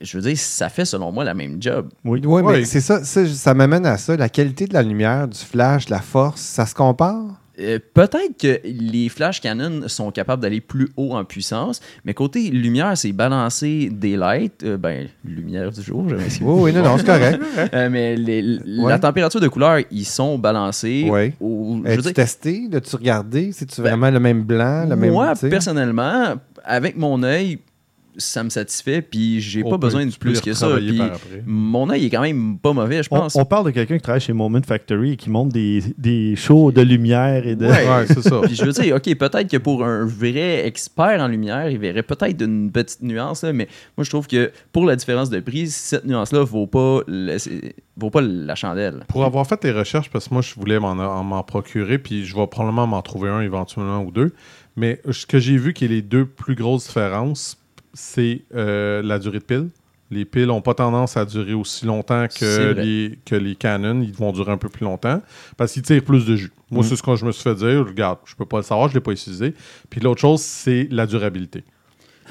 Je 0.00 0.16
veux 0.18 0.22
dire, 0.22 0.36
ça 0.36 0.68
fait 0.68 0.84
selon 0.84 1.12
moi 1.12 1.22
la 1.22 1.34
même 1.34 1.62
job. 1.62 1.88
Oui. 2.04 2.20
Oui, 2.24 2.42
mais 2.42 2.48
Oui. 2.58 2.66
c'est 2.66 2.80
ça, 2.80 3.04
ça, 3.04 3.24
ça 3.26 3.54
m'amène 3.54 3.86
à 3.86 3.96
ça. 3.98 4.16
La 4.16 4.28
qualité 4.28 4.66
de 4.66 4.74
la 4.74 4.82
lumière, 4.82 5.28
du 5.28 5.38
flash, 5.38 5.86
de 5.86 5.92
la 5.92 6.00
force, 6.00 6.40
ça 6.40 6.66
se 6.66 6.74
compare? 6.74 7.22
Euh, 7.60 7.78
Peut-être 7.92 8.38
que 8.40 8.60
les 8.64 9.08
flash 9.10 9.40
Canon 9.40 9.82
sont 9.86 10.10
capables 10.10 10.40
d'aller 10.42 10.60
plus 10.62 10.88
haut 10.96 11.12
en 11.14 11.22
puissance, 11.24 11.80
mais 12.04 12.14
côté 12.14 12.48
lumière, 12.50 12.96
c'est 12.96 13.12
balancer 13.12 13.90
des 13.92 14.16
lights, 14.16 14.62
euh, 14.64 14.76
ben, 14.78 15.08
lumière 15.24 15.70
du 15.70 15.82
jour, 15.82 16.08
je 16.08 16.14
m'excuse. 16.16 16.40
Oui, 16.46 16.60
oui, 16.62 16.72
non, 16.72 16.82
non, 16.82 16.96
c'est 16.98 17.04
correct. 17.06 17.40
Euh, 17.74 17.88
mais 17.90 18.16
les- 18.16 18.42
la 18.66 18.98
température 18.98 19.40
de 19.40 19.48
couleur, 19.48 19.78
ils 19.90 20.04
sont 20.04 20.38
balancés. 20.38 21.08
Ouais. 21.10 21.34
au- 21.40 21.80
je 21.84 21.90
As-tu 21.90 22.02
dire, 22.02 22.12
testé? 22.14 22.68
L'as-tu 22.70 22.96
regardé? 22.96 23.50
C'est-tu 23.52 23.80
Ben, 23.82 23.90
vraiment 23.90 24.10
le 24.10 24.20
même 24.20 24.42
blanc? 24.42 24.86
Le 24.88 24.96
même, 24.96 25.12
Moi, 25.12 25.32
tu 25.34 25.40
sais? 25.40 25.48
personnellement, 25.48 26.34
avec 26.64 26.96
mon 26.96 27.22
œil, 27.22 27.58
ça 28.16 28.42
me 28.44 28.50
satisfait, 28.50 29.00
puis 29.02 29.40
j'ai 29.40 29.62
pas 29.62 29.78
besoin 29.78 30.04
de 30.06 30.12
plus 30.14 30.40
que 30.40 30.52
ça. 30.52 30.68
Puis 30.76 30.98
mon 31.46 31.88
œil 31.90 32.06
est 32.06 32.10
quand 32.10 32.20
même 32.22 32.58
pas 32.58 32.72
mauvais, 32.72 33.02
je 33.02 33.08
pense. 33.08 33.34
on 33.36 33.44
parle 33.44 33.66
de 33.66 33.70
quelqu'un 33.70 33.96
qui 33.96 34.02
travaille 34.02 34.20
chez 34.20 34.32
Moment 34.32 34.60
Factory 34.66 35.12
et 35.12 35.16
qui 35.16 35.30
monte 35.30 35.50
des, 35.50 35.82
des 35.98 36.36
shows 36.36 36.72
de 36.72 36.82
lumière 36.82 37.46
et 37.46 37.56
de. 37.56 37.66
Ouais. 37.66 37.88
Ouais, 37.88 38.06
c'est 38.06 38.22
ça. 38.22 38.40
Puis 38.44 38.54
je 38.54 38.64
veux 38.64 38.72
dire, 38.72 38.96
OK, 38.96 39.14
peut-être 39.16 39.48
que 39.50 39.56
pour 39.56 39.84
un 39.84 40.04
vrai 40.04 40.66
expert 40.66 41.20
en 41.20 41.28
lumière, 41.28 41.68
il 41.70 41.78
verrait 41.78 42.02
peut-être 42.02 42.42
une 42.42 42.70
petite 42.70 43.02
nuance, 43.02 43.42
là, 43.42 43.52
mais 43.52 43.68
moi, 43.96 44.04
je 44.04 44.10
trouve 44.10 44.26
que 44.26 44.50
pour 44.72 44.84
la 44.86 44.96
différence 44.96 45.30
de 45.30 45.40
prix, 45.40 45.68
cette 45.68 46.04
nuance-là 46.04 46.44
vaut 46.44 46.66
pas, 46.66 47.00
le- 47.06 47.36
vaut 47.96 48.10
pas 48.10 48.20
la 48.20 48.54
chandelle. 48.54 49.04
Pour 49.08 49.24
avoir 49.24 49.46
fait 49.46 49.56
tes 49.56 49.72
recherches, 49.72 50.10
parce 50.10 50.28
que 50.28 50.34
moi, 50.34 50.42
je 50.42 50.54
voulais 50.54 50.78
m'en, 50.78 50.90
en- 50.92 51.24
m'en 51.24 51.42
procurer, 51.42 51.98
puis 51.98 52.24
je 52.24 52.34
vais 52.36 52.46
probablement 52.46 52.86
m'en 52.86 53.02
trouver 53.02 53.30
un 53.30 53.40
éventuellement 53.40 54.02
ou 54.02 54.10
deux. 54.10 54.32
Mais 54.76 55.00
ce 55.10 55.26
que 55.26 55.38
j'ai 55.38 55.56
vu 55.58 55.72
qui 55.74 55.84
est 55.84 55.88
les 55.88 56.00
deux 56.02 56.24
plus 56.24 56.54
grosses 56.54 56.86
différences, 56.86 57.58
c'est 57.94 58.42
euh, 58.54 59.02
la 59.02 59.18
durée 59.18 59.38
de 59.38 59.44
pile. 59.44 59.68
Les 60.10 60.26
piles 60.26 60.46
n'ont 60.46 60.60
pas 60.60 60.74
tendance 60.74 61.16
à 61.16 61.24
durer 61.24 61.54
aussi 61.54 61.86
longtemps 61.86 62.26
que 62.28 62.72
les, 62.72 63.18
que 63.24 63.34
les 63.34 63.54
Canon. 63.54 64.02
Ils 64.02 64.12
vont 64.12 64.30
durer 64.32 64.52
un 64.52 64.58
peu 64.58 64.68
plus 64.68 64.84
longtemps 64.84 65.22
parce 65.56 65.72
qu'ils 65.72 65.80
tirent 65.82 66.04
plus 66.04 66.26
de 66.26 66.36
jus. 66.36 66.52
Moi, 66.70 66.82
Mm. 66.84 66.86
c'est 66.86 66.96
ce 66.96 67.02
que 67.02 67.16
je 67.16 67.24
me 67.24 67.32
suis 67.32 67.42
fait 67.42 67.54
dire. 67.54 67.86
Regarde, 67.86 68.18
je 68.26 68.34
peux 68.34 68.44
pas 68.44 68.58
le 68.58 68.62
savoir, 68.62 68.88
je 68.88 68.92
ne 68.92 68.98
l'ai 68.98 69.02
pas 69.02 69.12
utilisé. 69.12 69.54
Puis 69.88 70.00
l'autre 70.02 70.20
chose, 70.20 70.42
c'est 70.42 70.86
la 70.90 71.06
durabilité. 71.06 71.64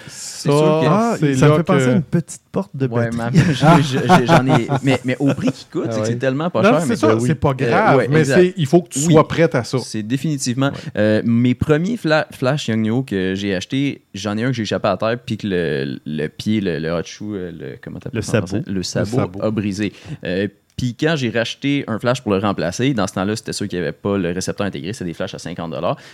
C'est 0.08 0.50
sûr 0.50 0.82
que- 0.82 0.88
Ah, 0.88 1.16
c'est 1.20 1.36
ça 1.36 1.50
me 1.50 1.58
fait 1.58 1.64
penser 1.64 1.86
que- 1.86 1.90
à 1.92 1.94
une 1.94 2.02
petite 2.04 2.42
porte 2.52 2.72
de 2.76 2.88
Ouais, 2.88 3.10
mais 3.16 3.24
j'ai- 3.54 4.00
j'ai- 4.00 4.26
j'en 4.28 4.46
ai. 4.48 4.68
Mais, 4.84 5.00
mais 5.06 5.16
au 5.20 5.34
prix 5.34 5.52
qu'il 5.52 5.68
coûte, 5.72 5.86
Ah 5.88 5.92
c'est 5.94 6.00
ouais. 6.00 6.06
c'est 6.08 6.16
tellement 6.20 6.50
pas 6.50 6.62
Non, 6.64 6.70
cher. 6.70 6.82
c'est 6.82 6.88
mais 6.88 6.96
ça, 6.96 7.08
que 7.10 7.14
oui. 7.16 7.28
c'est 7.28 7.36
pas 7.36 7.50
Euh, 7.50 7.54
grave, 7.54 7.98
ouais, 7.98 8.08
mais 8.10 8.26
c'est, 8.26 8.54
il 8.58 8.66
faut 8.66 8.82
que 8.82 8.90
tu 8.90 9.00
Oui. 9.06 9.14
sois 9.14 9.28
prête 9.28 9.54
à 9.56 9.64
ça. 9.64 9.78
C'est 9.80 10.04
définitivement. 10.04 10.72
Euh, 10.98 11.22
mes 11.26 11.54
premiers 11.56 11.96
fla- 11.98 12.26
flash 12.32 12.68
Yongnuo 12.68 13.04
que 13.04 13.34
j'ai 13.36 13.56
acheté, 13.56 14.02
j'en 14.14 14.38
ai 14.38 14.44
un 14.44 14.48
que 14.48 14.54
j'ai 14.54 14.64
échappé 14.64 14.88
à 14.88 14.98
terre, 14.98 15.18
puis 15.26 15.38
que 15.38 15.48
le, 15.48 16.00
le 16.06 16.28
pied, 16.28 16.60
le, 16.62 16.80
le 16.80 16.92
hot 16.92 17.04
shoe, 17.06 17.34
euh, 17.36 17.52
le, 17.52 17.78
comment 17.82 18.00
t'appelles 18.00 18.18
Le 18.18 18.22
ça 18.22 18.42
en 18.42 18.48
sabot. 18.48 18.64
Le 18.68 18.84
sabot, 18.84 19.18
sabot. 19.18 19.42
a 19.44 19.52
brisé. 19.52 19.94
Euh, 20.26 20.48
puis 20.78 20.96
quand 21.00 21.16
j'ai 21.16 21.30
racheté 21.30 21.84
un 21.88 22.00
flash 22.00 22.22
pour 22.22 22.32
le 22.32 22.40
remplacer, 22.40 22.94
dans 22.96 23.06
ce 23.06 23.14
temps-là, 23.14 23.36
c'était 23.36 23.54
ceux 23.54 23.68
qui 23.68 23.76
n'avaient 23.76 23.92
pas 23.92 24.18
le 24.18 24.32
récepteur 24.32 24.66
intégré, 24.66 24.94
c'était 24.94 25.06
des 25.06 25.14
flashs 25.14 25.36
à 25.36 25.38
50 25.40 25.72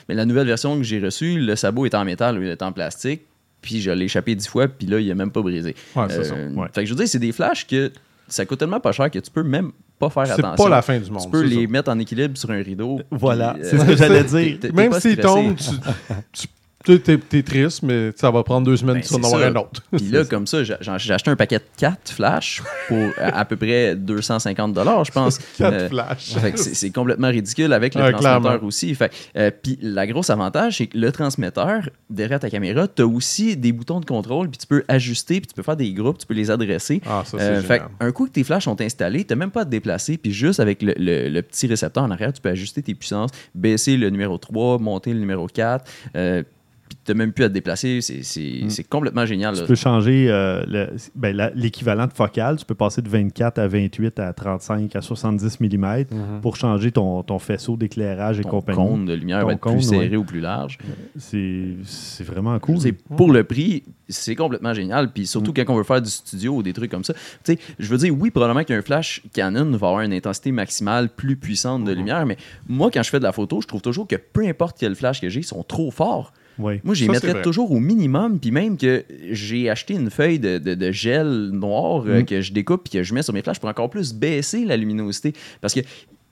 Mais 0.09 0.15
la 0.15 0.25
nouvelle 0.25 0.47
version 0.47 0.75
que 0.77 0.83
j'ai 0.83 0.99
reçue, 0.99 1.39
le 1.39 1.55
sabot 1.55 1.85
est 1.85 1.95
en 1.95 2.03
métal, 2.03 2.37
il 2.41 2.47
est 2.49 2.61
en 2.61 2.71
plastique. 2.73 3.21
Puis 3.61 3.81
je 3.81 3.91
l'ai 3.91 4.05
échappé 4.05 4.35
dix 4.35 4.47
fois, 4.47 4.67
puis 4.67 4.87
là, 4.87 4.99
il 4.99 5.07
n'a 5.07 5.15
même 5.15 5.31
pas 5.31 5.41
brisé. 5.41 5.75
Ouais, 5.95 6.05
c'est 6.09 6.23
ça. 6.23 6.35
Euh, 6.35 6.51
ouais. 6.53 6.67
Fait 6.73 6.81
que 6.81 6.85
je 6.87 6.93
veux 6.93 6.97
dire, 6.97 7.07
c'est 7.07 7.19
des 7.19 7.31
flashs 7.31 7.65
que 7.67 7.91
ça 8.27 8.45
coûte 8.45 8.59
tellement 8.59 8.79
pas 8.79 8.91
cher 8.91 9.09
que 9.09 9.19
tu 9.19 9.31
peux 9.31 9.43
même 9.43 9.71
pas 9.99 10.09
faire 10.09 10.27
C'est 10.27 10.33
attention. 10.33 10.63
pas 10.65 10.69
la 10.69 10.81
fin 10.81 10.99
du 10.99 11.09
monde. 11.09 11.23
Tu 11.23 11.29
peux 11.31 11.41
c'est 11.47 11.55
les 11.55 11.65
ça. 11.65 11.71
mettre 11.71 11.89
en 11.91 11.97
équilibre 11.99 12.37
sur 12.37 12.51
un 12.51 12.61
rideau. 12.61 13.01
Voilà, 13.09 13.55
c'est 13.63 13.77
ce 13.79 13.85
que 13.85 13.95
j'allais 13.95 14.23
dire. 14.59 14.59
Même 14.73 14.91
pas 14.91 14.99
s'il 14.99 15.13
stressé. 15.13 15.21
tombe, 15.27 15.55
tu, 15.55 15.69
tu- 16.33 16.47
tu- 16.85 16.99
t'es, 17.01 17.17
t'es 17.17 17.43
triste, 17.43 17.83
mais 17.83 18.11
ça 18.15 18.31
va 18.31 18.43
prendre 18.43 18.65
deux 18.65 18.77
semaines 18.77 19.01
Ben, 19.11 19.19
en 19.19 19.23
avoir 19.25 19.41
un 19.43 19.55
autre. 19.55 19.81
Puis 19.95 20.07
là, 20.09 20.23
comme 20.25 20.47
ça, 20.47 20.63
j'ai 20.63 20.75
j'ai 20.81 21.13
acheté 21.13 21.29
un 21.31 21.35
paquet 21.35 21.57
de 21.57 21.63
4 21.77 22.11
flashs 22.11 22.61
pour 22.87 22.97
à, 23.17 23.39
à 23.39 23.45
peu 23.45 23.55
près 23.57 23.95
250 23.95 24.77
je 25.05 25.11
pense. 25.11 25.37
Quatre 25.57 25.73
Euh, 25.73 25.89
flashs. 25.89 26.33
fait 26.37 26.51
que 26.53 26.59
c'est 26.59 26.73
c'est 26.75 26.91
complètement 26.91 27.27
ridicule 27.29 27.73
avec 27.73 27.93
le 27.95 28.01
transmetteur 28.01 28.41
clairement. 28.41 28.65
aussi. 28.65 28.93
Fait, 28.95 29.11
euh, 29.35 29.51
puis 29.51 29.77
la 29.81 30.07
grosse 30.07 30.29
avantage, 30.29 30.77
c'est 30.77 30.87
que 30.87 30.97
le 30.97 31.11
transmetteur, 31.11 31.89
derrière 32.09 32.39
ta 32.39 32.49
caméra, 32.49 32.87
tu 32.87 33.01
as 33.01 33.07
aussi 33.07 33.57
des 33.57 33.71
boutons 33.71 33.99
de 33.99 34.05
contrôle, 34.05 34.49
puis 34.49 34.57
tu 34.59 34.67
peux 34.67 34.83
ajuster, 34.87 35.41
puis 35.41 35.47
tu 35.47 35.53
peux 35.53 35.63
faire 35.63 35.75
des 35.77 35.91
groupes, 35.93 36.17
tu 36.19 36.25
peux 36.27 36.33
les 36.33 36.49
adresser. 36.51 37.01
Ah, 37.05 37.23
ça, 37.25 37.37
c'est 37.37 37.43
Euh, 37.43 37.61
fait 37.61 37.81
un 37.99 38.11
coup 38.11 38.25
que 38.27 38.31
tes 38.31 38.43
flashs 38.43 38.63
sont 38.65 38.79
installés, 38.81 39.23
tu 39.25 39.33
n'as 39.33 39.37
même 39.37 39.51
pas 39.51 39.61
à 39.61 39.65
te 39.65 39.69
déplacer, 39.71 40.17
puis 40.17 40.31
juste 40.31 40.59
avec 40.59 40.81
le, 40.81 40.93
le- 40.97 41.29
le 41.29 41.41
petit 41.41 41.67
récepteur 41.67 42.03
en 42.03 42.11
arrière, 42.11 42.31
tu 42.33 42.41
peux 42.41 42.49
ajuster 42.49 42.81
tes 42.81 42.93
puissances, 42.95 43.31
baisser 43.55 43.97
le 43.97 44.09
numéro 44.09 44.37
3, 44.37 44.77
monter 44.79 45.13
le 45.13 45.19
numéro 45.19 45.47
4, 45.47 45.83
euh, 46.15 46.43
puis 46.89 46.97
tu 47.05 47.11
n'as 47.11 47.17
même 47.17 47.31
plus 47.33 47.43
à 47.43 47.49
te 47.49 47.53
déplacer. 47.53 48.01
C'est 48.01 48.23
c'est- 48.23 48.61
Mm. 48.63 48.69
c'est 48.69 48.83
complètement 48.83 49.25
génial. 49.25 49.53
Tu 49.55 49.61
là. 49.61 49.67
peux 49.67 49.75
changer 49.75 50.27
euh, 50.29 50.63
le- 50.67 50.89
ben, 51.15 51.51
l'équivalent 51.55 52.07
de 52.07 52.13
focale. 52.13 52.57
Tu 52.57 52.65
peux 52.65 52.75
passer 52.75 53.01
de 53.01 53.09
24 53.09 53.59
à 53.59 53.67
28 53.67 54.19
à 54.19 54.33
35 54.33 54.95
à 54.95 55.01
70 55.01 55.59
mm 55.59 56.05
Mhm. 56.11 56.41
pour 56.41 56.55
changer 56.55 56.91
ton, 56.91 57.23
ton 57.23 57.39
faisceau 57.39 57.77
d'éclairage 57.77 58.39
et 58.39 58.43
Ton 58.43 58.49
compagnie. 58.49 58.77
cône 58.77 59.05
de 59.05 59.13
lumière 59.13 59.41
Ton 59.41 59.47
va 59.47 59.53
être 59.53 59.59
cône, 59.59 59.73
plus 59.73 59.83
serré 59.83 60.09
ouais. 60.09 60.15
ou 60.17 60.23
plus 60.23 60.39
large. 60.41 60.77
C'est 61.17 61.75
c'est 61.83 62.23
vraiment 62.23 62.57
cool. 62.59 62.79
C'est 62.79 62.91
pour 62.91 63.31
le 63.31 63.43
prix, 63.43 63.83
c'est 64.09 64.35
complètement 64.35 64.73
génial. 64.73 65.11
Puis 65.11 65.27
surtout 65.27 65.53
quand 65.53 65.63
on 65.69 65.75
veut 65.75 65.83
faire 65.83 66.01
du 66.01 66.09
studio 66.09 66.55
ou 66.55 66.63
des 66.63 66.73
trucs 66.73 66.91
comme 66.91 67.03
ça. 67.03 67.13
Tu 67.43 67.53
sais, 67.53 67.59
je 67.79 67.87
veux 67.89 67.97
dire, 67.97 68.13
oui, 68.17 68.29
probablement 68.31 68.63
qu'un 68.63 68.81
flash 68.81 69.21
Canon 69.33 69.71
va 69.71 69.87
avoir 69.87 70.01
une 70.01 70.13
intensité 70.13 70.51
maximale 70.51 71.09
plus 71.09 71.35
puissante 71.35 71.83
de 71.83 71.91
lumière, 71.91 72.25
mais 72.25 72.37
moi, 72.67 72.89
quand 72.91 73.03
je 73.03 73.09
fais 73.09 73.19
de 73.19 73.23
la 73.23 73.31
photo, 73.31 73.61
je 73.61 73.67
trouve 73.67 73.81
toujours 73.81 74.07
que 74.07 74.15
peu 74.15 74.45
importe 74.47 74.77
quel 74.79 74.95
flash 74.95 75.21
que 75.21 75.29
j'ai, 75.29 75.39
ils 75.41 75.43
sont 75.43 75.63
trop 75.63 75.91
forts. 75.91 76.33
Oui. 76.59 76.79
Moi, 76.83 76.95
j'y 76.95 77.07
mettrais 77.09 77.41
toujours 77.43 77.71
au 77.71 77.79
minimum, 77.79 78.39
puis 78.39 78.51
même 78.51 78.77
que 78.77 79.03
j'ai 79.31 79.69
acheté 79.69 79.93
une 79.93 80.09
feuille 80.09 80.39
de, 80.39 80.57
de- 80.57 80.73
de 80.75 80.91
gel 80.91 81.49
noir 81.51 82.03
euh, 82.07 82.21
Mm. 82.21 82.25
que 82.25 82.41
je 82.41 82.51
découpe 82.53 82.83
puis 82.85 82.93
que 82.99 83.03
je 83.03 83.13
mets 83.13 83.21
sur 83.23 83.33
mes 83.33 83.41
flashs 83.41 83.59
pour 83.59 83.69
encore 83.69 83.89
plus 83.89 84.13
baisser 84.13 84.65
la 84.65 84.75
luminosité. 84.77 85.33
Parce 85.61 85.73
que 85.73 85.81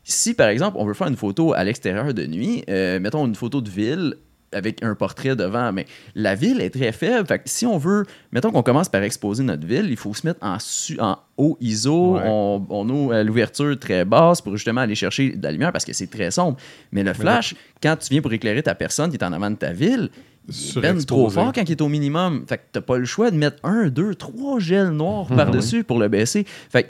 si, 0.03 0.34
par 0.34 0.49
exemple, 0.49 0.78
on 0.80 0.86
veut 0.86 0.93
faire 0.93 1.07
une 1.07 1.15
photo 1.15 1.53
à 1.53 1.63
l'extérieur 1.63 2.13
de 2.13 2.26
nuit, 2.26 2.63
euh, 2.69 2.99
mettons 2.99 3.26
une 3.26 3.36
photo 3.36 3.61
de 3.61 3.69
ville 3.69 4.15
avec 4.56 4.82
un 4.84 4.95
portrait 4.95 5.36
devant, 5.36 5.72
mais 5.72 5.86
la 6.16 6.34
ville 6.36 6.62
est 6.62 6.70
très 6.72 6.91
faible. 6.91 7.28
Fait 7.28 7.39
que 7.39 7.43
si 7.47 7.66
on 7.66 7.78
veut, 7.78 8.06
mettons 8.32 8.51
qu'on 8.51 8.64
commence 8.64 8.89
par 8.89 9.03
exposer 9.03 9.43
notre 9.43 9.68
ville, 9.68 9.86
il 9.89 9.97
faut 9.97 10.14
se 10.14 10.26
mettre 10.26 10.39
en, 10.43 10.58
su- 10.60 10.99
en 10.99 11.18
haut 11.38 11.58
ISO, 11.62 12.16
Ouais. 12.16 12.24
on, 12.26 12.66
on 12.70 12.89
ouvre 12.89 13.14
euh, 13.14 13.24
l'ouverture 13.24 13.78
très 13.78 14.06
basse 14.06 14.41
pour 14.41 14.56
justement 14.56 14.82
aller 14.82 14.95
chercher 14.95 15.32
de 15.32 15.43
la 15.43 15.51
lumière 15.51 15.72
parce 15.72 15.86
que 15.86 15.93
c'est 15.93 16.08
très 16.08 16.32
sombre. 16.32 16.58
Mais 16.91 17.03
le 17.03 17.14
flash, 17.14 17.53
quand 17.84 17.95
tu 17.97 18.10
viens 18.10 18.22
pour 18.22 18.34
éclairer 18.34 18.64
ta 18.64 18.74
personne 18.76 19.10
qui 19.12 19.18
est 19.18 19.24
en 19.24 19.34
avant 19.34 19.51
de 19.51 19.56
ta 19.58 19.74
ville, 19.74 20.10
il 20.47 20.80
ben 20.82 21.03
trop 21.03 21.28
fort 21.32 21.51
quand 21.53 21.64
il 21.64 21.72
est 21.72 21.82
au 21.82 21.88
minimum. 21.89 22.45
Fait 22.47 22.58
que 22.58 22.64
t'as 22.74 22.82
pas 22.82 22.97
le 22.99 23.06
choix 23.06 23.32
de 23.32 23.36
mettre 23.36 23.58
un, 23.64 23.88
deux, 23.88 24.14
trois 24.14 24.60
gels 24.60 24.89
noirs 24.91 25.26
par-dessus 25.36 25.84
pour 25.84 25.97
le 25.99 26.08
baisser. 26.08 26.45
Fait 26.70 26.84
que 26.84 26.89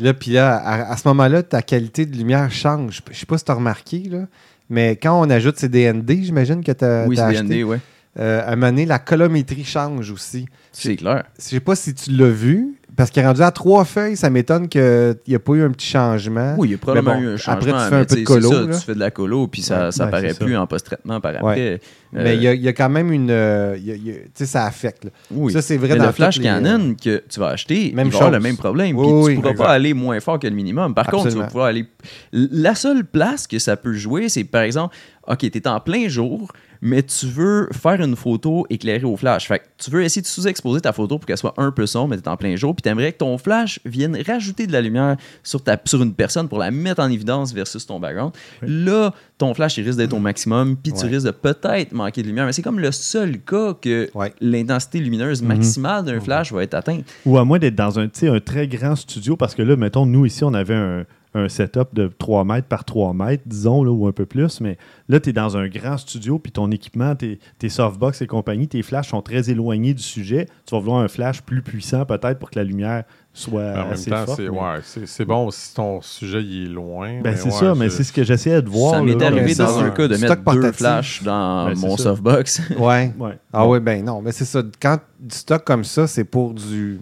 Là, 0.00 0.14
puis 0.14 0.30
là, 0.32 0.56
à, 0.56 0.92
à 0.92 0.96
ce 0.96 1.06
moment-là, 1.08 1.42
ta 1.42 1.60
qualité 1.60 2.06
de 2.06 2.16
lumière 2.16 2.50
change. 2.50 3.02
Je 3.10 3.16
sais 3.18 3.26
pas 3.26 3.36
si 3.36 3.44
tu 3.44 3.50
as 3.50 3.54
remarqué, 3.54 3.98
là, 4.08 4.26
mais 4.70 4.96
quand 4.96 5.20
on 5.20 5.30
ajoute 5.30 5.58
ces 5.58 5.68
DND, 5.68 6.22
j'imagine 6.22 6.62
que 6.62 6.72
tu 6.72 6.84
as, 6.84 7.06
oui, 7.06 7.16
c'est 7.16 7.22
acheté. 7.22 7.42
DND, 7.42 7.64
ouais. 7.64 7.78
euh, 8.18 8.42
à 8.42 8.52
un 8.52 8.56
moment 8.56 8.68
donné, 8.68 8.86
la 8.86 8.98
colorimétrie 8.98 9.64
change 9.64 10.10
aussi. 10.10 10.46
C'est 10.72 10.96
clair. 10.96 11.24
Je 11.38 11.44
sais 11.44 11.60
pas 11.60 11.74
si 11.74 11.94
tu 11.94 12.10
l'as 12.10 12.30
vu, 12.30 12.74
parce 12.98 13.10
qu'il 13.10 13.22
est 13.22 13.26
rendu 13.26 13.40
à 13.42 13.50
trois 13.52 13.84
feuilles, 13.84 14.16
ça 14.16 14.28
m'étonne 14.28 14.68
qu'il 14.68 15.16
n'y 15.28 15.34
a 15.34 15.38
pas 15.38 15.52
eu 15.52 15.62
un 15.62 15.70
petit 15.70 15.86
changement. 15.86 16.56
Oui, 16.58 16.68
il 16.68 16.70
y 16.72 16.74
a 16.74 16.78
probablement 16.78 17.14
Mais 17.14 17.20
bon, 17.20 17.26
eu 17.28 17.30
un 17.30 17.34
après, 17.36 17.70
changement. 17.70 17.78
tu 17.84 17.88
fais 17.88 17.94
un 17.94 17.98
mais 18.00 18.04
peu 18.06 18.16
de 18.16 18.24
colo, 18.24 18.50
ça. 18.72 18.78
Tu 18.80 18.84
fais 18.86 18.94
de 18.94 18.98
la 18.98 19.10
colo, 19.12 19.46
puis 19.46 19.62
ça, 19.62 19.86
Ouais, 19.86 19.92
ça 19.92 20.04
ouais, 20.04 20.10
paraît 20.10 20.34
plus 20.34 20.52
ça. 20.54 20.60
en 20.62 20.66
post-traitement 20.66 21.20
par 21.20 21.32
après. 21.36 21.80
Mais 22.12 22.36
il 22.36 22.42
y, 22.42 22.46
Euh, 22.46 22.50
a- 22.50 22.54
il 22.54 22.62
y 22.62 22.68
a 22.68 22.72
quand 22.72 22.88
même 22.88 23.12
une. 23.12 23.30
euh, 23.30 23.76
tu 23.76 24.02
sais, 24.34 24.46
ça 24.46 24.64
affecte. 24.64 25.04
là. 25.04 25.10
oui. 25.30 25.52
Ça, 25.52 25.62
c'est 25.62 25.76
vrai 25.76 25.90
Mais 25.90 25.96
dans 25.98 26.06
le 26.06 26.12
flash 26.12 26.38
les, 26.38 26.46
euh, 26.48 26.54
Canon 26.60 26.94
que 26.94 27.22
tu 27.28 27.38
vas 27.38 27.48
acheter, 27.48 27.92
Même 27.94 28.06
il 28.08 28.12
va 28.12 28.16
avoir 28.18 28.30
le 28.32 28.40
même 28.40 28.56
problème. 28.56 28.96
Oui, 28.96 29.04
puis 29.06 29.12
oui, 29.14 29.24
tu 29.24 29.30
ne 29.30 29.36
pourras 29.36 29.50
exact. 29.52 29.64
pas 29.66 29.72
aller 29.72 29.94
moins 29.94 30.18
fort 30.20 30.38
que 30.38 30.46
le 30.46 30.54
minimum. 30.54 30.94
Par 30.94 31.06
contre, 31.06 31.28
tu 31.30 31.36
vas 31.36 31.44
pouvoir 31.46 31.66
aller. 31.66 31.86
La 32.32 32.74
seule 32.74 33.04
place 33.04 33.46
que 33.46 33.58
ça 33.58 33.76
peut 33.76 33.92
jouer, 33.92 34.28
c'est 34.28 34.44
par 34.44 34.62
exemple, 34.62 34.96
OK, 35.26 35.38
tu 35.38 35.46
es 35.58 35.68
en 35.68 35.78
plein 35.80 36.08
jour, 36.08 36.50
mais 36.80 37.02
tu 37.02 37.26
veux 37.26 37.68
faire 37.72 38.00
une 38.00 38.16
photo 38.16 38.66
éclairée 38.70 39.04
au 39.04 39.16
flash. 39.16 39.48
Fait 39.48 39.58
que 39.60 39.64
tu 39.78 39.90
veux 39.90 40.02
essayer 40.02 40.22
de 40.22 40.26
sous-exposer 40.26 40.80
ta 40.80 40.92
photo 40.92 41.18
pour 41.18 41.26
qu'elle 41.26 41.36
soit 41.38 41.54
un 41.56 41.70
peu 41.70 41.86
sombre, 41.86 42.08
mais 42.10 42.16
tu 42.16 42.22
es 42.22 42.28
en 42.28 42.36
plein 42.36 42.54
jour, 42.56 42.74
puis 42.74 42.82
tu 42.82 42.88
aimerais 42.88 43.12
que 43.12 43.18
ton 43.18 43.38
flash 43.38 43.80
vienne 43.84 44.16
rajouter 44.26 44.66
de 44.66 44.72
la 44.72 44.80
lumière 44.80 45.16
sur, 45.42 45.62
ta, 45.62 45.78
sur 45.84 46.02
une 46.02 46.14
personne 46.14 46.48
pour 46.48 46.58
la 46.58 46.70
mettre 46.70 47.00
en 47.02 47.10
évidence 47.10 47.52
versus 47.52 47.86
ton 47.86 47.98
background. 48.00 48.32
Là, 48.62 49.12
ton 49.38 49.54
flash, 49.54 49.78
il 49.78 49.84
risque 49.84 49.98
d'être 49.98 50.12
au 50.14 50.18
maximum, 50.18 50.76
puis 50.76 50.92
tu 50.92 51.04
Ouais. 51.04 51.10
risques 51.10 51.26
de 51.26 51.30
peut-être 51.30 51.92
manquer 51.92 52.22
de 52.22 52.26
lumière. 52.28 52.46
Mais 52.46 52.52
c'est 52.52 52.62
comme 52.62 52.80
le 52.80 52.90
seul 52.92 53.38
cas 53.38 53.74
que 53.80 54.10
Ouais. 54.14 54.32
l'intensité 54.40 54.98
lumineuse 55.00 55.42
maximale 55.42 56.04
d'un 56.04 56.20
flash 56.20 56.52
va 56.52 56.62
être 56.62 56.74
atteinte. 56.74 57.04
Ou 57.24 57.38
à 57.38 57.44
moins 57.44 57.58
d'être 57.58 57.74
dans 57.76 57.98
un, 58.00 58.06
un 58.22 58.40
très 58.40 58.66
grand 58.68 58.96
studio, 58.96 59.36
parce 59.36 59.54
que 59.54 59.62
là, 59.62 59.76
mettons, 59.76 60.06
nous 60.06 60.26
ici, 60.26 60.42
on 60.44 60.54
avait 60.54 60.74
un, 60.74 61.04
un 61.34 61.48
setup 61.48 61.88
de 61.94 62.10
3 62.18 62.44
mètres 62.44 62.68
par 62.68 62.84
3 62.84 63.12
mètres, 63.12 63.42
disons, 63.46 63.84
là, 63.84 63.90
ou 63.90 64.06
un 64.06 64.12
peu 64.12 64.26
plus, 64.26 64.60
mais 64.60 64.78
là, 65.08 65.20
tu 65.20 65.30
es 65.30 65.32
dans 65.32 65.56
un 65.56 65.68
grand 65.68 65.96
studio, 65.98 66.38
puis 66.38 66.52
ton 66.52 66.70
équipement, 66.70 67.14
tes, 67.14 67.38
tes 67.58 67.68
softbox 67.68 68.22
et 68.22 68.26
compagnie, 68.26 68.66
tes 68.68 68.82
flashs 68.82 69.08
sont 69.08 69.20
très 69.22 69.50
éloignés 69.50 69.94
du 69.94 70.02
sujet. 70.02 70.46
Tu 70.66 70.74
vas 70.74 70.80
vouloir 70.80 71.00
un 71.00 71.08
flash 71.08 71.42
plus 71.42 71.62
puissant, 71.62 72.04
peut-être, 72.06 72.38
pour 72.38 72.50
que 72.50 72.58
la 72.58 72.64
lumière 72.64 73.04
soit 73.34 73.60
En 73.62 73.74
même 73.84 73.92
assez 73.92 74.10
temps, 74.10 74.24
forte. 74.24 74.38
c'est 74.38 74.50
mais- 74.50 75.26
ouais, 75.26 75.26
bon 75.26 75.50
si 75.50 75.74
ton 75.74 76.00
sujet 76.00 76.42
il 76.42 76.64
est 76.64 76.68
loin. 76.68 77.20
Ben, 77.20 77.30
mais 77.32 77.36
c'est 77.36 77.44
ouais, 77.44 77.50
ça, 77.52 77.74
mais 77.76 77.88
c'est 77.90 78.02
ce 78.02 78.12
que 78.12 78.24
j'essayais 78.24 78.62
de 78.62 78.68
voir. 78.68 78.94
ça 78.94 79.02
m'est 79.02 79.22
arrivé 79.22 79.54
dans 79.54 79.78
un 79.78 79.90
cas 79.90 80.08
de 80.08 80.16
mettre 80.16 80.36
deux 80.36 80.42
portatif. 80.42 80.76
flashs 80.78 81.22
dans 81.22 81.66
Ben, 81.68 81.78
mon 81.78 81.96
ça. 81.96 82.02
softbox. 82.04 82.62
Ouais. 82.78 83.12
Ouais. 83.18 83.38
Ah 83.52 83.68
oui, 83.68 83.78
ben 83.80 84.04
non. 84.04 84.22
Mais 84.22 84.32
c'est 84.32 84.44
ça. 84.44 84.62
Quand 84.80 84.98
du 85.20 85.36
stock 85.36 85.62
comme 85.64 85.84
ça, 85.84 86.06
c'est 86.08 86.24
pour 86.24 86.52
du. 86.54 86.98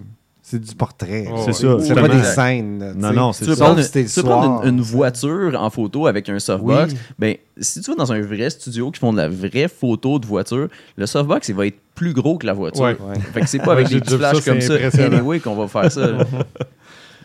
C'est 0.49 0.61
du 0.61 0.75
portrait. 0.75 1.25
Oh, 1.29 1.41
C'est 1.45 1.51
ça. 1.51 1.77
C'est 1.81 1.93
pas 1.93 2.07
des 2.07 2.23
scènes. 2.23 2.93
Non, 2.95 3.11
non, 3.11 3.33
c'est 3.33 3.43
ça. 3.43 3.65
prendre, 3.65 3.81
si 3.81 3.91
tu 3.91 4.03
veux 4.03 4.23
prendre 4.23 4.63
une, 4.63 4.75
une 4.75 4.81
voiture 4.81 5.61
en 5.61 5.69
photo 5.69 6.07
avec 6.07 6.29
un 6.29 6.39
softbox. 6.39 6.93
Oui. 6.93 6.99
Ben, 7.19 7.35
si 7.59 7.81
tu 7.81 7.91
vas 7.91 7.97
dans 7.97 8.13
un 8.13 8.21
vrai 8.21 8.49
studio 8.49 8.89
qui 8.89 8.97
font 9.01 9.11
de 9.11 9.17
la 9.17 9.27
vraie 9.27 9.67
photo 9.67 10.19
de 10.19 10.25
voiture, 10.25 10.69
le 10.95 11.05
softbox, 11.05 11.49
il 11.49 11.55
va 11.55 11.67
être 11.67 11.77
plus 11.95 12.13
gros 12.13 12.37
que 12.37 12.45
la 12.45 12.53
voiture. 12.53 12.81
Ouais. 12.81 12.97
Ouais. 12.97 13.19
Fait 13.33 13.41
que 13.41 13.47
c'est 13.49 13.59
pas 13.59 13.71
avec 13.73 13.89
des 13.89 13.99
petits 13.99 14.15
flashs 14.15 14.39
comme 14.45 14.61
ça, 14.61 14.75
anyway, 15.03 15.41
qu'on 15.41 15.55
va 15.55 15.67
faire 15.67 15.91
ça. 15.91 16.11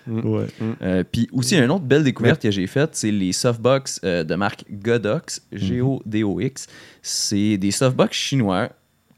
Ouais. 0.09 0.47
Euh, 0.83 1.05
Puis 1.13 1.29
aussi, 1.33 1.57
une 1.57 1.71
autre 1.71 1.85
belle 1.85 2.03
découverte 2.03 2.43
que 2.43 2.51
j'ai 2.51 2.67
faite, 2.67 2.91
c'est 2.95 3.13
les 3.13 3.33
softbox 3.33 4.01
euh, 4.03 4.25
de 4.25 4.35
marque 4.35 4.65
Godox, 4.69 5.43
G-O-D-O-X. 5.53 6.67
C'est 7.03 7.57
des 7.57 7.71
softbox 7.71 8.17
chinois 8.17 8.71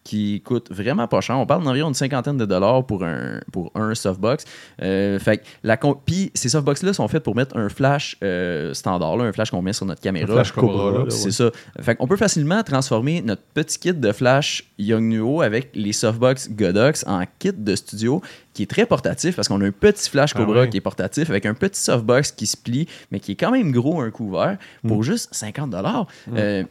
qui 0.04 0.42
coûtent 0.42 0.70
vraiment 0.70 1.08
pas 1.08 1.22
cher. 1.22 1.38
On 1.38 1.46
parle 1.46 1.64
d'environ 1.64 1.88
une 1.88 1.94
cinquantaine 1.94 2.36
de 2.36 2.44
dollars 2.44 2.84
pour 2.84 3.02
un, 3.04 3.40
pour 3.52 3.72
un 3.74 3.94
softbox. 3.94 4.44
Euh, 4.82 5.18
fait 5.18 5.38
que 5.38 5.42
la 5.62 5.78
Puis 5.78 6.30
ces 6.34 6.50
softbox-là 6.50 6.92
sont 6.92 7.08
faits 7.08 7.22
pour 7.22 7.34
mettre 7.34 7.56
un 7.56 7.70
flash 7.70 8.16
euh, 8.22 8.74
standard, 8.74 9.16
là, 9.16 9.24
un 9.24 9.32
flash 9.32 9.50
qu'on 9.50 9.62
met 9.62 9.72
sur 9.72 9.86
notre 9.86 10.02
caméra. 10.02 10.32
flash 10.34 10.52
Cobra, 10.52 10.90
là, 10.90 11.04
C'est 11.08 11.24
ouais. 11.26 11.30
ça. 11.30 11.50
Fait 11.80 11.96
qu'on 11.96 12.06
peut 12.06 12.18
facilement 12.18 12.62
transformer 12.62 13.22
notre 13.22 13.42
petit 13.54 13.78
kit 13.78 13.94
de 13.94 14.12
flash 14.12 14.70
Yongnuo 14.78 15.40
avec 15.40 15.70
les 15.74 15.92
softbox 15.94 16.50
Godox 16.50 17.04
en 17.06 17.22
kit 17.38 17.52
de 17.56 17.74
studio 17.74 18.20
qui 18.52 18.64
est 18.64 18.70
très 18.70 18.86
portatif 18.86 19.34
parce 19.34 19.48
qu'on 19.48 19.60
a 19.62 19.66
un 19.66 19.72
petit 19.72 20.08
flash 20.10 20.32
Ah 20.34 20.38
Cobra 20.38 20.60
ouais. 20.60 20.68
qui 20.68 20.76
est 20.76 20.82
portatif 20.82 21.30
avec 21.30 21.46
un 21.46 21.54
petit 21.54 21.80
softbox 21.80 22.30
qui 22.32 22.46
se 22.46 22.56
plie 22.56 22.86
mais 23.10 23.20
qui 23.20 23.32
est 23.32 23.36
quand 23.36 23.50
même 23.50 23.72
gros 23.72 24.00
un 24.00 24.10
couvert 24.10 24.58
pour 24.86 25.02
juste 25.02 25.34
50 25.34 25.70
dollars. 25.70 26.06
c'est 26.36 26.66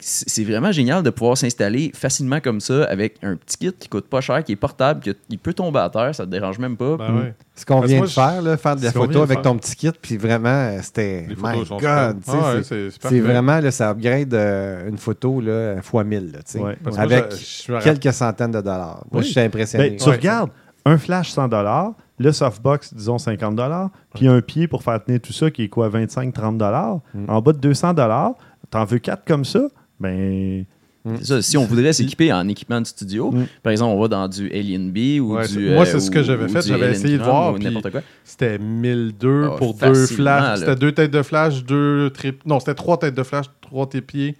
c'est 0.00 0.44
vraiment 0.44 0.72
génial 0.72 1.02
de 1.02 1.10
pouvoir 1.10 1.36
s'installer 1.36 1.90
facilement 1.94 2.40
comme 2.40 2.60
ça 2.60 2.84
avec 2.84 3.16
un 3.22 3.36
petit 3.36 3.56
kit 3.58 3.72
qui 3.72 3.88
coûte 3.88 4.06
pas 4.06 4.20
cher, 4.20 4.42
qui 4.44 4.52
est 4.52 4.56
portable, 4.56 5.00
qui 5.00 5.12
il 5.28 5.38
peut 5.38 5.52
tomber 5.54 5.80
à 5.80 5.90
terre, 5.90 6.14
ça 6.14 6.24
te 6.24 6.30
dérange 6.30 6.58
même 6.58 6.76
pas. 6.76 6.96
Ben 6.96 7.14
ouais. 7.16 7.34
Ce 7.54 7.66
qu'on 7.66 7.80
vient 7.80 7.98
moi, 7.98 8.06
de 8.06 8.12
faire, 8.12 8.42
là, 8.42 8.56
faire 8.56 8.76
de 8.76 8.84
la 8.84 8.92
photo 8.92 9.22
avec 9.22 9.38
faire. 9.38 9.42
ton 9.42 9.56
petit 9.56 9.74
kit, 9.76 9.90
puis 10.00 10.16
vraiment, 10.16 10.48
euh, 10.48 10.78
c'était. 10.82 11.26
My 11.28 11.64
God! 11.68 11.82
Ah 12.28 12.54
ouais, 12.54 12.62
c'est- 12.62 13.20
vraiment, 13.20 13.58
là, 13.60 13.70
ça 13.70 13.90
upgrade 13.90 14.32
euh, 14.34 14.88
une 14.88 14.98
photo 14.98 15.40
là, 15.40 15.82
fois 15.82 16.04
1000, 16.04 16.32
là, 16.32 16.38
tu 16.38 16.52
sais, 16.52 16.58
Ouais. 16.60 16.76
Parce 16.82 16.96
que 16.96 17.02
moi, 17.02 17.12
avec 17.12 17.32
je- 17.32 17.72
je 17.72 17.82
quelques 17.82 18.12
centaines 18.12 18.52
de 18.52 18.60
dollars. 18.60 19.04
Moi, 19.10 19.20
Oui. 19.20 19.24
je 19.26 19.30
suis 19.32 19.40
impressionné. 19.40 19.90
Ben, 19.90 19.96
tu 19.98 20.08
Ouais. 20.08 20.16
regardes 20.16 20.50
un 20.84 20.98
flash 20.98 21.30
100 21.30 21.48
le 22.20 22.32
softbox, 22.32 22.94
disons 22.94 23.18
50 23.18 23.90
puis 24.14 24.26
un 24.28 24.40
pied 24.40 24.66
pour 24.68 24.82
faire 24.82 25.02
tenir 25.02 25.20
tout 25.20 25.32
ça 25.32 25.50
qui 25.50 25.64
est 25.64 25.68
quoi, 25.68 25.88
25-30 25.88 27.02
Mm. 27.14 27.24
En 27.28 27.40
bas 27.40 27.52
de 27.52 27.58
200 27.58 27.94
t'en 28.70 28.84
veux 28.84 28.98
quatre 28.98 29.24
comme 29.26 29.44
ça, 29.44 29.60
ben 30.00 30.64
C'est 31.20 31.24
ça, 31.24 31.42
si 31.42 31.56
on 31.56 31.64
voudrait 31.64 31.92
s'équiper 31.94 32.32
en 32.32 32.46
équipement 32.48 32.80
de 32.82 32.86
studio, 32.86 33.30
Mm. 33.30 33.46
par 33.62 33.70
exemple, 33.70 33.94
on 33.96 34.00
va 34.00 34.08
dans 34.08 34.28
du 34.28 34.50
Alien 34.52 34.90
B 34.90 35.20
ou 35.20 35.36
Ouais, 35.36 35.48
du. 35.48 35.70
moi, 35.70 35.86
c'est 35.86 35.96
euh, 35.96 36.00
ce 36.00 36.10
que 36.10 36.22
j'avais 36.22 36.48
fait. 36.48 36.66
J'avais 36.66 36.90
essayé 36.90 37.16
de 37.16 37.22
voir. 37.22 37.54
C'était 38.24 38.58
1002 38.58 39.44
Ah, 39.46 39.56
pour 39.56 39.74
deux 39.74 40.06
flashs. 40.06 40.58
C'était 40.58 40.76
deux 40.76 40.92
têtes 40.92 41.10
de 41.10 41.22
flash, 41.22 41.64
deux 41.64 42.10
trip. 42.10 42.44
Non, 42.44 42.60
c'était 42.60 42.74
trois 42.74 42.98
têtes 42.98 43.14
de 43.14 43.22
flash, 43.22 43.46
trois 43.62 43.88
pieds, 43.88 44.36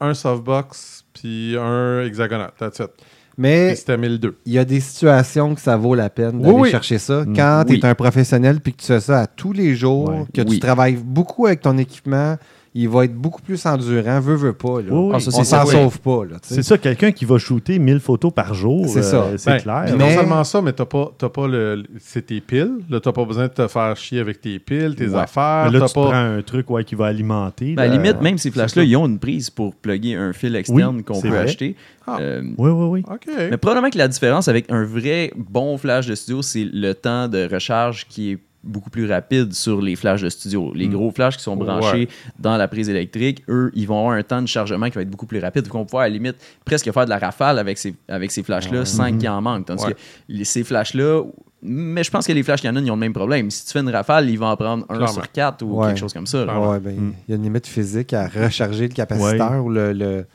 un 0.00 0.14
softbox, 0.14 1.04
puis 1.12 1.56
un 1.58 2.02
hexagonal. 2.04 2.50
That's 2.58 2.78
it. 2.78 2.90
Mais 3.40 3.68
Puis 3.68 3.76
c'était 3.78 3.96
1002. 3.96 4.36
il 4.46 4.52
y 4.52 4.58
a 4.58 4.64
des 4.64 4.80
situations 4.80 5.54
que 5.54 5.60
ça 5.60 5.76
vaut 5.76 5.94
la 5.94 6.10
peine 6.10 6.42
d'aller 6.42 6.54
oui. 6.54 6.70
chercher 6.70 6.98
ça. 6.98 7.24
Mm. 7.24 7.34
Quand 7.36 7.64
tu 7.66 7.72
Oui. 7.74 7.80
es 7.82 7.86
un 7.86 7.94
professionnel 7.94 8.60
puis 8.60 8.72
que 8.72 8.80
tu 8.80 8.86
fais 8.86 9.00
ça 9.00 9.20
à 9.20 9.26
tous 9.28 9.52
les 9.52 9.74
jours, 9.76 10.08
Ouais. 10.10 10.24
que 10.34 10.42
tu 10.42 10.58
travailles 10.60 10.96
beaucoup 10.96 11.46
avec 11.46 11.60
ton 11.60 11.78
équipement, 11.78 12.36
il 12.74 12.88
va 12.88 13.04
être 13.04 13.14
beaucoup 13.14 13.42
plus 13.42 13.64
endurant, 13.66 14.20
veut, 14.20 14.34
veut 14.36 14.52
pas. 14.52 14.80
Là. 14.80 14.86
Oui, 14.90 15.08
oui. 15.08 15.12
Ah, 15.14 15.20
ça, 15.20 15.28
On 15.28 15.38
c'est 15.38 15.44
s'en 15.44 15.64
ça, 15.66 15.72
sauve 15.72 15.98
pas. 16.00 16.20
C'est 16.42 16.62
ça, 16.62 16.78
quelqu'un 16.78 17.10
qui 17.12 17.24
va 17.24 17.38
shooter 17.38 17.78
1000 17.78 18.00
photos 18.00 18.32
par 18.32 18.54
jour, 18.54 18.86
C'est 18.88 18.98
euh, 18.98 19.02
ça. 19.02 19.26
c'est 19.36 19.50
Ben, 19.50 19.60
clair. 19.60 19.84
Mais- 19.86 19.96
Non 19.96 20.10
seulement 20.10 20.44
ça, 20.44 20.62
mais 20.62 20.72
t'as 20.72 20.84
pas, 20.84 21.10
t'as 21.16 21.28
pas 21.28 21.46
le, 21.48 21.82
c'est 21.98 22.26
tes 22.26 22.40
piles. 22.40 22.78
Là, 22.90 23.00
t'as 23.00 23.12
pas 23.12 23.24
besoin 23.24 23.44
de 23.48 23.52
te 23.52 23.66
faire 23.68 23.96
chier 23.96 24.20
avec 24.20 24.40
tes 24.40 24.58
piles, 24.58 24.94
tes 24.96 25.08
Ouais. 25.08 25.20
affaires. 25.20 25.64
Mais 25.66 25.72
là, 25.72 25.80
t'as 25.80 25.88
tu 25.88 25.94
pas... 25.94 26.04
prends 26.10 26.14
un 26.14 26.42
truc 26.42 26.70
ouais, 26.70 26.84
qui 26.84 26.94
va 26.94 27.06
alimenter. 27.06 27.74
Ben, 27.74 27.82
à 27.82 27.86
la 27.86 27.92
limite, 27.96 28.20
même 28.20 28.38
ces 28.38 28.50
flashs-là, 28.50 28.84
ils 28.84 28.96
ont 28.96 29.06
une 29.06 29.18
prise 29.18 29.50
pour 29.50 29.74
plugger 29.74 30.14
un 30.14 30.32
fil 30.32 30.54
externe 30.56 30.96
Oui, 30.98 31.04
qu'on 31.04 31.20
peut 31.20 31.28
vrai. 31.28 31.38
acheter. 31.38 31.74
Ah. 32.06 32.18
Euh, 32.20 32.42
Oui, 32.56 32.70
oui, 32.70 32.86
oui. 32.86 33.04
OK. 33.10 33.26
mais 33.50 33.56
probablement 33.58 33.90
que 33.90 33.98
la 33.98 34.08
différence 34.08 34.48
avec 34.48 34.70
un 34.70 34.84
vrai 34.84 35.30
bon 35.36 35.76
flash 35.76 36.06
de 36.06 36.14
studio, 36.14 36.42
c'est 36.42 36.64
le 36.72 36.94
temps 36.94 37.28
de 37.28 37.46
recharge 37.52 38.06
qui 38.08 38.32
est 38.32 38.38
beaucoup 38.68 38.90
plus 38.90 39.10
rapide 39.10 39.52
sur 39.52 39.80
les 39.80 39.96
flashs 39.96 40.22
de 40.22 40.28
studio. 40.28 40.72
Les 40.74 40.86
Mm. 40.88 40.92
gros 40.92 41.10
flashs 41.10 41.36
qui 41.36 41.42
sont 41.42 41.56
branchés 41.56 42.00
Ouais. 42.00 42.08
dans 42.38 42.56
la 42.56 42.68
prise 42.68 42.88
électrique, 42.88 43.42
eux, 43.48 43.70
ils 43.74 43.86
vont 43.86 43.98
avoir 43.98 44.14
un 44.14 44.22
temps 44.22 44.40
de 44.42 44.46
chargement 44.46 44.86
qui 44.88 44.94
va 44.96 45.02
être 45.02 45.10
beaucoup 45.10 45.26
plus 45.26 45.40
rapide. 45.40 45.62
Donc, 45.64 45.74
on 45.74 45.78
va 45.80 45.84
pouvoir, 45.84 46.02
à 46.04 46.08
la 46.08 46.12
limite, 46.14 46.36
presque 46.64 46.90
faire 46.92 47.04
de 47.04 47.10
la 47.10 47.18
rafale 47.18 47.58
avec 47.58 47.78
ces, 47.78 47.94
avec 48.08 48.30
ces 48.30 48.42
flashs-là 48.42 48.84
sans 48.84 49.16
qu'il 49.16 49.28
en 49.28 49.40
manque. 49.40 49.66
Tandis 49.66 49.84
Ouais. 49.84 49.92
que 49.94 49.98
les- 50.28 50.44
ces 50.44 50.62
flashs-là, 50.64 51.22
mais 51.62 52.04
je 52.04 52.10
pense 52.10 52.26
que 52.26 52.32
les 52.32 52.42
flashs 52.42 52.62
Canon, 52.62 52.80
ils 52.84 52.90
ont 52.90 52.94
le 52.94 53.00
même 53.00 53.12
problème. 53.12 53.50
Si 53.50 53.66
tu 53.66 53.72
fais 53.72 53.80
une 53.80 53.90
rafale, 53.90 54.30
ils 54.30 54.38
vont 54.38 54.46
en 54.46 54.56
prendre 54.56 54.84
un 54.88 54.96
Clairement. 54.96 55.12
sur 55.12 55.32
quatre 55.32 55.62
ou 55.64 55.80
Ouais. 55.80 55.88
quelque 55.88 55.98
chose 55.98 56.12
comme 56.12 56.26
ça. 56.26 56.44
Ouais, 56.44 56.78
ben, 56.78 56.94
Mm. 56.96 57.12
Il 57.26 57.30
y 57.30 57.34
a 57.34 57.36
une 57.36 57.42
limite 57.42 57.66
physique 57.66 58.12
à 58.12 58.28
recharger 58.28 58.88
le 58.88 58.94
capaciteur 58.94 59.64
ou 59.64 59.70
le, 59.70 59.92
le- 59.92 60.26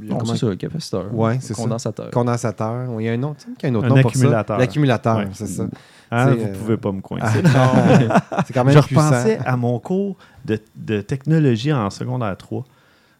Non, 0.00 0.18
comment- 0.18 0.32
c'est 0.34 0.40
ça, 0.40 0.46
le 0.50 0.56
capaciteur. 0.56 1.14
Ouais, 1.14 1.38
c'est 1.40 1.54
ça. 1.54 1.62
condensateur. 1.62 2.10
condensateur. 2.10 3.00
Il 3.00 3.04
y 3.06 3.08
a 3.08 3.12
un 3.12 3.22
autre, 3.22 3.40
il 3.46 3.62
y 3.62 3.66
a 3.66 3.68
un 3.70 3.74
autre 3.76 3.86
Un 3.86 3.88
nom 3.90 4.00
pour 4.02 4.10
accumulateur. 4.10 4.56
ça. 4.56 4.60
L'accumulateur, 4.60 5.16
Ouais. 5.18 5.28
c'est 5.32 5.46
ça. 5.46 5.62
Hein, 6.10 6.26
C'est, 6.28 6.34
vous 6.36 6.44
euh, 6.44 6.52
pouvez 6.52 6.76
pas 6.76 6.92
me 6.92 7.00
coincer. 7.00 7.40
Ah, 7.56 8.22
c'est 8.46 8.52
quand 8.52 8.64
même 8.64 8.74
Je 8.74 8.80
puissant. 8.80 9.02
repensais 9.06 9.38
à 9.44 9.56
mon 9.56 9.78
cours 9.78 10.16
de, 10.44 10.60
de 10.76 11.00
technologie 11.00 11.72
en 11.72 11.90
secondaire 11.90 12.36
3. 12.36 12.64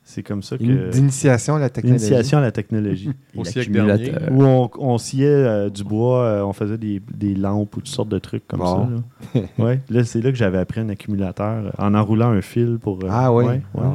C'est 0.06 0.22
comme 0.22 0.42
ça 0.42 0.58
que. 0.58 0.90
D'initiation 0.90 1.56
à 1.56 1.58
la 1.58 1.70
technologie. 1.70 2.04
Initiation 2.04 2.38
à 2.38 2.40
la 2.42 2.52
technologie. 2.52 3.10
Au 3.36 3.44
siècle 3.44 3.72
dernier. 3.72 4.12
où 4.30 4.44
on, 4.44 4.70
on 4.78 4.98
sciait 4.98 5.26
euh, 5.26 5.70
du 5.70 5.82
bois, 5.82 6.20
euh, 6.24 6.42
on 6.42 6.52
faisait 6.52 6.76
des, 6.76 7.00
des 7.12 7.34
lampes 7.34 7.74
ou 7.76 7.80
toutes 7.80 7.88
sortes 7.88 8.10
de 8.10 8.18
trucs 8.18 8.46
comme 8.46 8.60
Bon. 8.60 8.86
ça. 9.32 9.40
Là. 9.40 9.42
ouais, 9.64 9.80
là, 9.88 10.04
c'est 10.04 10.20
là 10.20 10.30
que 10.30 10.36
j'avais 10.36 10.58
appris 10.58 10.80
un 10.80 10.90
accumulateur 10.90 11.64
euh, 11.66 11.70
en 11.78 11.94
enroulant 11.94 12.30
un 12.30 12.42
fil 12.42 12.78
pour. 12.80 12.98
euh, 13.02 13.08
Ah 13.10 13.32
oui. 13.32 13.44
ouais, 13.44 13.52
ouais, 13.74 13.82
Ah. 13.82 13.92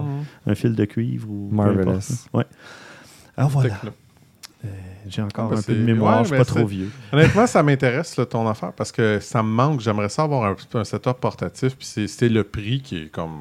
Un 0.47 0.55
fil 0.55 0.74
de 0.74 0.86
cuivre 0.86 1.30
ou. 1.30 1.49
Marvelous. 1.51 1.82
importe. 1.91 2.10
Ouais. 2.34 2.45
Alors 3.38 3.49
voilà. 3.51 3.76
J'ai 5.07 5.22
encore 5.22 5.45
Ah, 5.51 5.53
ben 5.53 5.60
un 5.60 5.62
peu 5.62 5.74
de 5.74 5.78
c'est- 5.80 5.84
mémoire, 5.86 6.18
ouais, 6.18 6.24
je 6.24 6.28
suis 6.28 6.34
mais 6.34 6.38
pas 6.39 6.45
trop 6.45 6.66
vieux. 6.66 6.89
Honnêtement, 7.14 7.47
ça 7.47 7.64
m'intéresse 7.64 8.20
ton 8.30 8.47
affaire 8.47 8.74
parce 8.74 8.91
que 8.91 9.20
ça 9.22 9.41
me 9.41 9.47
manque. 9.49 9.80
J'aimerais 9.80 10.10
ça 10.10 10.24
avoir 10.24 10.43
un, 10.43 10.55
un 10.80 10.84
setup 10.84 11.14
portatif. 11.22 11.76
Puis 11.78 11.88
c'est- 11.88 12.07
c'est 12.07 12.30
le 12.30 12.43
prix 12.43 12.82
qui 12.82 12.97
est 13.03 13.10
comme. 13.12 13.38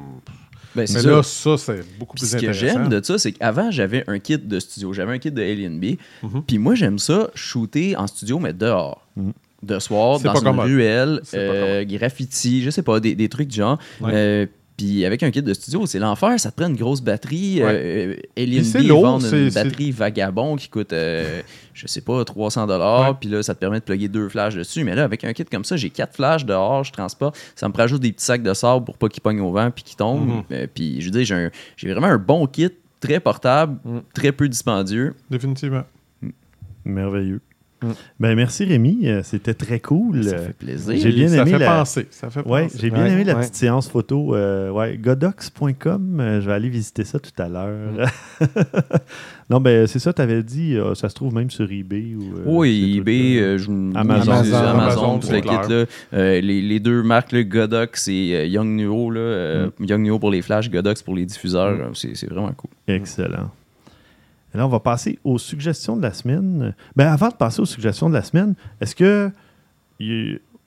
Ben, 0.75 0.81
Mais 0.81 0.87
ça. 0.87 1.09
là, 1.09 1.23
ça, 1.23 1.57
c'est 1.57 1.83
beaucoup 1.97 2.15
Puis 2.15 2.21
plus 2.25 2.31
ce 2.31 2.37
que 2.37 2.45
intéressant. 2.47 2.79
j'aime 2.83 2.89
de 2.89 3.03
ça, 3.03 3.17
c'est 3.17 3.31
qu'avant, 3.31 3.71
j'avais 3.71 4.03
un 4.07 4.19
kit 4.19 4.37
de 4.37 4.59
studio. 4.59 4.93
J'avais 4.93 5.13
un 5.13 5.17
kit 5.17 5.31
de 5.31 5.41
Alien 5.41 5.79
B. 5.79 5.95
Mhm. 6.23 6.43
Puis 6.45 6.57
moi, 6.59 6.75
j'aime 6.75 6.99
ça, 6.99 7.29
shooter 7.33 7.95
en 7.97 8.07
studio, 8.07 8.39
mais 8.39 8.53
dehors. 8.53 9.05
Mhm. 9.15 9.33
De 9.61 9.77
soir, 9.79 10.19
dans 10.21 10.35
une 10.35 10.59
ruelle, 10.59 11.21
euh, 11.33 11.83
graffiti, 11.83 12.61
je 12.61 12.69
sais 12.69 12.81
pas, 12.83 13.01
des, 13.01 13.13
des 13.15 13.27
trucs 13.27 13.49
du 13.49 13.57
genre. 13.57 13.77
Ouais. 13.99 14.11
Euh, 14.13 14.45
Puis 14.79 15.03
avec 15.03 15.23
un 15.23 15.29
kit 15.29 15.41
de 15.43 15.53
studio, 15.53 15.85
c'est 15.85 15.99
l'enfer. 15.99 16.39
Ça 16.39 16.51
te 16.51 16.55
prend 16.55 16.69
une 16.69 16.77
grosse 16.77 17.01
batterie. 17.01 17.61
Ouais. 17.61 18.15
Euh, 18.37 18.63
c'est 18.63 18.81
lourd, 18.81 19.19
une 19.33 19.49
batterie 19.49 19.91
vagabond 19.91 20.55
qui 20.55 20.69
coûte, 20.69 20.93
euh, 20.93 21.41
je 21.73 21.85
sais 21.85 21.99
pas, 21.99 22.23
300 22.23 22.65
dollars. 22.65 23.19
Puis 23.19 23.27
là, 23.27 23.43
ça 23.43 23.53
te 23.53 23.59
permet 23.59 23.79
de 23.79 23.83
plugger 23.83 24.07
deux 24.07 24.29
flashs 24.29 24.55
dessus. 24.55 24.85
Mais 24.85 24.95
là, 24.95 25.03
avec 25.03 25.25
un 25.25 25.33
kit 25.33 25.43
comme 25.43 25.65
ça, 25.65 25.75
j'ai 25.75 25.89
quatre 25.89 26.15
flashs 26.15 26.45
dehors, 26.45 26.85
je 26.85 26.93
transporte. 26.93 27.37
Ça 27.57 27.67
me 27.67 27.73
rajoute 27.73 28.01
des 28.01 28.13
petits 28.13 28.23
sacs 28.23 28.41
de 28.41 28.53
sable 28.53 28.85
pour 28.85 28.97
pas 28.97 29.09
qu'ils 29.09 29.21
pognent 29.21 29.41
au 29.41 29.51
vent 29.51 29.69
puis 29.69 29.83
qu'ils 29.83 29.97
tombent. 29.97 30.27
Mhm. 30.29 30.43
Euh, 30.53 30.67
puis 30.73 31.01
je 31.01 31.11
veux 31.11 31.23
dire, 31.23 31.49
j'ai 31.75 31.91
vraiment 31.91 32.07
un 32.07 32.17
bon 32.17 32.47
kit, 32.47 32.69
très 33.01 33.19
portable, 33.19 33.77
Mhm. 33.83 34.01
très 34.13 34.31
peu 34.31 34.47
dispendieux. 34.47 35.13
Définitivement. 35.29 35.83
Merveilleux. 36.85 37.41
Mm. 37.81 37.87
Ben, 38.19 38.35
merci 38.35 38.65
Rémi, 38.65 38.99
euh, 39.07 39.21
c'était 39.23 39.53
très 39.53 39.79
cool. 39.79 40.23
Ça 40.23 40.35
Euh, 40.35 40.47
fait 40.47 40.53
plaisir. 40.53 40.95
J'ai 40.97 41.11
bien 41.11 41.27
ça 41.29 41.37
aimé 41.43 41.51
fait 41.51 41.59
la- 41.59 41.65
penser. 41.67 42.07
Ça 42.11 42.29
fait 42.29 42.45
Ouais, 42.45 42.63
penser. 42.63 42.77
j'ai 42.81 42.89
bien 42.89 43.03
Ouais, 43.03 43.11
aimé 43.11 43.23
la 43.23 43.35
ouais. 43.35 43.41
petite 43.41 43.55
séance 43.55 43.87
photo. 43.89 44.35
euh, 44.35 44.69
ouais, 44.69 44.97
godox.com, 44.97 46.19
euh, 46.19 46.41
je 46.41 46.45
vais 46.47 46.53
aller 46.53 46.69
visiter 46.69 47.05
ça 47.05 47.19
tout 47.19 47.31
à 47.41 47.47
l'heure. 47.47 48.09
non, 49.49 49.59
ben 49.61 49.87
c'est 49.87 49.99
ça, 49.99 50.11
tu 50.13 50.21
avais 50.21 50.43
dit, 50.43 50.75
euh, 50.75 50.93
ça 50.95 51.09
se 51.09 51.15
trouve 51.15 51.33
même 51.33 51.49
sur 51.49 51.71
eBay 51.71 52.15
ou. 52.15 52.33
Oui, 52.45 52.95
eBay, 52.97 53.37
euh, 53.39 53.57
je- 53.57 53.69
Amazon. 53.95 54.31
Amazon, 54.31 54.31
Amazon, 54.33 54.67
Amazon, 54.67 55.19
tout 55.19 55.31
le 55.31 55.39
kit, 55.41 55.47
là. 55.69 55.85
Euh, 56.13 56.41
les, 56.41 56.61
les 56.61 56.79
deux 56.79 57.01
marques, 57.03 57.31
là, 57.31 57.43
Godox 57.43 58.07
et 58.09 58.47
Young 58.47 58.67
Nuo, 58.69 59.09
là, 59.11 59.19
euh, 59.19 59.69
Young 59.79 60.01
Nuo 60.01 60.19
pour 60.19 60.31
les 60.31 60.41
flashs, 60.41 60.69
Godox 60.69 61.01
pour 61.01 61.15
les 61.15 61.25
diffuseurs, 61.25 61.71
Mm. 61.89 61.95
c'est 61.95 62.15
c'est 62.15 62.29
vraiment 62.29 62.51
cool. 62.57 62.71
Excellent. 62.87 63.51
Et 64.53 64.57
là, 64.57 64.65
on 64.65 64.69
va 64.69 64.79
passer 64.79 65.19
aux 65.23 65.37
suggestions 65.37 65.95
de 65.95 66.01
la 66.01 66.13
semaine. 66.13 66.73
Ben, 66.95 67.11
avant 67.11 67.29
de 67.29 67.35
passer 67.35 67.61
aux 67.61 67.65
suggestions 67.65 68.09
de 68.09 68.13
la 68.13 68.23
semaine, 68.23 68.55
est-ce 68.81 68.95
que. 68.95 69.31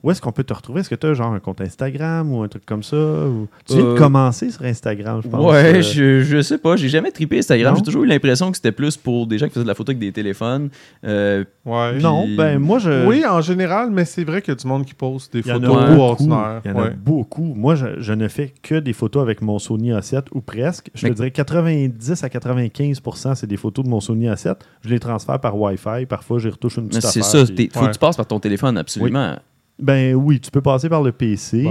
Où 0.03 0.11
est-ce 0.11 0.20
qu'on 0.20 0.32
peut 0.32 0.42
te 0.42 0.53
retrouver? 0.53 0.80
Est-ce 0.80 0.90
que 0.90 0.94
tu 0.96 1.07
as 1.07 1.14
genre 1.14 1.32
un 1.32 1.38
compte 1.38 1.61
Instagram 1.61 2.32
ou 2.32 2.42
un 2.42 2.48
truc 2.48 2.66
comme 2.66 2.82
ça? 2.82 2.96
ou- 2.96 3.46
Tu 3.68 3.74
viens 3.74 3.84
de 3.84 3.88
Euh, 3.90 3.96
commencer 3.96 4.50
sur 4.50 4.62
Instagram, 4.64 5.20
je 5.22 5.28
pense. 5.28 5.53
ouais, 5.53 5.76
euh, 5.76 5.82
je, 5.82 6.22
je 6.22 6.42
sais 6.42 6.59
pas, 6.59 6.74
j'ai 6.76 6.88
jamais 6.88 7.12
trippé 7.12 7.38
Instagram. 7.38 7.76
J'ai 7.76 7.82
toujours 7.82 8.03
eu 8.03 8.07
l'impression 8.07 8.50
que 8.50 8.57
c'était 8.57 8.72
plus 8.72 8.96
pour 8.96 9.26
des 9.28 9.38
gens 9.38 9.46
qui 9.46 9.53
faisaient 9.53 9.62
de 9.64 9.68
la 9.68 9.74
photo 9.76 9.90
avec 9.90 10.00
des 10.00 10.11
téléphones. 10.12 10.70
Euh, 11.05 11.44
Ouais. 11.64 12.00
Non, 12.00 12.26
ben 12.36 12.59
moi, 12.59 12.80
je. 12.80 13.07
Oui, 13.07 13.24
en 13.24 13.40
général, 13.40 13.90
mais 13.92 14.05
c'est 14.05 14.24
vrai 14.24 14.42
qu'il 14.42 14.50
y 14.50 14.57
a 14.57 14.61
du 14.61 14.66
monde 14.66 14.84
qui 14.84 14.94
poste 14.94 15.32
des 15.32 15.38
Il 15.40 15.46
y 15.46 15.53
en 15.53 15.62
a 15.62 15.66
photos 15.68 15.88
beaucoup. 15.90 16.00
ordinaires. 16.00 16.61
Il 16.64 16.70
y 16.72 16.74
en 16.74 16.78
a 16.78 16.82
Ouais. 16.82 16.90
beaucoup. 16.96 17.55
Moi, 17.55 17.76
je, 17.76 17.86
je 18.00 18.12
ne 18.12 18.26
fais 18.26 18.53
que 18.62 18.74
des 18.80 18.92
photos 18.92 19.22
avec 19.22 19.40
mon 19.42 19.61
Sony 19.61 19.92
A7 19.92 20.24
ou 20.32 20.40
presque. 20.40 20.90
Je 20.94 21.03
te 21.03 21.07
Mais- 21.07 21.14
dirais 21.14 21.30
90 21.30 22.24
à 22.24 22.28
95% 22.28 23.34
c'est 23.36 23.46
des 23.46 23.57
photos 23.57 23.84
de 23.84 23.90
mon 23.90 24.00
Sony 24.00 24.26
A7. 24.28 24.57
Je 24.84 24.88
les 24.88 24.98
transfère 24.98 25.38
par 25.38 25.57
Wi-Fi. 25.57 26.07
Parfois, 26.09 26.38
j'y 26.40 26.48
retouche 26.48 26.76
une 26.78 26.84
mais 26.84 26.88
petite 26.88 27.03
c'est 27.03 27.20
affaire. 27.20 27.24
ça, 27.24 27.46
faut 27.46 27.53
Ouais. 27.80 27.88
que 27.88 27.92
tu 27.92 27.98
passes 28.00 28.16
par 28.16 28.26
ton 28.26 28.40
téléphone, 28.40 28.76
absolument. 28.76 29.36
Ben 29.82 30.14
oui, 30.14 30.40
tu 30.40 30.50
peux 30.50 30.60
passer 30.62 30.88
par 30.88 31.02
le 31.02 31.12
PC. 31.12 31.68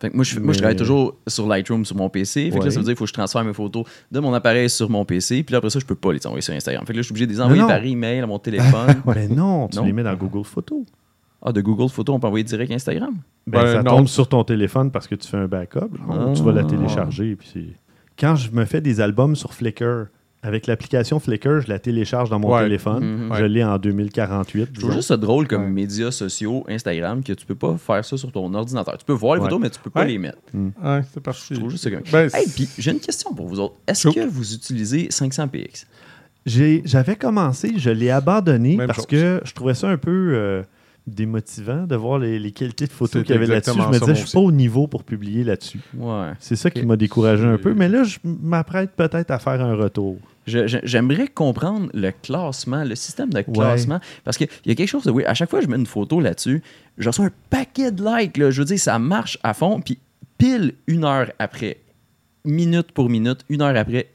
Fait 0.00 0.10
que 0.10 0.14
moi, 0.16 0.22
je, 0.24 0.38
moi, 0.38 0.52
je 0.52 0.58
Mais- 0.58 0.62
travaille 0.62 0.76
toujours 0.76 1.16
sur 1.26 1.46
Lightroom 1.48 1.84
sur 1.84 1.96
mon 1.96 2.08
PC. 2.10 2.44
Fait 2.44 2.50
que 2.50 2.58
Ouais. 2.58 2.64
là, 2.66 2.70
ça 2.70 2.78
veut 2.78 2.84
dire 2.84 2.90
qu'il 2.92 2.98
faut 2.98 3.04
que 3.04 3.08
je 3.08 3.14
transfère 3.14 3.42
mes 3.42 3.54
photos 3.54 3.84
de 4.12 4.20
mon 4.20 4.34
appareil 4.34 4.68
sur 4.68 4.90
mon 4.90 5.04
PC. 5.04 5.42
Puis 5.42 5.52
là, 5.52 5.58
après 5.58 5.70
ça, 5.70 5.78
je 5.78 5.86
peux 5.86 5.94
pas 5.94 6.12
les 6.12 6.24
envoyer 6.26 6.42
sur 6.42 6.52
Instagram. 6.54 6.84
Fait 6.86 6.92
que 6.92 6.98
là, 6.98 7.02
je 7.02 7.06
suis 7.06 7.12
obligé 7.12 7.26
de 7.26 7.32
les 7.32 7.40
envoyer 7.40 7.62
par 7.62 7.82
email 7.84 8.20
à 8.20 8.26
mon 8.26 8.38
téléphone. 8.38 8.94
Ben 9.06 9.34
non, 9.34 9.68
tu 9.68 9.78
Non. 9.78 9.84
les 9.84 9.92
mets 9.92 10.02
dans 10.02 10.14
Google 10.14 10.44
Photos. 10.44 10.82
ah, 11.46 11.52
de 11.52 11.60
Google 11.60 11.88
Photos, 11.90 12.14
on 12.16 12.20
peut 12.20 12.26
envoyer 12.26 12.44
direct 12.44 12.70
Instagram? 12.72 13.14
Ben, 13.46 13.62
Ben 13.62 13.72
ça 13.72 13.82
non. 13.82 13.96
tombe 13.96 14.08
sur 14.08 14.28
ton 14.28 14.44
téléphone 14.44 14.90
parce 14.90 15.06
que 15.06 15.14
tu 15.14 15.28
fais 15.28 15.36
un 15.36 15.46
backup. 15.46 15.80
genre, 15.96 16.28
Ah. 16.28 16.32
Tu 16.34 16.42
vas 16.42 16.52
la 16.52 16.64
télécharger. 16.64 17.36
Puis 17.36 17.74
Quand 18.18 18.36
je 18.36 18.50
me 18.52 18.64
fais 18.64 18.80
des 18.80 19.00
albums 19.00 19.34
sur 19.36 19.52
Flickr, 19.54 20.06
avec 20.44 20.66
l'application 20.66 21.18
Flickr, 21.18 21.60
je 21.60 21.68
la 21.68 21.78
télécharge 21.78 22.30
dans 22.30 22.38
mon 22.38 22.54
Ouais. 22.54 22.62
téléphone. 22.64 23.28
Mhm. 23.28 23.34
Je 23.38 23.44
l'ai 23.44 23.64
en 23.64 23.78
2048. 23.78 24.68
Je 24.74 24.80
trouve 24.80 24.92
juste 24.92 25.08
ça 25.08 25.16
drôle 25.16 25.48
comme 25.48 25.64
Ouais. 25.64 25.70
médias 25.70 26.10
sociaux, 26.10 26.64
Instagram, 26.68 27.22
que 27.24 27.32
tu 27.32 27.46
peux 27.46 27.54
pas 27.54 27.76
faire 27.78 28.04
ça 28.04 28.16
sur 28.16 28.30
ton 28.30 28.52
ordinateur. 28.54 28.96
Tu 28.98 29.04
peux 29.04 29.12
voir 29.14 29.34
les 29.36 29.40
Ouais. 29.40 29.46
photos, 29.48 29.60
mais 29.62 29.70
tu 29.70 29.80
peux 29.80 29.90
pas 29.90 30.04
les 30.04 30.18
mettre. 30.18 30.38
ouais, 30.54 31.00
c'est 31.12 31.22
parti. 31.22 31.42
Je 31.50 31.54
trouve 31.56 31.70
juste 31.70 31.84
ça 31.84 31.90
comme... 31.90 32.02
Ben, 32.12 32.28
Hey, 32.32 32.46
puis 32.54 32.68
j'ai 32.78 32.92
une 32.92 33.00
question 33.00 33.32
pour 33.34 33.46
vous 33.48 33.58
autres. 33.58 33.74
Est-ce 33.88 34.08
que 34.08 34.26
vous 34.28 34.54
utilisez 34.54 35.08
500px? 35.10 35.86
J'ai- 36.46 36.82
J'avais 36.84 37.16
commencé, 37.16 37.72
je 37.78 37.88
l'ai 37.90 38.10
abandonné 38.10 38.76
Même 38.76 38.86
parce 38.86 38.98
chose. 38.98 39.06
que 39.06 39.40
je 39.44 39.52
trouvais 39.54 39.72
ça 39.72 39.88
un 39.88 39.96
peu 39.96 40.32
euh, 40.34 40.62
démotivant 41.06 41.86
de 41.86 41.96
voir 41.96 42.18
les, 42.18 42.38
les 42.38 42.50
qualités 42.50 42.86
de 42.86 42.92
photos 42.92 43.22
qu'il 43.22 43.34
y 43.34 43.38
avait 43.38 43.46
là-dessus. 43.46 43.72
Je 43.78 43.86
me 43.88 43.98
disais, 43.98 44.14
je 44.14 44.26
suis 44.26 44.32
pas 44.32 44.40
au 44.40 44.52
niveau 44.52 44.86
pour 44.86 45.04
publier 45.04 45.44
là-dessus. 45.44 45.80
Ouais. 45.96 46.32
C'est 46.40 46.56
ça 46.56 46.70
qui 46.70 46.84
m'a 46.84 46.96
découragé 46.96 47.44
un 47.44 47.58
peu, 47.58 47.74
mais 47.74 47.88
là, 47.88 48.04
je 48.04 48.18
m'apprête 48.24 48.90
peut-être 48.96 49.30
à 49.30 49.38
faire 49.38 49.60
un 49.62 49.74
retour. 49.74 50.16
J'aimerais 50.46 51.28
comprendre 51.28 51.88
le 51.94 52.10
classement, 52.10 52.84
le 52.84 52.94
système 52.94 53.30
de 53.32 53.40
classement. 53.42 54.00
Parce 54.24 54.36
qu'il 54.36 54.48
y 54.66 54.70
a 54.70 54.74
quelque 54.74 54.88
chose 54.88 55.04
de 55.04 55.10
oui. 55.10 55.24
À 55.24 55.34
chaque 55.34 55.50
fois 55.50 55.60
que 55.60 55.64
je 55.64 55.70
mets 55.70 55.76
une 55.76 55.86
photo 55.86 56.20
là-dessus, 56.20 56.62
je 56.98 57.08
reçois 57.08 57.26
un 57.26 57.30
paquet 57.50 57.90
de 57.92 58.04
likes. 58.04 58.36
là. 58.36 58.50
Je 58.50 58.60
veux 58.60 58.66
dire, 58.66 58.78
ça 58.78 58.98
marche 58.98 59.38
à 59.42 59.54
fond. 59.54 59.80
Puis 59.80 59.98
pile 60.38 60.74
une 60.86 61.04
heure 61.04 61.30
après, 61.38 61.78
minute 62.44 62.92
pour 62.92 63.08
minute, 63.08 63.44
une 63.48 63.62
heure 63.62 63.76
après, 63.76 64.08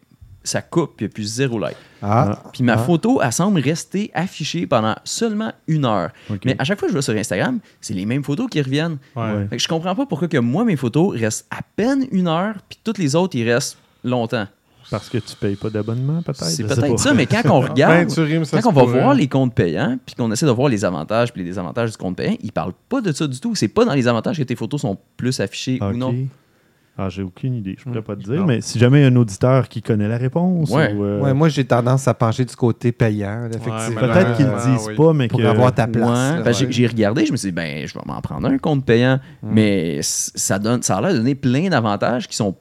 ça 0.43 0.61
coupe, 0.61 0.95
puis 0.95 1.05
il 1.05 1.09
n'y 1.09 1.11
a 1.11 1.13
plus 1.13 1.23
zéro 1.25 1.59
like. 1.59 1.75
Ah, 2.01 2.43
Puis 2.53 2.63
ma 2.63 2.73
Ah. 2.73 2.77
photo, 2.77 3.21
elle 3.21 3.31
semble 3.33 3.59
rester 3.59 4.09
affichée 4.13 4.65
pendant 4.67 4.95
seulement 5.03 5.51
une 5.67 5.83
heure. 5.85 6.11
OK. 6.29 6.39
Mais 6.45 6.55
à 6.57 6.63
chaque 6.63 6.79
fois 6.79 6.87
que 6.87 6.93
je 6.93 6.97
vais 6.97 7.01
sur 7.03 7.13
Instagram, 7.15 7.59
c'est 7.81 7.93
les 7.93 8.05
mêmes 8.05 8.23
photos 8.23 8.47
qui 8.49 8.61
reviennent. 8.61 8.97
Ouais. 9.15 9.23
Ouais. 9.33 9.47
Fait 9.49 9.57
que 9.57 9.63
je 9.63 9.67
comprends 9.67 9.95
pas 9.95 10.05
pourquoi 10.05 10.27
que 10.27 10.37
moi, 10.37 10.63
mes 10.63 10.77
photos 10.77 11.19
restent 11.19 11.45
à 11.51 11.59
peine 11.75 12.05
une 12.11 12.27
heure, 12.27 12.55
puis 12.69 12.79
toutes 12.83 12.97
les 12.99 13.15
autres, 13.15 13.35
ils 13.35 13.49
restent 13.51 13.77
longtemps. 14.03 14.47
Parce 14.91 15.07
que 15.09 15.17
tu 15.19 15.35
payes 15.35 15.55
pas 15.55 15.69
d'abonnement, 15.69 16.21
peut-être? 16.23 16.43
C'est 16.45 16.63
peut-être 16.63 16.97
ça, 16.99 17.13
mais 17.13 17.25
quand 17.27 17.41
on 17.45 17.59
Ben, 17.61 17.69
regarde, 17.69 18.09
ça 18.09 18.61
quand 18.61 18.69
on 18.69 18.73
va 18.73 18.81
pourrait. 18.83 19.01
voir 19.01 19.13
les 19.13 19.27
comptes 19.27 19.53
payants, 19.53 19.97
puis 20.05 20.15
qu'on 20.15 20.31
essaie 20.31 20.45
de 20.47 20.51
voir 20.51 20.67
les 20.69 20.83
avantages 20.85 21.31
puis 21.31 21.41
les 21.43 21.47
désavantages 21.49 21.91
du 21.91 21.97
compte 21.97 22.15
payant, 22.17 22.35
ils 22.41 22.51
parlent 22.51 22.73
pas 22.89 22.99
de 23.01 23.11
ça 23.11 23.27
du 23.27 23.39
tout. 23.39 23.53
C'est 23.55 23.67
pas 23.67 23.85
dans 23.85 23.93
les 23.93 24.07
avantages 24.07 24.37
que 24.37 24.43
tes 24.43 24.55
photos 24.55 24.81
sont 24.81 24.97
plus 25.17 25.39
affichées 25.39 25.79
ou 25.81 25.93
non. 25.95 26.15
Ah, 27.01 27.07
j'ai 27.07 27.21
aucune 27.23 27.53
idée. 27.55 27.75
Je 27.77 27.83
pourrais 27.85 27.99
Hmm. 27.99 28.03
pas 28.03 28.15
te 28.17 28.23
dire, 28.23 28.41
Non. 28.41 28.45
mais 28.45 28.59
si 28.59 28.77
jamais 28.77 28.99
il 28.99 29.01
y 29.03 29.05
a 29.05 29.07
un 29.07 29.15
auditeur 29.15 29.69
qui 29.69 29.81
connaît 29.81 30.09
la 30.09 30.17
réponse, 30.17 30.69
Ouais. 30.69 30.91
ou, 30.93 31.05
euh, 31.05 31.21
ouais, 31.21 31.33
moi, 31.33 31.47
j'ai 31.47 31.63
tendance 31.63 32.05
à 32.09 32.13
pencher 32.13 32.43
du 32.43 32.53
côté 32.57 32.91
payant, 32.91 33.45
effectivement. 33.47 34.01
peut-être 34.01 34.35
qu'ils 34.35 34.47
le 34.47 34.75
disent 34.75 34.89
pas, 34.97 35.13
mais 35.13 35.29
Pour 35.29 35.39
que... 35.39 35.45
avoir 35.45 35.73
ta 35.73 35.87
place. 35.87 36.43
Ouais. 36.45 36.53
j'ai- 36.53 36.69
j'ai 36.71 36.87
regardé, 36.87 37.25
je 37.25 37.31
me 37.31 37.37
suis 37.37 37.49
dit, 37.51 37.55
ben, 37.55 37.87
je 37.87 37.93
vais 37.93 38.01
m'en 38.05 38.19
prendre 38.19 38.47
un 38.49 38.57
compte 38.57 38.83
payant, 38.85 39.19
Mm. 39.41 39.49
mais 39.49 39.99
ça, 40.01 40.59
donne, 40.59 40.81
ça 40.83 40.97
a 40.97 41.01
l'air 41.01 41.13
de 41.13 41.17
donner 41.19 41.35
plein 41.35 41.69
d'avantages 41.69 42.27
qui 42.27 42.35
sont 42.35 42.53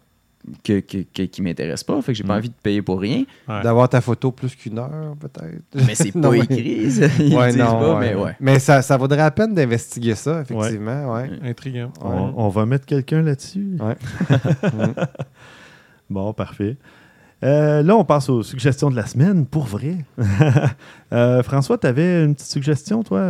que, 0.65 0.81
que- 0.81 1.05
que- 1.13 1.23
qui 1.25 1.43
m'intéressent 1.43 1.85
pas, 1.85 2.01
fait 2.03 2.13
que 2.13 2.19
j'ai 2.19 2.25
pas 2.25 2.37
envie 2.37 2.49
de 2.49 2.55
payer 2.63 2.81
pour 2.81 3.01
rien. 3.01 3.25
Ouais. 3.49 3.63
D'avoir 3.63 3.89
ta 3.89 4.01
photo 4.01 4.31
plus 4.33 4.55
qu'une 4.55 4.79
heure, 4.79 5.15
peut-être. 5.21 5.63
Mais 5.87 5.95
c'est 5.95 6.13
pas 6.21 6.35
écrit, 6.37 6.91
ça. 6.91 7.07
ils 7.19 7.37
Ouais, 7.37 7.49
disent 7.49 7.59
non, 7.59 7.67
pas, 7.79 7.99
ouais. 7.99 8.15
mais 8.15 8.15
ouais. 8.23 8.37
Mais 8.41 8.59
ça, 8.59 8.81
ça 8.83 8.97
vaudrait 8.97 9.19
la 9.19 9.31
peine 9.31 9.55
d'investiguer 9.55 10.15
ça, 10.15 10.41
effectivement. 10.43 11.13
Ouais. 11.15 11.31
Intriguant. 11.45 11.93
On, 12.03 12.33
on 12.37 12.49
va 12.49 12.65
mettre 12.67 12.87
quelqu'un 12.87 13.23
là-dessus. 13.23 13.77
Ouais. 13.81 13.97
Bon, 16.11 16.33
parfait. 16.33 16.77
Euh, 17.45 17.83
là, 17.83 17.97
on 17.97 18.05
passe 18.05 18.29
aux 18.31 18.43
suggestions 18.43 18.91
de 18.91 18.97
la 18.97 19.07
semaine, 19.07 19.47
pour 19.47 19.65
vrai. 19.65 19.99
Euh, 21.13 21.43
François, 21.43 21.79
tu 21.79 21.87
avais 21.87 22.25
une 22.25 22.35
petite 22.35 22.51
suggestion, 22.51 23.03
toi? 23.03 23.21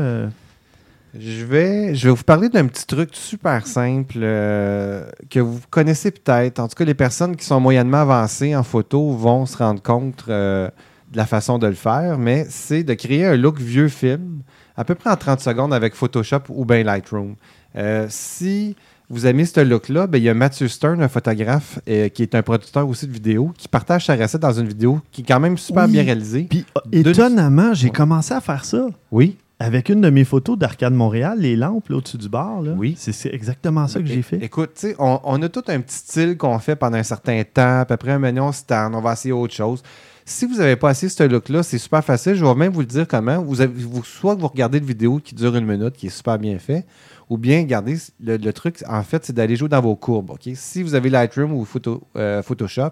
Je 1.19 1.45
vais, 1.45 1.95
je 1.95 2.09
vais 2.09 2.15
vous 2.15 2.23
parler 2.23 2.49
d'un 2.49 2.67
petit 2.67 2.87
truc 2.87 3.11
super 3.13 3.67
simple 3.67 4.19
euh, 4.19 5.05
que 5.31 5.41
vous 5.41 5.61
connaissez 5.71 6.11
peut-être. 6.11 6.59
En 6.61 6.69
tout 6.69 6.75
cas, 6.75 6.85
les 6.85 6.95
personnes 6.95 7.35
qui 7.37 7.45
sont 7.47 7.61
moyennement 7.61 7.99
avancées 8.03 8.55
en 8.55 8.63
photo 8.63 9.13
vont 9.13 9.47
se 9.47 9.57
rendre 9.57 9.83
compte 9.83 10.25
euh, 10.29 10.69
de 11.13 11.17
la 11.17 11.25
façon 11.27 11.59
de 11.59 11.67
le 11.67 11.73
faire, 11.75 12.19
mais 12.19 12.47
c'est 12.51 12.83
de 12.85 12.93
créer 12.95 13.25
un 13.25 13.37
look 13.37 13.59
vieux 13.59 13.89
film, 13.89 14.41
à 14.77 14.85
peu 14.85 14.95
près 14.95 15.09
en 15.11 15.17
30 15.17 15.41
secondes 15.41 15.73
avec 15.73 15.95
Photoshop 15.95 16.41
ou 16.51 16.65
bien 16.67 16.83
Lightroom. 16.83 17.37
Euh, 17.77 18.07
si 18.11 18.77
vous 19.09 19.27
aimez 19.27 19.47
ce 19.47 19.61
look-là, 19.61 20.07
ben, 20.07 20.19
il 20.19 20.25
y 20.25 20.29
a 20.29 20.35
Matthew 20.35 20.67
Stern, 20.67 21.01
un 21.03 21.09
photographe 21.09 21.79
euh, 21.89 22.11
qui 22.11 22.23
est 22.23 22.35
un 22.35 22.43
producteur 22.43 22.87
aussi 22.87 23.07
de 23.07 23.13
vidéos, 23.13 23.53
qui 23.57 23.67
partage 23.67 24.05
sa 24.05 24.15
recette 24.15 24.43
dans 24.43 24.53
une 24.53 24.69
vidéo 24.69 25.01
qui 25.11 25.23
est 25.23 25.25
quand 25.25 25.41
même 25.41 25.57
super 25.57 25.87
Oui. 25.87 25.93
bien 25.93 26.03
réalisée. 26.05 26.47
Puis, 26.51 26.67
étonnamment, 26.93 27.73
j'ai 27.73 27.87
Ouais. 27.87 27.93
commencé 27.95 28.35
à 28.35 28.43
faire 28.43 28.67
ça. 28.67 28.87
Oui. 29.11 29.39
Avec 29.61 29.89
une 29.89 30.01
de 30.01 30.11
mes 30.11 30.25
photos 30.25 30.57
d'Arcade 30.57 30.93
Montréal, 30.95 31.39
les 31.41 31.57
lampes 31.57 31.89
là, 31.89 31.97
au-dessus 31.97 32.17
du 32.17 32.29
bar. 32.29 32.63
Là. 32.63 32.75
Oui. 32.77 32.95
C'est 32.97 33.35
exactement 33.35 33.89
ça 33.89 33.99
que 34.01 34.07
j'ai 34.07 34.23
fait. 34.23 34.37
Écoute, 34.43 34.71
tu 34.75 34.89
sais, 34.89 34.97
on, 35.01 35.19
on 35.25 35.43
a 35.43 35.49
tout 35.49 35.65
un 35.67 35.81
petit 35.81 35.97
style 35.97 36.37
qu'on 36.37 36.59
fait 36.61 36.77
pendant 36.77 36.97
un 36.97 37.03
certain 37.03 37.43
temps. 37.43 37.83
Puis 37.85 37.95
après 37.95 38.13
un 38.13 38.21
moment, 38.21 38.49
on 38.49 38.53
se 38.53 38.63
tente, 38.63 38.95
on 38.95 39.01
va 39.01 39.15
essayer 39.15 39.33
autre 39.33 39.55
chose. 39.55 39.83
Si 40.25 40.45
vous 40.47 40.57
n'avez 40.57 40.77
pas 40.77 40.91
essayé 40.93 41.09
ce 41.09 41.23
look-là, 41.25 41.63
c'est 41.65 41.79
super 41.79 42.05
facile. 42.05 42.35
Je 42.35 42.45
vais 42.45 42.55
même 42.55 42.73
vous 42.73 42.81
le 42.81 42.87
dire 42.87 43.09
comment. 43.09 43.43
Vous 43.43 43.61
avez, 43.61 43.73
vous, 43.83 44.05
soit 44.05 44.37
que 44.37 44.41
vous 44.41 44.47
regardez 44.49 44.79
une 44.79 44.85
vidéo 44.85 45.19
qui 45.25 45.35
dure 45.35 45.57
une 45.57 45.65
minute, 45.67 45.95
qui 45.95 46.07
est 46.07 46.11
super 46.11 46.39
bien 46.39 46.59
fait, 46.59 46.87
ou 47.31 47.37
bien, 47.39 47.61
regardez, 47.61 47.97
le, 48.21 48.37
le 48.37 48.53
truc, 48.53 48.85
en 48.89 49.03
fait, 49.03 49.25
c'est 49.25 49.33
d'aller 49.33 49.57
jouer 49.57 49.71
dans 49.71 49.81
vos 49.81 49.97
courbes. 49.97 50.31
ok? 50.31 50.51
Si 50.55 50.83
vous 50.83 50.95
avez 50.95 51.09
Lightroom 51.11 51.53
ou 51.53 51.65
Photo- 51.65 52.03
euh, 52.17 52.43
Photoshop, 52.43 52.91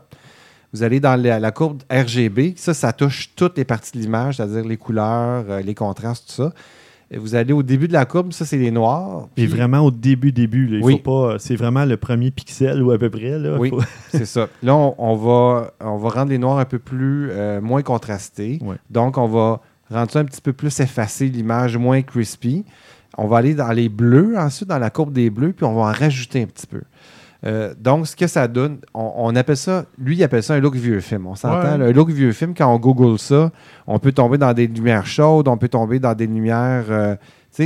vous 0.76 0.82
allez 0.82 1.00
dans 1.00 1.20
la, 1.20 1.40
la 1.40 1.50
courbe 1.52 1.82
RGB. 1.90 2.52
Ça, 2.56 2.74
ça 2.74 2.92
touche 2.92 3.30
toutes 3.34 3.56
les 3.56 3.64
parties 3.64 3.92
de 3.96 4.02
l'image, 4.02 4.36
c'est-à-dire 4.36 4.64
les 4.64 4.76
couleurs, 4.76 5.44
euh, 5.48 5.62
les 5.62 5.74
contrastes, 5.74 6.26
tout 6.28 6.34
ça. 6.42 6.52
Et 7.10 7.18
vous 7.18 7.34
allez 7.34 7.52
au 7.52 7.62
début 7.62 7.88
de 7.88 7.92
la 7.94 8.04
courbe, 8.04 8.32
ça, 8.32 8.44
c'est 8.44 8.58
les 8.58 8.70
noirs. 8.72 9.28
Et 9.36 9.44
Puis- 9.44 9.46
vraiment 9.46 9.80
au 9.80 9.90
début, 9.90 10.32
début. 10.32 10.66
là, 10.66 10.78
il 10.78 10.84
Oui. 10.84 10.92
faut 11.04 11.28
pas. 11.28 11.38
C'est 11.38 11.56
vraiment 11.56 11.84
le 11.84 11.96
premier 11.96 12.30
pixel 12.30 12.82
ou 12.82 12.90
à 12.90 12.98
peu 12.98 13.08
près. 13.08 13.38
Là, 13.38 13.56
Oui. 13.58 13.70
Faut- 13.70 13.80
C'est 14.10 14.26
ça. 14.26 14.48
Là, 14.62 14.74
on, 14.74 14.94
on 14.98 15.14
va, 15.16 15.70
on 15.80 15.96
va 15.96 16.08
rendre 16.10 16.30
les 16.30 16.38
noirs 16.38 16.58
un 16.58 16.64
peu 16.64 16.78
plus, 16.80 17.28
euh, 17.30 17.60
moins 17.60 17.82
contrastés. 17.82 18.58
Ouais. 18.62 18.76
Donc, 18.90 19.16
on 19.18 19.28
va 19.28 19.60
rendre 19.90 20.10
ça 20.10 20.18
un 20.18 20.24
petit 20.24 20.40
peu 20.42 20.52
plus 20.52 20.78
effacé, 20.80 21.28
l'image 21.28 21.76
moins 21.78 22.02
crispy. 22.02 22.64
On 23.16 23.28
va 23.28 23.38
aller 23.38 23.54
dans 23.54 23.70
les 23.72 23.88
bleus, 23.88 24.34
ensuite 24.36 24.68
dans 24.68 24.78
la 24.80 24.90
courbe 24.90 25.12
des 25.12 25.30
bleus, 25.30 25.52
puis 25.52 25.64
on 25.64 25.74
va 25.74 25.82
en 25.82 25.92
rajouter 25.92 26.42
un 26.42 26.46
petit 26.46 26.66
peu. 26.66 26.82
Euh, 27.44 27.74
donc, 27.78 28.06
ce 28.06 28.16
que 28.16 28.26
ça 28.26 28.48
donne, 28.48 28.78
on, 28.94 29.12
on 29.16 29.36
appelle 29.36 29.56
ça, 29.56 29.84
lui, 29.98 30.16
il 30.16 30.22
appelle 30.24 30.42
ça 30.42 30.54
un 30.54 30.60
look 30.60 30.74
vieux 30.74 31.00
film. 31.00 31.26
On 31.26 31.34
s'entend, 31.34 31.78
Ouais. 31.78 31.84
un 31.88 31.92
look 31.92 32.08
vieux 32.10 32.32
film, 32.32 32.54
quand 32.56 32.72
on 32.74 32.78
google 32.78 33.18
ça, 33.18 33.50
on 33.86 33.98
peut 33.98 34.12
tomber 34.12 34.38
dans 34.38 34.52
des 34.54 34.66
lumières 34.66 35.06
chaudes, 35.06 35.46
on 35.48 35.56
peut 35.58 35.68
tomber 35.68 35.98
dans 35.98 36.14
des 36.14 36.26
lumières. 36.26 36.84
euh, 36.90 37.16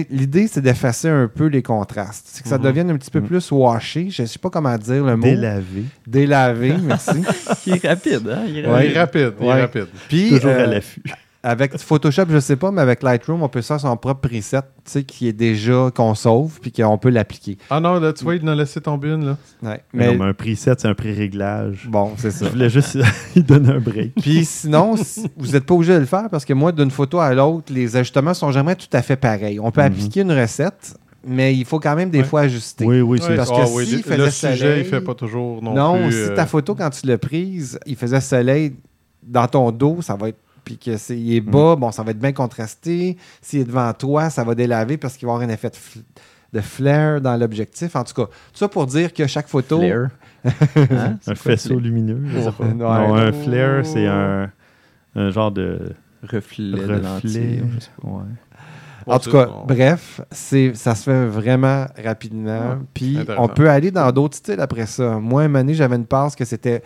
L'idée, 0.09 0.47
c'est 0.47 0.61
d'effacer 0.61 1.09
un 1.09 1.27
peu 1.27 1.47
les 1.47 1.62
contrastes. 1.64 2.27
C'est 2.29 2.45
que 2.45 2.49
ça 2.49 2.59
Mhm. 2.59 2.64
devienne 2.64 2.91
un 2.91 2.97
petit 2.97 3.11
peu 3.11 3.18
Mhm. 3.21 3.27
plus 3.27 3.51
washé. 3.51 4.09
Je 4.11 4.23
ne 4.23 4.27
sais 4.29 4.39
pas 4.39 4.49
comment 4.49 4.77
dire 4.79 5.05
le 5.05 5.16
mot. 5.16 5.23
Délavé. 5.25 5.85
Délavé, 6.07 6.75
merci. 6.81 7.11
Il 7.66 7.75
est 7.75 7.89
rapide, 7.89 8.29
hein? 8.33 8.43
Il 8.47 8.59
est 8.59 8.68
Ouais. 8.68 8.87
Il 8.87 8.93
est 8.97 8.99
rapide, 9.01 9.33
il 9.41 9.47
est 9.49 9.61
rapide. 9.62 9.87
Puis, 10.09 10.29
Toujours 10.31 10.51
euh, 10.53 10.62
à 10.62 10.66
l'affût. 10.66 11.03
Avec 11.43 11.78
Photoshop, 11.78 12.24
je 12.28 12.38
sais 12.38 12.57
pas, 12.57 12.70
mais 12.70 12.82
avec 12.82 13.03
Lightroom, 13.03 13.43
on 13.43 13.49
peut 13.49 13.62
faire 13.62 13.80
son 13.80 13.97
propre 13.97 14.28
preset, 14.28 14.61
tu 14.61 14.66
sais, 14.84 15.05
qui 15.05 15.26
est 15.26 15.32
déjà, 15.32 15.91
qu'on 15.95 16.14
sauve, 16.14 16.61
puis 16.61 16.70
qu'on 16.70 16.99
peut 16.99 17.09
l'appliquer. 17.09 17.57
Ah 17.70 17.80
non, 17.80 17.99
là, 17.99 18.12
tu 18.12 18.24
vois, 18.24 18.34
il 18.36 18.45
en 18.45 18.49
a 18.49 18.55
laissé 18.55 18.80
tomber 18.80 19.09
une, 19.09 19.24
là. 19.24 19.36
Ouais. 19.62 19.82
Mais 19.95 20.07
Mais 20.09 20.12
non, 20.12 20.24
mais 20.24 20.30
un 20.30 20.34
preset, 20.34 20.72
c'est 20.76 20.86
un 20.88 20.95
pré-réglage. 20.95 21.88
bon, 21.91 22.12
c'est 22.18 22.30
Je 22.30 22.36
ça. 22.45 22.49
voulais 22.51 22.68
juste 22.68 22.99
il 23.36 23.45
donne 23.45 23.70
un 23.70 23.78
break. 23.80 24.14
Puis 24.20 24.45
sinon, 24.45 24.97
si- 24.97 25.30
vous 25.36 25.53
n'êtes 25.53 25.64
pas 25.64 25.74
obligé 25.74 25.95
de 25.95 26.01
le 26.01 26.05
faire 26.07 26.28
parce 26.30 26.45
que 26.45 26.53
moi, 26.53 26.72
d'une 26.72 26.91
photo 26.91 27.18
à 27.20 27.32
l'autre, 27.32 27.72
les 27.72 27.97
ajustements 27.97 28.34
sont 28.34 28.51
jamais 28.53 28.74
tout 28.76 28.88
à 28.93 29.01
fait 29.01 29.16
pareils. 29.16 29.59
On 29.61 29.70
peut 29.70 29.80
Mhm. 29.80 29.86
appliquer 29.86 30.20
une 30.20 30.32
recette, 30.32 30.95
mais 31.26 31.55
il 31.55 31.64
faut 31.64 31.80
quand 31.80 31.97
même 31.97 32.11
des 32.11 32.18
Ouais. 32.18 32.24
fois 32.24 32.41
ajuster. 32.43 32.84
Oui, 32.84 33.01
oui, 33.01 33.18
c'est 33.22 33.34
parce 33.36 33.51
que 33.51 33.57
Ah 33.59 33.66
s'il 33.66 33.76
oui, 33.76 34.03
faisait 34.03 34.16
le 34.18 34.30
sujet, 34.30 34.57
soleil- 34.59 34.80
il 34.80 34.84
fait 34.84 35.01
pas 35.01 35.14
toujours 35.14 35.62
non, 35.62 35.72
Non, 35.74 36.03
plus. 36.03 36.12
si 36.12 36.18
euh, 36.18 36.34
ta 36.34 36.45
photo, 36.45 36.74
quand 36.74 36.91
tu 36.91 37.07
l'as 37.07 37.16
prise, 37.18 37.78
il 37.86 37.97
faisait 37.97 38.20
soleil 38.20 38.74
dans 39.22 39.47
ton 39.47 39.70
dos, 39.70 39.99
ça 40.03 40.16
va 40.16 40.28
être. 40.28 40.38
Puis 40.71 40.79
que 40.79 40.97
c'est, 40.97 41.18
il 41.18 41.35
est 41.35 41.41
bas, 41.41 41.75
bon, 41.77 41.91
ça 41.91 42.03
va 42.05 42.12
être 42.12 42.18
bien 42.21 42.33
contrasté. 42.33 43.16
S'il 43.43 43.61
est 43.61 43.64
devant 43.64 43.93
toi, 43.93 44.31
ça 44.31 44.45
va 44.45 44.55
délaver 44.55 44.97
parce 44.99 45.16
qu'il 45.16 45.27
va 45.27 45.33
y 45.33 45.35
avoir 45.35 45.49
un 45.49 45.53
effet 45.53 45.68
de, 45.71 45.75
fl- 45.75 46.03
de 46.53 46.61
flare 46.61 47.21
dans 47.21 47.37
l'objectif. 47.37 47.97
En 47.97 48.05
tout 48.05 48.14
cas, 48.14 48.27
tout 48.27 48.33
ça 48.55 48.68
pour 48.68 48.87
dire 48.87 49.12
que 49.12 49.27
chaque 49.27 49.49
photo. 49.49 49.81
Flare? 49.81 50.09
Hein? 50.45 51.18
un 51.27 51.35
faisceau 51.35 51.79
lumineux. 51.79 52.23
je 52.27 52.41
sais 52.41 52.53
pas. 52.53 52.64
Ouais. 52.64 52.75
Non, 52.75 53.14
un 53.16 53.33
flare, 53.33 53.85
c'est 53.85 54.07
un, 54.07 54.51
un 55.16 55.31
genre 55.31 55.51
de 55.51 55.93
Reflet, 56.23 56.71
de 56.71 56.81
reflet. 56.81 57.01
lentille. 57.01 57.62
je 57.75 57.81
sais 57.81 57.91
pas. 58.01 58.09
Ouais. 58.09 58.23
bon, 59.07 59.12
En 59.12 59.18
tout 59.18 59.31
cas, 59.33 59.47
bon. 59.47 59.64
bref, 59.66 60.21
c'est, 60.31 60.73
ça 60.75 60.95
se 60.95 61.03
fait 61.05 61.27
vraiment 61.27 61.87
rapidement. 62.03 62.79
Puis 62.95 63.18
on 63.39 63.49
peut 63.49 63.68
aller 63.68 63.91
dans 63.91 64.11
d'autres 64.12 64.37
styles 64.37 64.61
après 64.61 64.87
ça. 64.87 65.18
Moi, 65.18 65.45
une 65.47 65.57
année, 65.57 65.75
j'avais 65.75 65.97
une 65.97 66.07
passe 66.07 66.37
que 66.37 66.45
c'était 66.45 66.83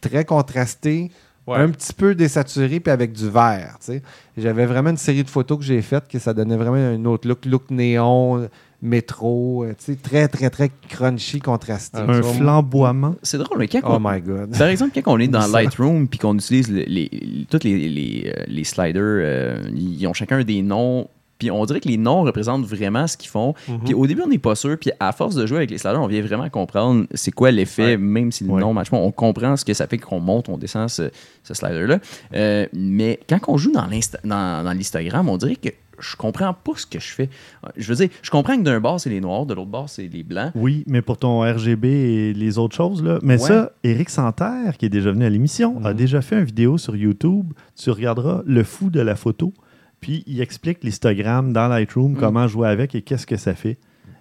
très 0.00 0.24
contrasté, 0.24 1.10
Ouais. 1.46 1.58
un 1.58 1.68
petit 1.70 1.92
peu 1.92 2.14
désaturé, 2.14 2.80
puis 2.80 2.90
avec 2.92 3.12
du 3.12 3.28
vert. 3.30 3.76
tu 3.80 3.86
sais. 3.92 4.02
J'avais 4.36 4.66
vraiment 4.66 4.90
une 4.90 4.96
série 4.96 5.22
de 5.22 5.30
photos 5.30 5.58
que 5.58 5.64
j'ai 5.64 5.80
faites 5.82 6.08
que 6.08 6.18
ça 6.18 6.34
donnait 6.34 6.56
vraiment 6.56 6.76
un 6.76 7.04
autre 7.04 7.28
look, 7.28 7.44
look 7.46 7.70
néon, 7.70 8.48
métro, 8.82 9.64
euh, 9.64 9.74
tu 9.78 9.92
sais, 9.92 9.96
très, 9.96 10.28
très, 10.28 10.50
très 10.50 10.70
crunchy, 10.88 11.38
contrasté. 11.40 11.98
Un 11.98 12.22
flamboiement. 12.22 13.14
C'est 13.22 13.38
drôle, 13.38 13.58
mais 13.58 13.68
quand 13.68 13.80
Oh 13.84 13.96
on- 13.96 14.00
my 14.02 14.20
God. 14.20 14.56
Par 14.56 14.68
exemple, 14.68 15.00
quand 15.02 15.12
on 15.14 15.18
est 15.18 15.28
dans. 15.28 15.46
Lightroom 15.52 16.08
puis 16.08 16.18
qu'on 16.18 16.34
utilise 16.34 16.70
les, 16.70 16.84
les- 16.86 17.46
tous 17.50 17.60
les, 17.64 17.88
les, 17.88 18.32
euh, 18.36 18.42
les 18.48 18.64
sliders, 18.64 19.02
euh, 19.02 19.62
ils 19.74 20.06
ont 20.06 20.12
chacun 20.12 20.42
des 20.42 20.62
noms. 20.62 21.08
Puis 21.38 21.50
on 21.50 21.64
dirait 21.66 21.80
que 21.80 21.88
les 21.88 21.96
noms 21.98 22.22
représentent 22.22 22.64
vraiment 22.64 23.06
ce 23.06 23.16
qu'ils 23.16 23.30
font. 23.30 23.54
Mhm. 23.68 23.78
Puis 23.84 23.94
au 23.94 24.06
début, 24.06 24.22
on 24.24 24.28
n'est 24.28 24.38
pas 24.38 24.54
sûr. 24.54 24.76
Puis 24.80 24.90
à 25.00 25.12
force 25.12 25.34
de 25.34 25.46
jouer 25.46 25.58
avec 25.58 25.70
les 25.70 25.78
sliders, 25.78 26.00
on 26.02 26.06
vient 26.06 26.22
vraiment 26.22 26.48
comprendre 26.48 27.06
c'est 27.14 27.30
quoi 27.32 27.50
l'effet, 27.50 27.82
Ouais. 27.84 27.96
même 27.96 28.32
si 28.32 28.44
le 28.44 28.50
Ouais. 28.50 28.60
nom 28.60 28.72
match 28.72 28.90
pas. 28.90 28.96
On 28.96 29.12
comprend 29.12 29.56
ce 29.56 29.64
que 29.64 29.74
ça 29.74 29.86
fait 29.86 29.98
qu'on 29.98 30.20
monte, 30.20 30.48
on 30.48 30.56
descend 30.58 30.88
ce, 30.88 31.10
ce 31.42 31.54
slider-là. 31.54 31.98
Euh, 32.34 32.66
mais 32.72 33.20
quand 33.28 33.38
on 33.48 33.56
joue 33.56 33.72
dans 33.72 33.86
l'insta- 33.86 34.18
dans, 34.24 34.64
dans 34.64 34.72
l'Instagram, 34.72 35.28
on 35.28 35.36
dirait 35.36 35.56
que 35.56 35.68
je 35.98 36.14
comprends 36.14 36.52
pas 36.52 36.72
ce 36.76 36.84
que 36.84 37.00
je 37.00 37.08
fais. 37.08 37.30
Euh, 37.64 37.68
Je 37.76 37.88
veux 37.88 37.94
dire, 37.94 38.08
je 38.20 38.30
comprends 38.30 38.54
que 38.58 38.62
d'un 38.62 38.80
bord, 38.80 39.00
c'est 39.00 39.08
les 39.08 39.20
noirs, 39.22 39.46
de 39.46 39.54
l'autre 39.54 39.70
bord, 39.70 39.88
c'est 39.88 40.06
les 40.08 40.22
blancs. 40.22 40.52
Oui, 40.54 40.84
mais 40.86 41.00
pour 41.00 41.16
ton 41.16 41.40
RGB 41.40 41.88
et 41.88 42.32
les 42.34 42.58
autres 42.58 42.76
choses, 42.76 43.02
là. 43.02 43.18
Mais 43.22 43.40
Ouais. 43.40 43.48
ça, 43.48 43.72
Eric 43.82 44.10
Santerre, 44.10 44.76
qui 44.78 44.84
est 44.86 44.90
déjà 44.90 45.10
venu 45.10 45.24
à 45.24 45.30
l'émission, 45.30 45.80
a 45.84 45.90
Mhm. 45.92 45.96
déjà 45.96 46.20
fait 46.20 46.38
une 46.38 46.44
vidéo 46.44 46.76
sur 46.76 46.94
YouTube. 46.96 47.52
Tu 47.82 47.90
regarderas 47.90 48.42
le 48.44 48.62
fou 48.62 48.90
de 48.90 49.00
la 49.00 49.16
photo. 49.16 49.54
Puis 50.00 50.22
il 50.26 50.40
explique 50.40 50.84
l'histogramme 50.84 51.52
dans 51.52 51.68
Lightroom, 51.68 52.12
Mhm. 52.12 52.18
comment 52.18 52.46
jouer 52.48 52.68
avec 52.68 52.94
et 52.94 53.02
qu'est-ce 53.02 53.26
que 53.26 53.36
ça 53.36 53.54
fait. 53.54 53.78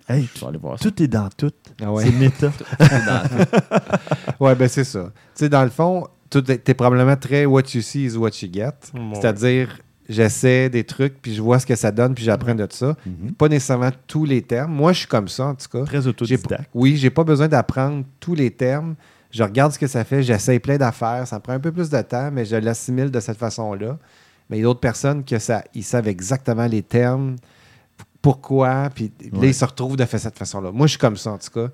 Hey, 0.07 0.27
Je 0.35 0.39
vais 0.41 0.47
aller 0.47 0.57
voir 0.59 0.77
ça. 0.79 0.89
tout 0.89 1.01
est 1.03 1.07
dans 1.07 1.29
tout. 1.35 1.51
Ah 1.81 1.91
ouais. 1.91 2.03
C'est 2.05 2.11
méta. 2.19 2.51
Ouais, 4.39 4.55
ben 4.55 4.67
c'est 4.67 4.83
ça. 4.83 5.05
Tu 5.05 5.11
sais, 5.35 5.49
dans 5.49 5.63
le 5.63 5.69
fond, 5.69 6.07
tu 6.29 6.39
es 6.49 6.73
probablement 6.73 7.15
très 7.15 7.45
what 7.45 7.63
you 7.73 7.81
see 7.81 8.05
is 8.05 8.15
what 8.17 8.29
you 8.41 8.49
get. 8.51 8.71
C'est-à-dire, 9.13 9.79
j'essaie 10.09 10.69
des 10.69 10.83
trucs, 10.83 11.21
puis 11.21 11.33
je 11.33 11.41
vois 11.41 11.59
ce 11.59 11.65
que 11.65 11.75
ça 11.75 11.91
donne, 11.91 12.13
puis 12.13 12.23
j'apprends 12.23 12.55
de 12.55 12.67
ça. 12.69 12.95
Mhm. 13.05 13.31
Pas 13.33 13.47
nécessairement 13.47 13.91
tous 14.07 14.25
les 14.25 14.41
termes. 14.41 14.71
Moi, 14.73 14.93
je 14.93 14.99
suis 14.99 15.07
comme 15.07 15.27
ça, 15.27 15.45
en 15.47 15.55
tout 15.55 15.67
cas. 15.71 15.83
Très 15.85 16.01
J'ai- 16.01 16.09
autodidacte. 16.09 16.69
oui, 16.73 16.97
j'ai 16.97 17.09
pas 17.09 17.23
besoin 17.23 17.47
d'apprendre 17.47 18.03
tous 18.19 18.35
les 18.35 18.51
termes. 18.51 18.95
Je 19.31 19.43
regarde 19.43 19.71
ce 19.73 19.79
que 19.79 19.87
ça 19.87 20.03
fait, 20.05 20.23
j'essaie 20.23 20.59
plein 20.59 20.77
d'affaires. 20.77 21.27
Ça 21.27 21.37
me 21.37 21.41
prend 21.41 21.53
un 21.53 21.59
peu 21.59 21.71
plus 21.71 21.89
de 21.89 22.01
temps, 22.01 22.29
mais 22.31 22.45
je 22.45 22.55
l'assimile 22.55 23.11
de 23.11 23.19
cette 23.19 23.37
façon-là. 23.37 23.97
Mais 24.49 24.57
il 24.57 24.59
y 24.59 24.63
a 24.63 24.65
d'autres 24.65 24.79
personnes 24.79 25.23
que 25.23 25.39
ça, 25.39 25.63
ils 25.73 25.83
savent 25.83 26.07
exactement 26.07 26.67
les 26.67 26.83
termes, 26.83 27.35
pourquoi, 28.21 28.89
puis 28.93 29.11
là, 29.31 29.45
ils 29.47 29.53
se 29.53 29.65
retrouvent 29.65 29.97
de 29.97 30.05
cette 30.05 30.37
façon-là. 30.37 30.71
Moi, 30.71 30.87
je 30.87 30.91
suis 30.91 30.99
comme 30.99 31.17
ça, 31.17 31.31
en 31.31 31.37
tout 31.37 31.49
cas. 31.51 31.67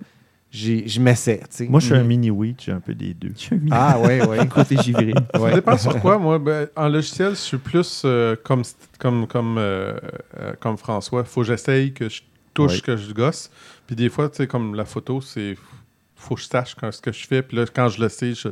J'ai- 0.54 0.86
Je 0.86 1.00
m'essaie, 1.00 1.38
tu 1.40 1.46
sais. 1.50 1.68
Moi, 1.70 1.80
je 1.80 1.86
suis 1.86 1.96
un 1.96 2.02
Mhm. 2.02 2.08
mini-wheat, 2.08 2.62
j'ai 2.62 2.74
un 2.74 2.82
peu 2.82 2.94
des 2.94 3.14
deux. 3.14 3.32
Ah, 3.72 3.98
oui, 4.04 4.20
oui. 4.30 4.50
Côté 4.50 4.76
givré. 4.76 5.14
Ça 5.34 5.52
dépend 5.54 5.78
sur 5.78 5.98
quoi, 6.02 6.18
moi. 6.18 6.40
Ben, 6.40 6.68
en 6.76 6.90
logiciel, 6.90 7.30
je 7.32 7.36
suis 7.36 7.58
plus 7.58 8.02
euh, 8.04 8.36
comme, 8.44 8.64
comme, 9.00 9.28
comme, 9.28 9.58
euh, 9.58 9.98
euh, 10.40 10.52
comme 10.60 10.76
François. 10.78 11.24
faut 11.24 11.40
que 11.42 11.48
j'essaye, 11.48 11.94
que 11.94 12.10
je 12.10 12.22
touche, 12.54 12.74
Ouais. 12.76 12.82
que 12.82 12.98
je 12.98 13.14
gosse. 13.14 13.50
Puis 13.88 13.96
des 13.96 14.10
fois, 14.10 14.28
tu 14.30 14.38
sais, 14.38 14.48
comme 14.48 14.76
la 14.76 14.84
photo, 14.84 15.22
c'est 15.22 15.56
faut 16.22 16.36
que 16.36 16.42
je 16.42 16.48
sache 16.48 16.76
quand- 16.80 16.92
ce 16.92 17.02
que 17.02 17.12
je 17.12 17.26
fais. 17.28 17.42
Puis 17.42 17.58
là, 17.58 17.66
quand 17.74 17.88
je 17.90 18.02
le 18.02 18.10
sais, 18.10 18.34
je, 18.34 18.50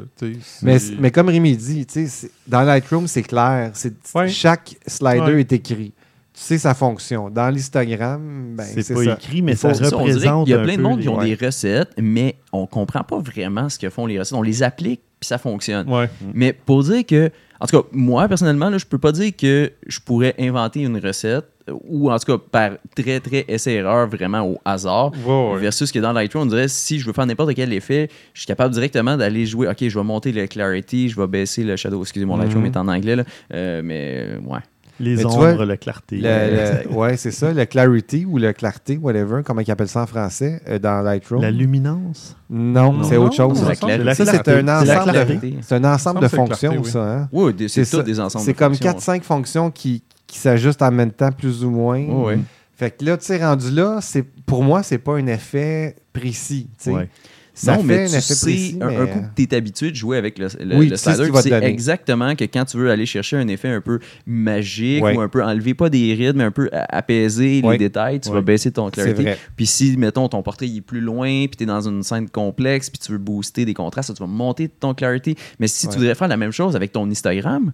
Mais, 0.61 0.77
mais 0.99 1.11
comme 1.11 1.29
Rémi 1.29 1.55
dit, 1.55 1.85
tu 1.85 1.93
sais, 1.93 2.07
c'est- 2.07 2.31
dans 2.47 2.61
Lightroom, 2.63 3.07
c'est 3.07 3.23
clair. 3.23 3.71
C'est, 3.73 3.93
Ouais. 4.15 4.27
Chaque 4.29 4.75
slider 4.87 5.19
Ouais. 5.33 5.39
est 5.41 5.53
écrit. 5.53 5.93
Tu 6.33 6.45
sais 6.45 6.57
sa 6.57 6.73
fonction. 6.73 7.29
Dans 7.29 7.49
l'Instagram, 7.49 8.55
ben, 8.55 8.63
c'est 8.63 8.81
c'est 8.81 8.93
pas 8.93 9.03
ça. 9.03 9.13
écrit, 9.13 9.41
mais 9.41 9.53
Il 9.53 9.57
ça 9.57 9.69
représente. 9.69 10.45
qu'il 10.45 10.53
y 10.53 10.57
a 10.57 10.59
plein 10.63 10.77
de 10.77 10.81
monde 10.81 10.97
les- 10.97 11.03
qui 11.03 11.09
ont 11.09 11.17
ouais. 11.19 11.35
des 11.35 11.45
recettes, 11.45 11.89
mais 11.97 12.35
on 12.53 12.65
comprend 12.65 13.03
pas 13.03 13.19
vraiment 13.19 13.67
ce 13.69 13.77
que 13.77 13.89
font 13.89 14.05
les 14.05 14.17
recettes. 14.19 14.37
On 14.37 14.41
les 14.41 14.63
applique, 14.63 15.01
puis 15.19 15.27
ça 15.27 15.37
fonctionne. 15.37 15.89
Ouais. 15.89 16.09
Mais 16.33 16.53
pour 16.53 16.83
dire 16.83 17.05
que, 17.05 17.29
en 17.59 17.65
tout 17.67 17.81
cas, 17.81 17.87
moi, 17.91 18.27
personnellement, 18.29 18.69
là, 18.69 18.77
je 18.77 18.85
peux 18.85 18.97
pas 18.97 19.11
dire 19.11 19.31
que 19.35 19.71
je 19.85 19.99
pourrais 19.99 20.33
inventer 20.39 20.81
une 20.81 20.97
recette, 20.97 21.45
ou 21.87 22.11
en 22.11 22.17
tout 22.19 22.37
cas 22.37 22.43
par 22.51 22.71
très, 22.95 23.19
très 23.19 23.45
essai-erreur, 23.47 24.07
vraiment 24.07 24.45
au 24.47 24.57
hasard. 24.65 25.11
Ouais, 25.25 25.51
ouais. 25.53 25.59
Versus 25.59 25.91
que 25.91 25.99
dans 25.99 26.11
Lightroom, 26.13 26.43
on 26.43 26.45
dirait 26.47 26.67
si 26.67 26.99
je 26.99 27.05
veux 27.05 27.13
faire 27.13 27.25
n'importe 27.25 27.53
quel 27.55 27.71
effet, 27.73 28.09
je 28.33 28.41
suis 28.41 28.47
capable 28.47 28.73
directement 28.73 29.17
d'aller 29.17 29.45
jouer. 29.45 29.67
Ok, 29.67 29.77
je 29.87 29.97
vais 29.97 30.03
monter 30.05 30.31
le 30.31 30.47
clarity, 30.47 31.09
je 31.09 31.19
vais 31.19 31.27
baisser 31.27 31.63
le 31.63 31.75
shadow. 31.75 32.01
Excusez-moi, 32.01 32.37
Mhm. 32.37 32.43
Lightroom 32.43 32.65
est 32.65 32.77
en 32.77 32.87
anglais, 32.87 33.15
là. 33.15 33.23
Euh, 33.53 33.81
mais 33.83 34.25
euh, 34.27 34.39
ouais. 34.47 34.59
Les 35.01 35.15
Mais 35.15 35.25
ombres, 35.25 35.53
vois, 35.55 35.65
la 35.65 35.77
clarté. 35.77 36.17
Le- 36.17 36.83
le- 36.89 36.93
ouais, 36.93 37.15
c'est 37.15 37.31
ça. 37.31 37.53
Le 37.53 37.63
clarity 37.63 38.25
ou 38.25 38.37
le 38.37 38.51
clarté, 38.51 38.97
whatever, 38.97 39.43
comment 39.45 39.61
ils 39.61 39.71
appellent 39.71 39.87
ça 39.87 40.01
en 40.01 40.07
français, 40.07 40.61
euh, 40.67 40.77
dans 40.77 41.01
Lightroom. 41.01 41.41
La 41.41 41.51
luminance? 41.51 42.35
Non, 42.49 42.91
Non. 42.91 43.03
c'est 43.03 43.15
autre 43.15 43.33
chose. 43.33 43.57
c'est 43.59 43.63
la 44.03 44.13
Ça, 44.13 44.25
clarté. 44.25 44.41
c'est 44.43 44.51
un 44.59 44.63
la 44.63 44.81
ensemble 44.81 45.13
de, 45.13 45.73
un 45.73 45.93
ensemble 45.93 46.19
de 46.21 46.27
fonctions, 46.27 46.71
clarté, 46.71 46.89
ça. 46.89 46.99
Hein? 47.17 47.29
Oui, 47.31 47.53
c'est 47.69 47.85
ça. 47.85 48.03
des 48.03 48.19
ensembles. 48.19 48.43
C'est 48.43 48.53
comme 48.53 48.73
fonctions. 48.75 48.91
4-5 48.91 49.23
fonctions 49.23 49.71
qui, 49.71 50.03
qui 50.29 50.37
s'ajustent 50.39 50.81
en 50.81 50.91
même 50.91 51.11
temps, 51.11 51.31
plus 51.31 51.63
ou 51.65 51.69
moins. 51.71 51.99
Ouais, 52.05 52.25
ouais. 52.35 52.39
Fait 52.77 52.91
que 52.91 53.03
là, 53.03 53.17
tu 53.17 53.25
sais, 53.25 53.43
rendu 53.43 53.71
là, 53.71 53.99
c'est, 54.01 54.23
pour 54.45 54.63
moi, 54.63 54.83
c'est 54.83 54.99
pas 54.99 55.15
un 55.17 55.27
effet 55.27 55.95
précis. 56.13 56.67
Ouais. 56.85 57.09
Ça 57.53 57.73
non, 57.75 57.79
fait 57.81 57.87
mais 57.87 58.03
un 58.03 58.05
tu 58.07 58.11
effet 58.15 58.21
sais, 58.21 58.45
précis, 58.45 58.77
un, 58.79 58.87
mais- 58.87 58.95
un 58.95 59.05
coup 59.07 59.19
que 59.19 59.25
tu 59.35 59.41
es 59.43 59.53
habitué 59.53 59.91
de 59.91 59.95
jouer 59.95 60.15
avec 60.17 60.39
le, 60.39 60.47
le, 60.63 60.77
Oui, 60.77 60.87
le 60.87 60.95
slider, 60.95 61.29
tu 61.29 61.41
sais 61.41 61.63
exactement 61.65 62.33
que 62.37 62.45
quand 62.45 62.63
tu 62.63 62.77
veux 62.77 62.89
aller 62.89 63.05
chercher 63.05 63.35
un 63.35 63.49
effet 63.49 63.67
un 63.67 63.81
peu 63.81 63.99
magique 64.25 65.03
Ouais. 65.03 65.17
ou 65.17 65.19
un 65.19 65.27
peu 65.27 65.43
enlever 65.43 65.73
pas 65.73 65.89
des 65.89 66.13
rides, 66.13 66.37
mais 66.37 66.45
un 66.45 66.51
peu 66.51 66.69
apaiser 66.71 67.59
Ouais. 67.61 67.73
les 67.73 67.77
détails, 67.79 68.21
tu 68.21 68.29
vas 68.31 68.39
baisser 68.41 68.71
ton 68.71 68.87
vrai. 68.87 69.37
Puis 69.57 69.65
si, 69.65 69.97
mettons, 69.97 70.29
ton 70.29 70.41
portrait 70.41 70.67
il 70.69 70.77
est 70.77 70.81
plus 70.81 71.01
loin, 71.01 71.27
puis 71.47 71.57
tu 71.57 71.63
es 71.63 71.65
dans 71.65 71.81
une 71.85 72.01
scène 72.03 72.29
complexe, 72.29 72.89
puis 72.89 72.99
tu 72.99 73.11
veux 73.11 73.17
booster 73.17 73.65
des 73.65 73.73
contrastes, 73.73 74.13
tu 74.13 74.21
vas 74.23 74.27
monter 74.27 74.69
ton 74.69 74.93
clarity. 74.93 75.35
Mais 75.59 75.67
si 75.67 75.89
tu 75.89 75.97
voudrais 75.97 76.15
faire 76.15 76.29
la 76.29 76.37
même 76.37 76.51
chose 76.53 76.77
avec 76.77 76.93
ton 76.93 77.09
Instagram, 77.09 77.73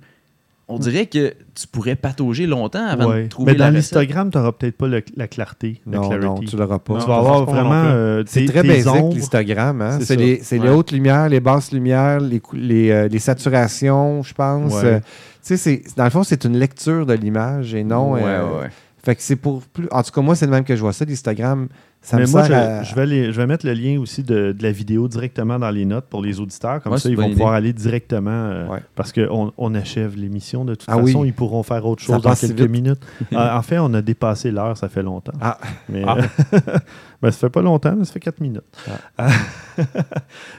on 0.68 0.80
dirait 0.80 1.05
que 1.05 1.34
tu 1.53 1.68
pourrais 1.68 1.95
patauger 1.95 2.47
longtemps 2.47 2.86
avant 2.86 3.09
Ouais. 3.09 3.24
de 3.24 3.28
trouver 3.30 3.51
Mais 3.51 3.57
dans 3.57 3.70
l'histogramme, 3.70 4.32
tu 4.32 4.38
n'auras 4.38 4.51
peut-être 4.51 4.76
pas 4.78 4.88
le- 4.88 5.03
la 5.16 5.28
clarté, 5.28 5.80
la 5.86 5.97
Non, 5.99 6.07
clarity. 6.09 6.26
non, 6.26 6.36
tu 6.39 6.57
l'auras 6.57 6.80
pas. 6.80 6.97
tu 6.99 7.07
vas 7.07 7.18
avoir 7.18 7.45
vraiment 7.45 7.84
euh, 7.86 8.24
C'est 8.26 8.45
très 8.45 8.63
basique, 8.63 9.13
l'histogramme. 9.13 9.82
Hein? 9.82 9.99
C'est 10.01 10.16
les, 10.16 10.41
hautes 10.70 10.91
lumières, 10.91 11.30
les 11.30 11.39
basses 11.39 11.72
lumières, 11.72 12.20
les, 12.20 12.89
euh, 12.91 13.07
les 13.07 13.20
saturations, 13.20 14.24
je 14.24 14.34
pense. 14.34 14.74
Ouais. 14.74 14.86
Euh, 14.86 14.99
tu 14.99 15.05
sais, 15.43 15.57
c'est- 15.57 15.84
dans 15.97 16.03
le 16.05 16.09
fond, 16.09 16.24
c'est 16.24 16.43
une 16.45 16.57
lecture 16.57 17.05
de 17.05 17.13
l'image 17.13 17.76
et 17.76 17.84
non. 17.84 18.13
ouais, 18.13 18.22
euh, 18.24 18.61
ouais. 18.61 18.70
Fait 19.03 19.16
que 19.16 19.22
c'est 19.22 19.36
pour 19.36 19.61
plus. 19.61 19.88
En 19.91 20.01
tout 20.01 20.11
cas, 20.11 20.22
moi, 20.22 20.36
c'est 20.36 20.45
le 20.47 20.51
même 20.51 20.63
que 20.63 20.76
je 20.76 20.82
vois 20.82 20.93
ça. 20.93 21.05
L'Instagram, 21.05 21.68
Ça 22.05 22.17
Mais 22.17 22.25
me 22.25 22.29
moi, 22.29 22.43
sert 22.43 22.49
je, 22.51 22.53
à- 22.53 22.83
je 22.83 22.93
vais 22.93 23.05
les- 23.07 23.33
je 23.33 23.37
vais 23.41 23.47
mettre 23.47 23.65
le 23.65 23.73
lien 23.73 23.99
aussi 23.99 24.21
de, 24.21 24.51
de 24.51 24.61
la 24.63 24.71
vidéo 24.71 25.07
directement 25.07 25.57
dans 25.57 25.71
les 25.71 25.85
notes 25.85 26.05
pour 26.05 26.21
les 26.21 26.39
auditeurs. 26.39 26.79
Comme 26.83 26.91
Ouais, 26.93 26.99
ça, 26.99 27.09
ils 27.09 27.17
vont 27.17 27.31
pouvoir 27.31 27.53
aller 27.53 27.73
directement. 27.73 28.29
euh, 28.29 28.67
Ouais. 28.67 28.79
Parce 28.93 29.11
qu'on 29.11 29.51
on 29.57 29.73
achève 29.73 30.15
l'émission. 30.15 30.65
De 30.65 30.75
toute 30.75 30.87
Ah 30.87 30.99
façon, 30.99 31.21
oui. 31.21 31.29
ils 31.29 31.33
pourront 31.33 31.63
faire 31.63 31.83
autre 31.83 32.03
Ça 32.03 32.13
chose 32.13 32.21
dans 32.21 32.35
quelques 32.35 32.59
vite. 32.59 32.69
minutes. 32.69 32.99
Ah, 33.33 33.57
en 33.57 33.61
fait, 33.63 33.79
on 33.79 33.91
a 33.95 34.03
dépassé 34.03 34.51
l'heure, 34.51 34.77
ça 34.77 34.87
fait 34.87 35.01
longtemps. 35.01 35.33
Ah. 35.41 35.57
Mais, 35.89 36.03
Ah. 36.05 36.17
euh, 36.53 36.59
ben, 37.23 37.31
ça 37.31 37.39
fait 37.39 37.49
pas 37.49 37.63
longtemps, 37.63 37.95
mais 37.97 38.05
ça 38.05 38.13
fait 38.13 38.19
4 38.19 38.39
minutes. 38.39 38.61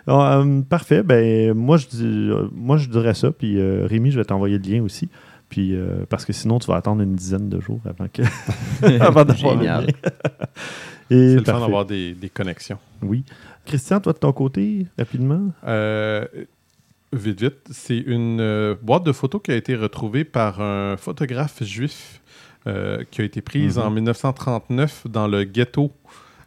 Bon, 0.07 0.21
euh, 0.25 0.61
parfait. 0.63 1.05
Ben, 1.05 1.53
moi, 1.55 1.77
je, 1.77 1.87
dis- 1.87 2.03
euh, 2.05 2.49
moi, 2.53 2.77
je 2.77 2.89
dirais 2.89 3.15
ça. 3.15 3.31
Puis 3.31 3.61
euh, 3.61 3.87
Rémi, 3.89 4.11
je 4.11 4.19
vais 4.19 4.25
t'envoyer 4.25 4.59
le 4.59 4.69
lien 4.69 4.83
aussi. 4.83 5.09
Puis, 5.49 5.77
euh, 5.77 6.05
parce 6.09 6.25
que 6.25 6.33
sinon, 6.33 6.59
tu 6.59 6.67
vas 6.67 6.75
attendre 6.77 7.03
une 7.03 7.15
dizaine 7.15 7.49
de 7.49 7.61
jours 7.61 7.79
avant, 7.89 8.09
que, 8.13 8.23
avant 9.01 9.25
d'avoir 9.25 9.55
le 9.55 9.61
Génial. 9.61 9.87
C'est 11.09 11.35
le 11.37 11.45
fun 11.45 11.61
d'avoir 11.61 11.85
des, 11.87 12.15
des 12.15 12.29
connexions. 12.29 12.79
Oui. 13.03 13.25
Christian, 13.65 14.01
toi 14.01 14.13
de 14.13 14.19
ton 14.19 14.33
côté, 14.33 14.87
rapidement? 14.99 15.53
Euh, 15.67 16.25
vite, 17.13 17.41
vite, 17.43 17.57
c'est 17.71 17.99
une 17.99 18.41
euh, 18.41 18.75
boîte 18.81 19.05
de 19.05 19.13
photos 19.13 19.41
qui 19.43 19.51
a 19.53 19.57
été 19.57 19.75
retrouvée 19.77 20.25
par 20.25 20.61
un 20.61 20.97
photographe 20.97 21.63
juif 21.63 22.21
euh, 22.67 23.05
qui 23.11 23.21
a 23.21 23.25
été 23.25 23.41
prise 23.43 23.79
Mhm. 23.79 23.85
en 23.85 23.91
1939 23.91 25.07
dans 25.09 25.29
le 25.29 25.45
ghetto. 25.45 25.93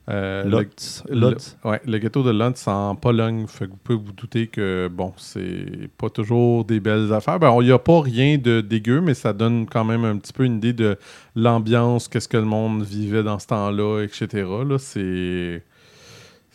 Euh, 0.10 0.44
le- 0.44 0.50
Lotz. 0.50 1.04
le, 1.10 1.20
Lotz. 1.20 1.58
ouais, 1.64 1.82
le 1.86 1.98
ghetto 2.00 2.24
de 2.24 2.32
Lutz 2.32 2.68
en 2.68 2.96
Pologne. 2.96 3.46
Fait 3.48 3.66
que 3.66 3.72
vous 3.72 3.78
pouvez 3.84 3.98
vous 4.00 4.12
douter 4.12 4.48
que, 4.48 4.90
bon, 4.92 5.14
c'est 5.18 5.90
pas 5.98 6.10
toujours 6.10 6.66
des 6.66 6.80
belles 6.80 7.14
affaires. 7.14 7.40
Ben, 7.40 7.56
il 7.62 7.66
n'y 7.66 7.72
a 7.72 7.80
pas 7.80 8.02
rien 8.02 8.38
de 8.38 8.62
dégueu, 8.62 9.02
mais 9.02 9.14
ça 9.14 9.34
donne 9.34 9.66
quand 9.68 9.86
même 9.86 10.04
un 10.06 10.18
petit 10.18 10.34
peu 10.34 10.46
une 10.46 10.58
idée 10.58 10.74
de 10.74 10.98
l'ambiance, 11.36 12.08
qu'est-ce 12.08 12.28
que 12.28 12.38
le 12.38 12.46
monde 12.46 12.84
vivait 12.84 13.24
dans 13.24 13.40
ce 13.40 13.48
temps-là, 13.48 14.02
etc. 14.04 14.48
Là, 14.68 14.78
c'est... 14.80 15.64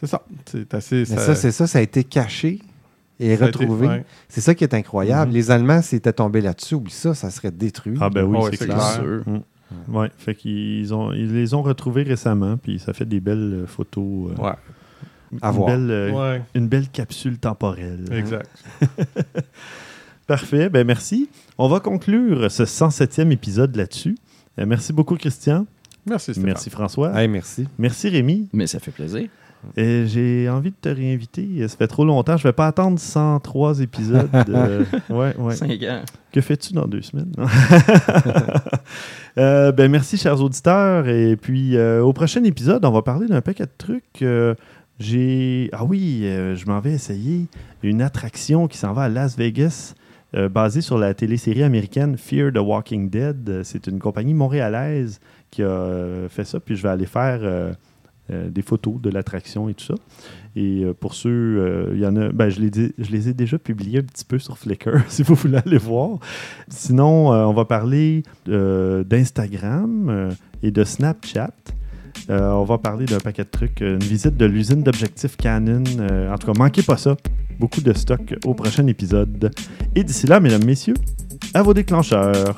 C'est 0.00 0.06
ça. 0.08 0.22
C'est 0.46 0.74
assez... 0.74 0.96
Mais 1.10 1.16
ça, 1.18 1.34
c'est 1.34 1.52
ça, 1.52 1.66
ça 1.66 1.78
a 1.78 1.82
été 1.82 2.02
caché 2.04 2.58
et 3.20 3.36
ça 3.36 3.46
retrouvé. 3.46 3.86
ouais. 3.86 4.04
C'est 4.28 4.40
ça 4.40 4.54
qui 4.54 4.64
est 4.64 4.74
incroyable. 4.74 5.28
Mhm. 5.30 5.34
Les 5.36 5.50
Allemands 5.52 5.82
s'étaient 5.82 6.12
tombés 6.12 6.40
là-dessus. 6.40 6.74
Oublie 6.74 6.92
ça, 6.92 7.14
ça 7.14 7.30
serait 7.30 7.52
détruit. 7.52 7.96
Ah 8.00 8.10
ben 8.10 8.24
oui, 8.24 8.38
Ouais, 8.38 8.50
c'est 8.50 8.64
clair. 8.66 8.76
clair. 8.76 8.94
sûr. 8.96 9.22
Mm. 9.26 9.40
Ouais, 9.88 10.10
fait 10.18 10.34
qu'ils 10.34 10.92
ont, 10.94 11.12
ils 11.12 11.32
les 11.32 11.54
ont 11.54 11.62
retrouvés 11.62 12.02
récemment, 12.02 12.56
puis 12.56 12.78
ça 12.78 12.92
fait 12.92 13.04
des 13.06 13.20
belles 13.20 13.62
euh, 13.62 13.66
photos. 13.66 14.30
euh, 14.38 14.42
Ouais, 14.42 14.52
À 15.42 15.48
une, 15.50 15.54
voir. 15.56 15.68
Belle, 15.68 15.90
euh, 15.90 16.10
ouais, 16.12 16.42
une 16.54 16.68
belle 16.68 16.88
capsule 16.88 17.38
temporelle. 17.38 18.04
exact. 18.12 18.50
Parfait, 20.26 20.70
ben 20.70 20.86
merci. 20.86 21.28
On 21.58 21.68
va 21.68 21.80
conclure 21.80 22.50
ce 22.50 22.62
107e 22.62 23.30
épisode 23.30 23.76
là-dessus. 23.76 24.16
Euh, 24.58 24.64
merci 24.66 24.92
beaucoup, 24.92 25.16
Christian. 25.16 25.66
Merci, 26.06 26.32
Stéphane. 26.32 26.44
Merci, 26.46 26.70
François. 26.70 27.20
Hey, 27.20 27.28
merci. 27.28 27.66
Merci, 27.78 28.08
Rémi. 28.08 28.48
Mais 28.52 28.66
ça 28.66 28.78
fait 28.78 28.90
plaisir. 28.90 29.28
Et 29.76 30.06
J'ai 30.06 30.48
envie 30.48 30.70
de 30.70 30.76
te 30.80 30.88
réinviter. 30.88 31.66
Ça 31.68 31.76
fait 31.76 31.86
trop 31.86 32.04
longtemps. 32.04 32.36
Je 32.36 32.42
vais 32.44 32.52
pas 32.52 32.66
attendre 32.66 32.98
103 32.98 33.80
épisodes. 33.80 34.28
euh, 34.48 34.84
ouais, 35.10 35.34
ouais. 35.36 35.54
Cinq 35.56 35.82
ans. 35.84 36.02
Que 36.32 36.40
fais-tu 36.40 36.72
dans 36.72 36.86
deux 36.86 37.02
semaines? 37.02 37.32
Euh, 39.36 39.72
ben, 39.72 39.90
merci, 39.90 40.16
chers 40.16 40.40
auditeurs. 40.40 41.08
Et 41.08 41.36
puis, 41.36 41.76
euh, 41.76 42.00
au 42.02 42.12
prochain 42.12 42.44
épisode, 42.44 42.84
on 42.84 42.92
va 42.92 43.02
parler 43.02 43.26
d'un 43.26 43.40
paquet 43.40 43.64
de 43.64 43.70
trucs. 43.76 44.24
J'ai. 45.00 45.68
Ah 45.72 45.84
oui, 45.84 46.20
je 46.22 46.66
m'en 46.66 46.78
vais 46.78 46.92
essayer 46.92 47.46
une 47.82 48.00
attraction 48.00 48.68
qui 48.68 48.78
s'en 48.78 48.92
va 48.92 49.02
à 49.02 49.08
Las 49.08 49.36
Vegas, 49.36 49.94
euh, 50.36 50.48
basée 50.48 50.82
sur 50.82 50.98
la 50.98 51.14
télésérie 51.14 51.64
américaine 51.64 52.16
Fear 52.16 52.52
the 52.52 52.58
Walking 52.58 53.10
Dead. 53.10 53.62
C'est 53.64 53.88
une 53.88 53.98
compagnie 53.98 54.34
montréalaise 54.34 55.18
qui 55.50 55.62
a 55.62 55.66
euh, 55.66 56.28
fait 56.28 56.44
ça. 56.44 56.60
Puis, 56.60 56.76
je 56.76 56.82
vais 56.84 56.90
aller 56.90 57.06
faire. 57.06 57.40
euh, 57.42 57.72
euh, 58.30 58.48
des 58.48 58.62
photos 58.62 59.02
de 59.02 59.10
l'attraction 59.10 59.68
et 59.68 59.74
tout 59.74 59.84
ça. 59.84 59.94
Et 60.56 60.82
euh, 60.82 60.94
pour 60.94 61.12
ceux, 61.12 61.28
euh, 61.28 61.94
y 61.94 62.06
en 62.06 62.16
a, 62.16 62.30
ben, 62.30 62.48
je, 62.48 62.58
les 62.58 62.70
je 62.96 63.10
les 63.12 63.28
ai 63.28 63.34
déjà 63.34 63.58
publiés 63.58 63.98
un 63.98 64.02
petit 64.02 64.24
peu 64.24 64.38
sur 64.38 64.56
Flickr, 64.56 65.00
si 65.08 65.22
vous 65.22 65.34
voulez 65.34 65.58
aller 65.58 65.76
voir. 65.76 66.20
Sinon, 66.68 67.28
on 67.28 67.52
va 67.52 67.66
parler 67.66 68.22
d'Instagram 68.46 70.30
et 70.62 70.70
de 70.70 70.84
Snapchat. 70.84 71.52
On 72.30 72.64
va 72.64 72.78
parler 72.78 73.04
d'un 73.04 73.20
paquet 73.20 73.44
de 73.44 73.50
trucs, 73.50 73.82
une 73.82 73.98
visite 73.98 74.38
de 74.38 74.46
l'usine 74.46 74.82
d'objectifs 74.82 75.36
Canon. 75.36 75.84
En 76.32 76.38
tout 76.38 76.46
cas, 76.46 76.58
manquez 76.58 76.82
pas 76.82 76.96
ça. 76.96 77.18
Beaucoup 77.60 77.82
de 77.82 77.92
stock 77.92 78.34
au 78.46 78.54
prochain 78.54 78.86
épisode. 78.86 79.52
Et 79.94 80.02
d'ici 80.02 80.26
là, 80.26 80.40
mesdames, 80.40 80.64
messieurs, 80.64 80.94
à 81.52 81.62
vos 81.62 81.74
déclencheurs. 81.74 82.56